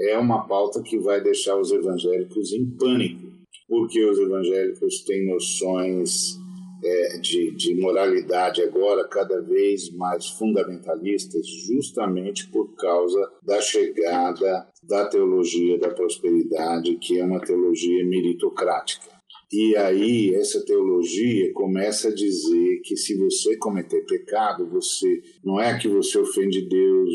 é 0.00 0.16
uma 0.16 0.46
pauta 0.46 0.82
que 0.82 0.98
vai 0.98 1.22
deixar 1.22 1.58
os 1.58 1.70
evangélicos 1.70 2.52
em 2.52 2.70
pânico, 2.70 3.30
porque 3.68 4.02
os 4.04 4.18
evangélicos 4.18 5.04
têm 5.04 5.26
noções 5.26 6.39
é, 6.82 7.18
de, 7.18 7.50
de 7.52 7.74
moralidade 7.74 8.62
agora 8.62 9.06
cada 9.08 9.40
vez 9.40 9.90
mais 9.90 10.26
fundamentalistas, 10.28 11.46
justamente 11.66 12.48
por 12.48 12.74
causa 12.76 13.32
da 13.42 13.60
chegada 13.60 14.68
da 14.82 15.06
teologia 15.06 15.78
da 15.78 15.90
prosperidade, 15.90 16.96
que 16.96 17.18
é 17.18 17.24
uma 17.24 17.40
teologia 17.40 18.04
meritocrática. 18.06 19.20
E 19.52 19.76
aí 19.76 20.34
essa 20.36 20.64
teologia 20.64 21.52
começa 21.52 22.08
a 22.08 22.14
dizer 22.14 22.80
que 22.84 22.96
se 22.96 23.16
você 23.18 23.56
cometer 23.56 24.06
pecado, 24.06 24.64
você 24.68 25.22
não 25.44 25.60
é 25.60 25.76
que 25.76 25.88
você 25.88 26.18
ofende 26.18 26.68
Deus, 26.68 27.10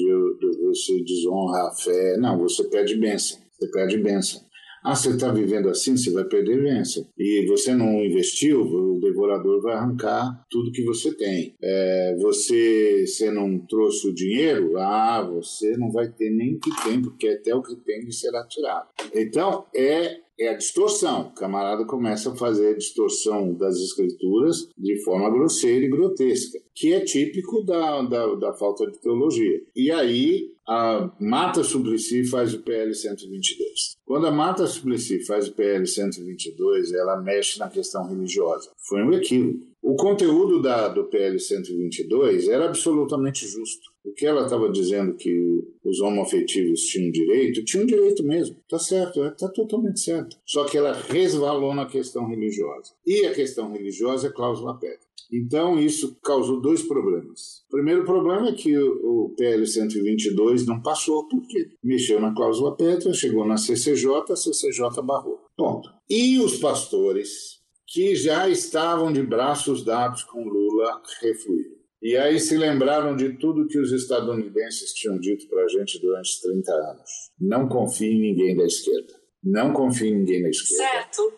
você 0.63 1.01
desonra 1.01 1.69
a 1.69 1.75
fé, 1.75 2.17
não, 2.17 2.37
você 2.37 2.65
pede 2.65 2.97
bênção, 2.97 3.39
você 3.53 3.71
pede 3.71 3.97
bênção. 3.97 4.44
Ah, 4.85 4.95
você 4.95 5.09
está 5.09 5.31
vivendo 5.31 5.67
assim, 5.67 5.97
você 5.97 6.11
vai 6.11 6.23
perder 6.25 6.61
bênção. 6.61 7.07
E 7.17 7.45
você 7.47 7.73
não 7.73 8.05
investiu, 8.05 8.61
o 8.61 8.99
devorador 8.99 9.61
vai 9.61 9.73
arrancar 9.73 10.45
tudo 10.49 10.71
que 10.71 10.83
você 10.83 11.11
tem. 11.15 11.55
É, 11.61 12.15
você, 12.21 13.05
você 13.07 13.31
não 13.31 13.57
trouxe 13.67 14.07
o 14.07 14.13
dinheiro, 14.13 14.77
ah, 14.77 15.27
você 15.27 15.75
não 15.75 15.91
vai 15.91 16.07
ter 16.11 16.29
nem 16.29 16.59
que 16.59 16.69
tem, 16.83 17.01
porque 17.01 17.27
até 17.27 17.55
o 17.55 17.63
que 17.63 17.75
tem 17.77 18.09
será 18.11 18.45
tirado. 18.47 18.87
Então, 19.13 19.65
é 19.75 20.23
é 20.37 20.49
a 20.49 20.57
distorção. 20.57 21.27
O 21.27 21.33
camarada 21.33 21.85
começa 21.85 22.31
a 22.31 22.35
fazer 22.35 22.69
a 22.69 22.77
distorção 22.77 23.53
das 23.53 23.77
escrituras 23.77 24.69
de 24.77 25.01
forma 25.03 25.29
grosseira 25.29 25.85
e 25.85 25.89
grotesca, 25.89 26.59
que 26.73 26.93
é 26.93 26.99
típico 26.99 27.63
da, 27.63 28.01
da, 28.01 28.35
da 28.35 28.53
falta 28.53 28.85
de 28.89 28.99
teologia. 28.99 29.61
E 29.75 29.89
aí 29.91 30.51
a 30.67 31.11
Mata 31.19 31.63
Suplicy 31.63 32.25
faz 32.25 32.53
o 32.53 32.61
PL 32.61 32.93
122. 32.93 33.97
Quando 34.05 34.27
a 34.27 34.31
Mata 34.31 34.65
Suplicy 34.65 35.23
faz 35.25 35.47
o 35.47 35.53
PL 35.53 35.85
122, 35.85 36.93
ela 36.93 37.21
mexe 37.21 37.59
na 37.59 37.69
questão 37.69 38.07
religiosa. 38.07 38.71
Foi 38.87 39.03
um 39.03 39.13
equívoco. 39.13 39.65
O 39.81 39.95
conteúdo 39.95 40.61
da, 40.61 40.87
do 40.87 41.05
PL 41.05 41.39
122 41.39 42.47
era 42.47 42.65
absolutamente 42.65 43.47
justo. 43.47 43.94
O 44.05 44.13
que 44.13 44.25
ela 44.25 44.43
estava 44.43 44.71
dizendo 44.71 45.15
que 45.15 45.63
os 45.83 45.99
homoafetivos 45.99 46.81
tinham 46.81 47.11
direito, 47.11 47.65
tinham 47.65 47.85
direito 47.85 48.23
mesmo. 48.23 48.55
Está 48.61 48.77
certo, 48.77 49.23
está 49.25 49.49
totalmente 49.49 49.99
certo. 49.99 50.37
Só 50.45 50.63
que 50.65 50.77
ela 50.77 50.93
resvalou 50.93 51.73
na 51.73 51.87
questão 51.87 52.27
religiosa. 52.27 52.93
E 53.05 53.25
a 53.25 53.33
questão 53.33 53.71
religiosa 53.71 54.27
é 54.27 54.31
cláusula 54.31 54.77
pétrea. 54.77 55.05
Então, 55.31 55.79
isso 55.79 56.15
causou 56.23 56.61
dois 56.61 56.83
problemas. 56.83 57.63
O 57.67 57.71
primeiro 57.71 58.05
problema 58.05 58.49
é 58.49 58.53
que 58.53 58.77
o 58.77 59.33
PL 59.35 59.65
122 59.65 60.65
não 60.65 60.81
passou 60.81 61.27
porque 61.27 61.71
mexeu 61.83 62.19
na 62.21 62.33
cláusula 62.33 62.75
pétrea, 62.75 63.13
chegou 63.13 63.45
na 63.45 63.57
CCJ, 63.57 64.31
a 64.31 64.35
CCJ 64.35 65.01
barrou. 65.03 65.39
Ponto. 65.57 65.89
E 66.09 66.39
os 66.39 66.57
pastores 66.57 67.59
que 67.87 68.15
já 68.15 68.49
estavam 68.49 69.11
de 69.11 69.23
braços 69.23 69.83
dados 69.83 70.23
com 70.23 70.47
Lula 70.47 71.01
refluíram. 71.21 71.75
E 72.05 72.15
aí 72.15 72.39
se 72.39 72.55
lembraram 72.55 73.15
de 73.15 73.35
tudo 73.39 73.65
que 73.65 73.79
os 73.79 73.91
estadunidenses 73.91 74.93
tinham 74.93 75.17
dito 75.17 75.47
para 75.47 75.63
a 75.63 75.67
gente 75.67 75.99
durante 75.99 76.39
30 76.39 76.71
anos. 76.71 77.09
Não 77.41 77.67
confie 77.67 78.11
em 78.11 78.21
ninguém 78.21 78.55
da 78.55 78.63
esquerda. 78.63 79.11
Não 79.43 79.73
confie 79.73 80.09
em 80.09 80.19
ninguém 80.19 80.43
da 80.43 80.49
esquerda. 80.49 80.83
Certo. 80.83 81.33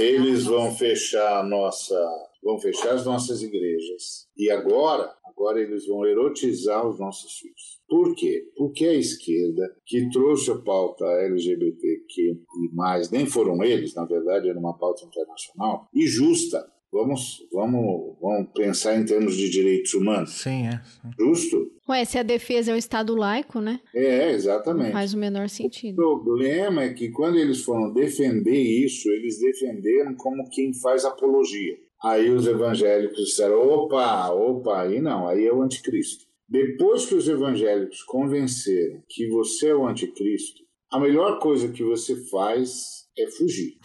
Eles 0.00 0.44
vão 0.44 0.70
fechar 0.76 1.40
a 1.40 1.42
nossa, 1.42 1.98
vão 2.40 2.56
fechar 2.60 2.94
as 2.94 3.04
nossas 3.04 3.42
igrejas. 3.42 4.28
E 4.36 4.48
agora, 4.48 5.12
agora 5.24 5.60
eles 5.60 5.88
vão 5.88 6.06
erotizar 6.06 6.86
os 6.88 7.00
nossos 7.00 7.38
filhos. 7.38 7.80
Por 7.88 8.14
quê? 8.14 8.48
Porque 8.56 8.86
a 8.86 8.94
esquerda, 8.94 9.74
que 9.84 10.08
trouxe 10.10 10.52
a 10.52 10.58
pauta 10.58 11.04
LGBTQ 11.04 12.22
e 12.22 12.74
mais, 12.74 13.10
nem 13.10 13.26
foram 13.26 13.60
eles, 13.64 13.92
na 13.96 14.04
verdade 14.04 14.48
era 14.48 14.58
uma 14.58 14.78
pauta 14.78 15.04
internacional, 15.04 15.88
e 15.92 16.06
justa, 16.06 16.71
Vamos, 16.92 17.38
vamos, 17.50 18.16
vamos 18.20 18.50
pensar 18.54 18.94
em 18.96 19.04
termos 19.04 19.34
de 19.34 19.48
direitos 19.48 19.94
humanos. 19.94 20.30
Sim, 20.32 20.66
é. 20.66 20.80
Justo? 21.18 21.70
Ué, 21.88 22.04
se 22.04 22.18
a 22.18 22.22
defesa 22.22 22.70
é 22.70 22.74
um 22.74 22.78
Estado 22.78 23.14
laico, 23.14 23.60
né? 23.60 23.80
É, 23.94 24.30
exatamente. 24.32 24.92
Faz 24.92 25.14
o 25.14 25.18
menor 25.18 25.46
O 25.46 25.48
sentido. 25.48 25.96
problema 25.96 26.82
é 26.82 26.92
que 26.92 27.08
quando 27.08 27.38
eles 27.38 27.62
foram 27.64 27.92
defender 27.94 28.60
isso, 28.60 29.08
eles 29.10 29.40
defenderam 29.40 30.14
como 30.16 30.48
quem 30.50 30.74
faz 30.74 31.06
apologia. 31.06 31.76
Aí 32.04 32.28
os 32.28 32.46
evangélicos 32.46 33.16
disseram: 33.16 33.66
opa, 33.66 34.28
opa, 34.30 34.82
aí 34.82 35.00
não, 35.00 35.26
aí 35.26 35.46
é 35.46 35.52
o 35.52 35.62
anticristo. 35.62 36.26
Depois 36.46 37.06
que 37.06 37.14
os 37.14 37.26
evangélicos 37.26 38.02
convenceram 38.02 39.02
que 39.08 39.28
você 39.30 39.68
é 39.68 39.74
o 39.74 39.86
anticristo, 39.86 40.60
a 40.90 41.00
melhor 41.00 41.38
coisa 41.38 41.68
que 41.68 41.82
você 41.82 42.14
faz 42.26 43.06
é 43.16 43.26
fugir. 43.30 43.78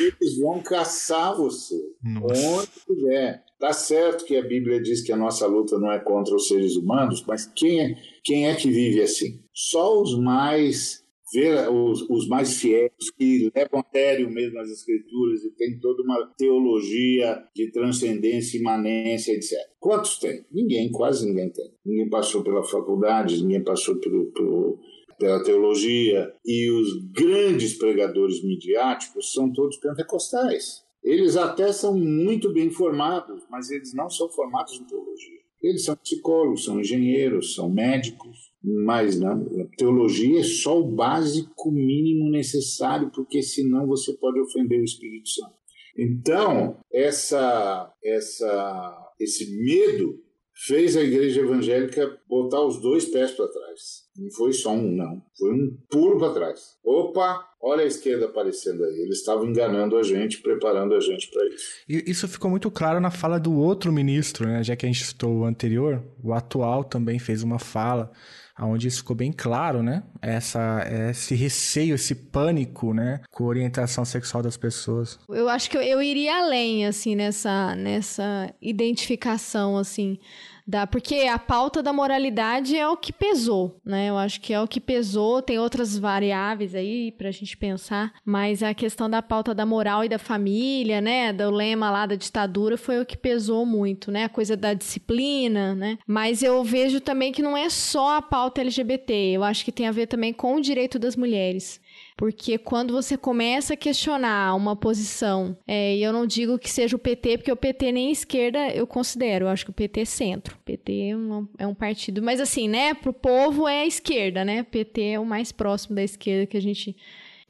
Eles 0.00 0.38
vão 0.38 0.62
caçar 0.62 1.36
você 1.36 1.74
onde 2.04 2.68
puder. 2.86 3.44
Tá 3.58 3.72
certo 3.72 4.24
que 4.24 4.36
a 4.36 4.42
Bíblia 4.42 4.82
diz 4.82 5.02
que 5.02 5.12
a 5.12 5.16
nossa 5.16 5.46
luta 5.46 5.78
não 5.78 5.92
é 5.92 5.98
contra 5.98 6.34
os 6.34 6.48
seres 6.48 6.76
humanos, 6.76 7.24
mas 7.26 7.46
quem 7.46 7.80
é, 7.80 7.94
quem 8.24 8.48
é 8.48 8.54
que 8.56 8.70
vive 8.70 9.00
assim? 9.02 9.40
Só 9.52 10.00
os 10.00 10.18
mais 10.18 11.02
ver 11.32 11.70
os, 11.70 12.02
os 12.10 12.28
mais 12.28 12.58
fiéis 12.60 13.10
que 13.16 13.50
levam 13.54 13.80
a 13.80 13.84
sério 13.90 14.30
mesmo 14.30 14.58
as 14.58 14.68
escrituras 14.68 15.42
e 15.44 15.50
tem 15.52 15.78
toda 15.78 16.02
uma 16.02 16.26
teologia 16.36 17.42
de 17.56 17.70
transcendência, 17.70 18.58
imanência, 18.58 19.32
etc. 19.32 19.52
Quantos 19.80 20.18
tem? 20.18 20.44
Ninguém, 20.52 20.90
quase 20.90 21.26
ninguém 21.26 21.50
tem. 21.50 21.72
Ninguém 21.84 22.10
passou 22.10 22.42
pela 22.42 22.62
faculdade, 22.62 23.42
ninguém 23.42 23.64
passou 23.64 23.96
pelo, 23.96 24.26
pelo 24.32 24.78
pela 25.22 25.40
teologia 25.40 26.34
e 26.44 26.68
os 26.68 27.00
grandes 27.12 27.78
pregadores 27.78 28.42
midiáticos 28.42 29.32
são 29.32 29.52
todos 29.52 29.76
pentecostais. 29.76 30.82
Eles 31.00 31.36
até 31.36 31.72
são 31.72 31.96
muito 31.96 32.52
bem 32.52 32.70
formados, 32.70 33.44
mas 33.48 33.70
eles 33.70 33.94
não 33.94 34.10
são 34.10 34.28
formados 34.28 34.80
em 34.80 34.84
teologia. 34.84 35.38
Eles 35.62 35.84
são 35.84 35.94
psicólogos, 35.94 36.64
são 36.64 36.80
engenheiros, 36.80 37.54
são 37.54 37.70
médicos, 37.70 38.52
mas 38.64 39.22
a 39.22 39.38
teologia 39.76 40.40
é 40.40 40.44
só 40.44 40.80
o 40.80 40.90
básico 40.90 41.70
mínimo 41.70 42.28
necessário, 42.28 43.12
porque 43.14 43.44
senão 43.44 43.86
você 43.86 44.12
pode 44.14 44.40
ofender 44.40 44.80
o 44.80 44.84
Espírito 44.84 45.28
Santo. 45.28 45.54
Então, 45.96 46.78
essa, 46.92 47.92
essa, 48.02 49.12
esse 49.20 49.56
medo 49.56 50.20
fez 50.66 50.96
a 50.96 51.02
igreja 51.02 51.40
evangélica 51.40 52.18
botar 52.28 52.60
os 52.60 52.80
dois 52.80 53.06
pés 53.06 53.32
para 53.32 53.48
trás. 53.48 54.02
Não 54.16 54.30
foi 54.30 54.52
só 54.52 54.70
um, 54.72 54.92
não. 54.92 55.22
Foi 55.36 55.52
um 55.52 55.76
pulo 55.90 56.18
para 56.18 56.34
trás. 56.34 56.76
Opa, 56.84 57.44
olha 57.60 57.82
a 57.82 57.86
esquerda 57.86 58.26
aparecendo 58.26 58.84
aí. 58.84 59.00
Eles 59.00 59.18
estavam 59.18 59.46
enganando 59.46 59.96
a 59.96 60.02
gente, 60.02 60.40
preparando 60.40 60.94
a 60.94 61.00
gente 61.00 61.30
para 61.30 61.46
isso. 61.48 61.64
E 61.88 62.10
isso 62.10 62.28
ficou 62.28 62.50
muito 62.50 62.70
claro 62.70 63.00
na 63.00 63.10
fala 63.10 63.40
do 63.40 63.54
outro 63.54 63.92
ministro, 63.92 64.46
né? 64.46 64.62
Já 64.62 64.76
que 64.76 64.86
a 64.86 64.88
gente 64.88 65.04
citou 65.04 65.38
o 65.38 65.44
anterior, 65.44 66.02
o 66.22 66.32
atual 66.32 66.84
também 66.84 67.18
fez 67.18 67.42
uma 67.42 67.58
fala 67.58 68.12
onde 68.60 68.86
isso 68.86 68.98
ficou 68.98 69.16
bem 69.16 69.32
claro, 69.32 69.82
né? 69.82 70.02
Essa, 70.20 70.84
esse 71.10 71.34
receio, 71.34 71.94
esse 71.94 72.14
pânico, 72.14 72.92
né? 72.92 73.20
Com 73.30 73.44
a 73.44 73.48
orientação 73.48 74.04
sexual 74.04 74.42
das 74.42 74.56
pessoas. 74.56 75.18
Eu 75.28 75.48
acho 75.48 75.70
que 75.70 75.76
eu, 75.76 75.82
eu 75.82 76.02
iria 76.02 76.38
além, 76.38 76.86
assim, 76.86 77.16
nessa, 77.16 77.74
nessa 77.74 78.54
identificação, 78.60 79.76
assim, 79.76 80.18
da, 80.66 80.86
porque 80.86 81.26
a 81.30 81.38
pauta 81.38 81.82
da 81.82 81.92
moralidade 81.92 82.76
é 82.76 82.86
o 82.88 82.96
que 82.96 83.12
pesou, 83.12 83.80
né? 83.84 84.08
Eu 84.08 84.18
acho 84.18 84.40
que 84.40 84.52
é 84.52 84.60
o 84.60 84.68
que 84.68 84.80
pesou, 84.80 85.42
tem 85.42 85.58
outras 85.58 85.98
variáveis 85.98 86.74
aí 86.74 87.12
pra 87.12 87.30
gente 87.30 87.56
pensar, 87.56 88.12
mas 88.24 88.62
a 88.62 88.74
questão 88.74 89.08
da 89.08 89.22
pauta 89.22 89.54
da 89.54 89.66
moral 89.66 90.04
e 90.04 90.08
da 90.08 90.18
família, 90.18 91.00
né? 91.00 91.32
Do 91.32 91.50
lema 91.50 91.90
lá 91.90 92.06
da 92.06 92.14
ditadura 92.14 92.76
foi 92.76 93.00
o 93.00 93.06
que 93.06 93.16
pesou 93.16 93.66
muito, 93.66 94.10
né? 94.10 94.24
A 94.24 94.28
coisa 94.28 94.56
da 94.56 94.74
disciplina, 94.74 95.74
né? 95.74 95.98
Mas 96.06 96.42
eu 96.42 96.62
vejo 96.62 97.00
também 97.00 97.32
que 97.32 97.42
não 97.42 97.56
é 97.56 97.68
só 97.68 98.16
a 98.16 98.22
pauta 98.22 98.60
LGBT, 98.60 99.12
eu 99.12 99.44
acho 99.44 99.64
que 99.64 99.72
tem 99.72 99.86
a 99.86 99.92
ver 99.92 100.06
também 100.06 100.32
com 100.32 100.56
o 100.56 100.60
direito 100.60 100.98
das 100.98 101.16
mulheres. 101.16 101.80
Porque 102.16 102.58
quando 102.58 102.92
você 102.92 103.16
começa 103.16 103.74
a 103.74 103.76
questionar 103.76 104.54
uma 104.54 104.76
posição, 104.76 105.56
é, 105.66 105.96
e 105.96 106.02
eu 106.02 106.12
não 106.12 106.26
digo 106.26 106.58
que 106.58 106.70
seja 106.70 106.96
o 106.96 106.98
PT, 106.98 107.38
porque 107.38 107.52
o 107.52 107.56
PT 107.56 107.92
nem 107.92 108.12
esquerda 108.12 108.68
eu 108.68 108.86
considero, 108.86 109.46
eu 109.46 109.48
acho 109.48 109.64
que 109.64 109.70
o 109.70 109.74
PT 109.74 110.00
é 110.00 110.04
centro. 110.04 110.56
O 110.56 110.64
PT 110.64 111.08
é 111.08 111.16
um, 111.16 111.48
é 111.58 111.66
um 111.66 111.74
partido, 111.74 112.22
mas 112.22 112.40
assim, 112.40 112.68
né, 112.68 112.94
pro 112.94 113.12
povo 113.12 113.66
é 113.66 113.82
a 113.82 113.86
esquerda, 113.86 114.44
né? 114.44 114.62
PT 114.62 115.02
é 115.02 115.20
o 115.20 115.24
mais 115.24 115.52
próximo 115.52 115.96
da 115.96 116.02
esquerda 116.02 116.46
que 116.46 116.56
a 116.56 116.62
gente 116.62 116.96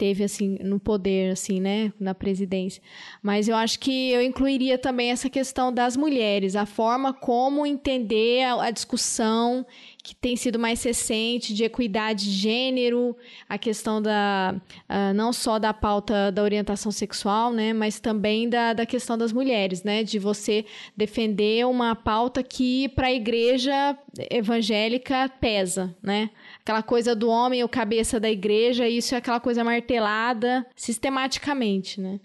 teve 0.03 0.25
assim 0.25 0.59
no 0.65 0.81
poder 0.81 1.31
assim, 1.31 1.61
né, 1.61 1.93
na 2.01 2.13
presidência. 2.13 2.83
Mas 3.23 3.47
eu 3.47 3.55
acho 3.55 3.79
que 3.79 4.11
eu 4.11 4.21
incluiria 4.21 4.77
também 4.77 5.13
essa 5.13 5.31
questão 5.31 5.73
das 5.73 5.97
mulheres, 5.97 6.57
a 6.57 6.67
forma 6.67 7.13
como 7.13 7.65
entender 7.65 8.43
a, 8.43 8.65
a 8.65 8.71
discussão 8.73 9.65
que 10.03 10.16
tem 10.16 10.34
sido 10.34 10.59
mais 10.59 10.82
recente 10.82 11.55
de 11.55 11.62
equidade 11.62 12.24
de 12.24 12.32
gênero, 12.32 13.16
a 13.48 13.57
questão 13.57 14.03
da 14.03 14.55
uh, 14.90 15.14
não 15.14 15.32
só 15.32 15.59
da 15.61 15.72
pauta 15.72 16.32
da 16.32 16.42
orientação 16.42 16.90
sexual, 16.90 17.53
né, 17.53 17.72
mas 17.72 18.00
também 18.00 18.48
da, 18.48 18.72
da 18.72 18.84
questão 18.84 19.16
das 19.16 19.32
mulheres, 19.32 19.84
né, 19.84 20.03
de 20.03 20.18
você 20.18 20.64
defender 20.96 21.64
uma 21.66 21.94
pauta 21.94 22.42
que 22.42 22.88
para 22.90 23.07
a 23.07 23.12
igreja 23.12 23.96
evangélica 24.28 25.28
pesa, 25.40 25.94
né, 26.03 26.30
aquela 26.61 26.82
coisa 26.82 27.14
do 27.14 27.28
homem 27.28 27.62
o 27.62 27.68
cabeça 27.68 28.18
da 28.18 28.30
igreja, 28.30 28.88
isso 28.88 29.14
é 29.14 29.18
aquela 29.18 29.38
coisa 29.38 29.62
martelada 29.62 30.66
sistematicamente, 30.74 32.00
né? 32.00 32.18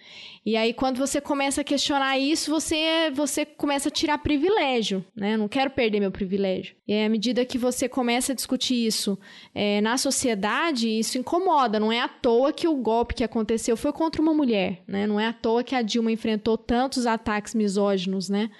E 0.44 0.56
aí 0.56 0.72
quando 0.72 0.96
você 0.96 1.20
começa 1.20 1.60
a 1.60 1.64
questionar 1.64 2.18
isso, 2.18 2.50
você 2.50 3.10
você 3.14 3.44
começa 3.44 3.88
a 3.88 3.92
tirar 3.92 4.18
privilégio, 4.18 5.04
né? 5.14 5.34
Eu 5.34 5.38
não 5.38 5.48
quero 5.48 5.70
perder 5.70 6.00
meu 6.00 6.10
privilégio. 6.10 6.74
E 6.86 7.04
à 7.04 7.08
medida 7.08 7.44
que 7.44 7.58
você 7.58 7.67
começa 7.88 8.32
a 8.32 8.34
discutir 8.34 8.86
isso 8.86 9.18
é, 9.54 9.80
na 9.80 9.96
sociedade, 9.96 10.88
isso 10.88 11.18
incomoda. 11.18 11.80
Não 11.80 11.92
é 11.92 12.00
à 12.00 12.08
toa 12.08 12.52
que 12.52 12.68
o 12.68 12.76
golpe 12.76 13.14
que 13.14 13.24
aconteceu 13.24 13.76
foi 13.76 13.92
contra 13.92 14.20
uma 14.20 14.34
mulher, 14.34 14.82
né? 14.86 15.06
Não 15.06 15.18
é 15.18 15.26
à 15.26 15.32
toa 15.32 15.62
que 15.62 15.74
a 15.74 15.82
Dilma 15.82 16.12
enfrentou 16.12 16.56
tantos 16.56 17.06
ataques 17.06 17.54
misóginos, 17.54 18.28
né? 18.28 18.50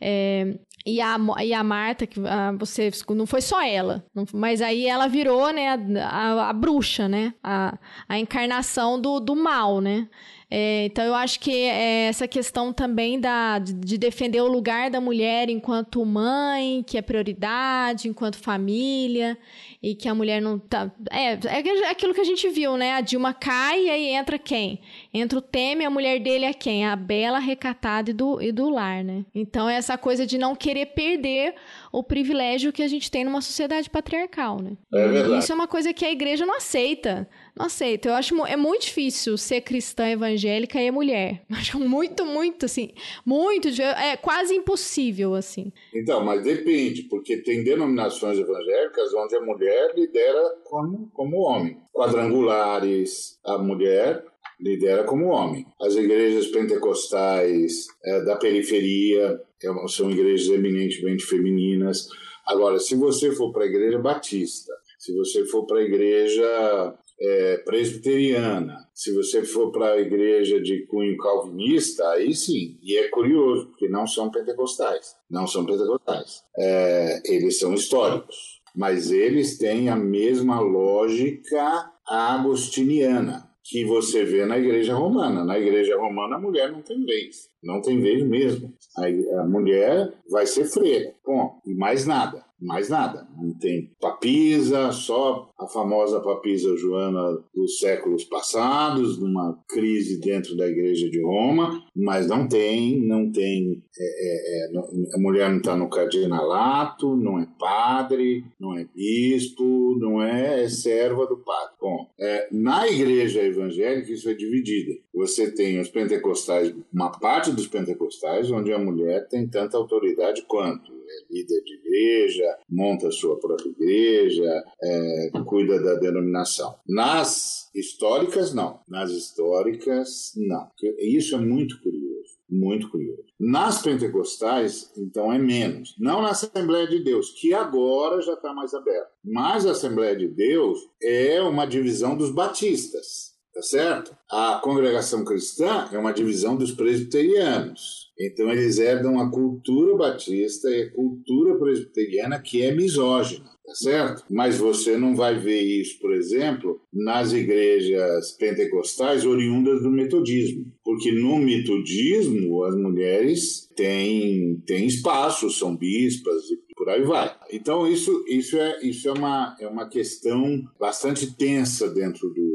É, 0.00 0.54
e 0.86 1.00
a, 1.00 1.16
e 1.42 1.52
a 1.52 1.64
Marta, 1.64 2.06
que 2.06 2.20
a, 2.20 2.52
você 2.52 2.90
não 3.10 3.26
foi 3.26 3.40
só 3.40 3.60
ela, 3.60 4.04
não, 4.14 4.24
mas 4.32 4.62
aí 4.62 4.86
ela 4.86 5.08
virou, 5.08 5.52
né, 5.52 5.70
a, 5.70 6.08
a, 6.08 6.50
a 6.50 6.52
bruxa, 6.52 7.08
né? 7.08 7.34
A, 7.42 7.76
a 8.08 8.18
encarnação 8.18 9.00
do, 9.00 9.18
do 9.18 9.34
mal, 9.34 9.80
né? 9.80 10.08
É, 10.48 10.84
então 10.84 11.04
eu 11.04 11.14
acho 11.14 11.40
que 11.40 11.50
é 11.50 12.06
essa 12.06 12.28
questão 12.28 12.72
também 12.72 13.18
da, 13.18 13.58
de 13.58 13.98
defender 13.98 14.40
o 14.40 14.46
lugar 14.46 14.90
da 14.90 15.00
mulher 15.00 15.48
enquanto 15.48 16.04
mãe, 16.04 16.84
que 16.86 16.96
é 16.96 17.02
prioridade, 17.02 18.08
enquanto 18.08 18.38
família, 18.38 19.36
e 19.82 19.94
que 19.94 20.08
a 20.08 20.14
mulher 20.14 20.40
não 20.40 20.56
tá. 20.56 20.90
É, 21.10 21.32
é 21.32 21.90
aquilo 21.90 22.14
que 22.14 22.20
a 22.20 22.24
gente 22.24 22.48
viu, 22.48 22.76
né? 22.76 22.92
A 22.92 23.00
Dilma 23.00 23.34
cai 23.34 23.86
e 23.86 23.90
aí 23.90 24.06
entra 24.10 24.38
quem? 24.38 24.80
Entra 25.12 25.38
o 25.38 25.42
Temer, 25.42 25.88
a 25.88 25.90
mulher 25.90 26.20
dele 26.20 26.44
é 26.44 26.54
quem? 26.54 26.86
A 26.86 26.94
bela 26.94 27.40
recatada 27.40 28.10
e 28.10 28.14
do, 28.14 28.40
e 28.40 28.52
do 28.52 28.68
lar, 28.68 29.02
né? 29.02 29.24
Então 29.34 29.68
é 29.68 29.74
essa 29.74 29.98
coisa 29.98 30.24
de 30.24 30.38
não 30.38 30.54
querer 30.54 30.86
perder 30.86 31.56
o 31.90 32.04
privilégio 32.04 32.72
que 32.72 32.82
a 32.82 32.88
gente 32.88 33.10
tem 33.10 33.24
numa 33.24 33.40
sociedade 33.40 33.90
patriarcal, 33.90 34.62
né? 34.62 34.76
É 34.94 35.08
verdade. 35.08 35.38
Isso 35.38 35.50
é 35.50 35.54
uma 35.54 35.66
coisa 35.66 35.92
que 35.92 36.04
a 36.04 36.10
igreja 36.10 36.46
não 36.46 36.56
aceita. 36.56 37.28
Não 37.56 37.66
aceita. 37.66 38.10
Eu 38.10 38.14
acho 38.14 38.46
é 38.46 38.56
muito 38.56 38.82
difícil 38.82 39.38
ser 39.38 39.62
cristã 39.62 40.06
evangélica 40.10 40.78
e 40.80 40.90
mulher. 40.90 41.42
Acho 41.50 41.80
muito, 41.80 42.26
muito, 42.26 42.66
assim, 42.66 42.90
muito, 43.24 43.68
é 43.80 44.16
quase 44.16 44.54
impossível, 44.54 45.34
assim. 45.34 45.72
Então, 45.94 46.22
mas 46.22 46.42
depende, 46.42 47.04
porque 47.04 47.38
tem 47.38 47.64
denominações 47.64 48.38
evangélicas 48.38 49.14
onde 49.14 49.36
a 49.36 49.40
mulher 49.40 49.94
lidera 49.96 50.50
como, 50.64 51.10
como 51.14 51.38
homem. 51.38 51.78
Quadrangulares, 51.94 53.38
a 53.42 53.56
mulher 53.56 54.22
lidera 54.60 55.04
como 55.04 55.28
homem. 55.28 55.66
As 55.80 55.94
igrejas 55.94 56.48
pentecostais 56.48 57.86
é, 58.04 58.20
da 58.22 58.36
periferia 58.36 59.40
é, 59.62 59.88
são 59.88 60.10
igrejas 60.10 60.48
eminentemente 60.48 61.24
femininas. 61.24 62.06
Agora, 62.46 62.78
se 62.78 62.94
você 62.94 63.32
for 63.32 63.50
para 63.50 63.64
a 63.64 63.66
igreja 63.66 63.98
batista, 63.98 64.72
se 64.98 65.14
você 65.14 65.44
for 65.46 65.66
para 65.66 65.78
a 65.78 65.82
igreja 65.82 66.94
é, 67.20 67.58
presbiteriana, 67.58 68.88
se 68.94 69.12
você 69.12 69.44
for 69.44 69.72
para 69.72 69.92
a 69.92 70.00
igreja 70.00 70.60
de 70.60 70.86
cunho 70.86 71.16
calvinista, 71.16 72.06
aí 72.10 72.34
sim. 72.34 72.78
E 72.82 72.96
é 72.96 73.08
curioso, 73.08 73.68
porque 73.68 73.88
não 73.88 74.06
são 74.06 74.30
pentecostais. 74.30 75.14
Não 75.30 75.46
são 75.46 75.64
pentecostais. 75.64 76.42
É, 76.58 77.22
eles 77.24 77.58
são 77.58 77.74
históricos. 77.74 78.56
Mas 78.74 79.10
eles 79.10 79.56
têm 79.56 79.88
a 79.88 79.96
mesma 79.96 80.60
lógica 80.60 81.90
agostiniana 82.06 83.50
que 83.68 83.84
você 83.84 84.24
vê 84.24 84.46
na 84.46 84.58
igreja 84.58 84.94
romana. 84.94 85.44
Na 85.44 85.58
igreja 85.58 85.96
romana, 85.96 86.36
a 86.36 86.40
mulher 86.40 86.70
não 86.70 86.82
tem 86.82 87.04
vez. 87.04 87.48
Não 87.62 87.80
tem 87.80 88.00
vez 88.00 88.22
mesmo. 88.22 88.72
A, 88.96 89.44
mulher 89.44 90.12
vai 90.30 90.46
ser 90.46 90.66
freira. 90.66 91.14
Bom, 91.24 91.60
e 91.66 91.74
mais 91.74 92.06
nada. 92.06 92.44
Mais 92.66 92.88
nada. 92.88 93.28
Não 93.36 93.54
tem 93.54 93.92
papisa, 94.00 94.90
só 94.90 95.52
a 95.56 95.68
famosa 95.68 96.20
papisa 96.20 96.76
Joana 96.76 97.38
dos 97.54 97.78
séculos 97.78 98.24
passados, 98.24 99.18
numa 99.20 99.56
crise 99.68 100.20
dentro 100.20 100.56
da 100.56 100.66
Igreja 100.66 101.08
de 101.08 101.22
Roma, 101.22 101.84
mas 101.94 102.26
não 102.26 102.48
tem, 102.48 103.00
não 103.06 103.30
tem. 103.30 103.84
É, 103.98 104.04
é, 104.04 104.74
é, 104.74 104.78
a 105.14 105.18
mulher 105.18 105.48
não 105.48 105.58
está 105.58 105.76
no 105.76 105.88
cardinalato, 105.88 107.16
não 107.16 107.38
é 107.38 107.46
padre, 107.56 108.44
não 108.58 108.76
é 108.76 108.84
bispo, 108.84 109.96
não 110.00 110.20
é, 110.20 110.64
é 110.64 110.68
serva 110.68 111.24
do 111.24 111.36
padre. 111.36 111.76
Bom, 111.80 112.10
é, 112.18 112.48
na 112.50 112.88
Igreja 112.88 113.42
evangélica 113.42 114.12
isso 114.12 114.28
é 114.28 114.34
dividido. 114.34 115.00
Você 115.14 115.52
tem 115.52 115.78
os 115.78 115.88
pentecostais, 115.88 116.74
uma 116.92 117.12
parte 117.12 117.52
dos 117.52 117.68
pentecostais, 117.68 118.50
onde 118.50 118.72
a 118.72 118.78
mulher 118.78 119.28
tem 119.28 119.46
tanta 119.46 119.76
autoridade 119.76 120.42
quanto 120.48 120.96
é 121.08 121.32
líder 121.32 121.62
de 121.62 121.74
igreja, 121.74 122.58
monta 122.68 123.08
a 123.08 123.12
sua 123.12 123.38
própria 123.38 123.68
igreja, 123.68 124.64
é, 124.82 125.30
cuida 125.46 125.80
da 125.82 125.94
denominação. 125.94 126.74
Nas 126.88 127.70
históricas, 127.74 128.54
não. 128.54 128.80
Nas 128.88 129.10
históricas, 129.10 130.32
não. 130.36 130.68
Isso 130.98 131.34
é 131.34 131.38
muito 131.38 131.80
curioso. 131.80 132.16
Muito 132.48 132.88
curioso. 132.90 133.24
Nas 133.38 133.82
pentecostais, 133.82 134.92
então, 134.96 135.32
é 135.32 135.38
menos. 135.38 135.94
Não 135.98 136.22
na 136.22 136.30
Assembleia 136.30 136.86
de 136.86 137.02
Deus, 137.02 137.30
que 137.30 137.52
agora 137.52 138.22
já 138.22 138.34
está 138.34 138.54
mais 138.54 138.72
aberta. 138.72 139.10
Mas 139.24 139.66
a 139.66 139.72
Assembleia 139.72 140.16
de 140.16 140.28
Deus 140.28 140.78
é 141.02 141.42
uma 141.42 141.66
divisão 141.66 142.16
dos 142.16 142.30
batistas, 142.30 143.35
tá 143.56 143.62
certo? 143.62 144.14
A 144.30 144.60
congregação 144.62 145.24
cristã 145.24 145.88
é 145.90 145.96
uma 145.96 146.12
divisão 146.12 146.56
dos 146.56 146.72
presbiterianos. 146.72 148.12
Então 148.20 148.50
eles 148.50 148.78
herdam 148.78 149.18
a 149.18 149.30
cultura 149.30 149.96
batista 149.96 150.68
e 150.68 150.82
a 150.82 150.92
cultura 150.92 151.58
presbiteriana 151.58 152.38
que 152.38 152.60
é 152.60 152.74
misógina, 152.74 153.46
tá 153.64 153.74
certo? 153.74 154.24
Mas 154.28 154.58
você 154.58 154.98
não 154.98 155.16
vai 155.16 155.38
ver 155.38 155.60
isso, 155.60 155.98
por 156.00 156.12
exemplo, 156.12 156.82
nas 156.92 157.32
igrejas 157.32 158.32
pentecostais 158.32 159.24
oriundas 159.24 159.82
do 159.82 159.90
metodismo, 159.90 160.66
porque 160.84 161.10
no 161.12 161.38
metodismo 161.38 162.62
as 162.64 162.76
mulheres 162.76 163.70
têm, 163.74 164.62
têm 164.66 164.86
espaço, 164.86 165.48
são 165.50 165.74
bispas 165.74 166.50
e 166.50 166.66
por 166.76 166.90
aí 166.90 167.02
vai. 167.02 167.34
Então 167.50 167.86
isso, 167.86 168.22
isso, 168.28 168.56
é, 168.58 168.80
isso 168.82 169.08
é, 169.08 169.12
uma, 169.12 169.56
é 169.60 169.66
uma 169.66 169.88
questão 169.88 170.62
bastante 170.78 171.34
tensa 171.36 171.88
dentro 171.88 172.28
do, 172.28 172.45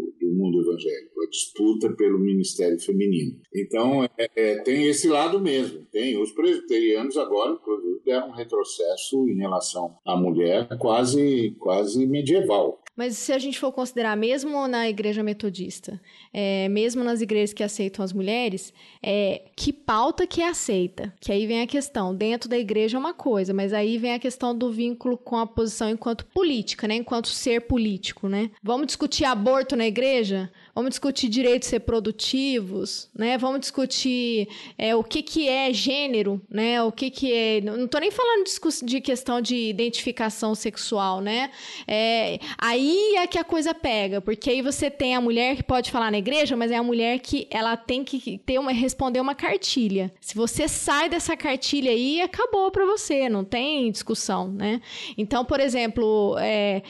evangélico, 0.81 1.21
a 1.21 1.29
disputa 1.29 1.89
pelo 1.95 2.19
ministério 2.19 2.79
feminino. 2.79 3.39
Então 3.53 4.03
é, 4.03 4.29
é, 4.35 4.55
tem 4.63 4.87
esse 4.87 5.07
lado 5.07 5.39
mesmo. 5.39 5.85
Tem 5.91 6.17
os 6.21 6.31
presbiterianos 6.31 7.17
agora, 7.17 7.53
inclusive, 7.53 8.01
deram 8.05 8.29
um 8.29 8.33
retrocesso 8.33 9.27
em 9.29 9.37
relação 9.37 9.95
à 10.05 10.15
mulher 10.15 10.67
quase, 10.77 11.55
quase 11.59 12.05
medieval. 12.05 12.81
Mas 12.95 13.17
se 13.17 13.31
a 13.31 13.39
gente 13.39 13.57
for 13.57 13.71
considerar, 13.71 14.15
mesmo 14.17 14.67
na 14.67 14.89
igreja 14.89 15.23
metodista, 15.23 15.99
é, 16.33 16.67
mesmo 16.69 17.03
nas 17.03 17.21
igrejas 17.21 17.53
que 17.53 17.63
aceitam 17.63 18.03
as 18.03 18.11
mulheres, 18.11 18.73
é, 19.01 19.43
que 19.55 19.71
pauta 19.71 20.27
que 20.27 20.43
aceita? 20.43 21.13
Que 21.19 21.31
aí 21.31 21.47
vem 21.47 21.61
a 21.61 21.67
questão, 21.67 22.13
dentro 22.13 22.49
da 22.49 22.57
igreja 22.57 22.97
é 22.97 22.99
uma 22.99 23.13
coisa, 23.13 23.53
mas 23.53 23.71
aí 23.73 23.97
vem 23.97 24.13
a 24.13 24.19
questão 24.19 24.55
do 24.55 24.69
vínculo 24.71 25.17
com 25.17 25.37
a 25.37 25.47
posição 25.47 25.89
enquanto 25.89 26.25
política, 26.27 26.87
né? 26.87 26.95
Enquanto 26.95 27.29
ser 27.29 27.61
político, 27.61 28.27
né? 28.27 28.51
Vamos 28.61 28.87
discutir 28.87 29.23
aborto 29.23 29.75
na 29.75 29.87
igreja? 29.87 30.51
Vamos 30.73 30.91
discutir 30.91 31.27
direitos 31.27 31.69
reprodutivos, 31.69 33.09
né? 33.13 33.37
Vamos 33.37 33.59
discutir 33.59 34.47
é, 34.77 34.95
o 34.95 35.03
que, 35.03 35.21
que 35.21 35.49
é 35.49 35.73
gênero, 35.73 36.41
né? 36.49 36.81
O 36.81 36.91
que, 36.91 37.09
que 37.09 37.33
é. 37.33 37.61
Não 37.61 37.85
estou 37.85 37.99
nem 37.99 38.09
falando 38.09 38.45
de, 38.45 38.85
de, 38.85 39.01
questão 39.01 39.41
de 39.41 39.55
identificação 39.55 40.55
sexual, 40.55 41.19
né? 41.19 41.51
É, 41.85 42.39
aí 42.57 43.15
é 43.17 43.27
que 43.27 43.37
a 43.37 43.43
coisa 43.43 43.73
pega, 43.73 44.21
porque 44.21 44.49
aí 44.49 44.61
você 44.61 44.89
tem 44.89 45.13
a 45.13 45.19
mulher 45.19 45.57
que 45.57 45.63
pode 45.63 45.91
falar 45.91 46.09
na 46.09 46.17
igreja, 46.17 46.55
mas 46.55 46.71
é 46.71 46.77
a 46.77 46.83
mulher 46.83 47.19
que 47.19 47.47
ela 47.51 47.75
tem 47.75 48.03
que 48.03 48.37
ter 48.45 48.57
uma, 48.57 48.71
responder 48.71 49.19
uma 49.19 49.35
cartilha. 49.35 50.13
Se 50.21 50.35
você 50.35 50.69
sai 50.69 51.09
dessa 51.09 51.35
cartilha 51.35 51.91
aí, 51.91 52.21
acabou 52.21 52.71
para 52.71 52.85
você, 52.85 53.27
não 53.27 53.43
tem 53.43 53.91
discussão, 53.91 54.47
né? 54.47 54.79
Então, 55.17 55.43
por 55.43 55.59
exemplo, 55.59 56.37
é, 56.39 56.81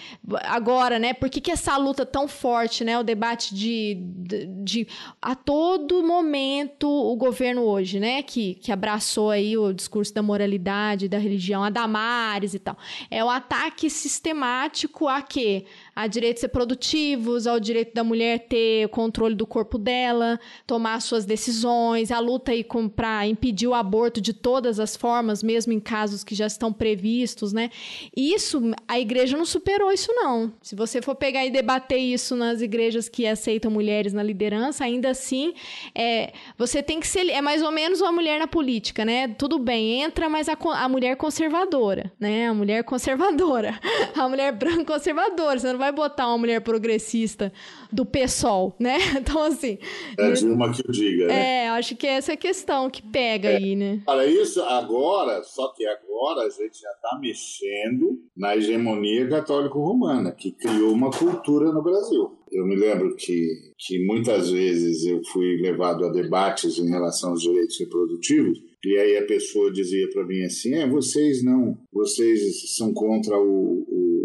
agora, 0.43 0.99
né? 0.99 1.13
Por 1.13 1.32
que, 1.32 1.41
que 1.41 1.51
essa 1.51 1.75
luta 1.77 2.05
tão 2.05 2.27
forte, 2.27 2.84
né? 2.84 2.99
O 2.99 3.03
debate 3.03 3.55
de 3.55 3.70
de, 3.95 4.45
de, 4.63 4.88
a 5.22 5.36
todo 5.36 6.03
momento 6.03 6.89
o 6.89 7.15
governo 7.15 7.63
hoje, 7.63 7.99
né, 7.99 8.22
que, 8.22 8.55
que 8.55 8.72
abraçou 8.72 9.30
aí 9.30 9.57
o 9.57 9.74
discurso 9.74 10.13
da 10.13 10.22
moralidade, 10.22 11.07
da 11.07 11.17
religião, 11.17 11.63
a 11.63 11.69
Damares 11.69 12.53
e 12.53 12.59
tal, 12.59 12.78
é 13.09 13.24
o 13.24 13.30
ataque 13.30 13.89
sistemático 13.89 15.07
a 15.07 15.22
quê? 15.22 15.65
A 15.96 16.08
direitos 16.08 16.42
reprodutivos, 16.42 17.46
ao 17.46 17.60
direito 17.60 17.94
da 17.94 18.04
mulher 18.04 18.39
ter 18.48 18.86
o 18.86 18.89
controle 18.89 19.36
do 19.36 19.46
corpo 19.46 19.78
dela, 19.78 20.39
tomar 20.66 21.02
suas 21.02 21.26
decisões, 21.26 22.12
a 22.12 22.20
luta 22.20 22.52
aí 22.52 22.66
para 22.96 23.28
impedir 23.28 23.68
o 23.68 23.74
aborto 23.74 24.22
de 24.22 24.34
todas 24.34 24.80
as 24.80 24.96
formas, 24.96 25.44
mesmo 25.44 25.74
em 25.74 25.80
casos 25.80 26.24
que 26.24 26.34
já 26.34 26.48
estão 26.48 26.72
previstos, 26.72 27.52
né? 27.52 27.70
Isso, 28.16 28.62
a 28.88 29.00
igreja 29.00 29.36
não 29.36 29.46
superou 29.46 29.92
isso 29.92 30.12
não. 30.14 30.54
Se 30.62 30.76
você 30.76 31.02
for 31.02 31.16
pegar 31.16 31.46
e 31.46 31.52
debater 31.52 32.00
isso 32.00 32.36
nas 32.36 32.62
igrejas 32.62 33.10
que 33.10 33.28
aceitam 33.28 33.70
mulheres 33.70 34.14
na 34.14 34.24
liderança, 34.24 34.86
ainda 34.86 35.10
assim, 35.10 35.54
é, 35.94 36.32
você 36.58 36.82
tem 36.82 37.00
que 37.00 37.08
ser, 37.08 37.30
é 37.30 37.42
mais 37.42 37.62
ou 37.62 37.72
menos 37.72 38.00
uma 38.00 38.12
mulher 38.12 38.39
na 38.39 38.48
política, 38.48 39.04
né? 39.04 39.28
Tudo 39.28 39.60
bem, 39.60 40.02
entra, 40.02 40.30
mas 40.30 40.48
a, 40.48 40.58
a 40.76 40.88
mulher 40.88 41.18
conservadora, 41.18 42.12
né? 42.20 42.48
A 42.48 42.54
mulher 42.54 42.84
conservadora, 42.84 43.78
a 44.16 44.30
mulher 44.30 44.52
branca 44.54 44.86
conservadora, 44.86 45.60
você 45.60 45.72
não 45.72 45.80
vai 45.80 45.91
botar 45.92 46.28
uma 46.28 46.38
mulher 46.38 46.62
progressista 46.62 47.52
do 47.92 48.06
PSOL, 48.06 48.76
né? 48.80 48.98
Então, 49.22 49.44
assim. 49.44 49.78
É 50.18 50.32
Dilma 50.32 50.72
que 50.72 50.82
eu 50.88 50.92
diga, 50.92 51.28
né? 51.28 51.66
É, 51.66 51.70
acho 51.70 51.96
que 51.96 52.08
essa 52.08 52.32
é 52.32 52.36
a 52.36 52.38
questão 52.38 52.89
que 52.89 53.02
pega 53.02 53.50
é, 53.50 53.58
aí, 53.58 53.76
né? 53.76 54.02
Para 54.06 54.26
isso, 54.26 54.62
agora, 54.64 55.44
só 55.44 55.68
que 55.70 55.86
agora 55.86 56.48
a 56.48 56.50
gente 56.50 56.80
já 56.80 56.89
está 56.89 57.20
mexendo 57.20 58.20
na 58.36 58.56
hegemonia 58.56 59.30
católico-romana, 59.30 60.32
que 60.32 60.52
criou 60.52 60.92
uma 60.92 61.12
cultura 61.12 61.72
no 61.72 61.84
Brasil. 61.84 62.38
Eu 62.52 62.66
me 62.66 62.76
lembro 62.76 63.16
que, 63.16 63.72
que 63.78 64.06
muitas 64.06 64.50
vezes 64.52 65.06
eu 65.06 65.22
fui 65.32 65.58
levado 65.62 66.06
a 66.06 66.12
debates 66.12 66.78
em 66.80 66.89
relação 66.89 67.32
aos 67.32 67.42
direitos 67.42 67.80
reprodutivos, 67.80 68.62
e 68.84 68.98
aí 68.98 69.18
a 69.18 69.26
pessoa 69.26 69.72
dizia 69.72 70.10
para 70.10 70.26
mim 70.26 70.44
assim: 70.44 70.74
é, 70.74 70.88
vocês 70.88 71.44
não, 71.44 71.78
vocês 71.94 72.76
são 72.76 72.94
contra 72.94 73.38
o, 73.38 73.86
o 73.88 74.20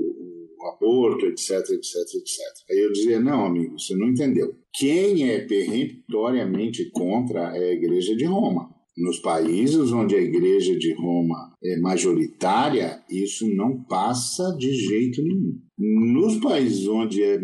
aborto, 0.68 1.26
etc, 1.26 1.50
etc, 1.70 1.96
etc. 2.14 2.38
Aí 2.70 2.78
eu 2.78 2.92
dizia, 2.92 3.20
não, 3.20 3.46
amigo, 3.46 3.78
você 3.78 3.94
não 3.94 4.08
entendeu. 4.08 4.54
Quem 4.72 5.30
é 5.30 5.40
peremptoriamente 5.40 6.90
contra 6.90 7.56
é 7.56 7.70
a 7.70 7.72
Igreja 7.72 8.14
de 8.16 8.24
Roma. 8.24 8.74
Nos 8.96 9.18
países 9.18 9.92
onde 9.92 10.16
a 10.16 10.20
Igreja 10.20 10.74
de 10.76 10.94
Roma 10.94 11.54
é 11.62 11.78
majoritária, 11.78 13.02
isso 13.10 13.46
não 13.54 13.82
passa 13.84 14.56
de 14.56 14.72
jeito 14.72 15.22
nenhum. 15.22 15.60
Nos 15.78 16.38
países 16.38 16.88
onde 16.88 17.22
é 17.22 17.38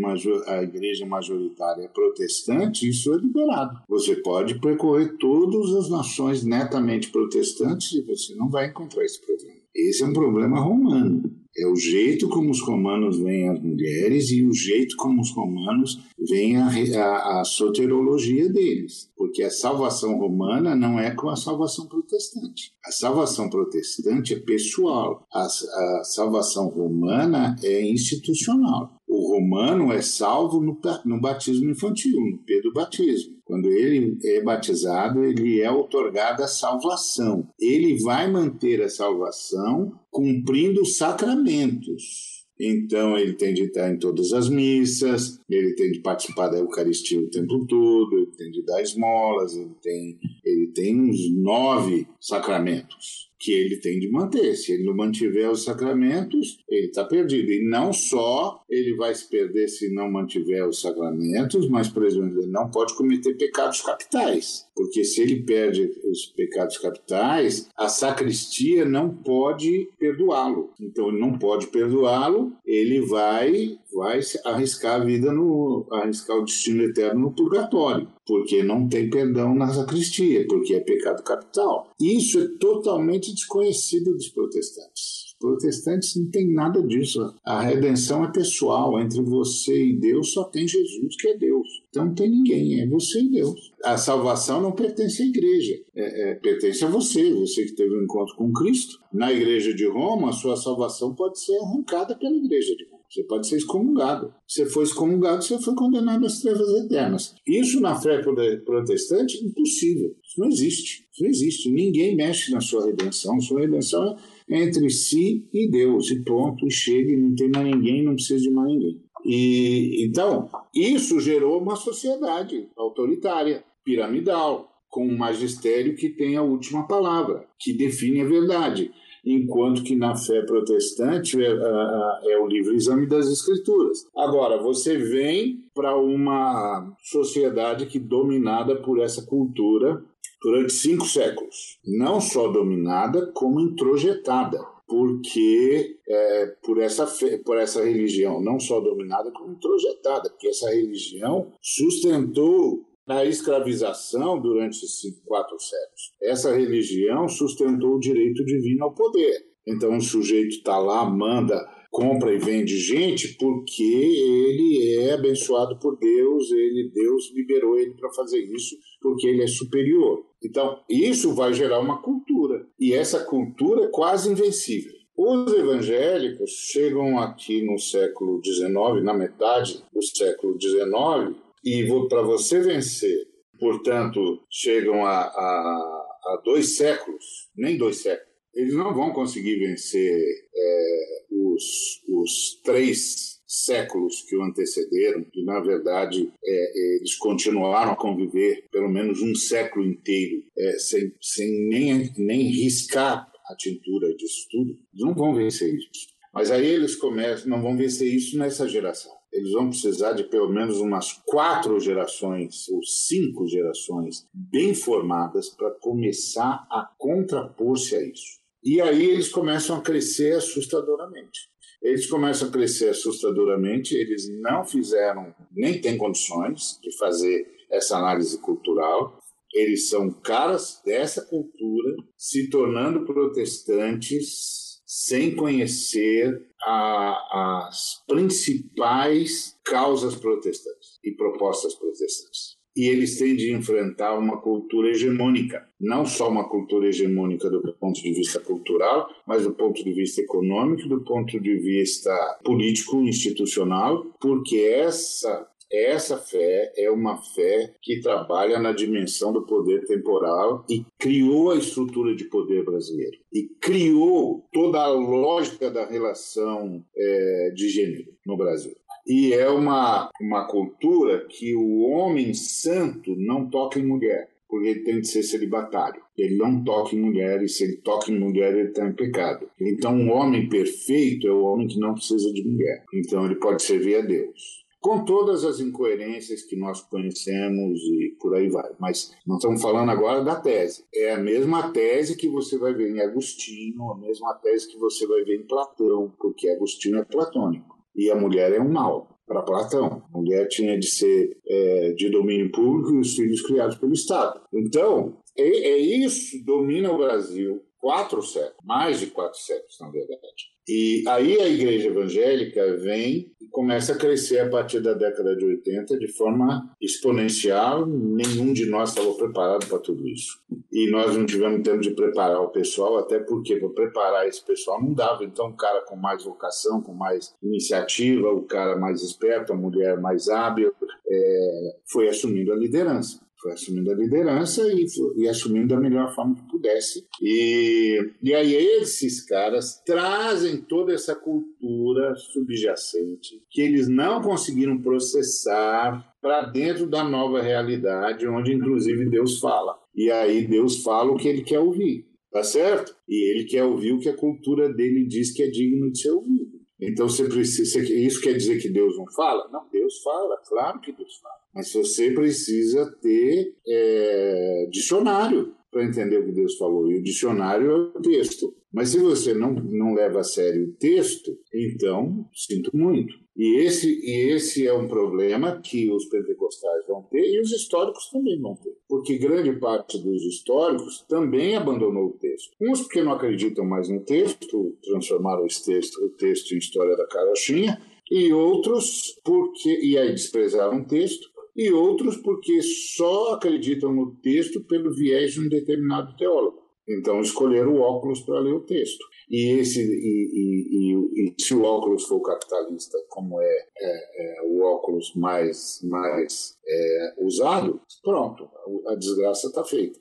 a 0.46 0.62
igreja 0.62 1.04
majoritária 1.04 1.82
é 1.82 1.88
protestante, 1.88 2.88
isso 2.88 3.12
é 3.12 3.18
liberado. 3.18 3.80
Você 3.86 4.16
pode 4.16 4.58
percorrer 4.58 5.18
todas 5.18 5.74
as 5.74 5.90
nações 5.90 6.42
netamente 6.42 7.10
protestantes 7.10 7.92
e 7.92 8.00
você 8.00 8.34
não 8.34 8.48
vai 8.48 8.68
encontrar 8.68 9.04
esse 9.04 9.20
problema. 9.20 9.61
Esse 9.74 10.02
é 10.02 10.06
um 10.06 10.12
problema 10.12 10.60
romano. 10.60 11.22
É 11.54 11.66
o 11.66 11.76
jeito 11.76 12.30
como 12.30 12.50
os 12.50 12.62
romanos 12.62 13.18
veem 13.18 13.48
as 13.50 13.60
mulheres 13.60 14.30
e 14.30 14.42
o 14.42 14.54
jeito 14.54 14.96
como 14.96 15.20
os 15.20 15.30
romanos 15.32 16.00
veem 16.18 16.56
a, 16.56 16.68
a, 16.68 17.40
a 17.40 17.44
soterologia 17.44 18.48
deles. 18.48 19.10
Porque 19.14 19.42
a 19.42 19.50
salvação 19.50 20.18
romana 20.18 20.74
não 20.74 20.98
é 20.98 21.14
com 21.14 21.28
a 21.28 21.36
salvação 21.36 21.86
protestante. 21.86 22.72
A 22.84 22.90
salvação 22.90 23.50
protestante 23.50 24.32
é 24.32 24.40
pessoal. 24.40 25.26
A, 25.30 25.44
a 25.44 26.04
salvação 26.04 26.68
romana 26.68 27.54
é 27.62 27.86
institucional. 27.86 29.01
O 29.14 29.34
romano 29.34 29.92
é 29.92 30.00
salvo 30.00 30.58
no, 30.58 30.80
no 31.04 31.20
batismo 31.20 31.68
infantil, 31.68 32.18
no 32.18 32.38
Pedro 32.46 32.72
batismo. 32.72 33.36
Quando 33.44 33.66
ele 33.66 34.16
é 34.24 34.42
batizado, 34.42 35.22
ele 35.22 35.60
é 35.60 35.70
otorgada 35.70 36.44
a 36.44 36.48
salvação. 36.48 37.46
Ele 37.60 38.02
vai 38.02 38.30
manter 38.30 38.80
a 38.80 38.88
salvação 38.88 39.92
cumprindo 40.10 40.80
os 40.80 40.96
sacramentos. 40.96 42.46
Então 42.58 43.18
ele 43.18 43.34
tem 43.34 43.52
de 43.52 43.64
estar 43.64 43.92
em 43.92 43.98
todas 43.98 44.32
as 44.32 44.48
missas, 44.48 45.38
ele 45.46 45.74
tem 45.74 45.92
de 45.92 46.00
participar 46.00 46.48
da 46.48 46.56
Eucaristia 46.56 47.20
o 47.20 47.28
tempo 47.28 47.66
todo, 47.66 48.16
ele 48.16 48.32
tem 48.34 48.50
de 48.50 48.64
dar 48.64 48.80
esmolas, 48.80 49.54
ele 49.54 49.74
tem, 49.82 50.18
ele 50.42 50.68
tem 50.68 50.98
uns 50.98 51.18
nove 51.34 52.08
sacramentos 52.18 53.31
que 53.42 53.50
ele 53.52 53.76
tem 53.76 53.98
de 53.98 54.08
manter. 54.08 54.54
Se 54.54 54.72
ele 54.72 54.84
não 54.84 54.94
mantiver 54.94 55.50
os 55.50 55.64
sacramentos, 55.64 56.60
ele 56.68 56.86
está 56.86 57.04
perdido. 57.04 57.50
E 57.50 57.68
não 57.68 57.92
só 57.92 58.62
ele 58.70 58.94
vai 58.94 59.12
se 59.12 59.28
perder 59.28 59.66
se 59.66 59.92
não 59.92 60.08
mantiver 60.08 60.66
os 60.66 60.80
sacramentos, 60.80 61.68
mas, 61.68 61.88
por 61.88 62.04
exemplo, 62.06 62.40
ele 62.40 62.52
não 62.52 62.70
pode 62.70 62.94
cometer 62.94 63.34
pecados 63.34 63.80
capitais. 63.80 64.64
Porque 64.76 65.02
se 65.02 65.20
ele 65.20 65.42
perde 65.42 65.90
os 66.04 66.26
pecados 66.26 66.78
capitais, 66.78 67.68
a 67.76 67.88
sacristia 67.88 68.84
não 68.84 69.10
pode 69.10 69.90
perdoá-lo. 69.98 70.70
Então, 70.80 71.08
ele 71.08 71.18
não 71.18 71.36
pode 71.36 71.66
perdoá-lo, 71.66 72.52
ele 72.64 73.00
vai 73.00 73.76
vai 73.94 74.20
arriscar 74.44 75.00
a 75.00 75.04
vida 75.04 75.32
no 75.32 75.86
arriscar 75.90 76.38
o 76.38 76.44
destino 76.44 76.82
eterno 76.82 77.20
no 77.20 77.34
purgatório, 77.34 78.08
porque 78.26 78.62
não 78.62 78.88
tem 78.88 79.10
perdão 79.10 79.54
na 79.54 79.72
sacristia, 79.72 80.46
porque 80.48 80.74
é 80.74 80.80
pecado 80.80 81.22
capital. 81.22 81.90
Isso 82.00 82.40
é 82.40 82.48
totalmente 82.58 83.32
desconhecido 83.32 84.12
dos 84.14 84.28
protestantes. 84.28 85.21
Protestantes 85.42 86.14
não 86.14 86.30
tem 86.30 86.52
nada 86.52 86.80
disso. 86.80 87.34
A 87.44 87.62
redenção 87.62 88.24
é 88.24 88.30
pessoal, 88.30 89.00
entre 89.00 89.20
você 89.20 89.86
e 89.86 89.98
Deus 89.98 90.32
só 90.32 90.44
tem 90.44 90.68
Jesus 90.68 91.16
que 91.16 91.26
é 91.30 91.36
Deus. 91.36 91.66
Então 91.88 92.04
não 92.04 92.14
tem 92.14 92.30
ninguém, 92.30 92.80
é 92.80 92.86
você 92.86 93.20
e 93.20 93.28
Deus. 93.28 93.72
A 93.82 93.96
salvação 93.96 94.62
não 94.62 94.70
pertence 94.70 95.20
à 95.20 95.26
igreja, 95.26 95.82
é, 95.96 96.30
é, 96.30 96.34
pertence 96.36 96.84
a 96.84 96.88
você, 96.88 97.34
você 97.34 97.64
que 97.64 97.74
teve 97.74 97.92
um 97.92 98.04
encontro 98.04 98.36
com 98.36 98.52
Cristo. 98.52 99.00
Na 99.12 99.32
igreja 99.32 99.74
de 99.74 99.84
Roma, 99.88 100.30
a 100.30 100.32
sua 100.32 100.56
salvação 100.56 101.12
pode 101.12 101.40
ser 101.40 101.58
arrancada 101.58 102.14
pela 102.14 102.36
igreja 102.36 102.76
de 102.76 102.84
Roma. 102.84 103.02
Você 103.12 103.24
pode 103.24 103.46
ser 103.46 103.56
excomungado. 103.56 104.32
Se 104.48 104.64
for 104.64 104.82
excomungado, 104.82 105.42
você 105.42 105.58
foi 105.58 105.74
condenado 105.74 106.24
às 106.24 106.40
trevas 106.40 106.66
eternas. 106.82 107.34
Isso 107.46 107.78
na 107.78 107.94
fé 107.94 108.22
protestante 108.64 109.36
é 109.36 109.44
impossível. 109.44 110.16
Isso 110.24 110.40
não 110.40 110.48
existe. 110.48 111.06
Isso 111.12 111.22
não 111.22 111.28
existe. 111.28 111.70
Ninguém 111.70 112.16
mexe 112.16 112.50
na 112.52 112.60
sua 112.62 112.86
redenção. 112.86 113.38
Sua 113.38 113.60
redenção 113.60 114.02
é 114.02 114.16
entre 114.52 114.88
si 114.90 115.48
e 115.52 115.70
Deus. 115.70 116.10
E 116.10 116.22
pronto, 116.22 116.66
e 116.66 116.70
chega, 116.70 117.10
e 117.10 117.16
não 117.16 117.34
tem 117.34 117.50
mais 117.50 117.66
ninguém, 117.66 118.04
não 118.04 118.14
precisa 118.14 118.42
de 118.42 118.50
mais 118.50 118.68
ninguém. 118.68 119.00
E 119.24 120.04
então, 120.06 120.50
isso 120.74 121.20
gerou 121.20 121.60
uma 121.60 121.76
sociedade 121.76 122.68
autoritária, 122.76 123.64
piramidal, 123.84 124.68
com 124.88 125.06
um 125.06 125.16
magistério 125.16 125.96
que 125.96 126.10
tem 126.10 126.36
a 126.36 126.42
última 126.42 126.86
palavra, 126.86 127.46
que 127.58 127.72
define 127.72 128.20
a 128.20 128.26
verdade 128.26 128.90
enquanto 129.24 129.84
que 129.84 129.94
na 129.94 130.16
fé 130.16 130.42
protestante 130.42 131.42
é, 131.42 131.48
é, 131.48 132.32
é 132.32 132.38
o 132.38 132.46
livre 132.46 132.74
exame 132.74 133.06
das 133.06 133.28
escrituras. 133.28 134.04
Agora, 134.16 134.60
você 134.60 134.98
vem 134.98 135.60
para 135.74 135.96
uma 135.96 136.94
sociedade 137.02 137.86
que 137.86 137.98
dominada 137.98 138.76
por 138.76 139.00
essa 139.00 139.24
cultura 139.24 140.04
durante 140.42 140.72
cinco 140.72 141.06
séculos. 141.06 141.78
Não 141.84 142.20
só 142.20 142.48
dominada, 142.48 143.30
como 143.32 143.60
introjetada 143.60 144.58
porque 144.92 145.96
é, 146.06 146.46
por, 146.62 146.78
essa 146.78 147.10
por 147.46 147.56
essa 147.56 147.82
religião, 147.82 148.42
não 148.42 148.60
só 148.60 148.78
dominada, 148.78 149.30
como 149.32 149.54
introjetada, 149.54 150.28
porque 150.28 150.48
essa 150.48 150.68
religião 150.68 151.50
sustentou 151.62 152.84
na 153.06 153.24
escravização 153.24 154.38
durante 154.38 154.84
esses 154.84 155.18
quatro 155.24 155.58
séculos. 155.58 156.12
Essa 156.22 156.54
religião 156.54 157.26
sustentou 157.26 157.94
o 157.94 158.00
direito 158.00 158.44
divino 158.44 158.84
ao 158.84 158.94
poder. 158.94 159.46
Então 159.66 159.96
o 159.96 160.00
sujeito 160.02 160.56
está 160.56 160.76
lá, 160.76 161.08
manda, 161.08 161.58
compra 161.90 162.34
e 162.34 162.38
vende 162.38 162.76
gente 162.76 163.36
porque 163.38 163.82
ele 163.82 164.98
é 164.98 165.14
abençoado 165.14 165.78
por 165.78 165.98
Deus, 165.98 166.50
ele 166.50 166.90
Deus 166.92 167.32
liberou 167.34 167.78
ele 167.78 167.94
para 167.94 168.12
fazer 168.12 168.40
isso 168.40 168.76
porque 169.00 169.26
ele 169.26 169.42
é 169.42 169.46
superior. 169.46 170.31
Então 170.44 170.80
isso 170.88 171.34
vai 171.34 171.54
gerar 171.54 171.80
uma 171.80 172.02
cultura 172.02 172.66
e 172.78 172.92
essa 172.92 173.24
cultura 173.24 173.84
é 173.84 173.88
quase 173.88 174.30
invencível. 174.30 174.92
Os 175.16 175.52
evangélicos 175.52 176.50
chegam 176.50 177.18
aqui 177.18 177.62
no 177.62 177.78
século 177.78 178.40
XIX, 178.42 179.04
na 179.04 179.12
metade 179.12 179.84
do 179.92 180.02
século 180.02 180.58
XIX, 180.60 181.36
e 181.64 181.86
para 182.08 182.22
você 182.22 182.60
vencer, 182.60 183.28
portanto, 183.58 184.42
chegam 184.50 185.04
a, 185.04 185.20
a, 185.20 186.06
a, 186.24 186.42
dois 186.44 186.76
séculos, 186.76 187.24
nem 187.56 187.76
dois 187.76 187.98
séculos, 187.98 188.32
eles 188.54 188.74
não 188.74 188.94
vão 188.94 189.12
conseguir 189.12 189.58
vencer 189.58 190.18
é, 190.54 191.24
os, 191.30 192.02
os 192.08 192.60
três 192.64 193.41
séculos 193.52 194.22
que 194.22 194.36
o 194.36 194.42
antecederam, 194.42 195.24
que 195.24 195.44
na 195.44 195.60
verdade 195.60 196.32
é, 196.44 196.96
eles 196.96 197.16
continuaram 197.16 197.92
a 197.92 197.96
conviver 197.96 198.68
pelo 198.70 198.88
menos 198.88 199.20
um 199.20 199.34
século 199.34 199.84
inteiro 199.84 200.42
é, 200.58 200.78
sem, 200.78 201.12
sem 201.20 201.68
nem, 201.68 202.12
nem 202.16 202.42
riscar 202.44 203.30
a 203.46 203.56
tintura 203.56 204.14
disso 204.14 204.46
tudo, 204.50 204.70
eles 204.70 205.04
não 205.04 205.14
vão 205.14 205.34
vencer 205.34 205.74
isso. 205.74 206.12
Mas 206.32 206.50
aí 206.50 206.66
eles 206.66 206.96
começam, 206.96 207.50
não 207.50 207.60
vão 207.60 207.76
vencer 207.76 208.08
isso 208.08 208.38
nessa 208.38 208.66
geração 208.68 209.12
eles 209.32 209.52
vão 209.52 209.70
precisar 209.70 210.12
de 210.12 210.24
pelo 210.24 210.50
menos 210.50 210.78
umas 210.78 211.12
quatro 211.24 211.80
gerações 211.80 212.68
ou 212.68 212.82
cinco 212.84 213.48
gerações 213.48 214.28
bem 214.32 214.74
formadas 214.74 215.48
para 215.48 215.70
começar 215.70 216.66
a 216.70 216.86
contrapor-se 216.98 217.96
a 217.96 218.02
isso. 218.02 218.42
E 218.62 218.80
aí 218.80 219.02
eles 219.02 219.30
começam 219.30 219.76
a 219.76 219.80
crescer 219.80 220.36
assustadoramente. 220.36 221.50
Eles 221.82 222.06
começam 222.08 222.48
a 222.48 222.52
crescer 222.52 222.90
assustadoramente, 222.90 223.94
eles 223.94 224.28
não 224.40 224.64
fizeram, 224.64 225.34
nem 225.50 225.80
têm 225.80 225.98
condições 225.98 226.78
de 226.80 226.96
fazer 226.96 227.44
essa 227.70 227.96
análise 227.98 228.38
cultural. 228.38 229.18
Eles 229.52 229.88
são 229.88 230.10
caras 230.10 230.80
dessa 230.84 231.26
cultura 231.26 231.96
se 232.16 232.48
tornando 232.48 233.04
protestantes 233.04 234.62
sem 234.86 235.34
conhecer 235.34 236.46
a, 236.62 237.66
as 237.66 238.04
principais 238.06 239.58
causas 239.64 240.14
protestantes 240.14 240.98
e 241.02 241.12
propostas 241.12 241.74
protestantes. 241.74 242.61
E 242.76 242.88
eles 242.88 243.18
têm 243.18 243.36
de 243.36 243.52
enfrentar 243.52 244.18
uma 244.18 244.40
cultura 244.40 244.90
hegemônica, 244.90 245.62
não 245.80 246.06
só 246.06 246.28
uma 246.28 246.48
cultura 246.48 246.88
hegemônica 246.88 247.50
do 247.50 247.74
ponto 247.74 248.00
de 248.00 248.12
vista 248.12 248.40
cultural, 248.40 249.08
mas 249.26 249.44
do 249.44 249.52
ponto 249.52 249.82
de 249.82 249.92
vista 249.92 250.22
econômico, 250.22 250.88
do 250.88 251.04
ponto 251.04 251.38
de 251.38 251.56
vista 251.56 252.10
político, 252.42 252.96
institucional, 253.02 254.06
porque 254.20 254.56
essa 254.56 255.48
essa 255.72 256.18
fé 256.18 256.70
é 256.76 256.90
uma 256.90 257.16
fé 257.16 257.74
que 257.80 258.00
trabalha 258.00 258.58
na 258.58 258.72
dimensão 258.72 259.32
do 259.32 259.46
poder 259.46 259.86
temporal 259.86 260.66
e 260.68 260.84
criou 260.98 261.50
a 261.50 261.56
estrutura 261.56 262.14
de 262.14 262.24
poder 262.24 262.62
brasileiro 262.62 263.16
e 263.32 263.48
criou 263.58 264.46
toda 264.52 264.82
a 264.82 264.88
lógica 264.88 265.70
da 265.70 265.86
relação 265.86 266.84
é, 266.94 267.52
de 267.54 267.70
gênero 267.70 268.12
no 268.26 268.36
Brasil. 268.36 268.74
E 269.06 269.32
é 269.32 269.48
uma, 269.48 270.10
uma 270.20 270.46
cultura 270.46 271.26
que 271.28 271.54
o 271.54 271.82
homem 271.82 272.32
santo 272.34 273.14
não 273.16 273.48
toca 273.50 273.78
em 273.78 273.86
mulher 273.86 274.32
porque 274.52 274.68
ele 274.68 274.80
tem 274.80 275.00
de 275.00 275.08
ser 275.08 275.22
celibatário. 275.22 276.02
Ele 276.14 276.36
não 276.36 276.62
toca 276.62 276.94
em 276.94 277.00
mulher, 277.00 277.42
e 277.42 277.48
se 277.48 277.64
ele 277.64 277.78
toca 277.78 278.12
em 278.12 278.20
mulher, 278.20 278.54
ele 278.54 278.68
está 278.68 278.86
em 278.86 278.92
pecado. 278.92 279.48
Então, 279.58 279.94
um 279.94 280.10
homem 280.10 280.46
perfeito 280.46 281.26
é 281.26 281.32
o 281.32 281.42
homem 281.42 281.66
que 281.66 281.78
não 281.78 281.94
precisa 281.94 282.30
de 282.30 282.46
mulher. 282.46 282.84
Então, 282.92 283.24
ele 283.24 283.36
pode 283.36 283.62
servir 283.62 283.96
a 283.96 284.02
Deus 284.02 284.62
com 284.78 285.04
todas 285.04 285.44
as 285.44 285.60
incoerências 285.60 286.42
que 286.42 286.56
nós 286.56 286.82
conhecemos 286.82 287.80
e 287.80 288.16
por 288.20 288.34
aí 288.34 288.50
vai. 288.50 288.68
Mas 288.78 289.14
nós 289.26 289.38
estamos 289.38 289.62
falando 289.62 289.90
agora 289.90 290.22
da 290.22 290.34
tese. 290.34 290.84
É 290.92 291.12
a 291.12 291.18
mesma 291.18 291.70
tese 291.70 292.16
que 292.16 292.28
você 292.28 292.58
vai 292.58 292.74
ver 292.74 292.90
em 292.90 293.00
Agostinho, 293.00 293.90
a 293.90 293.96
mesma 293.96 294.34
tese 294.34 294.68
que 294.68 294.76
você 294.76 295.06
vai 295.06 295.22
ver 295.24 295.36
em 295.36 295.46
Platão, 295.46 296.12
porque 296.18 296.48
Agostinho 296.48 296.98
é 296.98 297.04
platônico 297.04 297.71
e 297.94 298.10
a 298.10 298.16
mulher 298.16 298.52
é 298.52 298.60
um 298.60 298.70
mal 298.70 299.18
para 299.26 299.42
Platão. 299.42 300.02
A 300.12 300.18
mulher 300.18 300.48
tinha 300.48 300.78
de 300.78 300.86
ser 300.86 301.36
é, 301.46 301.92
de 301.92 302.10
domínio 302.10 302.50
público 302.50 302.94
e 302.94 303.00
os 303.00 303.14
filhos 303.14 303.42
criados 303.42 303.76
pelo 303.76 303.92
Estado. 303.92 304.40
Então, 304.52 305.18
é, 305.36 305.42
é 305.42 305.76
isso 305.78 306.44
domina 306.44 306.92
o 306.92 306.98
Brasil 306.98 307.62
quatro 307.82 308.22
séculos, 308.22 308.64
mais 308.64 309.00
de 309.00 309.08
quatro 309.08 309.36
séculos, 309.40 309.76
na 309.80 309.90
verdade. 309.90 310.52
E 310.68 311.02
aí 311.08 311.40
a 311.40 311.48
igreja 311.48 311.88
evangélica 311.88 312.76
vem 312.76 313.32
e 313.40 313.48
começa 313.48 313.92
a 313.92 313.98
crescer 313.98 314.38
a 314.38 314.48
partir 314.48 314.78
da 314.78 314.94
década 314.94 315.34
de 315.34 315.44
80 315.44 315.98
de 315.98 316.06
forma 316.06 316.72
exponencial. 316.80 317.84
Nenhum 317.84 318.52
de 318.52 318.66
nós 318.66 318.90
estava 318.90 319.12
preparado 319.14 319.66
para 319.66 319.80
tudo 319.80 320.06
isso. 320.06 320.40
E 320.70 320.88
nós 320.92 321.16
não 321.16 321.26
tivemos 321.26 321.64
tempo 321.64 321.80
de 321.80 321.90
preparar 321.90 322.40
o 322.40 322.50
pessoal, 322.50 322.98
até 322.98 323.18
porque 323.18 323.56
para 323.56 323.70
preparar 323.70 324.28
esse 324.28 324.44
pessoal 324.46 324.80
não 324.80 324.94
dava. 324.94 325.24
Então, 325.24 325.48
o 325.48 325.56
cara 325.56 325.80
com 325.80 325.96
mais 325.96 326.22
vocação, 326.22 326.80
com 326.80 326.94
mais 326.94 327.34
iniciativa, 327.42 328.28
o 328.28 328.42
cara 328.42 328.76
mais 328.76 329.02
esperto, 329.02 329.52
a 329.52 329.56
mulher 329.56 330.00
mais 330.00 330.28
hábil, 330.28 330.72
é, 331.08 331.76
foi 331.84 332.08
assumindo 332.08 332.52
a 332.52 332.56
liderança 332.56 333.20
foi 333.42 333.52
assumindo 333.52 333.90
a 333.90 333.94
liderança 333.94 334.62
e, 334.72 334.86
e, 335.16 335.28
assumindo 335.28 335.74
da 335.74 335.80
melhor 335.80 336.14
forma 336.14 336.36
que 336.36 336.48
pudesse. 336.48 337.04
E, 337.20 337.98
e 338.22 338.32
aí 338.32 338.54
esses 338.54 339.26
caras 339.26 339.82
trazem 339.84 340.62
toda 340.62 340.92
essa 340.92 341.16
cultura 341.16 342.14
subjacente 342.14 343.42
que 343.50 343.60
eles 343.60 343.88
não 343.88 344.22
conseguiram 344.22 344.80
processar 344.80 346.14
para 346.22 346.42
dentro 346.42 346.86
da 346.86 347.02
nova 347.02 347.42
realidade, 347.42 348.28
onde 348.28 348.52
inclusive 348.52 349.10
Deus 349.10 349.40
fala. 349.40 349.76
E 349.94 350.10
aí 350.10 350.46
Deus 350.46 350.82
fala 350.82 351.10
o 351.10 351.16
que 351.16 351.28
ele 351.28 351.42
quer 351.42 351.58
ouvir. 351.58 352.06
Tá 352.30 352.42
certo? 352.42 352.96
E 353.06 353.30
ele 353.30 353.44
quer 353.44 353.62
ouvir 353.62 353.92
o 353.92 353.98
que 353.98 354.08
a 354.08 354.16
cultura 354.16 354.72
dele 354.72 355.04
diz 355.06 355.34
que 355.34 355.42
é 355.42 355.50
digno 355.50 355.92
de 355.92 356.00
ser 356.00 356.12
ouvido. 356.12 356.62
Então 356.80 357.06
você 357.06 357.28
precisa. 357.28 357.78
Isso 357.78 358.22
quer 358.22 358.32
dizer 358.32 358.58
que 358.58 358.70
Deus 358.70 358.96
não 358.96 359.04
fala? 359.14 359.50
Não, 359.52 359.68
Deus 359.70 360.00
fala, 360.02 360.40
claro 360.48 360.80
que 360.80 360.92
Deus 360.92 361.14
fala. 361.16 361.41
Mas 361.54 361.72
você 361.72 362.10
precisa 362.12 362.90
ter 363.00 363.54
é, 363.66 364.68
dicionário 364.70 365.54
para 365.70 365.84
entender 365.84 366.18
o 366.18 366.26
que 366.26 366.32
Deus 366.32 366.56
falou. 366.56 366.90
E 366.90 366.98
o 366.98 367.02
dicionário 367.02 367.70
é 367.70 367.74
o 367.74 368.02
texto. 368.02 368.54
Mas 368.72 368.90
se 368.90 368.98
você 368.98 369.34
não, 369.34 369.52
não 369.52 369.94
leva 369.94 370.20
a 370.20 370.24
sério 370.24 370.64
o 370.64 370.72
texto, 370.72 371.36
então 371.52 372.26
sinto 372.34 372.70
muito. 372.74 373.14
E 373.36 373.60
esse, 373.62 373.88
e 373.88 374.32
esse 374.32 374.66
é 374.66 374.72
um 374.72 374.86
problema 374.86 375.60
que 375.62 375.90
os 375.90 376.04
pentecostais 376.06 376.86
vão 376.86 377.02
ter 377.04 377.22
e 377.22 377.40
os 377.40 377.50
históricos 377.50 378.10
também 378.10 378.38
vão 378.38 378.54
ter. 378.56 378.76
Porque 378.86 379.18
grande 379.18 379.58
parte 379.58 379.98
dos 379.98 380.22
históricos 380.22 381.04
também 381.08 381.56
abandonou 381.56 382.08
o 382.08 382.18
texto. 382.18 382.54
Uns 382.60 382.82
porque 382.82 383.02
não 383.02 383.12
acreditam 383.12 383.64
mais 383.64 383.88
no 383.88 384.00
texto, 384.00 384.76
transformaram 384.82 385.46
esse 385.46 385.64
texto, 385.64 386.04
o 386.04 386.10
texto 386.10 386.52
em 386.52 386.58
história 386.58 386.96
da 386.96 387.06
carochinha, 387.06 387.80
e 388.10 388.30
outros 388.30 389.18
porque 389.24 389.80
e 389.82 389.96
aí 389.96 390.10
desprezaram 390.10 390.80
o 390.80 390.84
texto, 390.84 391.30
e 391.56 391.70
outros 391.70 392.16
porque 392.16 392.62
só 392.62 393.34
acreditam 393.34 393.92
no 393.92 394.16
texto 394.16 394.62
pelo 394.64 394.94
viés 394.94 395.32
de 395.32 395.40
um 395.40 395.48
determinado 395.48 396.16
teólogo. 396.16 396.62
Então 396.88 397.20
escolheram 397.20 397.74
o 397.74 397.80
óculos 397.80 398.20
para 398.22 398.40
ler 398.40 398.54
o 398.54 398.60
texto. 398.60 399.04
E, 399.30 399.60
esse, 399.60 399.80
e, 399.80 400.94
e, 400.94 401.28
e, 401.28 401.42
se 401.42 401.54
o 401.54 401.62
óculos 401.62 402.04
for 402.04 402.20
capitalista, 402.20 402.98
como 403.08 403.40
é, 403.40 403.66
é, 403.78 404.38
é 404.38 404.42
o 404.42 404.62
óculos 404.62 405.14
mais, 405.14 405.80
mais 405.84 406.58
é, 406.66 407.14
usado, 407.18 407.80
pronto, 408.02 408.48
a 408.88 408.94
desgraça 408.94 409.46
está 409.46 409.64
feita. 409.64 410.00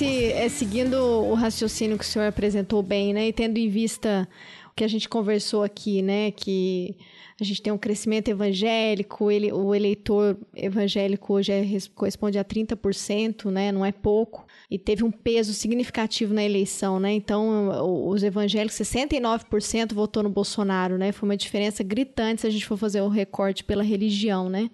É, 0.00 0.48
seguindo 0.48 0.94
o 0.94 1.34
raciocínio 1.34 1.98
que 1.98 2.04
o 2.04 2.06
senhor 2.06 2.26
apresentou 2.26 2.82
bem, 2.82 3.12
né? 3.12 3.28
E 3.28 3.32
tendo 3.32 3.58
em 3.58 3.68
vista 3.68 4.28
o 4.70 4.74
que 4.74 4.84
a 4.84 4.88
gente 4.88 5.08
conversou 5.08 5.62
aqui, 5.62 6.00
né? 6.00 6.30
Que 6.30 6.96
a 7.40 7.44
gente 7.44 7.60
tem 7.60 7.72
um 7.72 7.78
crescimento 7.78 8.28
evangélico, 8.28 9.30
ele, 9.30 9.52
o 9.52 9.74
eleitor 9.74 10.38
evangélico 10.54 11.34
hoje 11.34 11.52
é, 11.52 11.64
corresponde 11.94 12.38
a 12.38 12.44
30%, 12.44 13.50
né? 13.50 13.72
Não 13.72 13.84
é 13.84 13.92
pouco. 13.92 14.46
E 14.70 14.78
teve 14.78 15.04
um 15.04 15.10
peso 15.10 15.52
significativo 15.52 16.32
na 16.32 16.42
eleição, 16.44 16.98
né? 16.98 17.12
Então, 17.12 18.08
os 18.08 18.22
evangélicos, 18.22 18.76
69% 18.78 19.92
votou 19.92 20.22
no 20.22 20.30
Bolsonaro, 20.30 20.96
né? 20.96 21.12
Foi 21.12 21.28
uma 21.28 21.36
diferença 21.36 21.82
gritante 21.82 22.42
se 22.42 22.46
a 22.46 22.50
gente 22.50 22.66
for 22.66 22.78
fazer 22.78 23.00
o 23.00 23.08
recorte 23.08 23.64
pela 23.64 23.82
religião, 23.82 24.48
né? 24.48 24.70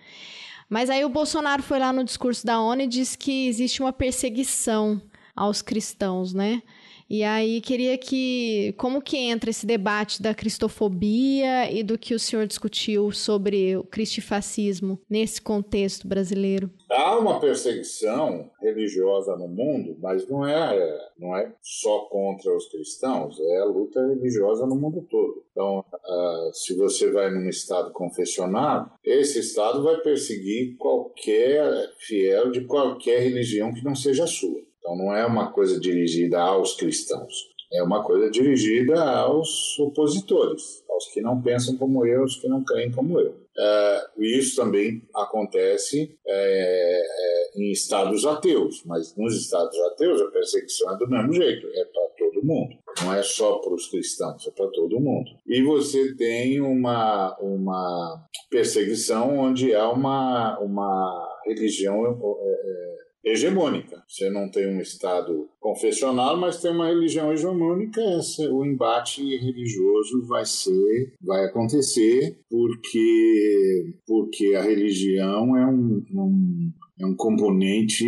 Mas 0.69 0.90
aí 0.90 1.05
o 1.05 1.09
Bolsonaro 1.09 1.62
foi 1.62 1.78
lá 1.78 1.93
no 1.93 2.05
discurso 2.05 2.45
da 2.45 2.61
ONU 2.61 2.82
e 2.82 2.86
disse 2.86 3.16
que 3.16 3.49
existe 3.49 3.81
uma 3.81 3.93
perseguição 3.93 5.01
aos 5.39 5.62
cristãos, 5.62 6.35
né? 6.35 6.62
E 7.10 7.24
aí 7.24 7.62
queria 7.62 7.97
que 7.97 8.74
como 8.77 9.01
que 9.01 9.16
entra 9.16 9.48
esse 9.48 9.65
debate 9.65 10.20
da 10.20 10.35
cristofobia 10.35 11.73
e 11.73 11.82
do 11.82 11.97
que 11.97 12.15
o 12.15 12.19
senhor 12.19 12.47
discutiu 12.47 13.10
sobre 13.12 13.74
o 13.77 13.85
cristifascismo 13.85 15.01
nesse 15.09 15.40
contexto 15.40 16.06
brasileiro? 16.06 16.70
Há 16.90 17.19
uma 17.19 17.40
perseguição 17.40 18.51
religiosa 18.60 19.35
no 19.36 19.48
mundo, 19.48 19.97
mas 20.02 20.28
não 20.28 20.47
é 20.47 21.09
não 21.19 21.35
é 21.35 21.51
só 21.62 22.01
contra 22.10 22.55
os 22.55 22.69
cristãos, 22.69 23.40
é 23.40 23.59
a 23.59 23.65
luta 23.65 24.06
religiosa 24.06 24.66
no 24.66 24.77
mundo 24.77 25.06
todo. 25.10 25.44
Então, 25.51 25.78
uh, 25.78 26.55
se 26.55 26.77
você 26.77 27.10
vai 27.10 27.31
num 27.31 27.48
estado 27.48 27.90
confessional, 27.93 28.93
esse 29.02 29.39
estado 29.40 29.82
vai 29.82 29.97
perseguir 30.02 30.77
qualquer 30.77 31.90
fiel 31.98 32.51
de 32.51 32.66
qualquer 32.66 33.20
religião 33.20 33.73
que 33.73 33.82
não 33.82 33.94
seja 33.94 34.27
sua. 34.27 34.68
Então 34.89 34.97
não 34.97 35.15
é 35.15 35.27
uma 35.27 35.52
coisa 35.52 35.78
dirigida 35.78 36.40
aos 36.40 36.74
cristãos, 36.74 37.51
é 37.70 37.82
uma 37.82 38.02
coisa 38.02 38.31
dirigida 38.31 38.98
aos 38.98 39.78
opositores, 39.78 40.82
aos 40.89 41.12
que 41.12 41.20
não 41.20 41.43
pensam 41.43 41.77
como 41.77 42.06
eu, 42.06 42.23
aos 42.23 42.36
que 42.36 42.48
não 42.48 42.65
creem 42.65 42.90
como 42.90 43.20
eu. 43.20 43.36
É, 43.59 44.06
isso 44.19 44.56
também 44.56 45.02
acontece 45.15 46.16
é, 46.27 47.02
é, 47.02 47.60
em 47.60 47.70
estados 47.70 48.24
ateus, 48.24 48.82
mas 48.86 49.15
nos 49.15 49.36
estados 49.36 49.78
ateus 49.78 50.23
a 50.23 50.31
perseguição 50.31 50.94
é 50.94 50.97
do 50.97 51.06
mesmo 51.06 51.35
jeito, 51.35 51.66
é 51.66 51.85
para 51.85 52.09
todo 52.16 52.47
mundo, 52.47 52.74
não 53.02 53.12
é 53.12 53.23
só 53.23 53.59
para 53.59 53.74
os 53.74 53.89
cristãos, 53.89 54.47
é 54.47 54.51
para 54.52 54.69
todo 54.69 55.01
mundo. 55.01 55.31
E 55.47 55.62
você 55.62 56.15
tem 56.15 56.62
uma, 56.62 57.36
uma 57.40 58.24
perseguição 58.48 59.39
onde 59.39 59.74
há 59.74 59.90
uma, 59.90 60.59
uma 60.60 61.40
religião 61.44 62.06
é, 62.06 62.10
é 62.10 63.08
hegemônica. 63.24 64.03
Você 64.09 64.31
não 64.31 64.51
tem 64.51 64.66
um 64.69 64.81
Estado 64.81 65.49
confessional, 65.61 66.36
mas 66.36 66.61
tem 66.61 66.70
uma 66.70 66.89
religião 66.89 67.32
hegemônica. 67.32 68.01
O 68.51 68.65
embate 68.65 69.23
religioso 69.36 70.27
vai 70.27 70.45
ser, 70.45 71.15
vai 71.20 71.45
acontecer 71.45 72.39
porque 72.49 73.95
porque 74.07 74.55
a 74.55 74.62
religião 74.62 75.57
é 75.57 75.66
um, 75.66 76.05
um 76.12 76.73
é 77.01 77.07
um 77.07 77.15
componente 77.15 78.05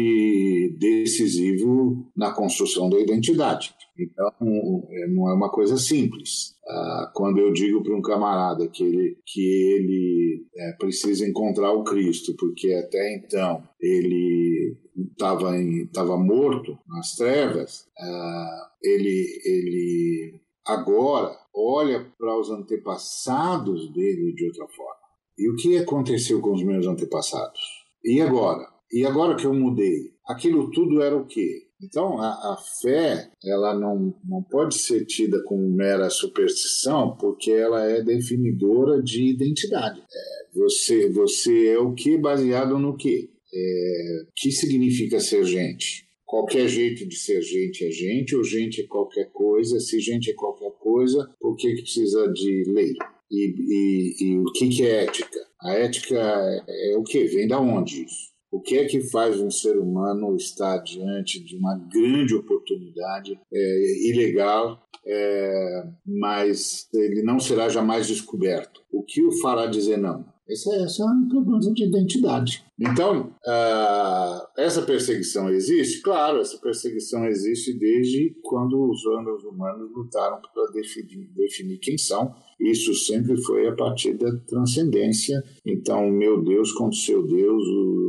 decisivo 0.78 2.10
na 2.16 2.32
construção 2.32 2.90
da 2.90 2.98
identidade. 2.98 3.72
Então, 4.00 4.32
não 4.40 5.28
é 5.28 5.34
uma 5.34 5.50
coisa 5.50 5.76
simples. 5.76 6.56
Ah, 6.66 7.12
quando 7.14 7.38
eu 7.38 7.52
digo 7.52 7.82
para 7.82 7.94
um 7.94 8.00
camarada 8.00 8.68
que 8.68 8.82
ele, 8.82 9.18
que 9.26 9.40
ele 9.40 10.46
é, 10.56 10.72
precisa 10.72 11.26
encontrar 11.26 11.72
o 11.72 11.84
Cristo, 11.84 12.34
porque 12.38 12.72
até 12.72 13.16
então 13.16 13.62
ele 13.80 14.76
estava 14.96 15.58
estava 15.58 16.16
morto 16.16 16.78
nas 16.86 17.14
trevas, 17.16 17.88
uh, 17.98 18.68
ele, 18.82 19.26
ele 19.44 20.40
agora 20.66 21.36
olha 21.54 22.06
para 22.18 22.38
os 22.38 22.50
antepassados 22.50 23.92
dele 23.92 24.32
de 24.34 24.46
outra 24.46 24.66
forma. 24.68 25.00
E 25.38 25.50
o 25.50 25.56
que 25.56 25.76
aconteceu 25.78 26.40
com 26.40 26.52
os 26.52 26.62
meus 26.62 26.86
antepassados? 26.86 27.60
E 28.04 28.20
agora? 28.20 28.68
E 28.92 29.04
agora 29.04 29.36
que 29.36 29.46
eu 29.46 29.54
mudei? 29.54 30.12
Aquilo 30.26 30.70
tudo 30.70 31.02
era 31.02 31.16
o 31.16 31.26
quê? 31.26 31.69
Então, 31.82 32.18
a, 32.18 32.28
a, 32.28 32.56
fé, 32.82 33.30
ela 33.42 33.78
não, 33.78 34.14
não 34.24 34.42
pode 34.42 34.76
ser 34.76 35.06
tida 35.06 35.42
como 35.44 35.70
mera 35.70 36.10
superstição, 36.10 37.16
porque 37.16 37.50
ela 37.50 37.84
é 37.84 38.02
definidora 38.02 39.02
de 39.02 39.30
identidade. 39.30 40.00
É, 40.00 40.58
você, 40.58 41.08
você 41.08 41.68
é 41.68 41.78
o 41.78 41.94
que 41.94 42.18
baseado 42.18 42.78
no 42.78 42.96
que? 42.96 43.30
É, 43.52 44.22
que 44.36 44.52
significa 44.52 45.18
ser 45.20 45.44
gente? 45.44 46.06
Qualquer 46.24 46.68
jeito 46.68 47.08
de 47.08 47.16
ser 47.16 47.42
gente 47.42 47.84
é 47.84 47.90
gente, 47.90 48.36
ou 48.36 48.44
gente 48.44 48.82
é 48.82 48.86
qualquer 48.86 49.30
coisa. 49.32 49.80
Se 49.80 49.98
gente 49.98 50.30
é 50.30 50.34
qualquer 50.34 50.70
coisa, 50.78 51.28
por 51.40 51.56
que, 51.56 51.74
que 51.74 51.82
precisa 51.82 52.28
de 52.28 52.64
lei? 52.68 52.92
E, 53.30 53.54
e, 53.58 54.24
e 54.24 54.38
o 54.38 54.44
que, 54.52 54.68
que 54.68 54.86
é 54.86 55.04
ética? 55.04 55.40
A 55.62 55.72
ética 55.74 56.16
é, 56.16 56.92
é 56.92 56.96
o 56.96 57.02
que? 57.02 57.24
Vem 57.24 57.48
da 57.48 57.58
onde 57.60 58.04
isso? 58.04 58.29
O 58.50 58.60
que 58.60 58.76
é 58.78 58.84
que 58.84 59.00
faz 59.00 59.40
um 59.40 59.50
ser 59.50 59.78
humano 59.78 60.34
estar 60.34 60.78
diante 60.78 61.38
de 61.38 61.56
uma 61.56 61.76
grande 61.76 62.34
oportunidade 62.34 63.38
é, 63.52 64.08
ilegal, 64.10 64.82
é, 65.06 65.86
mas 66.04 66.88
ele 66.92 67.22
não 67.22 67.38
será 67.38 67.68
jamais 67.68 68.08
descoberto? 68.08 68.82
O 68.92 69.02
que 69.02 69.22
o 69.22 69.32
fará 69.40 69.66
dizer 69.66 69.98
não? 69.98 70.24
Essa, 70.50 70.74
essa 70.82 71.02
é 71.02 71.06
uma 71.06 71.28
pergunta 71.28 71.72
de 71.72 71.84
identidade. 71.84 72.64
Então, 72.76 73.32
uh, 73.46 74.46
essa 74.58 74.82
perseguição 74.82 75.48
existe? 75.48 76.02
Claro, 76.02 76.40
essa 76.40 76.58
perseguição 76.58 77.24
existe 77.26 77.72
desde 77.78 78.34
quando 78.42 78.90
os 78.90 79.04
humanos 79.44 79.92
lutaram 79.94 80.40
para 80.52 80.72
definir, 80.72 81.28
definir 81.36 81.78
quem 81.78 81.96
são. 81.96 82.34
Isso 82.58 82.94
sempre 82.94 83.40
foi 83.42 83.68
a 83.68 83.76
partir 83.76 84.14
da 84.14 84.34
transcendência. 84.38 85.40
Então, 85.64 86.10
meu 86.10 86.42
Deus 86.42 86.72
contra 86.72 86.98
o 86.98 87.00
seu 87.00 87.24
Deus, 87.24 87.62
o 87.62 87.99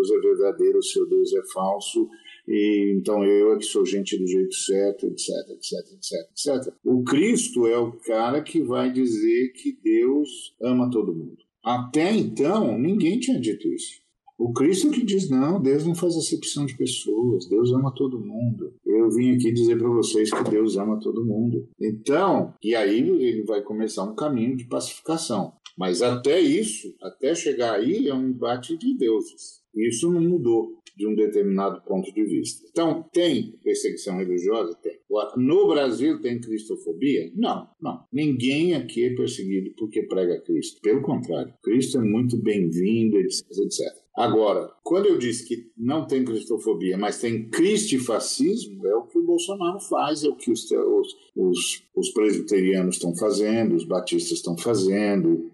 Deus 0.00 0.10
é 0.10 0.18
verdadeiro, 0.18 0.78
o 0.78 0.82
seu 0.82 1.06
Deus 1.08 1.32
é 1.34 1.42
falso. 1.52 2.08
E 2.48 2.96
então 2.96 3.24
eu 3.24 3.52
é 3.52 3.58
que 3.58 3.64
sou 3.64 3.84
gente 3.84 4.16
do 4.18 4.26
jeito 4.26 4.54
certo, 4.54 5.06
etc, 5.06 5.28
etc, 5.50 5.72
etc, 5.92 6.56
etc. 6.62 6.74
O 6.84 7.04
Cristo 7.04 7.66
é 7.66 7.78
o 7.78 7.92
cara 7.92 8.42
que 8.42 8.62
vai 8.62 8.90
dizer 8.92 9.52
que 9.52 9.78
Deus 9.82 10.28
ama 10.60 10.90
todo 10.90 11.14
mundo. 11.14 11.38
Até 11.62 12.12
então, 12.12 12.78
ninguém 12.78 13.20
tinha 13.20 13.38
dito 13.38 13.68
isso. 13.68 14.00
O 14.38 14.54
Cristo 14.54 14.90
que 14.90 15.04
diz: 15.04 15.28
não, 15.28 15.60
Deus 15.60 15.84
não 15.84 15.94
faz 15.94 16.16
acepção 16.16 16.64
de 16.64 16.74
pessoas, 16.76 17.46
Deus 17.46 17.70
ama 17.72 17.94
todo 17.94 18.18
mundo. 18.18 18.72
Eu 18.86 19.10
vim 19.10 19.34
aqui 19.34 19.52
dizer 19.52 19.76
para 19.76 19.90
vocês 19.90 20.30
que 20.30 20.50
Deus 20.50 20.78
ama 20.78 20.98
todo 20.98 21.26
mundo. 21.26 21.68
Então, 21.78 22.54
e 22.62 22.74
aí 22.74 23.00
ele 23.00 23.44
vai 23.44 23.60
começar 23.60 24.04
um 24.04 24.14
caminho 24.14 24.56
de 24.56 24.64
pacificação. 24.64 25.52
Mas 25.76 26.02
até 26.02 26.40
isso, 26.40 26.94
até 27.02 27.34
chegar 27.34 27.74
aí, 27.74 28.08
é 28.08 28.14
um 28.14 28.28
embate 28.28 28.76
de 28.76 28.96
deuses. 28.96 29.59
Isso 29.74 30.10
não 30.10 30.20
mudou 30.20 30.80
de 30.96 31.06
um 31.06 31.14
determinado 31.14 31.80
ponto 31.82 32.12
de 32.12 32.24
vista. 32.24 32.66
Então, 32.70 33.04
tem 33.12 33.52
perseguição 33.64 34.18
religiosa? 34.18 34.74
Tem. 34.82 35.00
No 35.36 35.66
Brasil 35.68 36.20
tem 36.20 36.40
cristofobia? 36.40 37.32
Não, 37.34 37.68
não. 37.80 38.04
Ninguém 38.12 38.74
aqui 38.74 39.04
é 39.04 39.14
perseguido 39.14 39.72
porque 39.78 40.02
prega 40.02 40.40
Cristo. 40.40 40.80
Pelo 40.82 41.02
contrário, 41.02 41.54
Cristo 41.62 41.98
é 41.98 42.02
muito 42.02 42.36
bem-vindo, 42.36 43.16
etc, 43.18 43.46
etc. 43.50 44.00
Agora, 44.14 44.70
quando 44.82 45.06
eu 45.06 45.16
disse 45.16 45.46
que 45.46 45.70
não 45.76 46.06
tem 46.06 46.24
cristofobia, 46.24 46.98
mas 46.98 47.20
tem 47.20 47.48
cristifascismo, 47.48 48.86
é 48.86 48.94
o 48.94 49.04
que 49.04 49.18
o 49.18 49.24
Bolsonaro 49.24 49.80
faz, 49.80 50.24
é 50.24 50.28
o 50.28 50.36
que 50.36 50.50
os, 50.50 50.70
os, 50.70 51.16
os, 51.34 51.82
os 51.96 52.10
presbiterianos 52.10 52.96
estão 52.96 53.16
fazendo, 53.16 53.74
os 53.74 53.84
batistas 53.84 54.38
estão 54.38 54.58
fazendo, 54.58 55.50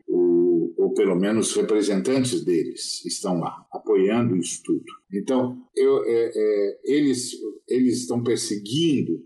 pelo 0.96 1.14
menos 1.14 1.54
representantes 1.54 2.44
deles 2.44 3.04
estão 3.04 3.38
lá, 3.38 3.64
apoiando 3.70 4.36
isso 4.36 4.62
tudo. 4.64 4.84
Então, 5.12 5.62
eu, 5.76 6.02
é, 6.04 6.32
é, 6.34 6.80
eles, 6.84 7.32
eles 7.68 8.00
estão 8.00 8.22
perseguindo 8.22 9.22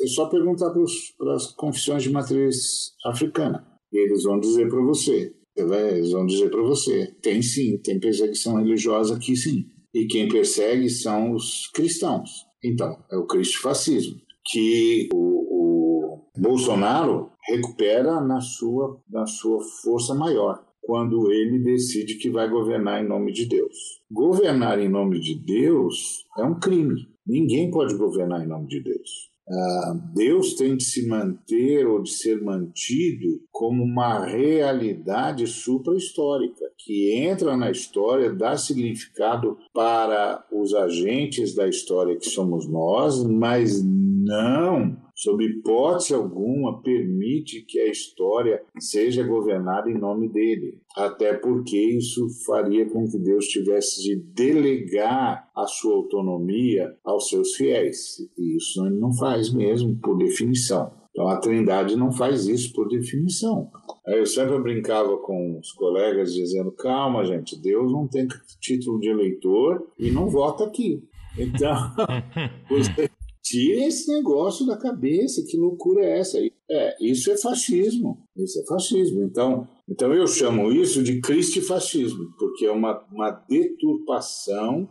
é 0.00 0.06
só 0.08 0.26
perguntar 0.28 0.72
para 1.16 1.34
as 1.34 1.52
confissões 1.52 2.02
de 2.02 2.10
matriz 2.10 2.92
africana. 3.04 3.64
Eles 3.92 4.24
vão 4.24 4.40
dizer 4.40 4.68
para 4.68 4.82
você. 4.82 5.32
Eles 5.56 6.10
vão 6.10 6.26
dizer 6.26 6.50
para 6.50 6.62
você: 6.62 7.14
tem 7.22 7.40
sim, 7.40 7.78
tem 7.78 8.00
perseguição 8.00 8.56
religiosa 8.56 9.14
aqui 9.14 9.36
sim. 9.36 9.66
E 9.94 10.06
quem 10.06 10.28
persegue 10.28 10.90
são 10.90 11.32
os 11.32 11.68
cristãos. 11.72 12.44
Então, 12.62 13.04
é 13.10 13.16
o 13.16 13.26
cristofascismo, 13.26 14.20
que 14.44 15.08
o, 15.14 16.24
o 16.34 16.40
Bolsonaro 16.40 17.30
recupera 17.48 18.20
na 18.20 18.40
sua, 18.40 19.00
na 19.08 19.24
sua 19.26 19.60
força 19.82 20.12
maior 20.12 20.65
quando 20.86 21.30
ele 21.32 21.58
decide 21.58 22.14
que 22.14 22.30
vai 22.30 22.48
governar 22.48 23.02
em 23.02 23.08
nome 23.08 23.32
de 23.32 23.44
Deus. 23.46 24.00
Governar 24.10 24.78
em 24.78 24.88
nome 24.88 25.18
de 25.18 25.34
Deus 25.34 26.24
é 26.38 26.44
um 26.44 26.58
crime. 26.58 27.08
Ninguém 27.26 27.70
pode 27.70 27.96
governar 27.96 28.44
em 28.44 28.48
nome 28.48 28.68
de 28.68 28.80
Deus. 28.80 29.30
Uh, 29.48 30.14
Deus 30.14 30.54
tem 30.54 30.76
de 30.76 30.82
se 30.82 31.06
manter 31.06 31.86
ou 31.86 32.02
de 32.02 32.10
ser 32.10 32.42
mantido 32.42 33.40
como 33.52 33.84
uma 33.84 34.24
realidade 34.24 35.46
supra-histórica, 35.46 36.64
que 36.78 37.14
entra 37.14 37.56
na 37.56 37.70
história, 37.70 38.32
dá 38.32 38.56
significado 38.56 39.56
para 39.72 40.44
os 40.52 40.74
agentes 40.74 41.54
da 41.54 41.68
história 41.68 42.16
que 42.16 42.28
somos 42.28 42.68
nós, 42.68 43.22
mas 43.24 43.84
não 43.84 45.05
sob 45.16 45.42
hipótese 45.42 46.12
alguma, 46.12 46.82
permite 46.82 47.62
que 47.62 47.80
a 47.80 47.90
história 47.90 48.62
seja 48.78 49.26
governada 49.26 49.90
em 49.90 49.98
nome 49.98 50.28
dele. 50.28 50.78
Até 50.94 51.32
porque 51.32 51.78
isso 51.78 52.28
faria 52.44 52.86
com 52.88 53.08
que 53.10 53.18
Deus 53.18 53.46
tivesse 53.46 54.02
de 54.02 54.16
delegar 54.16 55.48
a 55.56 55.66
sua 55.66 55.96
autonomia 55.96 56.94
aos 57.02 57.30
seus 57.30 57.54
fiéis. 57.54 58.18
E 58.36 58.56
isso 58.56 58.84
ele 58.84 58.98
não 58.98 59.12
faz 59.14 59.52
mesmo, 59.52 59.96
por 59.96 60.18
definição. 60.18 60.92
Então 61.10 61.28
a 61.28 61.38
Trindade 61.38 61.96
não 61.96 62.12
faz 62.12 62.46
isso 62.46 62.74
por 62.74 62.86
definição. 62.88 63.70
Eu 64.06 64.26
sempre 64.26 64.60
brincava 64.60 65.16
com 65.16 65.58
os 65.58 65.72
colegas 65.72 66.34
dizendo: 66.34 66.70
calma, 66.72 67.24
gente, 67.24 67.58
Deus 67.58 67.90
não 67.90 68.06
tem 68.06 68.28
título 68.60 69.00
de 69.00 69.08
eleitor 69.08 69.82
e 69.98 70.10
não 70.10 70.28
vota 70.28 70.64
aqui. 70.64 71.02
Então, 71.38 71.74
você 72.68 73.05
Tire 73.46 73.84
esse 73.84 74.12
negócio 74.12 74.66
da 74.66 74.76
cabeça, 74.76 75.44
que 75.48 75.56
loucura 75.56 76.04
é 76.04 76.18
essa? 76.18 76.36
É, 76.68 76.96
isso 77.00 77.30
é 77.30 77.38
fascismo, 77.38 78.26
isso 78.36 78.60
é 78.60 78.66
fascismo. 78.66 79.22
Então, 79.22 79.68
então 79.88 80.12
eu 80.12 80.26
chamo 80.26 80.72
isso 80.72 81.00
de 81.00 81.20
cristifascismo, 81.20 82.34
porque 82.36 82.66
é 82.66 82.72
uma, 82.72 83.06
uma 83.12 83.30
deturpação 83.48 84.88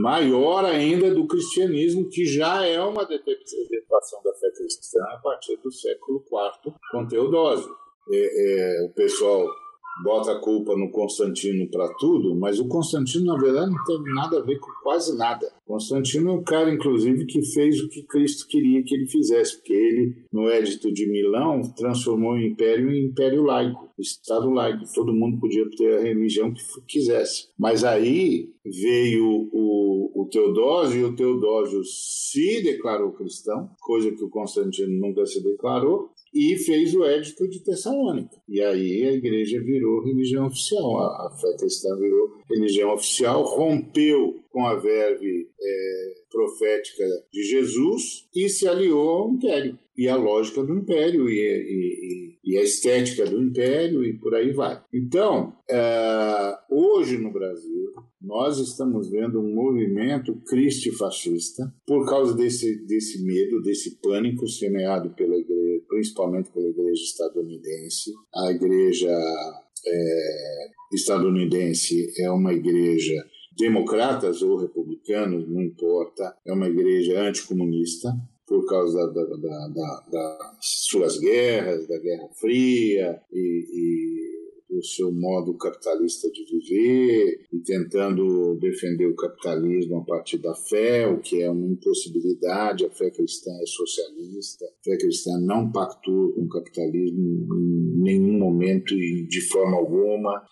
maior 0.00 0.64
ainda 0.64 1.14
do 1.14 1.26
cristianismo, 1.26 2.08
que 2.08 2.24
já 2.24 2.64
é 2.64 2.80
uma 2.82 3.04
deturpação 3.04 4.22
da 4.24 4.32
fé 4.32 4.50
cristã 4.56 4.98
a 5.10 5.18
partir 5.18 5.58
do 5.58 5.70
século 5.70 6.24
IV, 6.24 6.74
com 6.90 7.06
Teodósio. 7.06 7.70
É, 8.10 8.80
é, 8.80 8.86
o 8.86 8.94
pessoal 8.94 9.46
bota 10.02 10.32
a 10.32 10.40
culpa 10.40 10.76
no 10.76 10.90
Constantino 10.90 11.68
para 11.70 11.92
tudo, 11.94 12.34
mas 12.34 12.58
o 12.58 12.68
Constantino, 12.68 13.26
na 13.26 13.38
verdade, 13.38 13.70
não 13.70 13.84
tem 13.84 14.14
nada 14.14 14.38
a 14.38 14.42
ver 14.42 14.58
com 14.58 14.70
quase 14.82 15.16
nada. 15.16 15.50
Constantino 15.66 16.30
é 16.30 16.34
o 16.34 16.42
cara, 16.42 16.72
inclusive, 16.72 17.26
que 17.26 17.42
fez 17.42 17.80
o 17.80 17.88
que 17.88 18.02
Cristo 18.02 18.46
queria 18.48 18.82
que 18.82 18.94
ele 18.94 19.06
fizesse, 19.06 19.56
porque 19.56 19.72
ele, 19.72 20.24
no 20.32 20.48
Édito 20.48 20.92
de 20.92 21.10
Milão, 21.10 21.60
transformou 21.76 22.32
o 22.32 22.40
império 22.40 22.90
em 22.90 23.06
império 23.06 23.42
laico, 23.42 23.88
Estado 23.98 24.50
laico. 24.50 24.84
Todo 24.94 25.12
mundo 25.12 25.38
podia 25.38 25.68
ter 25.76 25.98
a 25.98 26.02
religião 26.02 26.52
que 26.52 26.62
quisesse. 26.88 27.48
Mas 27.58 27.84
aí 27.84 28.48
veio 28.64 29.48
o, 29.52 30.22
o 30.22 30.28
Teodósio, 30.30 31.00
e 31.00 31.04
o 31.04 31.14
Teodósio 31.14 31.82
se 31.84 32.62
declarou 32.62 33.12
cristão, 33.12 33.70
coisa 33.80 34.10
que 34.10 34.24
o 34.24 34.30
Constantino 34.30 34.98
nunca 34.98 35.24
se 35.26 35.42
declarou, 35.42 36.10
e 36.32 36.56
fez 36.56 36.94
o 36.94 37.04
Édito 37.04 37.48
de 37.48 37.62
Tessalônica. 37.62 38.36
E 38.48 38.60
aí 38.60 39.08
a 39.08 39.12
igreja 39.12 39.60
virou 39.60 40.04
religião 40.04 40.46
oficial, 40.46 40.98
a, 40.98 41.26
a 41.26 41.36
fé 41.40 41.56
cristã 41.58 41.96
virou 41.96 42.38
religião 42.48 42.92
oficial, 42.94 43.42
rompeu 43.42 44.40
com 44.50 44.66
a 44.66 44.74
verve 44.74 45.48
é, 45.60 46.14
profética 46.30 47.04
de 47.32 47.42
Jesus 47.42 48.28
e 48.34 48.48
se 48.48 48.66
aliou 48.66 49.08
ao 49.08 49.32
império. 49.32 49.78
E 49.96 50.08
a 50.08 50.16
lógica 50.16 50.62
do 50.62 50.74
império, 50.74 51.28
e, 51.28 51.34
e, 51.34 52.38
e 52.42 52.56
a 52.56 52.62
estética 52.62 53.26
do 53.26 53.42
império, 53.42 54.02
e 54.02 54.14
por 54.14 54.34
aí 54.34 54.50
vai. 54.52 54.82
Então, 54.94 55.52
é, 55.68 56.56
hoje 56.70 57.18
no 57.18 57.30
Brasil, 57.30 57.92
nós 58.20 58.58
estamos 58.58 59.10
vendo 59.10 59.40
um 59.40 59.54
movimento 59.54 60.34
cristifascista 60.46 61.72
por 61.86 62.06
causa 62.08 62.34
desse, 62.34 62.84
desse 62.86 63.22
medo, 63.22 63.62
desse 63.62 64.00
pânico 64.00 64.46
semeado 64.46 65.10
pela 65.10 65.36
igreja, 65.36 65.59
principalmente 66.00 66.50
pela 66.50 66.66
igreja 66.66 67.02
estadunidense. 67.02 68.12
A 68.34 68.50
igreja 68.50 69.10
é, 69.86 70.68
estadunidense 70.92 72.12
é 72.18 72.30
uma 72.30 72.54
igreja 72.54 73.22
democratas 73.58 74.40
ou 74.40 74.56
republicanos, 74.56 75.46
não 75.46 75.60
importa, 75.60 76.34
é 76.46 76.52
uma 76.52 76.68
igreja 76.68 77.20
anticomunista 77.20 78.10
por 78.46 78.66
causa 78.66 79.06
da, 79.12 79.24
da, 79.24 79.68
da, 79.68 80.04
das 80.10 80.58
suas 80.88 81.18
guerras, 81.18 81.86
da 81.86 81.98
Guerra 81.98 82.28
Fria 82.34 83.20
e, 83.30 83.38
e 83.38 84.29
do 84.70 84.84
seu 84.84 85.12
modo 85.12 85.56
capitalista 85.56 86.30
de 86.30 86.44
viver 86.44 87.46
e 87.52 87.58
tentando 87.60 88.56
defender 88.60 89.06
o 89.06 89.16
capitalismo 89.16 89.98
a 89.98 90.04
partir 90.04 90.38
da 90.38 90.54
fé, 90.54 91.08
o 91.08 91.20
que 91.20 91.42
é 91.42 91.50
uma 91.50 91.66
impossibilidade. 91.66 92.86
A 92.86 92.90
fé 92.90 93.10
cristã 93.10 93.50
é 93.60 93.66
socialista, 93.66 94.64
a 94.64 94.84
fé 94.84 94.96
cristã 94.96 95.38
não 95.40 95.70
pactua 95.70 96.32
com 96.32 96.42
o 96.42 96.48
capitalismo 96.48 97.18
em 97.18 98.02
nenhum 98.02 98.38
momento 98.38 98.94
e 98.94 99.26
de 99.26 99.40
forma 99.48 99.76
alguma. 99.76 100.42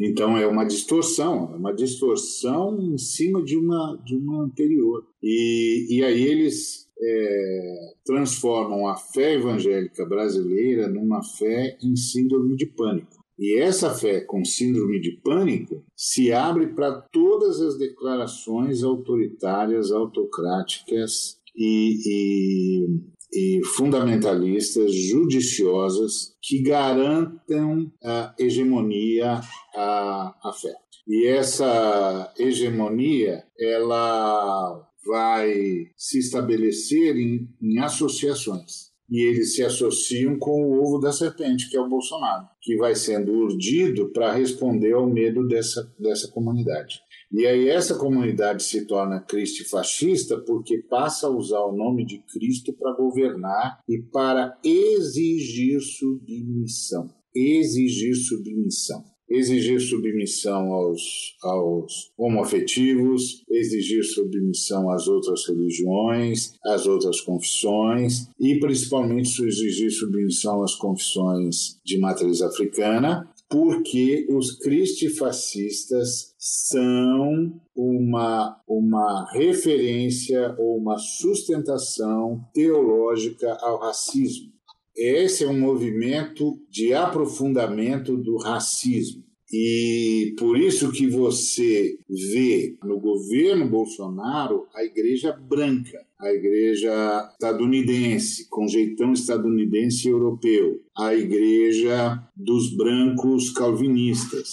Então 0.00 0.38
é 0.38 0.46
uma 0.46 0.64
distorção, 0.64 1.52
é 1.52 1.56
uma 1.56 1.74
distorção 1.74 2.80
em 2.80 2.96
cima 2.96 3.42
de 3.42 3.56
uma, 3.56 4.00
de 4.04 4.16
uma 4.16 4.44
anterior. 4.44 5.04
E, 5.22 5.98
e 5.98 6.04
aí 6.04 6.22
eles 6.22 6.88
é, 7.00 7.94
transformam 8.04 8.86
a 8.86 8.96
fé 8.96 9.34
evangélica 9.34 10.06
brasileira 10.06 10.88
numa 10.88 11.22
fé 11.22 11.76
em 11.82 11.96
síndrome 11.96 12.56
de 12.56 12.66
pânico. 12.66 13.17
E 13.38 13.58
essa 13.60 13.94
fé 13.94 14.20
com 14.20 14.44
síndrome 14.44 15.00
de 15.00 15.12
pânico 15.22 15.84
se 15.94 16.32
abre 16.32 16.68
para 16.68 17.00
todas 17.12 17.60
as 17.60 17.78
declarações 17.78 18.82
autoritárias, 18.82 19.92
autocráticas 19.92 21.38
e, 21.56 22.86
e, 23.32 23.58
e 23.58 23.64
fundamentalistas, 23.64 24.92
judiciosas, 24.92 26.34
que 26.42 26.62
garantam 26.62 27.92
a 28.02 28.34
hegemonia 28.38 29.40
à, 29.74 30.34
à 30.42 30.52
fé. 30.52 30.74
E 31.06 31.26
essa 31.26 32.32
hegemonia, 32.38 33.44
ela 33.58 34.84
vai 35.06 35.86
se 35.96 36.18
estabelecer 36.18 37.16
em, 37.16 37.48
em 37.62 37.78
associações. 37.78 38.87
E 39.10 39.26
eles 39.26 39.54
se 39.54 39.64
associam 39.64 40.38
com 40.38 40.62
o 40.62 40.82
ovo 40.82 40.98
da 40.98 41.12
serpente, 41.12 41.70
que 41.70 41.76
é 41.76 41.80
o 41.80 41.88
Bolsonaro, 41.88 42.46
que 42.60 42.76
vai 42.76 42.94
sendo 42.94 43.32
urdido 43.32 44.12
para 44.12 44.32
responder 44.32 44.92
ao 44.92 45.08
medo 45.08 45.46
dessa, 45.46 45.90
dessa 45.98 46.28
comunidade. 46.28 47.00
E 47.32 47.46
aí 47.46 47.68
essa 47.68 47.94
comunidade 47.94 48.62
se 48.62 48.86
torna 48.86 49.24
fascista 49.70 50.38
porque 50.46 50.78
passa 50.88 51.26
a 51.26 51.30
usar 51.30 51.60
o 51.60 51.76
nome 51.76 52.04
de 52.04 52.18
Cristo 52.18 52.72
para 52.72 52.96
governar 52.96 53.80
e 53.88 53.98
para 53.98 54.58
exigir 54.64 55.80
submissão. 55.80 57.10
Exigir 57.34 58.14
submissão 58.16 59.04
exigir 59.30 59.80
submissão 59.80 60.72
aos, 60.72 61.36
aos 61.42 62.12
homoafetivos, 62.16 63.42
exigir 63.50 64.04
submissão 64.04 64.90
às 64.90 65.06
outras 65.06 65.46
religiões, 65.46 66.54
às 66.64 66.86
outras 66.86 67.20
confissões 67.20 68.28
e 68.40 68.58
principalmente 68.58 69.42
exigir 69.44 69.90
submissão 69.90 70.62
às 70.62 70.74
confissões 70.74 71.78
de 71.84 71.98
matriz 71.98 72.42
africana, 72.42 73.28
porque 73.50 74.26
os 74.30 74.58
cristifascistas 74.58 76.34
são 76.38 77.60
uma, 77.74 78.60
uma 78.68 79.26
referência 79.32 80.54
ou 80.58 80.76
uma 80.76 80.98
sustentação 80.98 82.44
teológica 82.52 83.56
ao 83.60 83.78
racismo. 83.78 84.57
Esse 84.98 85.44
é 85.44 85.48
um 85.48 85.60
movimento 85.60 86.58
de 86.68 86.92
aprofundamento 86.92 88.16
do 88.16 88.36
racismo. 88.36 89.22
E 89.50 90.34
por 90.36 90.58
isso 90.58 90.90
que 90.90 91.06
você 91.06 91.96
vê 92.08 92.76
no 92.82 92.98
governo 92.98 93.68
Bolsonaro 93.68 94.66
a 94.74 94.84
igreja 94.84 95.32
branca, 95.32 96.04
a 96.18 96.32
igreja 96.32 97.30
estadunidense, 97.32 98.48
com 98.50 98.66
jeitão 98.66 99.12
estadunidense 99.12 100.08
e 100.08 100.10
europeu, 100.10 100.80
a 100.96 101.14
igreja 101.14 102.20
dos 102.36 102.76
brancos 102.76 103.50
calvinistas. 103.50 104.50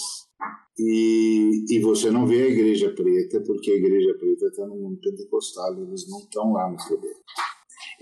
E, 0.77 1.65
e 1.69 1.79
você 1.79 2.11
não 2.11 2.27
vê 2.27 2.43
a 2.43 2.49
igreja 2.49 2.91
preta, 2.91 3.41
porque 3.41 3.71
a 3.71 3.75
igreja 3.75 4.13
preta 4.19 4.45
está 4.45 4.67
no 4.67 4.75
mundo 4.75 4.99
pentecostal, 5.01 5.73
eles 5.81 6.07
não 6.07 6.19
estão 6.19 6.53
lá 6.53 6.69
no 6.69 6.77
poder 6.77 7.15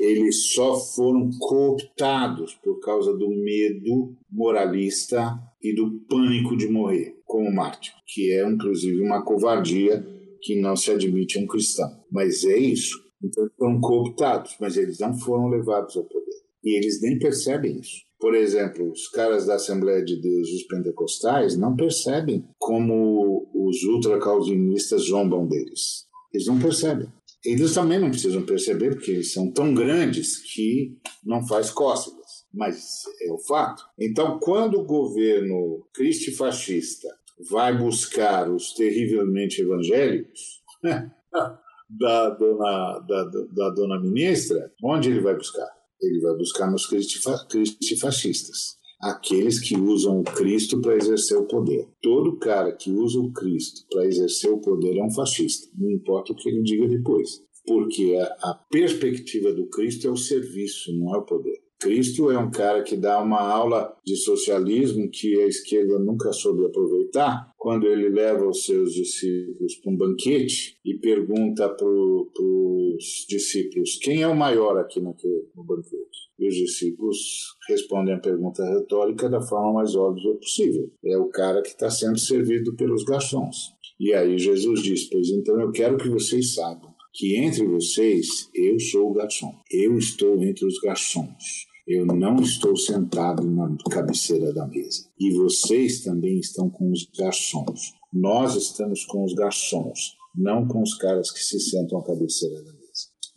eles 0.03 0.51
só 0.53 0.75
foram 0.75 1.30
cooptados 1.39 2.53
por 2.55 2.80
causa 2.81 3.13
do 3.13 3.30
medo 3.30 4.15
moralista 4.30 5.39
e 5.61 5.73
do 5.73 5.99
pânico 6.09 6.57
de 6.57 6.67
morrer 6.67 7.15
como 7.25 7.53
mártir, 7.53 7.93
que 8.05 8.31
é 8.34 8.47
inclusive 8.47 9.01
uma 9.01 9.23
covardia 9.23 10.05
que 10.41 10.59
não 10.59 10.75
se 10.75 10.91
admite 10.91 11.39
a 11.39 11.41
um 11.41 11.47
cristão. 11.47 11.89
Mas 12.11 12.43
é 12.43 12.57
isso. 12.57 13.01
Então 13.23 13.47
foram 13.57 13.80
cooptados, 13.80 14.55
mas 14.59 14.75
eles 14.75 14.99
não 14.99 15.17
foram 15.17 15.47
levados 15.47 15.95
ao 15.95 16.03
poder. 16.03 16.35
E 16.63 16.77
eles 16.77 17.01
nem 17.01 17.17
percebem 17.17 17.80
isso. 17.80 18.03
Por 18.19 18.35
exemplo, 18.35 18.91
os 18.91 19.07
caras 19.07 19.45
da 19.45 19.55
Assembleia 19.55 20.03
de 20.03 20.21
Deus, 20.21 20.49
os 20.49 20.63
pentecostais, 20.63 21.57
não 21.57 21.75
percebem 21.75 22.45
como 22.57 23.49
os 23.53 23.84
ultracalvinistas 23.84 25.03
zombam 25.03 25.47
deles. 25.47 26.05
Eles 26.34 26.47
não 26.47 26.59
percebem. 26.59 27.07
Eles 27.45 27.74
também 27.74 27.99
não 27.99 28.10
precisam 28.10 28.45
perceber, 28.45 28.91
porque 28.95 29.11
eles 29.11 29.34
são 29.34 29.52
tão 29.52 29.74
grandes 29.74 30.38
que 30.38 30.98
não 31.24 31.45
faz 31.45 31.70
cócegas. 31.70 32.45
Mas 32.53 33.03
é 33.22 33.32
o 33.32 33.40
fato. 33.40 33.84
Então, 33.99 34.40
quando 34.40 34.80
o 34.80 34.86
governo 34.86 35.86
cristo-fascista 35.94 37.07
vai 37.49 37.78
buscar 37.78 38.49
os 38.49 38.74
terrivelmente 38.74 39.61
evangélicos 39.61 40.61
da, 40.82 42.30
dona, 42.30 42.99
da, 42.99 43.24
da 43.52 43.70
dona 43.72 43.99
ministra, 43.99 44.72
onde 44.82 45.10
ele 45.10 45.20
vai 45.20 45.36
buscar? 45.36 45.68
Ele 46.02 46.22
vai 46.22 46.36
buscar 46.36 46.72
nos 46.72 46.86
cristo-fascistas 46.86 48.78
aqueles 49.03 49.59
que 49.59 49.77
usam 49.77 50.21
o 50.21 50.23
Cristo 50.23 50.80
para 50.80 50.95
exercer 50.95 51.38
o 51.38 51.45
poder. 51.45 51.88
Todo 52.01 52.38
cara 52.38 52.71
que 52.71 52.89
usa 52.89 53.19
o 53.19 53.31
Cristo 53.31 53.85
para 53.91 54.05
exercer 54.05 54.49
o 54.49 54.61
poder 54.61 54.97
é 54.97 55.03
um 55.03 55.11
fascista, 55.11 55.69
não 55.77 55.91
importa 55.91 56.31
o 56.31 56.35
que 56.35 56.49
ele 56.49 56.63
diga 56.63 56.88
depois. 56.88 57.43
Porque 57.65 58.15
a, 58.15 58.51
a 58.51 58.53
perspectiva 58.71 59.53
do 59.53 59.67
Cristo 59.67 60.07
é 60.07 60.11
o 60.11 60.17
serviço, 60.17 60.93
não 60.97 61.13
é 61.15 61.17
o 61.17 61.25
poder. 61.25 61.63
Cristo 61.84 62.31
é 62.31 62.38
um 62.38 62.49
cara 62.49 62.81
que 62.81 62.95
dá 62.95 63.21
uma 63.21 63.41
aula 63.41 63.93
de 64.05 64.15
socialismo 64.15 65.09
que 65.11 65.38
a 65.41 65.47
esquerda 65.47 65.99
nunca 65.99 66.31
soube 66.31 66.65
aproveitar, 66.65 67.51
quando 67.57 67.88
ele 67.88 68.07
leva 68.07 68.47
os 68.47 68.63
seus 68.63 68.93
discípulos 68.93 69.75
para 69.75 69.91
um 69.91 69.97
banquete 69.97 70.77
e 70.85 70.93
pergunta 70.93 71.67
para 71.67 71.85
os 71.85 73.25
discípulos 73.27 73.97
quem 74.01 74.21
é 74.21 74.27
o 74.27 74.35
maior 74.35 74.77
aqui 74.77 75.01
naquele, 75.01 75.49
no 75.53 75.63
banquete. 75.65 76.12
E 76.44 76.48
os 76.49 76.56
discípulos 76.56 77.56
respondem 77.70 78.14
a 78.14 78.20
pergunta 78.20 78.65
retórica 78.65 79.30
da 79.30 79.41
forma 79.41 79.76
mais 79.76 79.95
óbvia 79.95 80.36
possível. 80.36 80.91
É 81.06 81.18
o 81.18 81.30
cara 81.30 81.61
que 81.61 81.70
está 81.70 81.90
sendo 81.90 82.20
servido 82.20 82.76
pelos 82.76 83.06
garçons. 83.06 83.72
E 83.98 84.14
aí 84.14 84.38
Jesus 84.38 84.82
diz: 84.82 85.06
Pois 85.10 85.30
então 85.30 85.57
eu 85.61 85.72
quero 85.72 85.98
que 85.98 86.10
vocês 86.10 86.53
saibam 86.53 86.94
que 87.14 87.38
entre 87.38 87.65
vocês 87.65 88.49
eu 88.53 88.78
sou 88.78 89.11
o 89.11 89.14
garçom. 89.14 89.56
Eu 89.72 89.98
estou 89.98 90.44
entre 90.44 90.65
os 90.65 90.78
garçons. 90.80 91.65
Eu 91.88 92.06
não 92.06 92.36
estou 92.36 92.76
sentado 92.76 93.49
na 93.49 93.78
cabeceira 93.90 94.52
da 94.52 94.68
mesa. 94.68 95.07
E 95.18 95.32
vocês 95.32 96.03
também 96.03 96.40
estão 96.40 96.70
com 96.70 96.91
os 96.91 97.07
garçons. 97.18 97.94
Nós 98.11 98.57
estamos 98.57 99.06
com 99.06 99.24
os 99.24 99.34
garçons, 99.34 100.18
não 100.36 100.68
com 100.68 100.82
os 100.82 100.94
caras 100.95 101.32
que 101.32 101.41
se 101.41 101.57
sentam 101.57 101.99
à 101.99 102.03
cabeceira 102.03 102.61
da 102.64 102.74
mesa. 102.74 102.82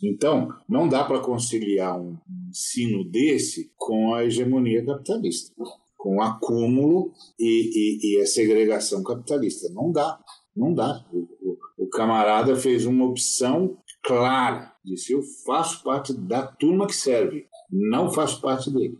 Então, 0.01 0.49
não 0.69 0.87
dá 0.87 1.03
para 1.03 1.19
conciliar 1.19 1.99
um 1.99 2.17
ensino 2.49 3.03
desse 3.09 3.71
com 3.75 4.13
a 4.13 4.25
hegemonia 4.25 4.85
capitalista, 4.85 5.53
com 5.97 6.17
o 6.17 6.21
acúmulo 6.21 7.11
e, 7.39 7.71
e, 7.73 8.17
e 8.17 8.21
a 8.21 8.25
segregação 8.25 9.03
capitalista. 9.03 9.67
Não 9.73 9.91
dá, 9.91 10.19
não 10.55 10.73
dá. 10.73 11.05
O, 11.11 11.17
o, 11.41 11.85
o 11.85 11.89
camarada 11.89 12.55
fez 12.55 12.85
uma 12.85 13.05
opção 13.05 13.77
clara, 14.03 14.71
disse: 14.85 15.13
Eu 15.13 15.21
faço 15.45 15.83
parte 15.83 16.13
da 16.13 16.45
turma 16.45 16.85
que 16.85 16.95
serve 16.95 17.47
não 17.69 18.11
faço 18.11 18.41
parte 18.41 18.71
dele. 18.71 18.97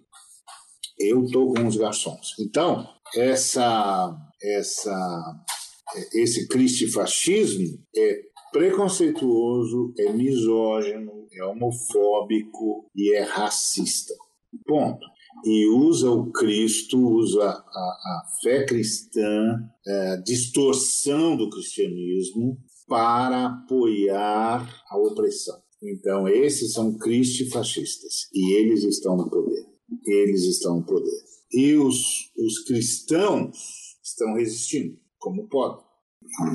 Eu 0.99 1.24
estou 1.24 1.53
com 1.53 1.68
os 1.68 1.78
garçons. 1.78 2.34
Então, 2.40 2.88
essa, 3.15 4.15
essa, 4.41 5.45
esse 6.14 6.48
cristifascismo 6.48 7.80
é 7.95 8.22
preconceituoso, 8.58 9.94
é 10.00 10.12
misógino, 10.12 11.28
é 11.32 11.44
homofóbico 11.46 12.90
e 12.96 13.14
é 13.14 13.22
racista. 13.22 14.16
Ponto. 14.66 15.06
E 15.46 15.68
usa 15.68 16.10
o 16.10 16.32
Cristo, 16.32 16.98
usa 16.98 17.44
a, 17.44 17.54
a 17.54 18.24
fé 18.42 18.66
cristã, 18.66 19.60
a 19.86 20.16
distorção 20.26 21.38
do 21.38 21.52
cristianismo 21.52 22.58
para 22.88 23.46
apoiar 23.46 24.84
a 24.90 24.98
opressão. 24.98 25.62
Então, 25.84 26.28
esses 26.28 26.74
são 26.74 26.98
cristifascistas 26.98 28.28
e 28.34 28.56
eles 28.56 28.84
estão 28.84 29.16
no 29.16 29.30
poder. 29.30 29.68
Eles 30.04 30.44
estão 30.46 30.78
no 30.78 30.86
poder. 30.86 31.22
E 31.52 31.76
os, 31.76 32.32
os 32.36 32.64
cristãos 32.66 33.56
estão 34.04 34.34
resistindo, 34.34 34.98
como 35.20 35.48
podem. 35.48 35.87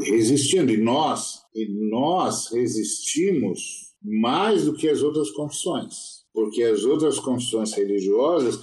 Resistindo. 0.04 0.72
E 0.72 0.76
nós, 0.76 1.42
e 1.54 1.68
nós 1.90 2.52
resistimos 2.52 3.92
mais 4.02 4.64
do 4.64 4.74
que 4.74 4.88
as 4.88 5.02
outras 5.02 5.30
confissões. 5.30 6.22
Porque 6.32 6.62
as 6.62 6.84
outras 6.84 7.18
confissões 7.18 7.72
religiosas 7.72 8.60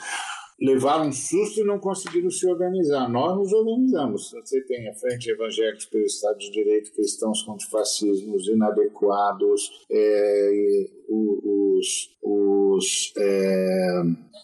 levaram 0.62 1.08
um 1.08 1.12
susto 1.12 1.62
e 1.62 1.64
não 1.64 1.80
conseguiram 1.80 2.30
se 2.30 2.48
organizar. 2.48 3.10
Nós 3.10 3.38
nos 3.38 3.54
organizamos. 3.54 4.32
Você 4.32 4.62
tem 4.62 4.90
a 4.90 4.94
Frente 4.94 5.30
Evangélicos 5.30 5.86
pelo 5.86 6.06
Estado 6.06 6.38
de 6.38 6.52
Direito, 6.52 6.92
cristãos 6.92 7.42
contra 7.44 7.66
o 7.66 7.70
fascismo, 7.70 8.36
os 8.36 8.48
inadequados, 8.48 9.86
é, 9.90 10.86
os, 11.08 12.10
os 12.22 13.14
é, 13.18 14.02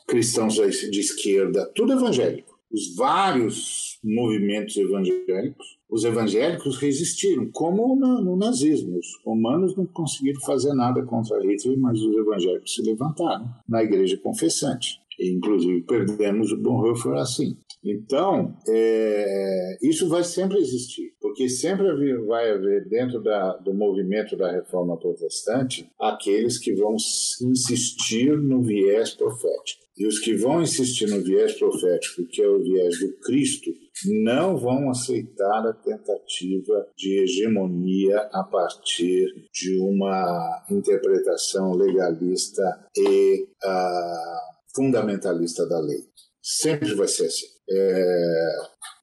cristãos 0.08 0.56
de 0.56 1.00
esquerda, 1.00 1.70
tudo 1.76 1.94
evangélico. 1.94 2.56
Os 2.72 2.96
vários 2.96 4.00
movimentos 4.04 4.76
evangélicos, 4.76 5.75
os 5.90 6.03
evangélicos 6.03 6.78
resistiram, 6.78 7.49
como 7.52 7.95
no 7.95 8.36
nazismo. 8.36 8.98
Os 8.98 9.07
romanos 9.24 9.76
não 9.76 9.86
conseguiram 9.86 10.41
fazer 10.41 10.74
nada 10.74 11.03
contra 11.03 11.40
Hitler, 11.41 11.80
mas 11.80 12.02
os 12.02 12.16
evangélicos 12.16 12.74
se 12.74 12.82
levantaram 12.82 13.49
na 13.68 13.84
igreja 13.84 14.18
confessante. 14.18 14.99
E, 15.20 15.32
inclusive 15.32 15.82
perdemos 15.84 16.52
o 16.52 16.57
Bonhoeffer 16.57 17.14
assim. 17.14 17.57
Então, 17.84 18.57
é, 18.68 19.78
isso 19.82 20.10
vai 20.10 20.24
sempre 20.24 20.57
existir, 20.57 21.14
porque 21.22 21.48
sempre 21.48 21.86
vai 22.26 22.49
haver 22.49 22.90
dentro 22.90 23.22
da, 23.22 23.57
do 23.57 23.76
movimento 23.76 24.36
da 24.36 24.52
reforma 24.52 24.98
protestante 24.98 25.88
aqueles 25.99 26.57
que 26.57 26.74
vão 26.74 26.95
insistir 26.95 28.36
no 28.38 28.64
viés 28.64 29.12
profético. 29.12 29.86
E 29.98 30.07
os 30.07 30.20
que 30.20 30.34
vão 30.34 30.64
insistir 30.64 31.07
no 31.07 31.24
viés 31.24 31.53
profético, 31.53 32.26
que 32.26 32.41
é 32.41 32.49
o 32.49 32.62
viés 32.62 32.99
do 32.99 33.14
Cristo, 33.20 33.72
não 34.06 34.58
vão 34.58 34.90
aceitar 34.90 35.68
a 35.68 35.74
tentativa 35.74 36.88
de 36.98 37.24
hegemonia 37.24 38.30
a 38.34 38.44
partir 38.44 39.28
de 39.54 39.78
uma 39.80 40.66
interpretação 40.70 41.74
legalista 41.74 42.64
e 42.96 43.48
uh, 43.64 44.76
fundamentalista 44.76 45.68
da 45.68 45.80
lei. 45.80 46.04
Sempre 46.42 46.94
vai 46.94 47.08
ser 47.08 47.26
assim. 47.26 47.55
É, 47.70 48.52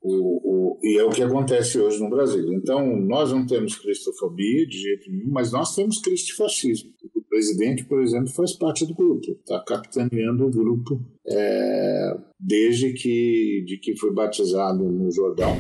o, 0.03 0.75
o, 0.75 0.81
e 0.83 0.99
é 0.99 1.05
o 1.05 1.11
que 1.11 1.23
acontece 1.23 1.79
hoje 1.79 2.01
no 2.01 2.11
Brasil. 2.11 2.53
Então, 2.53 2.97
nós 3.01 3.33
não 3.33 3.47
temos 3.47 3.77
cristofobia 3.77 4.67
de 4.67 4.79
jeito 4.79 5.11
nenhum, 5.11 5.31
mas 5.31 5.53
nós 5.53 5.75
temos 5.75 6.01
cristifascismo. 6.01 6.93
O 7.15 7.23
presidente, 7.23 7.85
por 7.85 8.03
exemplo, 8.03 8.29
faz 8.29 8.53
parte 8.53 8.87
do 8.87 8.95
grupo, 8.95 9.33
está 9.33 9.59
capitaneando 9.61 10.47
o 10.47 10.51
grupo 10.51 11.01
é, 11.27 12.17
desde 12.39 12.93
que, 12.93 13.65
de 13.67 13.79
que 13.79 13.97
foi 13.97 14.13
batizado 14.13 14.85
no 14.85 15.11
Jordão, 15.11 15.57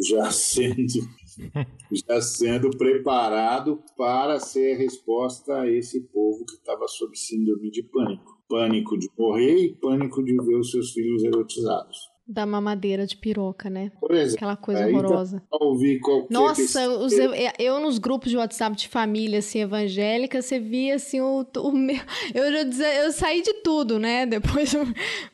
já 0.00 0.30
sendo, 0.30 0.76
já 2.08 2.20
sendo 2.20 2.70
preparado 2.70 3.82
para 3.96 4.38
ser 4.38 4.76
resposta 4.76 5.62
a 5.62 5.70
esse 5.70 6.00
povo 6.08 6.44
que 6.44 6.54
estava 6.54 6.86
sob 6.86 7.16
síndrome 7.16 7.70
de 7.70 7.82
pânico 7.82 8.38
pânico 8.48 8.98
de 8.98 9.08
morrer 9.16 9.56
e 9.56 9.74
pânico 9.74 10.24
de 10.24 10.34
ver 10.34 10.56
os 10.56 10.70
seus 10.70 10.92
filhos 10.92 11.22
erotizados. 11.22 12.08
Da 12.30 12.44
mamadeira 12.44 13.06
de 13.06 13.16
piroca, 13.16 13.70
né? 13.70 13.90
Exemplo. 14.10 14.34
Aquela 14.34 14.56
coisa 14.56 14.86
horrorosa. 14.86 15.42
Nossa, 16.28 16.86
os, 16.90 17.12
eu, 17.14 17.32
eu, 17.58 17.80
nos 17.80 17.98
grupos 17.98 18.30
de 18.30 18.36
WhatsApp 18.36 18.76
de 18.76 18.86
família, 18.86 19.38
assim, 19.38 19.60
evangélica, 19.60 20.42
você 20.42 20.60
via, 20.60 20.96
assim, 20.96 21.22
o, 21.22 21.46
o 21.56 21.72
meu... 21.72 21.96
Eu, 22.34 22.44
eu, 22.44 22.70
eu 23.04 23.12
saí 23.12 23.40
de 23.40 23.54
tudo, 23.54 23.98
né? 23.98 24.26
Depois... 24.28 24.74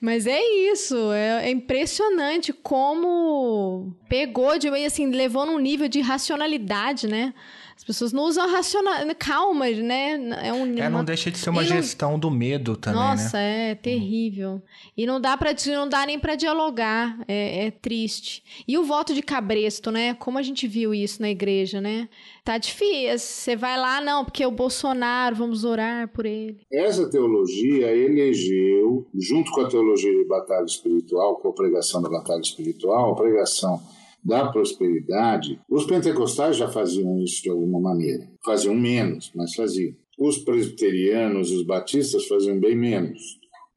Mas 0.00 0.26
é 0.26 0.40
isso, 0.70 1.12
é, 1.12 1.46
é 1.46 1.50
impressionante 1.50 2.52
como 2.52 3.92
pegou, 4.08 4.56
de, 4.56 4.68
assim, 4.68 5.10
levou 5.10 5.44
num 5.44 5.58
nível 5.58 5.88
de 5.88 6.00
racionalidade, 6.00 7.08
né? 7.08 7.34
As 7.76 7.82
pessoas 7.82 8.12
não 8.12 8.22
usam 8.22 8.51
racional, 8.51 8.94
calma, 9.18 9.68
né? 9.68 10.12
É, 10.42 10.52
um, 10.52 10.78
é 10.78 10.88
não 10.88 11.05
deixa 11.05 11.30
de 11.30 11.36
ser 11.36 11.51
uma 11.51 11.64
gestão 11.64 12.12
não... 12.12 12.18
do 12.18 12.30
medo 12.30 12.76
também, 12.76 13.01
Nossa, 13.01 13.36
né? 13.36 13.70
é 13.70 13.74
terrível. 13.74 14.62
E 14.96 15.05
não 15.05 15.20
dá 15.20 15.36
para 15.36 15.51
não 15.66 15.88
dá 15.88 16.06
nem 16.06 16.18
para 16.18 16.34
dialogar, 16.34 17.18
é, 17.26 17.66
é, 17.66 17.70
triste. 17.70 18.42
E 18.66 18.78
o 18.78 18.84
voto 18.84 19.12
de 19.12 19.22
cabresto, 19.22 19.90
né? 19.90 20.14
Como 20.14 20.38
a 20.38 20.42
gente 20.42 20.68
viu 20.68 20.94
isso 20.94 21.20
na 21.20 21.28
igreja, 21.28 21.80
né? 21.80 22.09
Tá 22.44 22.59
difícil. 22.59 23.18
Você 23.18 23.56
vai 23.56 23.78
lá, 23.78 24.01
não, 24.01 24.24
porque 24.24 24.42
é 24.42 24.46
o 24.46 24.52
Bolsonaro, 24.52 25.34
vamos 25.34 25.64
orar 25.64 26.09
por 26.09 26.26
ele. 26.26 26.60
Essa 26.72 27.10
teologia 27.10 27.90
elegeu, 27.90 29.06
junto 29.14 29.51
com 29.51 29.62
a 29.62 29.68
teologia 29.68 30.12
de 30.12 30.24
batalha 30.24 30.64
espiritual, 30.64 31.36
com 31.36 31.48
a 31.48 31.52
pregação 31.52 32.01
da 32.01 32.09
batalha 32.09 32.40
espiritual, 32.40 33.12
a 33.12 33.16
pregação 33.16 33.82
da 34.24 34.48
prosperidade, 34.48 35.60
os 35.68 35.84
pentecostais 35.84 36.56
já 36.56 36.68
faziam 36.68 37.22
isso 37.22 37.42
de 37.42 37.51
alguma 37.51 37.80
maneira. 37.80 38.28
Faziam 38.44 38.74
menos, 38.74 39.30
mas 39.34 39.55
faziam. 39.55 39.94
Os 40.18 40.38
presbiterianos, 40.38 41.51
os 41.51 41.64
batistas 41.64 42.26
faziam 42.26 42.59
bem 42.59 42.76
menos. 42.76 43.20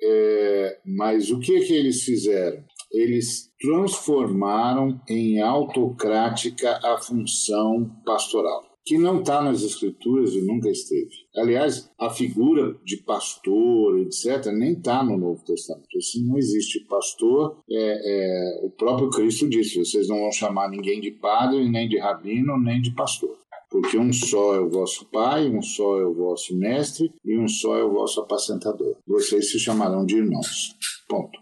É, 0.01 0.79
mas 0.85 1.31
o 1.31 1.39
que, 1.39 1.59
que 1.61 1.73
eles 1.73 2.03
fizeram? 2.03 2.63
Eles 2.91 3.51
transformaram 3.59 5.01
em 5.09 5.41
autocrática 5.41 6.79
a 6.83 6.97
função 6.99 7.91
pastoral 8.05 8.66
que 8.87 8.97
não 8.97 9.19
está 9.19 9.41
nas 9.41 9.63
escrituras 9.63 10.33
e 10.33 10.41
nunca 10.41 10.69
esteve. 10.69 11.11
Aliás, 11.35 11.91
a 11.99 12.09
figura 12.09 12.73
de 12.85 12.95
pastor, 12.97 13.99
etc., 13.99 14.45
nem 14.53 14.71
está 14.71 15.03
no 15.03 15.17
Novo 15.17 15.43
Testamento. 15.43 15.97
Isso 15.97 16.25
não 16.25 16.37
existe. 16.37 16.79
Pastor, 16.87 17.61
é, 17.69 17.75
é, 17.75 18.65
o 18.65 18.69
próprio 18.69 19.09
Cristo 19.09 19.49
disse: 19.49 19.77
vocês 19.77 20.07
não 20.07 20.21
vão 20.21 20.31
chamar 20.31 20.69
ninguém 20.69 21.01
de 21.01 21.11
padre, 21.11 21.69
nem 21.69 21.89
de 21.89 21.99
rabino, 21.99 22.57
nem 22.57 22.81
de 22.81 22.91
pastor. 22.91 23.37
Porque 23.69 23.97
um 23.97 24.13
só 24.13 24.55
é 24.55 24.61
o 24.61 24.69
vosso 24.69 25.05
pai, 25.11 25.49
um 25.49 25.61
só 25.61 25.99
é 25.99 26.05
o 26.05 26.13
vosso 26.13 26.57
mestre 26.57 27.11
e 27.25 27.37
um 27.37 27.49
só 27.49 27.75
é 27.77 27.83
o 27.83 27.91
vosso 27.91 28.21
apacentador. 28.21 28.95
Vocês 29.05 29.51
se 29.51 29.59
chamarão 29.59 30.05
de 30.05 30.15
irmãos. 30.15 30.77
Ponto. 31.09 31.37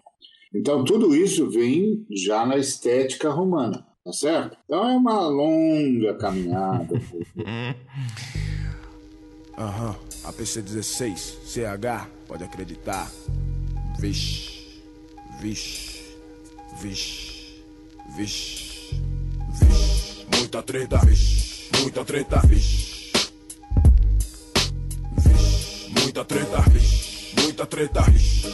Então, 0.52 0.84
tudo 0.84 1.16
isso 1.16 1.48
vem 1.48 2.04
já 2.10 2.44
na 2.44 2.58
estética 2.58 3.30
romana. 3.30 3.86
Tá 4.06 4.14
certo? 4.14 4.56
Então 4.66 4.88
é 4.88 4.96
uma 4.96 5.20
longa 5.28 6.14
caminhada. 6.14 6.94
Aham, 9.58 9.90
uhum. 9.90 9.96
APC 10.30 10.62
16, 10.62 11.40
CH, 11.44 12.08
pode 12.28 12.44
acreditar. 12.44 13.10
Vixe, 13.98 14.84
vixe, 15.42 16.04
vixe, 16.80 17.64
vixe, 18.16 19.02
vixe. 19.50 20.28
Muita 20.38 20.62
treta, 20.62 20.98
vixe, 21.00 21.72
muita 21.82 22.06
treta, 22.06 22.42
vixe. 22.46 23.12
Vixe, 25.18 25.90
muita 26.00 26.24
treta, 26.24 26.62
vixe, 26.70 27.42
muita 27.42 27.66
treta, 27.66 28.02
vixe. 28.02 28.54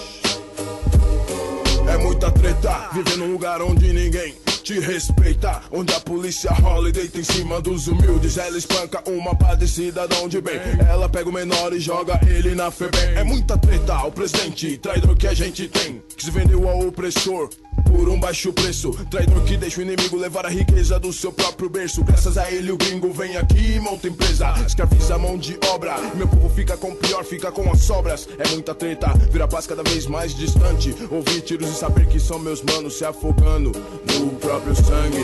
É 1.90 1.98
muita 1.98 2.32
treta, 2.32 2.90
viver 2.94 3.18
num 3.18 3.34
lugar 3.34 3.62
onde 3.62 3.92
ninguém 3.92 4.34
te 4.62 4.80
respeita. 4.80 5.62
Onde 5.72 5.94
a 5.94 6.00
polícia 6.00 6.52
rola 6.52 6.90
e 6.90 6.92
deita 6.92 7.20
em 7.20 7.24
cima 7.24 7.62
dos 7.62 7.88
humildes. 7.88 8.38
Ela 8.38 8.58
espanca 8.58 9.04
uma 9.10 9.36
pá 9.36 9.56
de 9.56 9.68
cidadão 9.68 10.28
de 10.28 10.40
bem. 10.40 10.60
Ela 10.88 11.10
pega 11.10 11.30
o 11.30 11.34
menor 11.34 11.74
e 11.74 11.80
joga 11.80 12.20
ele 12.28 12.56
na 12.56 12.72
FEBEM. 12.72 13.16
É 13.16 13.24
muita 13.24 13.58
treta, 13.58 14.06
o 14.06 14.12
presidente 14.12 14.78
traidor 14.78 15.16
que 15.16 15.28
a 15.28 15.34
gente 15.34 15.68
tem. 15.68 16.02
Que 16.16 16.24
se 16.24 16.32
vendeu 16.32 16.68
ao 16.70 16.88
opressor 16.88 17.50
por 17.92 18.10
um 18.10 18.20
baixo 18.20 18.54
preço. 18.54 18.92
Traidor 19.10 19.44
que 19.44 19.58
deixa 19.58 19.80
o 19.80 19.84
inimigo 19.84 20.18
levar 20.18 20.46
a 20.46 20.50
riqueza 20.50 21.00
do 21.00 21.12
seu 21.12 21.32
próprio 21.32 21.70
berço. 21.70 22.04
Graças 22.04 22.38
a 22.38 22.52
ele 22.52 22.72
o 22.72 22.78
gringo 22.78 23.12
vem 23.12 23.38
aqui 23.38 23.76
e 23.76 23.80
monta 23.80 24.08
empresa. 24.08 24.54
Escraviza 24.66 25.16
a 25.16 25.18
mão 25.18 25.38
de 25.38 25.58
obra. 25.70 25.98
Meu 26.16 26.28
povo 26.28 26.50
fica 26.50 26.78
com 26.78 26.96
pior, 26.96 27.24
fica 27.24 27.52
com 27.52 27.70
as 27.72 27.82
sobras. 27.82 28.28
É 28.40 28.48
muita 28.50 28.74
treta, 28.74 29.14
vira 29.32 29.48
paz 29.48 29.68
cada 29.68 29.84
vez 29.84 30.08
mais 30.08 30.34
distante. 30.34 30.96
Ouvir 31.10 31.42
tiros 31.42 31.70
e 31.70 31.74
saber 31.74 32.08
que 32.08 32.20
são 32.20 32.40
meus 32.40 32.62
manos 32.62 32.98
se 32.98 33.06
afogando 33.06 33.72
no 34.20 34.30
próprio 34.36 34.76
sangue. 34.76 35.24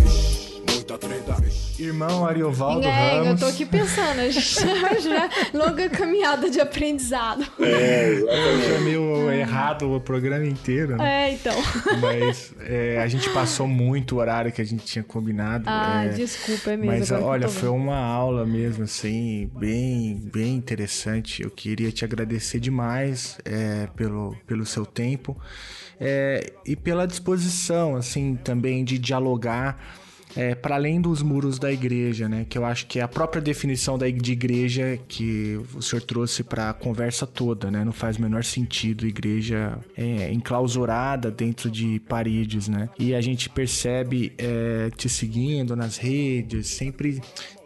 Vixe, 0.00 0.62
muita 0.72 0.98
treta. 0.98 1.36
Irmão 1.78 2.26
Ariovaldo 2.26 2.86
é, 2.86 3.12
Ramos. 3.12 3.28
Eu 3.28 3.36
tô 3.38 3.46
aqui 3.46 3.64
pensando, 3.64 4.20
a 4.20 4.28
gente 4.30 4.54
já 5.02 5.30
longa 5.54 5.88
caminhada 5.88 6.50
de 6.50 6.60
aprendizado. 6.60 7.46
É, 7.60 8.10
exatamente. 8.10 8.72
É 8.74 8.78
meio 8.80 9.30
errado 9.30 9.94
o 9.94 10.00
programa 10.00 10.44
inteiro. 10.44 10.96
Né? 10.96 11.28
É, 11.28 11.34
então. 11.34 11.54
Mas 12.00 12.52
é, 12.60 12.98
a 13.00 13.06
gente 13.06 13.30
passou 13.30 13.68
muito 13.68 14.16
o 14.16 14.18
horário 14.18 14.50
que 14.50 14.60
a 14.60 14.64
gente 14.64 14.84
tinha 14.84 15.04
combinado. 15.04 15.64
Ah, 15.66 16.04
é, 16.04 16.08
desculpa, 16.08 16.72
é 16.72 16.76
mesmo. 16.76 16.98
Mas 16.98 17.10
olha, 17.12 17.48
foi 17.48 17.68
uma 17.68 17.98
aula 17.98 18.44
mesmo, 18.44 18.84
assim, 18.84 19.50
bem, 19.56 20.20
bem 20.32 20.56
interessante. 20.56 21.42
Eu 21.42 21.50
queria 21.50 21.92
te 21.92 22.04
agradecer 22.04 22.58
demais 22.58 23.38
é, 23.44 23.88
pelo, 23.94 24.36
pelo 24.46 24.66
seu 24.66 24.84
tempo 24.84 25.40
é, 26.00 26.52
e 26.66 26.74
pela 26.74 27.06
disposição, 27.06 27.96
assim, 27.96 28.36
também 28.36 28.84
de 28.84 28.98
dialogar 28.98 29.78
é, 30.38 30.54
para 30.54 30.76
além 30.76 31.00
dos 31.00 31.20
muros 31.20 31.58
da 31.58 31.72
igreja, 31.72 32.28
né? 32.28 32.46
Que 32.48 32.56
eu 32.56 32.64
acho 32.64 32.86
que 32.86 33.00
é 33.00 33.02
a 33.02 33.08
própria 33.08 33.42
definição 33.42 33.98
da, 33.98 34.08
de 34.08 34.32
igreja 34.32 34.96
que 35.08 35.58
o 35.74 35.82
senhor 35.82 36.00
trouxe 36.02 36.44
para 36.44 36.70
a 36.70 36.72
conversa 36.72 37.26
toda, 37.26 37.72
né? 37.72 37.84
Não 37.84 37.90
faz 37.90 38.18
o 38.18 38.22
menor 38.22 38.44
sentido 38.44 39.04
igreja 39.04 39.76
é, 39.96 40.32
enclausurada 40.32 41.28
dentro 41.28 41.68
de 41.68 42.00
paredes, 42.08 42.68
né? 42.68 42.88
E 42.96 43.16
a 43.16 43.20
gente 43.20 43.50
percebe 43.50 44.32
é, 44.38 44.90
te 44.96 45.08
seguindo 45.08 45.74
nas 45.74 45.96
redes, 45.96 46.68
sempre 46.68 47.20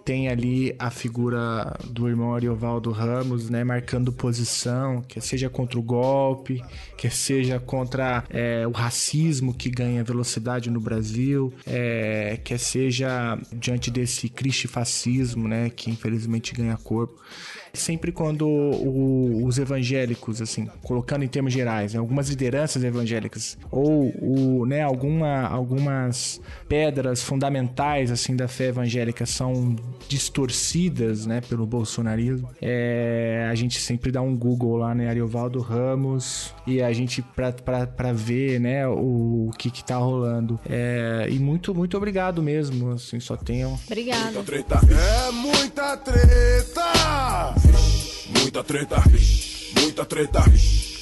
tem 0.05 0.29
ali 0.29 0.75
a 0.79 0.91
figura 0.91 1.77
do 1.85 2.09
irmão 2.09 2.35
Ariovaldo 2.35 2.91
Ramos, 2.91 3.49
né, 3.49 3.65
marcando 3.65 4.13
posição, 4.13 5.03
quer 5.03 5.21
seja 5.21 5.49
contra 5.49 5.79
o 5.79 5.83
golpe, 5.83 6.63
quer 6.97 7.13
seja 7.13 7.59
contra 7.59 8.25
é, 8.31 8.67
o 8.67 8.71
racismo 8.71 9.55
que 9.55 9.71
ganha 9.71 10.05
velocidade 10.05 10.71
no 10.71 10.81
Brasil, 10.81 11.53
é, 11.67 12.39
quer 12.43 12.59
seja 12.59 13.39
diante 13.53 13.91
desse 13.91 14.29
cristifascismo, 14.29 15.47
né, 15.49 15.71
que 15.71 15.91
infelizmente 15.91 16.53
ganha 16.53 16.77
corpo 16.77 17.21
sempre 17.75 18.13
quando 18.13 18.47
o, 18.47 19.45
os 19.45 19.59
evangélicos, 19.59 20.43
assim, 20.43 20.69
colocando 20.83 21.25
em 21.25 21.29
termos 21.29 21.53
gerais, 21.53 21.95
né, 21.95 22.01
algumas 22.01 22.29
lideranças 22.29 22.85
evangélicas 22.85 23.57
ou 23.71 24.13
o, 24.21 24.67
né, 24.67 24.83
alguma, 24.83 25.47
algumas 25.47 26.41
pedras 26.69 27.23
fundamentais 27.23 28.11
assim 28.11 28.37
da 28.37 28.47
fé 28.47 28.67
evangélica 28.67 29.25
são 29.25 29.75
distorcidas, 30.09 31.27
né, 31.27 31.41
pelo 31.41 31.67
bolsonarismo, 31.67 32.49
é, 32.61 33.49
a 33.51 33.55
gente 33.55 33.81
sempre 33.81 34.11
dá 34.11 34.21
um 34.21 34.37
Google 34.37 34.77
lá, 34.77 34.95
né, 34.95 35.09
Ariovaldo 35.09 35.61
Ramos 35.61 36.55
e 36.67 36.83
a 36.83 36.93
gente 36.93 37.23
para 37.23 38.13
ver, 38.13 38.61
né, 38.61 38.87
o, 38.87 39.49
o, 39.49 39.51
que 39.57 39.71
que 39.71 39.85
tá 39.85 39.97
rolando. 39.97 40.61
É, 40.69 41.27
e 41.31 41.39
muito 41.39 41.75
muito 41.75 41.97
obrigado 41.97 42.43
mesmo, 42.43 42.93
assim, 42.93 43.19
só 43.19 43.37
tenham. 43.37 43.79
Obrigada. 43.87 44.33
Muita 44.33 44.43
treta. 44.45 44.81
É 44.91 45.31
muita 45.31 45.97
treta. 45.97 47.62
Muita 48.33 48.63
treta. 48.63 49.03
Muita 49.75 50.05
treta. 50.05 50.45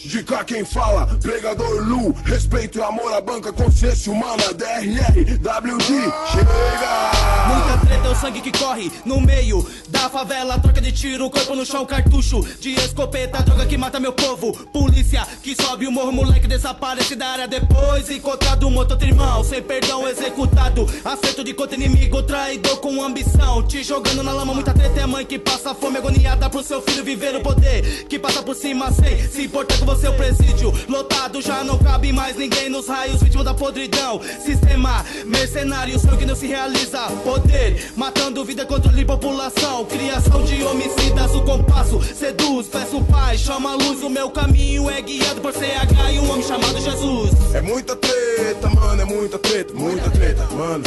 De 0.05 0.23
cá 0.23 0.43
quem 0.43 0.65
fala, 0.65 1.07
pregador 1.21 1.83
Lu, 1.85 2.15
respeito 2.25 2.79
e 2.79 2.83
amor 2.83 3.13
à 3.13 3.21
banca, 3.21 3.53
consciência 3.53 4.11
humana, 4.11 4.43
DRR, 4.55 5.37
WD, 5.39 5.95
chega! 6.33 7.11
Muita 7.47 7.87
treta 7.87 8.09
é 8.09 8.11
o 8.11 8.15
sangue 8.15 8.41
que 8.41 8.59
corre 8.59 8.91
no 9.05 9.21
meio 9.21 9.69
da 9.89 10.09
favela, 10.09 10.59
troca 10.59 10.81
de 10.81 10.91
tiro, 10.91 11.29
corpo 11.29 11.55
no 11.55 11.67
chão, 11.67 11.85
cartucho 11.85 12.41
de 12.61 12.73
escopeta, 12.77 13.43
droga 13.43 13.67
que 13.67 13.77
mata 13.77 14.01
meu 14.01 14.13
povo, 14.13 14.53
polícia 14.73 15.27
que 15.43 15.55
sobe 15.55 15.87
o 15.87 15.93
morro, 15.93 16.13
moleque 16.13 16.49
desaparece 16.49 17.15
da 17.15 17.27
área 17.27 17.47
depois, 17.47 18.11
encontrado 18.11 18.67
um 18.67 18.77
outro 18.77 19.03
irmão, 19.05 19.45
sem 19.45 19.63
perdão 19.63 20.09
executado, 20.09 20.87
acerto 21.05 21.45
de 21.45 21.53
contra 21.53 21.77
inimigo, 21.77 22.23
traidor 22.23 22.79
com 22.79 23.03
ambição, 23.03 23.63
te 23.67 23.85
jogando 23.85 24.23
na 24.23 24.33
lama, 24.33 24.55
muita 24.55 24.73
treta 24.73 25.01
é 25.01 25.07
mãe 25.07 25.27
que 25.27 25.39
passa 25.39 25.75
fome. 25.75 25.99
Agoniada 25.99 26.49
pro 26.49 26.63
seu 26.63 26.81
filho 26.81 27.05
viver 27.05 27.37
o 27.37 27.43
poder, 27.43 28.07
que 28.07 28.19
passa 28.19 28.43
por 28.43 28.55
cima. 28.55 28.91
Sem 28.93 29.29
se 29.29 29.43
importar 29.43 29.79
com 29.79 29.90
você, 29.91 30.07
o 30.07 30.15
presídio 30.15 30.73
lotado, 30.89 31.43
já 31.43 31.65
não 31.65 31.77
cabe 31.77 32.12
mais 32.12 32.37
ninguém 32.37 32.69
nos 32.69 32.87
raios, 32.87 33.21
vítima 33.21 33.43
da 33.43 33.53
podridão, 33.53 34.21
sistema 34.41 35.05
mercenário, 35.27 35.99
sonho 35.99 36.17
que 36.17 36.25
não 36.25 36.37
se 36.37 36.47
realiza, 36.47 37.01
poder, 37.25 37.91
matando 37.97 38.45
vida, 38.45 38.65
controle 38.65 39.05
população, 39.05 39.85
criação 39.87 40.45
de 40.45 40.62
homicidas, 40.62 41.35
o 41.35 41.43
compasso 41.43 42.01
seduz, 42.15 42.69
peço 42.69 43.03
paz, 43.05 43.41
chama 43.41 43.73
a 43.73 43.75
luz, 43.75 44.01
o 44.05 44.09
meu 44.09 44.31
caminho 44.31 44.89
é 44.89 45.03
guiado 45.03 45.41
por 45.41 45.53
CH 45.53 46.12
e 46.15 46.21
um 46.21 46.31
homem 46.31 46.47
chamado 46.47 46.81
Jesus. 46.81 47.33
É 47.53 47.61
muita 47.61 47.97
treta, 47.97 48.69
mano, 48.69 49.03
é 49.03 49.05
muita 49.05 49.39
treta, 49.41 49.75
muita 49.75 50.09
treta, 50.11 50.47
mano. 50.53 50.85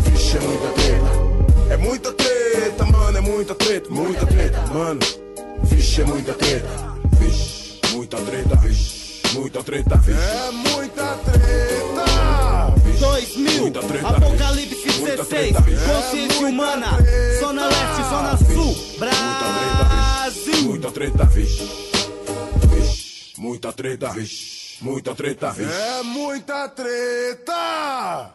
Vixe, 0.00 0.36
é 0.36 0.40
muita 0.40 0.68
treta. 0.68 1.32
É 1.70 1.76
muita 1.76 2.12
treta, 2.12 2.84
mano, 2.86 3.18
é 3.18 3.20
muita 3.20 3.54
treta, 3.54 3.88
muita 3.88 4.26
treta, 4.26 4.60
mano. 4.74 5.00
Vixe, 5.62 6.02
é 6.02 6.04
muita 6.04 6.34
treta. 6.34 6.92
Vixe, 7.20 7.61
muita 8.02 8.16
treta, 8.16 8.56
muita 9.34 9.62
treta. 9.62 9.94
É 10.08 10.50
muita 10.50 11.14
treta. 11.18 12.74
2000, 12.98 13.60
Muita 13.62 13.80
treta, 13.80 14.08
Apocalipse 14.08 14.74
vixe, 14.74 15.00
muita 15.00 15.16
16, 15.22 15.28
treta, 15.28 15.60
vixe. 15.60 15.84
consciência 15.84 16.46
É 16.46 16.48
humana, 16.48 16.86
Zona 17.38 17.66
Leste, 17.66 18.02
Zona 18.10 18.36
Sul, 18.38 18.98
Brasil. 18.98 20.62
Muita 20.64 20.90
treta, 20.90 21.24
vixe. 21.26 21.68
Vixe, 22.74 23.32
muita 23.38 23.72
treta, 23.72 24.08
vixe. 24.10 24.62
Muita 24.80 25.14
treta, 25.14 25.50
vixe. 25.52 25.72
É 25.72 26.02
muita 26.02 26.68
treta. 26.70 28.34